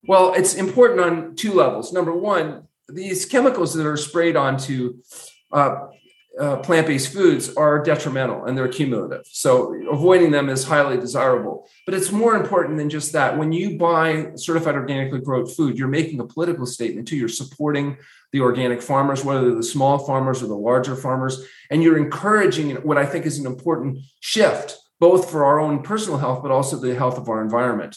Well, 0.05 0.33
it's 0.33 0.55
important 0.55 0.99
on 0.99 1.35
two 1.35 1.53
levels. 1.53 1.93
Number 1.93 2.13
one, 2.13 2.67
these 2.89 3.25
chemicals 3.25 3.73
that 3.73 3.87
are 3.87 3.95
sprayed 3.95 4.35
onto 4.35 4.97
uh, 5.53 5.87
uh, 6.39 6.57
plant-based 6.57 7.13
foods 7.13 7.55
are 7.55 7.83
detrimental 7.83 8.45
and 8.45 8.57
they're 8.57 8.67
cumulative. 8.67 9.21
So 9.25 9.75
avoiding 9.91 10.31
them 10.31 10.49
is 10.49 10.63
highly 10.63 10.97
desirable. 10.97 11.67
But 11.85 11.93
it's 11.93 12.11
more 12.11 12.35
important 12.35 12.77
than 12.77 12.89
just 12.89 13.11
that. 13.13 13.37
When 13.37 13.51
you 13.51 13.77
buy 13.77 14.31
certified 14.35 14.75
organically 14.75 15.21
grown 15.21 15.45
food, 15.45 15.77
you're 15.77 15.87
making 15.87 16.19
a 16.19 16.25
political 16.25 16.65
statement 16.65 17.07
too. 17.07 17.17
You're 17.17 17.29
supporting 17.29 17.97
the 18.31 18.41
organic 18.41 18.81
farmers, 18.81 19.23
whether 19.23 19.41
they're 19.41 19.55
the 19.55 19.63
small 19.63 19.99
farmers 19.99 20.41
or 20.41 20.47
the 20.47 20.55
larger 20.55 20.95
farmers, 20.95 21.45
and 21.69 21.83
you're 21.83 21.97
encouraging 21.97 22.71
what 22.77 22.97
I 22.97 23.05
think 23.05 23.27
is 23.27 23.37
an 23.37 23.45
important 23.45 23.99
shift, 24.21 24.77
both 24.99 25.29
for 25.29 25.45
our 25.45 25.59
own 25.59 25.83
personal 25.83 26.17
health, 26.17 26.41
but 26.41 26.51
also 26.51 26.77
the 26.77 26.95
health 26.95 27.19
of 27.19 27.29
our 27.29 27.43
environment. 27.43 27.95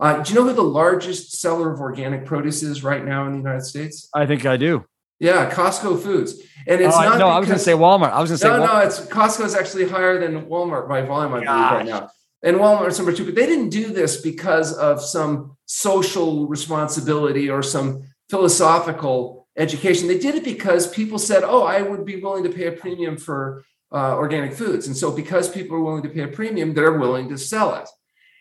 Uh, 0.00 0.22
do 0.22 0.32
you 0.32 0.38
know 0.38 0.46
who 0.46 0.52
the 0.52 0.62
largest 0.62 1.40
seller 1.40 1.72
of 1.72 1.80
organic 1.80 2.26
produce 2.26 2.62
is 2.62 2.84
right 2.84 3.04
now 3.04 3.26
in 3.26 3.32
the 3.32 3.38
United 3.38 3.64
States? 3.64 4.08
I 4.14 4.26
think 4.26 4.44
I 4.44 4.56
do. 4.58 4.84
Yeah, 5.20 5.50
Costco 5.50 6.00
Foods, 6.00 6.40
and 6.66 6.80
it's 6.80 6.94
oh, 6.94 7.00
not. 7.00 7.18
No, 7.18 7.28
I 7.28 7.38
was 7.38 7.48
going 7.48 7.58
to 7.58 7.64
say 7.64 7.72
Walmart. 7.72 8.12
I 8.12 8.20
was 8.20 8.30
going 8.30 8.38
to 8.38 8.38
say 8.38 8.48
no, 8.48 8.60
Walmart. 8.60 8.80
no. 8.80 8.86
It's 8.86 9.00
Costco 9.00 9.44
is 9.44 9.54
actually 9.54 9.88
higher 9.88 10.20
than 10.20 10.46
Walmart 10.46 10.88
by 10.88 11.02
volume, 11.02 11.34
I 11.34 11.40
believe, 11.40 11.48
right 11.48 11.86
now. 11.86 12.10
And 12.42 12.56
Walmart's 12.58 12.98
number 12.98 13.12
two, 13.12 13.24
but 13.24 13.34
they 13.34 13.46
didn't 13.46 13.70
do 13.70 13.92
this 13.92 14.20
because 14.20 14.76
of 14.76 15.02
some 15.02 15.56
social 15.66 16.46
responsibility 16.46 17.50
or 17.50 17.62
some 17.64 18.04
philosophical 18.30 19.48
education. 19.56 20.06
They 20.06 20.18
did 20.18 20.36
it 20.36 20.44
because 20.44 20.86
people 20.88 21.18
said, 21.18 21.42
"Oh, 21.44 21.64
I 21.64 21.82
would 21.82 22.04
be 22.04 22.20
willing 22.20 22.44
to 22.44 22.50
pay 22.50 22.66
a 22.66 22.72
premium 22.72 23.16
for 23.16 23.64
uh, 23.90 24.14
organic 24.14 24.52
foods," 24.52 24.86
and 24.86 24.96
so 24.96 25.10
because 25.10 25.48
people 25.48 25.76
are 25.76 25.82
willing 25.82 26.02
to 26.04 26.08
pay 26.08 26.22
a 26.22 26.28
premium, 26.28 26.74
they're 26.74 26.98
willing 26.98 27.28
to 27.30 27.38
sell 27.38 27.74
it. 27.74 27.88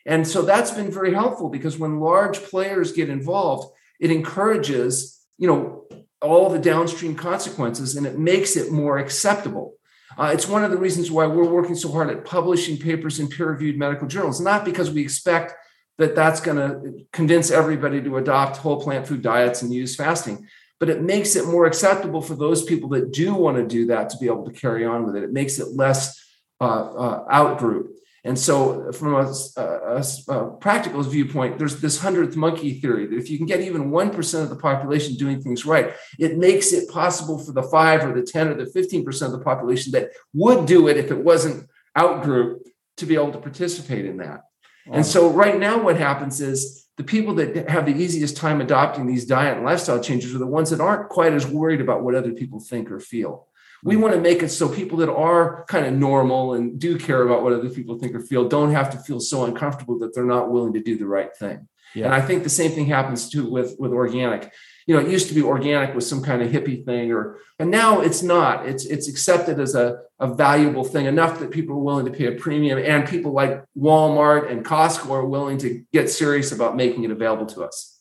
And 0.06 0.28
so 0.28 0.44
that's 0.44 0.72
been 0.72 0.92
very 0.92 1.14
helpful 1.14 1.50
because 1.50 1.78
when 1.80 2.00
large 2.00 2.42
players 2.44 2.92
get 2.92 3.10
involved, 3.10 3.74
it 4.00 4.12
encourages 4.12 5.20
you 5.40 5.48
know 5.48 5.87
all 6.22 6.50
the 6.50 6.60
downstream 6.60 7.16
consequences 7.16 7.96
and 7.96 8.08
it 8.08 8.18
makes 8.18 8.56
it 8.56 8.72
more 8.72 8.98
acceptable. 8.98 9.76
Uh, 10.18 10.32
it's 10.34 10.48
one 10.48 10.64
of 10.64 10.72
the 10.72 10.78
reasons 10.78 11.12
why 11.12 11.28
we're 11.28 11.48
working 11.48 11.76
so 11.76 11.92
hard 11.92 12.10
at 12.10 12.26
publishing 12.26 12.78
papers 12.78 13.20
in 13.20 13.28
peer 13.28 13.52
reviewed 13.52 13.78
medical 13.78 14.08
journals, 14.08 14.42
not 14.42 14.66
because 14.66 14.90
we 14.90 15.02
expect 15.02 15.54
that 15.98 16.16
that's 16.16 16.42
going 16.42 16.58
to 16.58 17.06
convince 17.12 17.52
everybody 17.52 18.02
to 18.02 18.18
adopt 18.18 18.58
whole 18.58 18.82
plant 18.82 19.08
food 19.08 19.22
diets 19.22 19.62
and 19.62 19.74
use 19.74 19.96
fasting. 19.96 20.48
but 20.80 20.90
it 20.90 21.02
makes 21.02 21.36
it 21.36 21.48
more 21.48 21.66
acceptable 21.66 22.22
for 22.22 22.36
those 22.36 22.64
people 22.64 22.90
that 22.90 23.12
do 23.12 23.34
want 23.34 23.58
to 23.58 23.66
do 23.66 23.88
that 23.88 24.10
to 24.12 24.18
be 24.18 24.28
able 24.28 24.46
to 24.46 24.52
carry 24.52 24.86
on 24.86 25.06
with 25.06 25.16
it. 25.16 25.24
It 25.24 25.34
makes 25.34 25.60
it 25.60 25.76
less 25.76 26.24
uh, 26.62 26.66
uh, 26.66 27.26
out 27.30 27.58
group. 27.58 27.97
And 28.28 28.38
so, 28.38 28.92
from 28.92 29.16
a, 29.16 29.34
a, 29.56 30.04
a, 30.28 30.52
practical 30.58 31.02
viewpoint, 31.02 31.58
there's 31.58 31.80
this 31.80 31.98
hundredth 32.02 32.36
monkey 32.36 32.74
theory 32.74 33.08
that 33.08 33.18
if 33.18 33.30
you 33.30 33.38
can 33.38 33.48
get 33.48 33.62
even 33.62 33.90
1% 33.90 34.44
of 34.44 34.50
the 34.50 34.58
population 34.58 35.16
doing 35.16 35.42
things 35.42 35.66
right, 35.66 35.94
it 36.20 36.38
makes 36.38 36.74
it 36.74 36.90
possible 36.90 37.40
for 37.40 37.54
the 37.54 37.64
five 37.64 38.04
or 38.04 38.14
the 38.14 38.22
10 38.22 38.50
or 38.50 38.54
the 38.56 38.66
15% 38.66 39.22
of 39.22 39.32
the 39.32 39.40
population 39.40 39.94
that 39.94 40.10
would 40.34 40.66
do 40.66 40.90
it 40.90 40.98
if 40.98 41.10
it 41.10 41.18
wasn't 41.18 41.70
out 41.96 42.22
group 42.22 42.68
to 42.98 43.06
be 43.06 43.16
able 43.16 43.32
to 43.32 43.40
participate 43.40 44.06
in 44.06 44.18
that. 44.18 44.42
Wow. 44.88 44.96
And 44.96 45.06
so, 45.06 45.30
right 45.30 45.58
now, 45.58 45.82
what 45.82 45.96
happens 45.96 46.42
is 46.42 46.86
the 46.98 47.06
people 47.06 47.34
that 47.36 47.70
have 47.70 47.86
the 47.86 47.96
easiest 47.96 48.36
time 48.36 48.60
adopting 48.60 49.08
these 49.08 49.26
diet 49.26 49.56
and 49.56 49.66
lifestyle 49.66 50.04
changes 50.04 50.36
are 50.36 50.40
the 50.40 50.46
ones 50.46 50.70
that 50.72 50.82
aren't 50.82 51.08
quite 51.08 51.32
as 51.32 51.48
worried 51.48 51.80
about 51.80 52.04
what 52.04 52.14
other 52.14 52.34
people 52.34 52.60
think 52.60 52.92
or 52.92 53.00
feel. 53.00 53.47
We 53.84 53.96
mm. 53.96 54.02
want 54.02 54.14
to 54.16 54.22
make 54.22 54.44
it 54.44 54.50
so 54.50 54.68
people 54.70 54.98
that 55.00 55.12
are 55.12 55.66
kind 55.68 55.86
of 55.86 55.94
normal 55.94 56.54
and 56.54 56.80
do 56.80 56.98
care 56.98 57.24
about 57.24 57.44
what 57.44 57.54
other 57.54 57.70
people 57.70 57.98
think 57.98 58.16
or 58.16 58.20
feel 58.20 58.48
don't 58.48 58.72
have 58.72 58.90
to 58.92 58.98
feel 59.00 59.20
so 59.20 59.46
uncomfortable 59.46 60.00
that 60.00 60.14
they're 60.14 60.26
not 60.26 60.52
willing 60.52 60.74
to 60.74 60.82
do 60.82 60.98
the 60.98 61.08
right 61.08 61.36
thing. 61.36 61.68
Yeah. 61.96 62.06
And 62.06 62.14
I 62.14 62.22
think 62.22 62.44
the 62.44 62.50
same 62.50 62.72
thing 62.72 62.88
happens 62.88 63.30
too 63.30 63.50
with, 63.50 63.76
with 63.80 63.92
organic. 63.92 64.52
You 64.86 64.96
know, 64.96 65.02
it 65.02 65.10
used 65.10 65.28
to 65.30 65.34
be 65.34 65.42
organic 65.42 65.94
was 65.96 66.08
some 66.08 66.24
kind 66.24 66.42
of 66.42 66.50
hippie 66.50 66.86
thing, 66.86 67.12
or 67.12 67.40
and 67.60 67.70
now 67.70 68.00
it's 68.00 68.24
not. 68.24 68.66
It's 68.66 68.86
it's 68.86 69.10
accepted 69.10 69.60
as 69.60 69.76
a, 69.76 70.00
a 70.18 70.34
valuable 70.34 70.86
thing 70.86 71.08
enough 71.08 71.40
that 71.40 71.52
people 71.52 71.76
are 71.76 71.80
willing 71.80 72.06
to 72.06 72.12
pay 72.12 72.28
a 72.28 72.32
premium, 72.32 72.80
and 72.80 73.06
people 73.06 73.34
like 73.34 73.66
Walmart 73.78 74.50
and 74.50 74.64
Costco 74.64 75.10
are 75.12 75.26
willing 75.26 75.58
to 75.58 75.84
get 75.92 76.10
serious 76.10 76.54
about 76.54 76.78
making 76.78 77.04
it 77.04 77.12
available 77.12 77.46
to 77.48 77.66
us. 77.66 78.00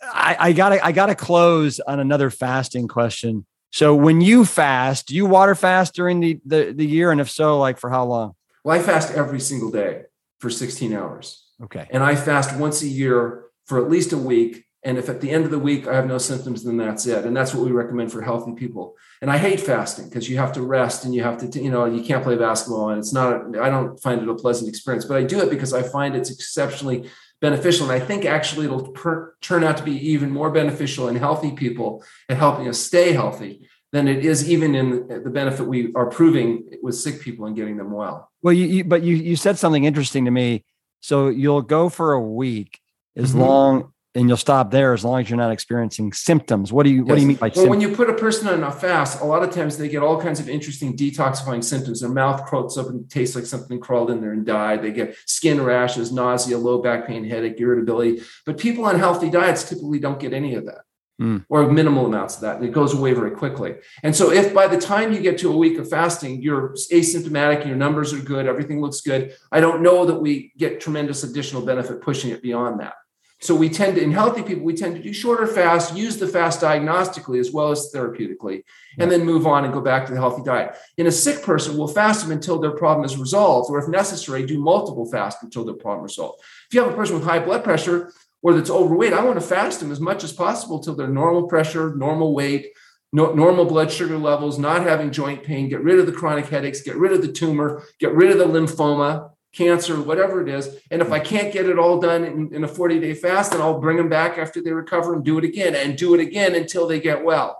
I, 0.00 0.36
I 0.38 0.52
gotta 0.52 0.84
I 0.84 0.92
gotta 0.92 1.16
close 1.16 1.80
on 1.80 1.98
another 1.98 2.30
fasting 2.30 2.86
question. 2.86 3.44
So 3.72 3.94
when 3.94 4.20
you 4.20 4.44
fast, 4.44 5.06
do 5.08 5.16
you 5.16 5.24
water 5.24 5.54
fast 5.54 5.94
during 5.94 6.20
the, 6.20 6.38
the, 6.44 6.72
the 6.76 6.86
year? 6.86 7.10
And 7.10 7.20
if 7.20 7.30
so, 7.30 7.58
like 7.58 7.78
for 7.78 7.88
how 7.88 8.04
long? 8.04 8.34
Well, 8.64 8.78
I 8.78 8.82
fast 8.82 9.14
every 9.14 9.40
single 9.40 9.70
day 9.70 10.02
for 10.40 10.50
16 10.50 10.92
hours. 10.92 11.46
Okay. 11.62 11.88
And 11.90 12.02
I 12.02 12.14
fast 12.14 12.54
once 12.56 12.82
a 12.82 12.86
year 12.86 13.44
for 13.64 13.82
at 13.82 13.90
least 13.90 14.12
a 14.12 14.18
week. 14.18 14.66
And 14.84 14.98
if 14.98 15.08
at 15.08 15.20
the 15.20 15.30
end 15.30 15.44
of 15.44 15.50
the 15.50 15.58
week 15.58 15.86
I 15.86 15.94
have 15.94 16.06
no 16.06 16.18
symptoms, 16.18 16.64
then 16.64 16.76
that's 16.76 17.06
it. 17.06 17.24
And 17.24 17.34
that's 17.34 17.54
what 17.54 17.64
we 17.64 17.72
recommend 17.72 18.12
for 18.12 18.20
healthy 18.20 18.52
people. 18.52 18.94
And 19.22 19.30
I 19.30 19.38
hate 19.38 19.60
fasting 19.60 20.08
because 20.08 20.28
you 20.28 20.36
have 20.36 20.52
to 20.54 20.62
rest 20.62 21.04
and 21.04 21.14
you 21.14 21.22
have 21.22 21.38
to, 21.38 21.62
you 21.62 21.70
know, 21.70 21.86
you 21.86 22.02
can't 22.02 22.22
play 22.22 22.36
basketball. 22.36 22.90
And 22.90 22.98
it's 22.98 23.12
not, 23.12 23.56
I 23.56 23.70
don't 23.70 23.98
find 24.02 24.20
it 24.20 24.28
a 24.28 24.34
pleasant 24.34 24.68
experience, 24.68 25.06
but 25.06 25.16
I 25.16 25.22
do 25.22 25.40
it 25.40 25.48
because 25.48 25.72
I 25.72 25.82
find 25.82 26.14
it's 26.14 26.30
exceptionally 26.30 27.08
beneficial. 27.42 27.90
And 27.90 28.02
I 28.02 28.04
think 28.04 28.24
actually 28.24 28.64
it'll 28.64 28.92
per, 28.92 29.34
turn 29.42 29.64
out 29.64 29.76
to 29.76 29.82
be 29.82 29.96
even 30.10 30.30
more 30.30 30.50
beneficial 30.50 31.08
in 31.08 31.16
healthy 31.16 31.50
people 31.50 32.02
and 32.28 32.38
helping 32.38 32.68
us 32.68 32.78
stay 32.78 33.12
healthy 33.12 33.68
than 33.90 34.08
it 34.08 34.24
is 34.24 34.48
even 34.48 34.74
in 34.74 35.08
the 35.08 35.28
benefit 35.28 35.66
we 35.66 35.92
are 35.94 36.06
proving 36.06 36.70
with 36.82 36.94
sick 36.94 37.20
people 37.20 37.44
and 37.44 37.54
getting 37.54 37.76
them 37.76 37.90
well. 37.90 38.30
Well, 38.40 38.54
you, 38.54 38.66
you 38.66 38.84
but 38.84 39.02
you 39.02 39.16
you 39.16 39.36
said 39.36 39.58
something 39.58 39.84
interesting 39.84 40.24
to 40.24 40.30
me. 40.30 40.64
So 41.00 41.28
you'll 41.28 41.62
go 41.62 41.88
for 41.90 42.12
a 42.12 42.20
week 42.20 42.80
as 43.16 43.32
mm-hmm. 43.32 43.40
long 43.40 43.91
and 44.14 44.28
you'll 44.28 44.36
stop 44.36 44.70
there 44.70 44.92
as 44.92 45.04
long 45.04 45.20
as 45.20 45.30
you're 45.30 45.38
not 45.38 45.52
experiencing 45.52 46.12
symptoms. 46.12 46.72
What 46.72 46.84
do 46.84 46.90
you 46.90 46.98
yes. 46.98 47.08
what 47.08 47.14
do 47.16 47.20
you 47.22 47.28
mean 47.28 47.36
by 47.36 47.46
well, 47.46 47.54
symptoms? 47.54 47.70
when 47.70 47.80
you 47.80 47.96
put 47.96 48.10
a 48.10 48.14
person 48.14 48.48
on 48.48 48.62
a 48.62 48.70
fast, 48.70 49.20
a 49.20 49.24
lot 49.24 49.42
of 49.42 49.50
times 49.50 49.78
they 49.78 49.88
get 49.88 50.02
all 50.02 50.20
kinds 50.20 50.38
of 50.38 50.48
interesting 50.48 50.96
detoxifying 50.96 51.64
symptoms. 51.64 52.00
Their 52.00 52.10
mouth 52.10 52.46
curls 52.46 52.76
up 52.76 52.88
and 52.88 53.08
tastes 53.10 53.34
like 53.34 53.46
something 53.46 53.80
crawled 53.80 54.10
in 54.10 54.20
there 54.20 54.32
and 54.32 54.44
died. 54.44 54.82
They 54.82 54.92
get 54.92 55.16
skin 55.26 55.62
rashes, 55.62 56.12
nausea, 56.12 56.58
low 56.58 56.82
back 56.82 57.06
pain, 57.06 57.24
headache, 57.24 57.58
irritability. 57.58 58.22
But 58.44 58.58
people 58.58 58.84
on 58.84 58.98
healthy 58.98 59.30
diets 59.30 59.68
typically 59.68 59.98
don't 59.98 60.20
get 60.20 60.32
any 60.32 60.54
of 60.54 60.66
that. 60.66 60.82
Mm. 61.20 61.44
Or 61.50 61.70
minimal 61.70 62.06
amounts 62.06 62.36
of 62.36 62.40
that, 62.40 62.56
and 62.56 62.64
it 62.64 62.72
goes 62.72 62.94
away 62.94 63.12
very 63.12 63.30
quickly. 63.30 63.76
And 64.02 64.16
so, 64.16 64.32
if 64.32 64.52
by 64.54 64.66
the 64.66 64.80
time 64.80 65.12
you 65.12 65.20
get 65.20 65.38
to 65.38 65.52
a 65.52 65.56
week 65.56 65.78
of 65.78 65.88
fasting, 65.88 66.40
you're 66.40 66.70
asymptomatic, 66.70 67.66
your 67.66 67.76
numbers 67.76 68.14
are 68.14 68.18
good, 68.18 68.46
everything 68.46 68.80
looks 68.80 69.02
good, 69.02 69.36
I 69.52 69.60
don't 69.60 69.82
know 69.82 70.06
that 70.06 70.16
we 70.16 70.52
get 70.56 70.80
tremendous 70.80 71.22
additional 71.22 71.64
benefit 71.64 72.00
pushing 72.00 72.30
it 72.30 72.42
beyond 72.42 72.80
that. 72.80 72.94
So 73.42 73.56
we 73.56 73.68
tend 73.68 73.96
to, 73.96 74.02
in 74.02 74.12
healthy 74.12 74.40
people, 74.42 74.62
we 74.62 74.74
tend 74.74 74.94
to 74.94 75.02
do 75.02 75.12
shorter 75.12 75.48
fasts, 75.48 75.92
use 75.96 76.16
the 76.16 76.28
fast 76.28 76.60
diagnostically 76.60 77.40
as 77.40 77.50
well 77.50 77.72
as 77.72 77.90
therapeutically, 77.92 78.62
and 79.00 79.10
then 79.10 79.26
move 79.26 79.48
on 79.48 79.64
and 79.64 79.74
go 79.74 79.80
back 79.80 80.06
to 80.06 80.12
the 80.12 80.20
healthy 80.20 80.44
diet. 80.44 80.76
In 80.96 81.08
a 81.08 81.12
sick 81.12 81.42
person, 81.42 81.76
we'll 81.76 81.88
fast 81.88 82.22
them 82.22 82.30
until 82.30 82.60
their 82.60 82.70
problem 82.70 83.04
is 83.04 83.16
resolved, 83.16 83.68
or 83.68 83.80
if 83.80 83.88
necessary, 83.88 84.46
do 84.46 84.60
multiple 84.60 85.10
fasts 85.10 85.42
until 85.42 85.64
their 85.64 85.74
problem 85.74 86.06
is 86.06 86.12
resolved. 86.12 86.40
If 86.68 86.74
you 86.74 86.82
have 86.82 86.92
a 86.92 86.96
person 86.96 87.16
with 87.16 87.24
high 87.24 87.40
blood 87.40 87.64
pressure 87.64 88.12
or 88.42 88.54
that's 88.54 88.70
overweight, 88.70 89.12
I 89.12 89.24
want 89.24 89.40
to 89.40 89.46
fast 89.46 89.80
them 89.80 89.90
as 89.90 89.98
much 89.98 90.22
as 90.22 90.32
possible 90.32 90.78
till 90.78 90.94
their 90.94 91.08
normal 91.08 91.48
pressure, 91.48 91.96
normal 91.96 92.34
weight, 92.34 92.68
no, 93.12 93.32
normal 93.32 93.64
blood 93.64 93.90
sugar 93.90 94.18
levels, 94.18 94.56
not 94.56 94.82
having 94.82 95.10
joint 95.10 95.42
pain, 95.42 95.68
get 95.68 95.82
rid 95.82 95.98
of 95.98 96.06
the 96.06 96.12
chronic 96.12 96.46
headaches, 96.46 96.80
get 96.80 96.96
rid 96.96 97.12
of 97.12 97.22
the 97.22 97.32
tumor, 97.32 97.82
get 97.98 98.14
rid 98.14 98.30
of 98.30 98.38
the 98.38 98.44
lymphoma, 98.44 99.30
cancer, 99.52 100.00
whatever 100.00 100.40
it 100.40 100.48
is. 100.48 100.78
And 100.90 101.02
if 101.02 101.12
I 101.12 101.18
hmm. 101.18 101.24
can't 101.24 101.52
get 101.52 101.66
it 101.66 101.78
all 101.78 102.00
done 102.00 102.24
in, 102.24 102.54
in 102.54 102.64
a 102.64 102.68
40 102.68 103.00
day 103.00 103.14
fast, 103.14 103.52
then 103.52 103.60
I'll 103.60 103.80
bring 103.80 103.96
them 103.96 104.08
back 104.08 104.38
after 104.38 104.62
they 104.62 104.72
recover 104.72 105.14
and 105.14 105.24
do 105.24 105.38
it 105.38 105.44
again 105.44 105.74
and 105.74 105.96
do 105.96 106.14
it 106.14 106.20
again 106.20 106.54
until 106.54 106.86
they 106.86 107.00
get 107.00 107.24
well. 107.24 107.58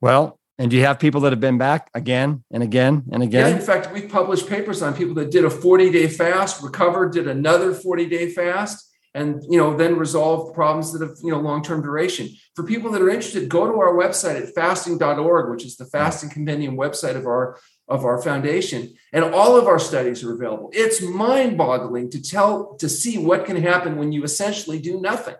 Well, 0.00 0.38
and 0.58 0.70
do 0.70 0.76
you 0.76 0.84
have 0.84 0.98
people 0.98 1.22
that 1.22 1.32
have 1.32 1.40
been 1.40 1.58
back 1.58 1.90
again 1.94 2.44
and 2.50 2.62
again 2.62 3.04
and 3.12 3.22
again? 3.22 3.50
Yeah, 3.50 3.56
in 3.56 3.62
fact, 3.62 3.92
we've 3.92 4.10
published 4.10 4.46
papers 4.48 4.82
on 4.82 4.94
people 4.94 5.14
that 5.14 5.30
did 5.30 5.44
a 5.44 5.50
40 5.50 5.90
day 5.90 6.06
fast, 6.06 6.62
recovered, 6.62 7.12
did 7.12 7.28
another 7.28 7.72
40 7.72 8.06
day 8.06 8.30
fast, 8.30 8.90
and 9.14 9.42
you 9.48 9.58
know 9.58 9.76
then 9.76 9.96
resolve 9.96 10.54
problems 10.54 10.92
that 10.92 11.06
have 11.06 11.16
you 11.22 11.30
know 11.30 11.40
long-term 11.40 11.82
duration 11.82 12.28
for 12.54 12.62
people 12.62 12.90
that 12.92 13.02
are 13.02 13.10
interested 13.10 13.48
go 13.48 13.66
to 13.66 13.78
our 13.80 13.94
website 13.94 14.40
at 14.40 14.54
fasting.org 14.54 15.50
which 15.50 15.64
is 15.64 15.76
the 15.76 15.84
hmm. 15.84 15.90
fasting 15.90 16.30
compendium 16.30 16.76
website 16.76 17.16
of 17.16 17.26
our 17.26 17.58
of 17.90 18.04
our 18.04 18.22
foundation 18.22 18.94
and 19.12 19.24
all 19.24 19.56
of 19.56 19.66
our 19.66 19.78
studies 19.78 20.22
are 20.24 20.32
available. 20.32 20.70
It's 20.72 21.02
mind-boggling 21.02 22.10
to 22.10 22.22
tell 22.22 22.76
to 22.76 22.88
see 22.88 23.18
what 23.18 23.44
can 23.44 23.56
happen 23.56 23.96
when 23.96 24.12
you 24.12 24.22
essentially 24.22 24.78
do 24.78 25.00
nothing. 25.00 25.34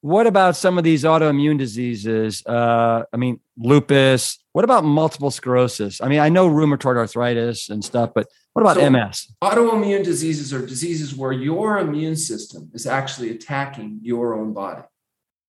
What 0.00 0.28
about 0.28 0.54
some 0.54 0.78
of 0.78 0.84
these 0.84 1.02
autoimmune 1.02 1.58
diseases? 1.58 2.46
Uh, 2.46 3.02
i 3.12 3.16
mean 3.16 3.40
lupus. 3.58 4.38
What 4.52 4.64
about 4.64 4.84
multiple 4.84 5.30
sclerosis? 5.30 6.00
I 6.00 6.08
mean 6.08 6.20
i 6.20 6.28
know 6.28 6.48
rheumatoid 6.48 6.96
arthritis 6.96 7.68
and 7.68 7.84
stuff 7.84 8.10
but 8.14 8.28
what 8.52 8.62
about 8.62 8.76
so 8.76 8.90
ms 8.90 9.26
autoimmune 9.42 10.04
diseases 10.04 10.54
are 10.54 10.64
diseases 10.64 11.16
where 11.16 11.32
your 11.32 11.78
immune 11.78 12.16
system 12.16 12.70
is 12.72 12.86
actually 12.86 13.30
attacking 13.30 13.98
your 14.02 14.34
own 14.38 14.52
body 14.52 14.82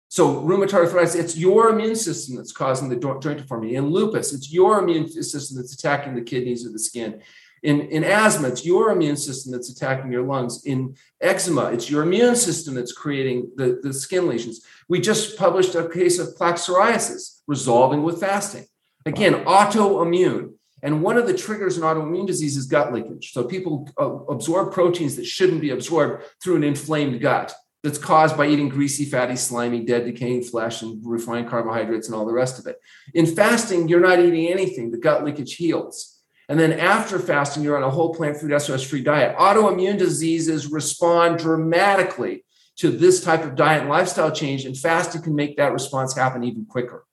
so 0.09 0.41
rheumatoid 0.41 0.73
arthritis, 0.73 1.13
it's 1.13 1.37
your 1.37 1.69
immune 1.69 1.95
system 1.95 2.35
that's 2.35 2.51
causing 2.51 2.89
the 2.89 2.95
joint 2.95 3.37
deformity. 3.37 3.75
In 3.75 3.91
lupus, 3.91 4.33
it's 4.33 4.51
your 4.51 4.79
immune 4.79 5.07
system 5.07 5.55
that's 5.55 5.73
attacking 5.73 6.15
the 6.15 6.21
kidneys 6.21 6.65
or 6.65 6.71
the 6.71 6.79
skin. 6.79 7.21
In, 7.61 7.81
in 7.81 8.03
asthma, 8.03 8.47
it's 8.47 8.65
your 8.65 8.89
immune 8.89 9.17
system 9.17 9.51
that's 9.51 9.69
attacking 9.69 10.11
your 10.11 10.23
lungs. 10.23 10.65
In 10.65 10.95
eczema, 11.21 11.65
it's 11.65 11.91
your 11.91 12.03
immune 12.03 12.35
system 12.35 12.73
that's 12.73 12.91
creating 12.91 13.51
the, 13.55 13.79
the 13.83 13.93
skin 13.93 14.27
lesions. 14.27 14.65
We 14.87 14.99
just 14.99 15.37
published 15.37 15.75
a 15.75 15.87
case 15.87 16.17
of 16.17 16.35
plaque 16.35 16.55
psoriasis 16.55 17.41
resolving 17.45 18.01
with 18.01 18.19
fasting. 18.19 18.65
Again, 19.05 19.45
autoimmune. 19.45 20.53
And 20.81 21.03
one 21.03 21.17
of 21.17 21.27
the 21.27 21.37
triggers 21.37 21.77
in 21.77 21.83
autoimmune 21.83 22.25
disease 22.25 22.57
is 22.57 22.65
gut 22.65 22.93
leakage. 22.93 23.33
So 23.33 23.43
people 23.43 23.89
uh, 23.99 24.23
absorb 24.33 24.73
proteins 24.73 25.17
that 25.17 25.25
shouldn't 25.25 25.61
be 25.61 25.71
absorbed 25.71 26.23
through 26.41 26.55
an 26.55 26.63
inflamed 26.63 27.21
gut 27.21 27.53
that's 27.83 27.97
caused 27.97 28.35
by 28.35 28.47
eating 28.47 28.69
greasy, 28.69 29.05
fatty, 29.05 29.35
slimy, 29.35 29.81
dead, 29.81 30.05
decaying 30.05 30.43
flesh 30.43 30.81
and 30.81 31.01
refined 31.05 31.49
carbohydrates 31.49 32.07
and 32.07 32.15
all 32.15 32.25
the 32.25 32.33
rest 32.33 32.59
of 32.59 32.67
it. 32.67 32.77
In 33.13 33.25
fasting, 33.25 33.87
you're 33.87 34.01
not 34.01 34.19
eating 34.19 34.47
anything. 34.47 34.91
The 34.91 34.97
gut 34.97 35.23
leakage 35.23 35.55
heals. 35.55 36.19
And 36.49 36.59
then 36.59 36.73
after 36.73 37.19
fasting, 37.19 37.63
you're 37.63 37.77
on 37.77 37.83
a 37.83 37.89
whole 37.89 38.13
plant 38.13 38.37
food, 38.37 38.59
SOS 38.59 38.83
free 38.83 39.03
diet. 39.03 39.37
Autoimmune 39.37 39.97
diseases 39.97 40.71
respond 40.71 41.39
dramatically 41.39 42.43
to 42.77 42.89
this 42.89 43.23
type 43.23 43.43
of 43.43 43.55
diet 43.55 43.81
and 43.81 43.89
lifestyle 43.89 44.31
change, 44.31 44.65
and 44.65 44.77
fasting 44.77 45.21
can 45.21 45.35
make 45.35 45.57
that 45.57 45.73
response 45.73 46.15
happen 46.15 46.43
even 46.43 46.65
quicker. 46.65 47.05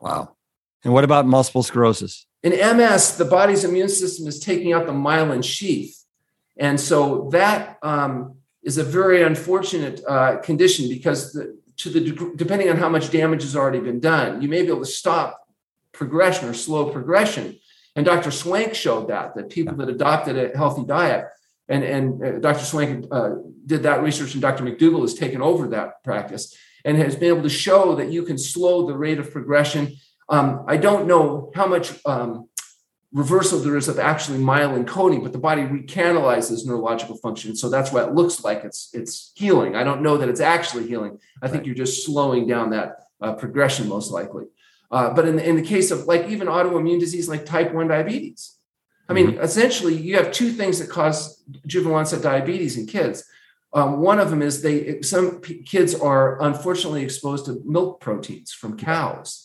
Wow. 0.00 0.36
And 0.84 0.92
what 0.92 1.02
about 1.02 1.26
multiple 1.26 1.62
sclerosis? 1.62 2.26
In 2.42 2.52
MS, 2.52 3.16
the 3.16 3.24
body's 3.24 3.64
immune 3.64 3.88
system 3.88 4.26
is 4.26 4.38
taking 4.38 4.72
out 4.74 4.86
the 4.86 4.92
myelin 4.92 5.42
sheath. 5.42 6.04
And 6.58 6.78
so 6.78 7.30
that 7.32 7.78
um, 7.82 8.36
is 8.64 8.78
a 8.78 8.84
very 8.84 9.22
unfortunate 9.22 10.02
uh, 10.08 10.38
condition 10.38 10.88
because 10.88 11.32
the, 11.32 11.56
to 11.76 11.90
the 11.90 12.32
depending 12.36 12.70
on 12.70 12.76
how 12.76 12.88
much 12.88 13.10
damage 13.10 13.42
has 13.42 13.56
already 13.56 13.80
been 13.80 14.00
done, 14.00 14.40
you 14.40 14.48
may 14.48 14.62
be 14.62 14.68
able 14.68 14.80
to 14.80 14.86
stop 14.86 15.46
progression 15.92 16.48
or 16.48 16.54
slow 16.54 16.90
progression. 16.90 17.58
And 17.96 18.04
Dr. 18.04 18.30
Swank 18.30 18.74
showed 18.74 19.08
that 19.08 19.34
that 19.36 19.50
people 19.50 19.76
that 19.76 19.88
adopted 19.88 20.36
a 20.36 20.56
healthy 20.56 20.84
diet, 20.84 21.26
and 21.68 21.84
and 21.84 22.24
uh, 22.24 22.38
Dr. 22.38 22.64
Swank 22.64 23.06
uh, 23.10 23.30
did 23.66 23.82
that 23.84 24.02
research, 24.02 24.34
and 24.34 24.42
Dr. 24.42 24.64
McDougall 24.64 25.02
has 25.02 25.14
taken 25.14 25.42
over 25.42 25.68
that 25.68 26.02
practice 26.02 26.56
and 26.84 26.96
has 26.98 27.16
been 27.16 27.28
able 27.28 27.42
to 27.42 27.48
show 27.48 27.94
that 27.96 28.10
you 28.10 28.22
can 28.24 28.36
slow 28.36 28.86
the 28.86 28.96
rate 28.96 29.18
of 29.18 29.30
progression. 29.30 29.96
Um, 30.28 30.64
I 30.68 30.76
don't 30.76 31.06
know 31.06 31.50
how 31.54 31.66
much 31.66 31.94
um, 32.04 32.48
reversal 33.14 33.60
there 33.60 33.76
is 33.76 33.88
of 33.88 33.98
actually 33.98 34.38
myelin 34.38 34.86
coating, 34.86 35.22
but 35.22 35.32
the 35.32 35.38
body 35.38 35.62
recanalizes 35.62 36.66
neurological 36.66 37.16
function. 37.16 37.56
So 37.56 37.70
that's 37.70 37.92
why 37.92 38.02
it 38.02 38.12
looks 38.12 38.44
like 38.44 38.64
it's 38.64 38.90
it's 38.92 39.32
healing. 39.36 39.76
I 39.76 39.84
don't 39.84 40.02
know 40.02 40.18
that 40.18 40.28
it's 40.28 40.40
actually 40.40 40.86
healing. 40.88 41.18
I 41.40 41.48
think 41.48 41.64
you're 41.64 41.76
just 41.76 42.04
slowing 42.04 42.46
down 42.46 42.70
that 42.70 43.06
uh, 43.22 43.32
progression 43.34 43.88
most 43.88 44.10
likely. 44.10 44.46
Uh, 44.90 45.14
but 45.14 45.26
in, 45.26 45.36
the, 45.36 45.48
in 45.48 45.56
the 45.56 45.62
case 45.62 45.90
of 45.90 46.06
like 46.06 46.28
even 46.28 46.48
autoimmune 46.48 47.00
disease 47.00 47.28
like 47.28 47.46
type 47.46 47.72
1 47.72 47.88
diabetes, 47.88 48.58
I 49.08 49.12
mean, 49.12 49.32
mm-hmm. 49.32 49.42
essentially, 49.42 49.94
you 49.94 50.16
have 50.16 50.32
two 50.32 50.50
things 50.50 50.78
that 50.78 50.90
cause 50.90 51.42
juvenile 51.66 51.98
onset 51.98 52.22
diabetes 52.22 52.76
in 52.76 52.86
kids. 52.86 53.24
Um, 53.72 54.00
one 54.00 54.18
of 54.18 54.30
them 54.30 54.42
is 54.42 54.62
they 54.62 55.02
some 55.02 55.40
p- 55.40 55.62
kids 55.62 55.94
are 55.94 56.40
unfortunately 56.42 57.02
exposed 57.02 57.46
to 57.46 57.60
milk 57.64 58.00
proteins 58.00 58.52
from 58.52 58.76
cows. 58.76 59.43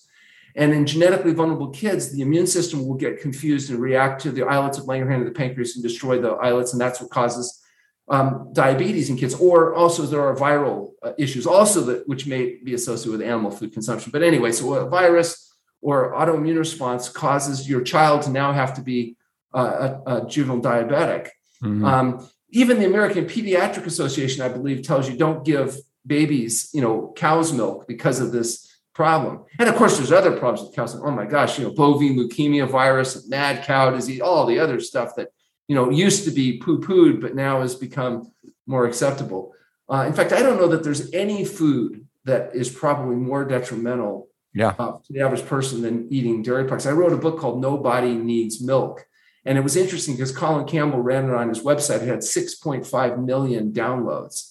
And 0.60 0.74
in 0.74 0.86
genetically 0.86 1.32
vulnerable 1.32 1.70
kids, 1.70 2.12
the 2.12 2.22
immune 2.22 2.46
system 2.46 2.86
will 2.86 2.96
get 2.96 3.22
confused 3.22 3.70
and 3.70 3.80
react 3.80 4.22
to 4.24 4.32
the 4.32 4.46
islets 4.46 4.78
of 4.78 4.88
Langerhans 4.88 5.22
and 5.22 5.28
the 5.28 5.32
pancreas 5.32 5.78
and 5.78 5.82
destroy 5.82 6.20
the 6.20 6.34
islets, 6.34 6.74
and 6.74 6.82
that's 6.82 7.00
what 7.00 7.10
causes 7.10 7.64
um, 8.10 8.50
diabetes 8.52 9.10
in 9.10 9.16
kids. 9.16 9.34
Or 9.36 9.74
also 9.74 10.04
there 10.04 10.22
are 10.22 10.36
viral 10.36 10.92
uh, 11.02 11.14
issues 11.18 11.48
also 11.48 11.80
that 11.84 12.10
which 12.10 12.28
may 12.28 12.58
be 12.62 12.74
associated 12.74 13.12
with 13.12 13.22
animal 13.22 13.52
food 13.52 13.72
consumption. 13.72 14.12
But 14.12 14.22
anyway, 14.22 14.52
so 14.52 14.74
a 14.74 14.90
virus 14.90 15.56
or 15.82 16.14
autoimmune 16.14 16.58
response 16.58 17.08
causes 17.08 17.70
your 17.70 17.82
child 17.82 18.24
to 18.24 18.30
now 18.30 18.52
have 18.52 18.74
to 18.74 18.82
be 18.82 19.16
uh, 19.56 19.96
a, 20.06 20.16
a, 20.18 20.28
juvenile 20.28 20.60
diabetic. 20.60 21.30
Mm-hmm. 21.64 21.86
Um, 21.86 22.30
even 22.50 22.80
the 22.80 22.86
American 22.86 23.26
Pediatric 23.26 23.86
Association, 23.86 24.44
I 24.44 24.50
believe, 24.50 24.84
tells 24.84 25.10
you 25.10 25.16
don't 25.16 25.46
give 25.46 25.78
babies, 26.06 26.70
you 26.74 26.82
know, 26.82 27.14
cow's 27.16 27.54
milk 27.54 27.88
because 27.88 28.20
of 28.20 28.34
this 28.34 28.69
problem. 29.00 29.46
And 29.58 29.70
of 29.70 29.76
course, 29.76 29.96
there's 29.96 30.12
other 30.12 30.38
problems 30.38 30.68
with 30.68 30.76
cows. 30.76 30.94
Oh 30.94 31.10
my 31.10 31.26
gosh, 31.26 31.58
you 31.58 31.64
know, 31.64 31.72
bovine 31.72 32.18
leukemia 32.18 32.68
virus, 32.70 33.30
mad 33.30 33.64
cow 33.64 33.92
disease, 33.92 34.20
all 34.20 34.46
the 34.46 34.60
other 34.60 34.82
stuff 34.82 35.16
that 35.16 35.30
you 35.70 35.76
know 35.76 35.90
used 35.90 36.26
to 36.26 36.32
be 36.32 36.58
poo-pooed, 36.58 37.22
but 37.22 37.34
now 37.34 37.62
has 37.62 37.76
become 37.76 38.30
more 38.68 38.86
acceptable. 38.86 39.54
Uh, 39.90 40.04
in 40.06 40.12
fact, 40.12 40.34
I 40.34 40.42
don't 40.42 40.58
know 40.58 40.68
that 40.68 40.84
there's 40.84 41.14
any 41.14 41.46
food 41.46 42.08
that 42.26 42.54
is 42.54 42.70
probably 42.70 43.16
more 43.16 43.46
detrimental 43.46 44.28
yeah. 44.54 44.76
uh, 44.78 44.98
to 45.06 45.14
the 45.14 45.22
average 45.22 45.46
person 45.46 45.82
than 45.82 46.12
eating 46.12 46.44
dairy 46.44 46.66
products. 46.66 46.86
I 46.86 46.92
wrote 46.92 47.14
a 47.14 47.24
book 47.26 47.40
called 47.40 47.62
Nobody 47.62 48.16
Needs 48.16 48.62
Milk. 48.62 49.06
And 49.46 49.58
it 49.58 49.62
was 49.62 49.78
interesting 49.78 50.16
because 50.16 50.36
Colin 50.36 50.68
Campbell 50.68 51.02
ran 51.02 51.30
it 51.30 51.34
on 51.34 51.48
his 51.48 51.64
website. 51.64 52.02
It 52.02 52.10
had 52.10 52.20
6.5 52.20 53.24
million 53.24 53.72
downloads. 53.72 54.49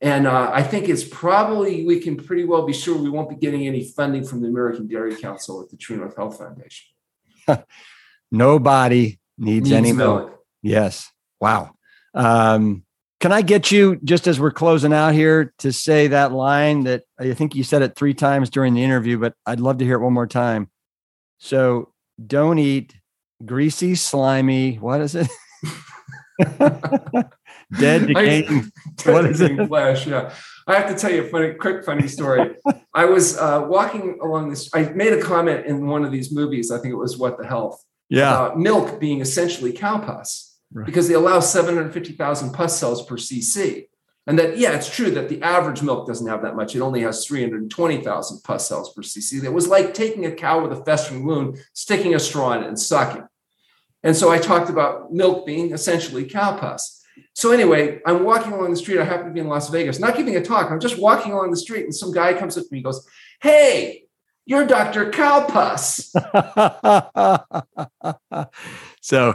And 0.00 0.26
uh, 0.28 0.50
I 0.52 0.62
think 0.62 0.88
it's 0.88 1.02
probably, 1.02 1.84
we 1.84 1.98
can 1.98 2.16
pretty 2.16 2.44
well 2.44 2.64
be 2.64 2.72
sure 2.72 2.96
we 2.96 3.10
won't 3.10 3.28
be 3.28 3.34
getting 3.34 3.66
any 3.66 3.84
funding 3.84 4.24
from 4.24 4.40
the 4.40 4.48
American 4.48 4.86
Dairy 4.86 5.16
Council 5.16 5.60
at 5.60 5.70
the 5.70 5.76
True 5.76 5.96
North 5.96 6.16
Health 6.16 6.38
Foundation. 6.38 6.86
Nobody 8.30 9.18
needs, 9.36 9.70
needs 9.70 9.72
any 9.72 9.92
milk. 9.92 10.28
milk. 10.28 10.40
Yes. 10.62 11.10
Wow. 11.40 11.72
Um, 12.14 12.84
can 13.20 13.32
I 13.32 13.42
get 13.42 13.72
you, 13.72 13.98
just 14.04 14.28
as 14.28 14.38
we're 14.38 14.52
closing 14.52 14.92
out 14.92 15.14
here, 15.14 15.52
to 15.58 15.72
say 15.72 16.06
that 16.08 16.30
line 16.30 16.84
that 16.84 17.02
I 17.18 17.34
think 17.34 17.56
you 17.56 17.64
said 17.64 17.82
it 17.82 17.96
three 17.96 18.14
times 18.14 18.50
during 18.50 18.74
the 18.74 18.84
interview, 18.84 19.18
but 19.18 19.34
I'd 19.44 19.58
love 19.58 19.78
to 19.78 19.84
hear 19.84 19.96
it 19.96 20.02
one 20.02 20.12
more 20.12 20.28
time. 20.28 20.70
So 21.38 21.92
don't 22.24 22.58
eat 22.58 22.94
greasy, 23.44 23.96
slimy, 23.96 24.76
what 24.76 25.00
is 25.00 25.16
it? 25.16 25.28
Dead, 27.78 28.06
decaying. 28.06 28.72
what 29.04 29.26
is 29.26 29.40
it? 29.40 29.66
Flesh, 29.68 30.06
yeah. 30.06 30.32
I 30.66 30.74
have 30.74 30.88
to 30.88 30.94
tell 30.94 31.10
you 31.10 31.24
a 31.24 31.28
funny, 31.28 31.54
quick, 31.54 31.84
funny 31.84 32.08
story. 32.08 32.56
I 32.94 33.06
was 33.06 33.38
uh, 33.38 33.64
walking 33.68 34.18
along 34.22 34.50
this. 34.50 34.68
I 34.74 34.84
made 34.90 35.12
a 35.12 35.22
comment 35.22 35.66
in 35.66 35.86
one 35.86 36.04
of 36.04 36.12
these 36.12 36.32
movies. 36.32 36.70
I 36.70 36.78
think 36.78 36.92
it 36.92 36.96
was 36.96 37.16
What 37.16 37.38
the 37.38 37.46
Health. 37.46 37.82
Yeah. 38.10 38.52
milk 38.56 38.98
being 39.00 39.20
essentially 39.20 39.72
cow 39.72 39.98
pus 39.98 40.58
right. 40.72 40.86
because 40.86 41.08
they 41.08 41.14
allow 41.14 41.40
750,000 41.40 42.52
pus 42.52 42.78
cells 42.78 43.04
per 43.04 43.16
cc. 43.16 43.86
And 44.26 44.38
that, 44.38 44.58
yeah, 44.58 44.72
it's 44.72 44.94
true 44.94 45.10
that 45.12 45.30
the 45.30 45.42
average 45.42 45.82
milk 45.82 46.06
doesn't 46.06 46.26
have 46.26 46.42
that 46.42 46.54
much. 46.54 46.76
It 46.76 46.80
only 46.80 47.00
has 47.00 47.26
320,000 47.26 48.42
pus 48.44 48.68
cells 48.68 48.92
per 48.92 49.02
cc. 49.02 49.42
It 49.42 49.52
was 49.52 49.68
like 49.68 49.94
taking 49.94 50.26
a 50.26 50.32
cow 50.32 50.60
with 50.62 50.78
a 50.78 50.84
festering 50.84 51.24
wound, 51.24 51.58
sticking 51.72 52.14
a 52.14 52.18
straw 52.18 52.52
in 52.52 52.62
it 52.62 52.68
and 52.68 52.78
sucking. 52.78 53.24
And 54.02 54.14
so 54.14 54.30
I 54.30 54.38
talked 54.38 54.70
about 54.70 55.12
milk 55.12 55.46
being 55.46 55.72
essentially 55.72 56.26
cow 56.26 56.58
pus. 56.58 56.97
So 57.34 57.52
anyway, 57.52 58.00
I'm 58.06 58.24
walking 58.24 58.52
along 58.52 58.70
the 58.70 58.76
street. 58.76 58.98
I 58.98 59.04
happen 59.04 59.26
to 59.26 59.32
be 59.32 59.40
in 59.40 59.48
Las 59.48 59.68
Vegas, 59.70 59.98
not 59.98 60.16
giving 60.16 60.36
a 60.36 60.42
talk. 60.42 60.70
I'm 60.70 60.80
just 60.80 60.98
walking 60.98 61.32
along 61.32 61.50
the 61.50 61.56
street, 61.56 61.84
and 61.84 61.94
some 61.94 62.12
guy 62.12 62.34
comes 62.34 62.56
up 62.56 62.64
to 62.64 62.68
me 62.72 62.78
and 62.78 62.84
goes, 62.84 63.06
Hey, 63.40 64.04
you're 64.46 64.66
Dr. 64.66 65.10
Cowpus. 65.10 66.10
so 69.00 69.34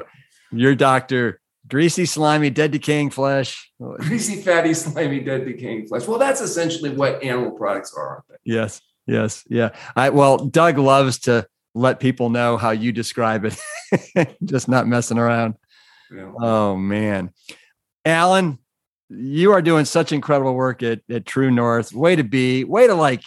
you're 0.51 0.75
Dr. 0.75 1.39
Greasy, 1.67 2.05
slimy, 2.05 2.49
dead, 2.49 2.71
decaying 2.71 3.11
flesh. 3.11 3.71
Greasy, 3.79 4.41
fatty, 4.41 4.73
slimy, 4.73 5.21
dead, 5.21 5.45
decaying 5.45 5.87
flesh. 5.87 6.07
Well, 6.07 6.19
that's 6.19 6.41
essentially 6.41 6.89
what 6.89 7.23
animal 7.23 7.51
products 7.51 7.93
are, 7.93 8.09
aren't 8.09 8.27
they? 8.27 8.35
Yes, 8.43 8.81
yes, 9.07 9.43
yeah. 9.47 9.69
I 9.95 10.09
well, 10.09 10.37
Doug 10.37 10.77
loves 10.77 11.19
to 11.19 11.47
let 11.73 11.99
people 11.99 12.29
know 12.29 12.57
how 12.57 12.71
you 12.71 12.91
describe 12.91 13.45
it, 13.45 14.37
just 14.43 14.67
not 14.67 14.87
messing 14.87 15.17
around. 15.17 15.55
Yeah. 16.13 16.31
Oh 16.39 16.75
man, 16.75 17.31
Alan, 18.05 18.59
you 19.09 19.51
are 19.51 19.61
doing 19.61 19.85
such 19.85 20.11
incredible 20.11 20.53
work 20.53 20.83
at, 20.83 21.01
at 21.09 21.25
True 21.25 21.51
North. 21.51 21.93
Way 21.93 22.15
to 22.15 22.23
be, 22.23 22.63
way 22.63 22.87
to 22.87 22.95
like, 22.95 23.23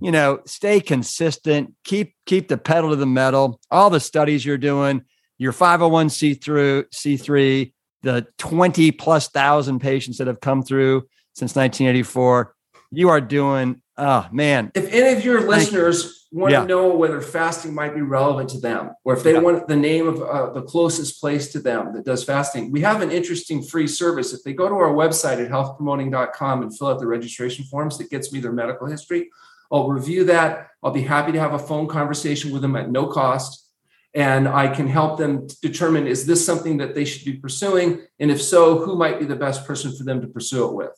you 0.00 0.10
know, 0.10 0.40
stay 0.46 0.80
consistent, 0.80 1.74
keep 1.84 2.14
keep 2.26 2.48
the 2.48 2.58
pedal 2.58 2.90
to 2.90 2.96
the 2.96 3.06
metal. 3.06 3.60
All 3.70 3.90
the 3.90 4.00
studies 4.00 4.44
you're 4.44 4.58
doing, 4.58 5.02
your 5.38 5.52
501c 5.52 6.42
through 6.42 6.84
C3, 6.94 7.72
the 8.02 8.26
20 8.38 8.92
plus 8.92 9.28
thousand 9.28 9.80
patients 9.80 10.18
that 10.18 10.26
have 10.26 10.40
come 10.40 10.62
through 10.62 11.08
since 11.34 11.54
1984. 11.54 12.54
You 12.92 13.08
are 13.08 13.20
doing, 13.20 13.82
oh 13.96 14.28
man. 14.32 14.72
If 14.74 14.92
any 14.92 15.16
of 15.16 15.24
your 15.24 15.48
listeners 15.48 16.19
want 16.32 16.52
yeah. 16.52 16.60
to 16.60 16.66
know 16.66 16.94
whether 16.94 17.20
fasting 17.20 17.74
might 17.74 17.94
be 17.94 18.02
relevant 18.02 18.50
to 18.50 18.60
them, 18.60 18.92
or 19.04 19.14
if 19.14 19.22
they 19.22 19.32
yeah. 19.32 19.40
want 19.40 19.66
the 19.66 19.76
name 19.76 20.06
of 20.06 20.22
uh, 20.22 20.52
the 20.52 20.62
closest 20.62 21.20
place 21.20 21.50
to 21.52 21.60
them 21.60 21.92
that 21.94 22.04
does 22.04 22.22
fasting, 22.22 22.70
we 22.70 22.80
have 22.82 23.02
an 23.02 23.10
interesting 23.10 23.62
free 23.62 23.88
service. 23.88 24.32
If 24.32 24.42
they 24.44 24.52
go 24.52 24.68
to 24.68 24.74
our 24.74 24.92
website 24.92 25.44
at 25.44 25.50
healthpromoting.com 25.50 26.62
and 26.62 26.76
fill 26.76 26.88
out 26.88 27.00
the 27.00 27.06
registration 27.06 27.64
forms, 27.64 27.98
that 27.98 28.10
gets 28.10 28.32
me 28.32 28.40
their 28.40 28.52
medical 28.52 28.86
history. 28.86 29.30
I'll 29.72 29.88
review 29.88 30.24
that. 30.24 30.68
I'll 30.82 30.90
be 30.90 31.02
happy 31.02 31.32
to 31.32 31.40
have 31.40 31.54
a 31.54 31.58
phone 31.58 31.86
conversation 31.86 32.52
with 32.52 32.62
them 32.62 32.76
at 32.76 32.90
no 32.90 33.06
cost 33.06 33.70
and 34.14 34.48
I 34.48 34.68
can 34.68 34.88
help 34.88 35.18
them 35.18 35.46
determine 35.62 36.06
is 36.06 36.26
this 36.26 36.44
something 36.44 36.78
that 36.78 36.94
they 36.94 37.04
should 37.04 37.24
be 37.24 37.34
pursuing? 37.34 38.06
And 38.18 38.30
if 38.30 38.42
so, 38.42 38.78
who 38.78 38.96
might 38.96 39.20
be 39.20 39.24
the 39.24 39.36
best 39.36 39.66
person 39.66 39.96
for 39.96 40.04
them 40.04 40.20
to 40.20 40.26
pursue 40.26 40.68
it 40.68 40.74
with? 40.74 40.90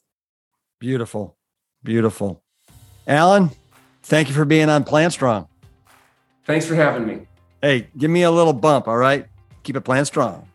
Beautiful. 0.80 1.36
Beautiful. 1.82 2.42
Alan, 3.06 3.50
thank 4.02 4.28
you 4.28 4.34
for 4.34 4.44
being 4.44 4.68
on 4.68 4.84
Plant 4.84 5.12
Strong. 5.12 5.48
Thanks 6.44 6.66
for 6.66 6.74
having 6.74 7.06
me. 7.06 7.26
Hey, 7.60 7.88
give 7.96 8.10
me 8.10 8.22
a 8.22 8.30
little 8.30 8.52
bump, 8.52 8.88
all 8.88 8.96
right? 8.96 9.26
Keep 9.62 9.76
it 9.76 9.82
plant 9.82 10.08
strong. 10.08 10.48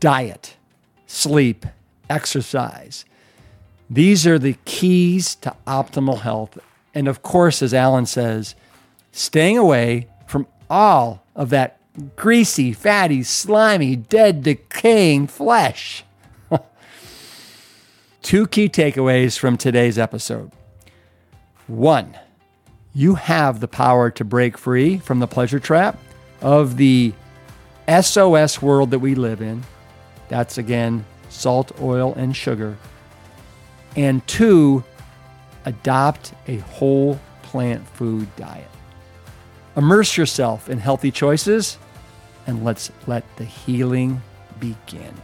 Diet, 0.00 0.56
sleep, 1.06 1.64
exercise. 2.10 3.04
These 3.88 4.26
are 4.26 4.38
the 4.38 4.56
keys 4.64 5.36
to 5.36 5.54
optimal 5.66 6.22
health. 6.22 6.58
And 6.92 7.06
of 7.06 7.22
course, 7.22 7.62
as 7.62 7.72
Alan 7.72 8.06
says, 8.06 8.56
staying 9.12 9.56
away 9.56 10.08
from 10.26 10.48
all 10.68 11.22
of 11.36 11.50
that 11.50 11.78
greasy, 12.16 12.72
fatty, 12.72 13.22
slimy, 13.22 13.94
dead, 13.94 14.42
decaying 14.42 15.28
flesh. 15.28 16.02
Two 18.22 18.48
key 18.48 18.68
takeaways 18.68 19.38
from 19.38 19.56
today's 19.56 19.98
episode. 19.98 20.50
One, 21.66 22.16
you 22.94 23.16
have 23.16 23.60
the 23.60 23.68
power 23.68 24.10
to 24.12 24.24
break 24.24 24.56
free 24.56 24.98
from 24.98 25.18
the 25.18 25.26
pleasure 25.26 25.58
trap 25.58 25.98
of 26.40 26.76
the 26.76 27.12
SOS 27.88 28.62
world 28.62 28.90
that 28.92 29.00
we 29.00 29.14
live 29.14 29.40
in. 29.40 29.64
That's 30.28 30.58
again 30.58 31.04
salt, 31.28 31.72
oil, 31.80 32.14
and 32.14 32.34
sugar. 32.34 32.76
And 33.96 34.26
two, 34.26 34.84
adopt 35.64 36.32
a 36.46 36.56
whole 36.58 37.20
plant 37.42 37.86
food 37.88 38.34
diet. 38.36 38.70
Immerse 39.76 40.16
yourself 40.16 40.70
in 40.70 40.78
healthy 40.78 41.10
choices 41.10 41.78
and 42.46 42.64
let's 42.64 42.90
let 43.06 43.24
the 43.36 43.44
healing 43.44 44.22
begin. 44.60 45.14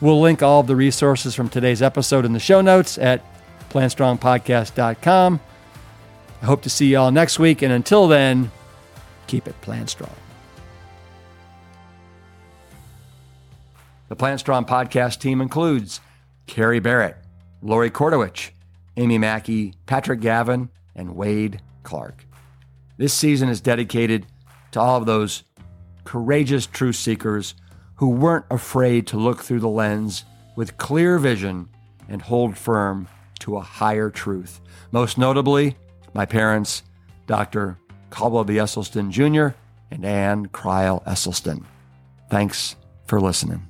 We'll 0.00 0.20
link 0.20 0.42
all 0.42 0.60
of 0.60 0.66
the 0.66 0.76
resources 0.76 1.34
from 1.34 1.48
today's 1.48 1.82
episode 1.82 2.24
in 2.24 2.32
the 2.32 2.40
show 2.40 2.60
notes 2.60 2.98
at 2.98 3.22
plantstrongpodcast.com. 3.70 5.40
I 6.40 6.44
hope 6.46 6.62
to 6.62 6.70
see 6.70 6.86
you 6.86 6.98
all 6.98 7.10
next 7.10 7.38
week. 7.38 7.62
And 7.62 7.72
until 7.72 8.08
then, 8.08 8.50
keep 9.26 9.46
it 9.48 9.60
plant 9.60 9.90
strong. 9.90 10.14
The 14.08 14.16
Plant 14.16 14.40
Strong 14.40 14.64
podcast 14.64 15.20
team 15.20 15.42
includes 15.42 16.00
Carrie 16.46 16.80
Barrett, 16.80 17.18
Lori 17.60 17.90
Kordowich, 17.90 18.52
Amy 18.96 19.18
Mackey, 19.18 19.74
Patrick 19.84 20.20
Gavin, 20.20 20.70
and 20.94 21.14
Wade 21.14 21.60
Clark. 21.82 22.24
This 22.96 23.12
season 23.12 23.50
is 23.50 23.60
dedicated 23.60 24.24
to 24.70 24.80
all 24.80 24.96
of 24.96 25.04
those 25.04 25.42
courageous 26.04 26.64
truth 26.66 26.96
seekers 26.96 27.54
who 27.96 28.08
weren't 28.08 28.46
afraid 28.50 29.06
to 29.08 29.18
look 29.18 29.42
through 29.42 29.60
the 29.60 29.68
lens 29.68 30.24
with 30.56 30.78
clear 30.78 31.18
vision 31.18 31.68
and 32.08 32.22
hold 32.22 32.56
firm 32.56 33.08
to 33.40 33.56
a 33.56 33.62
higher 33.62 34.10
truth. 34.10 34.60
Most 34.90 35.18
notably, 35.18 35.76
my 36.14 36.26
parents, 36.26 36.82
Dr. 37.26 37.78
Caldwell 38.10 38.44
B. 38.44 38.54
Esselstyn 38.54 39.10
Jr. 39.10 39.56
and 39.90 40.04
Ann 40.04 40.46
Crile 40.46 41.02
Esselstyn. 41.06 41.64
Thanks 42.30 42.76
for 43.06 43.20
listening. 43.20 43.68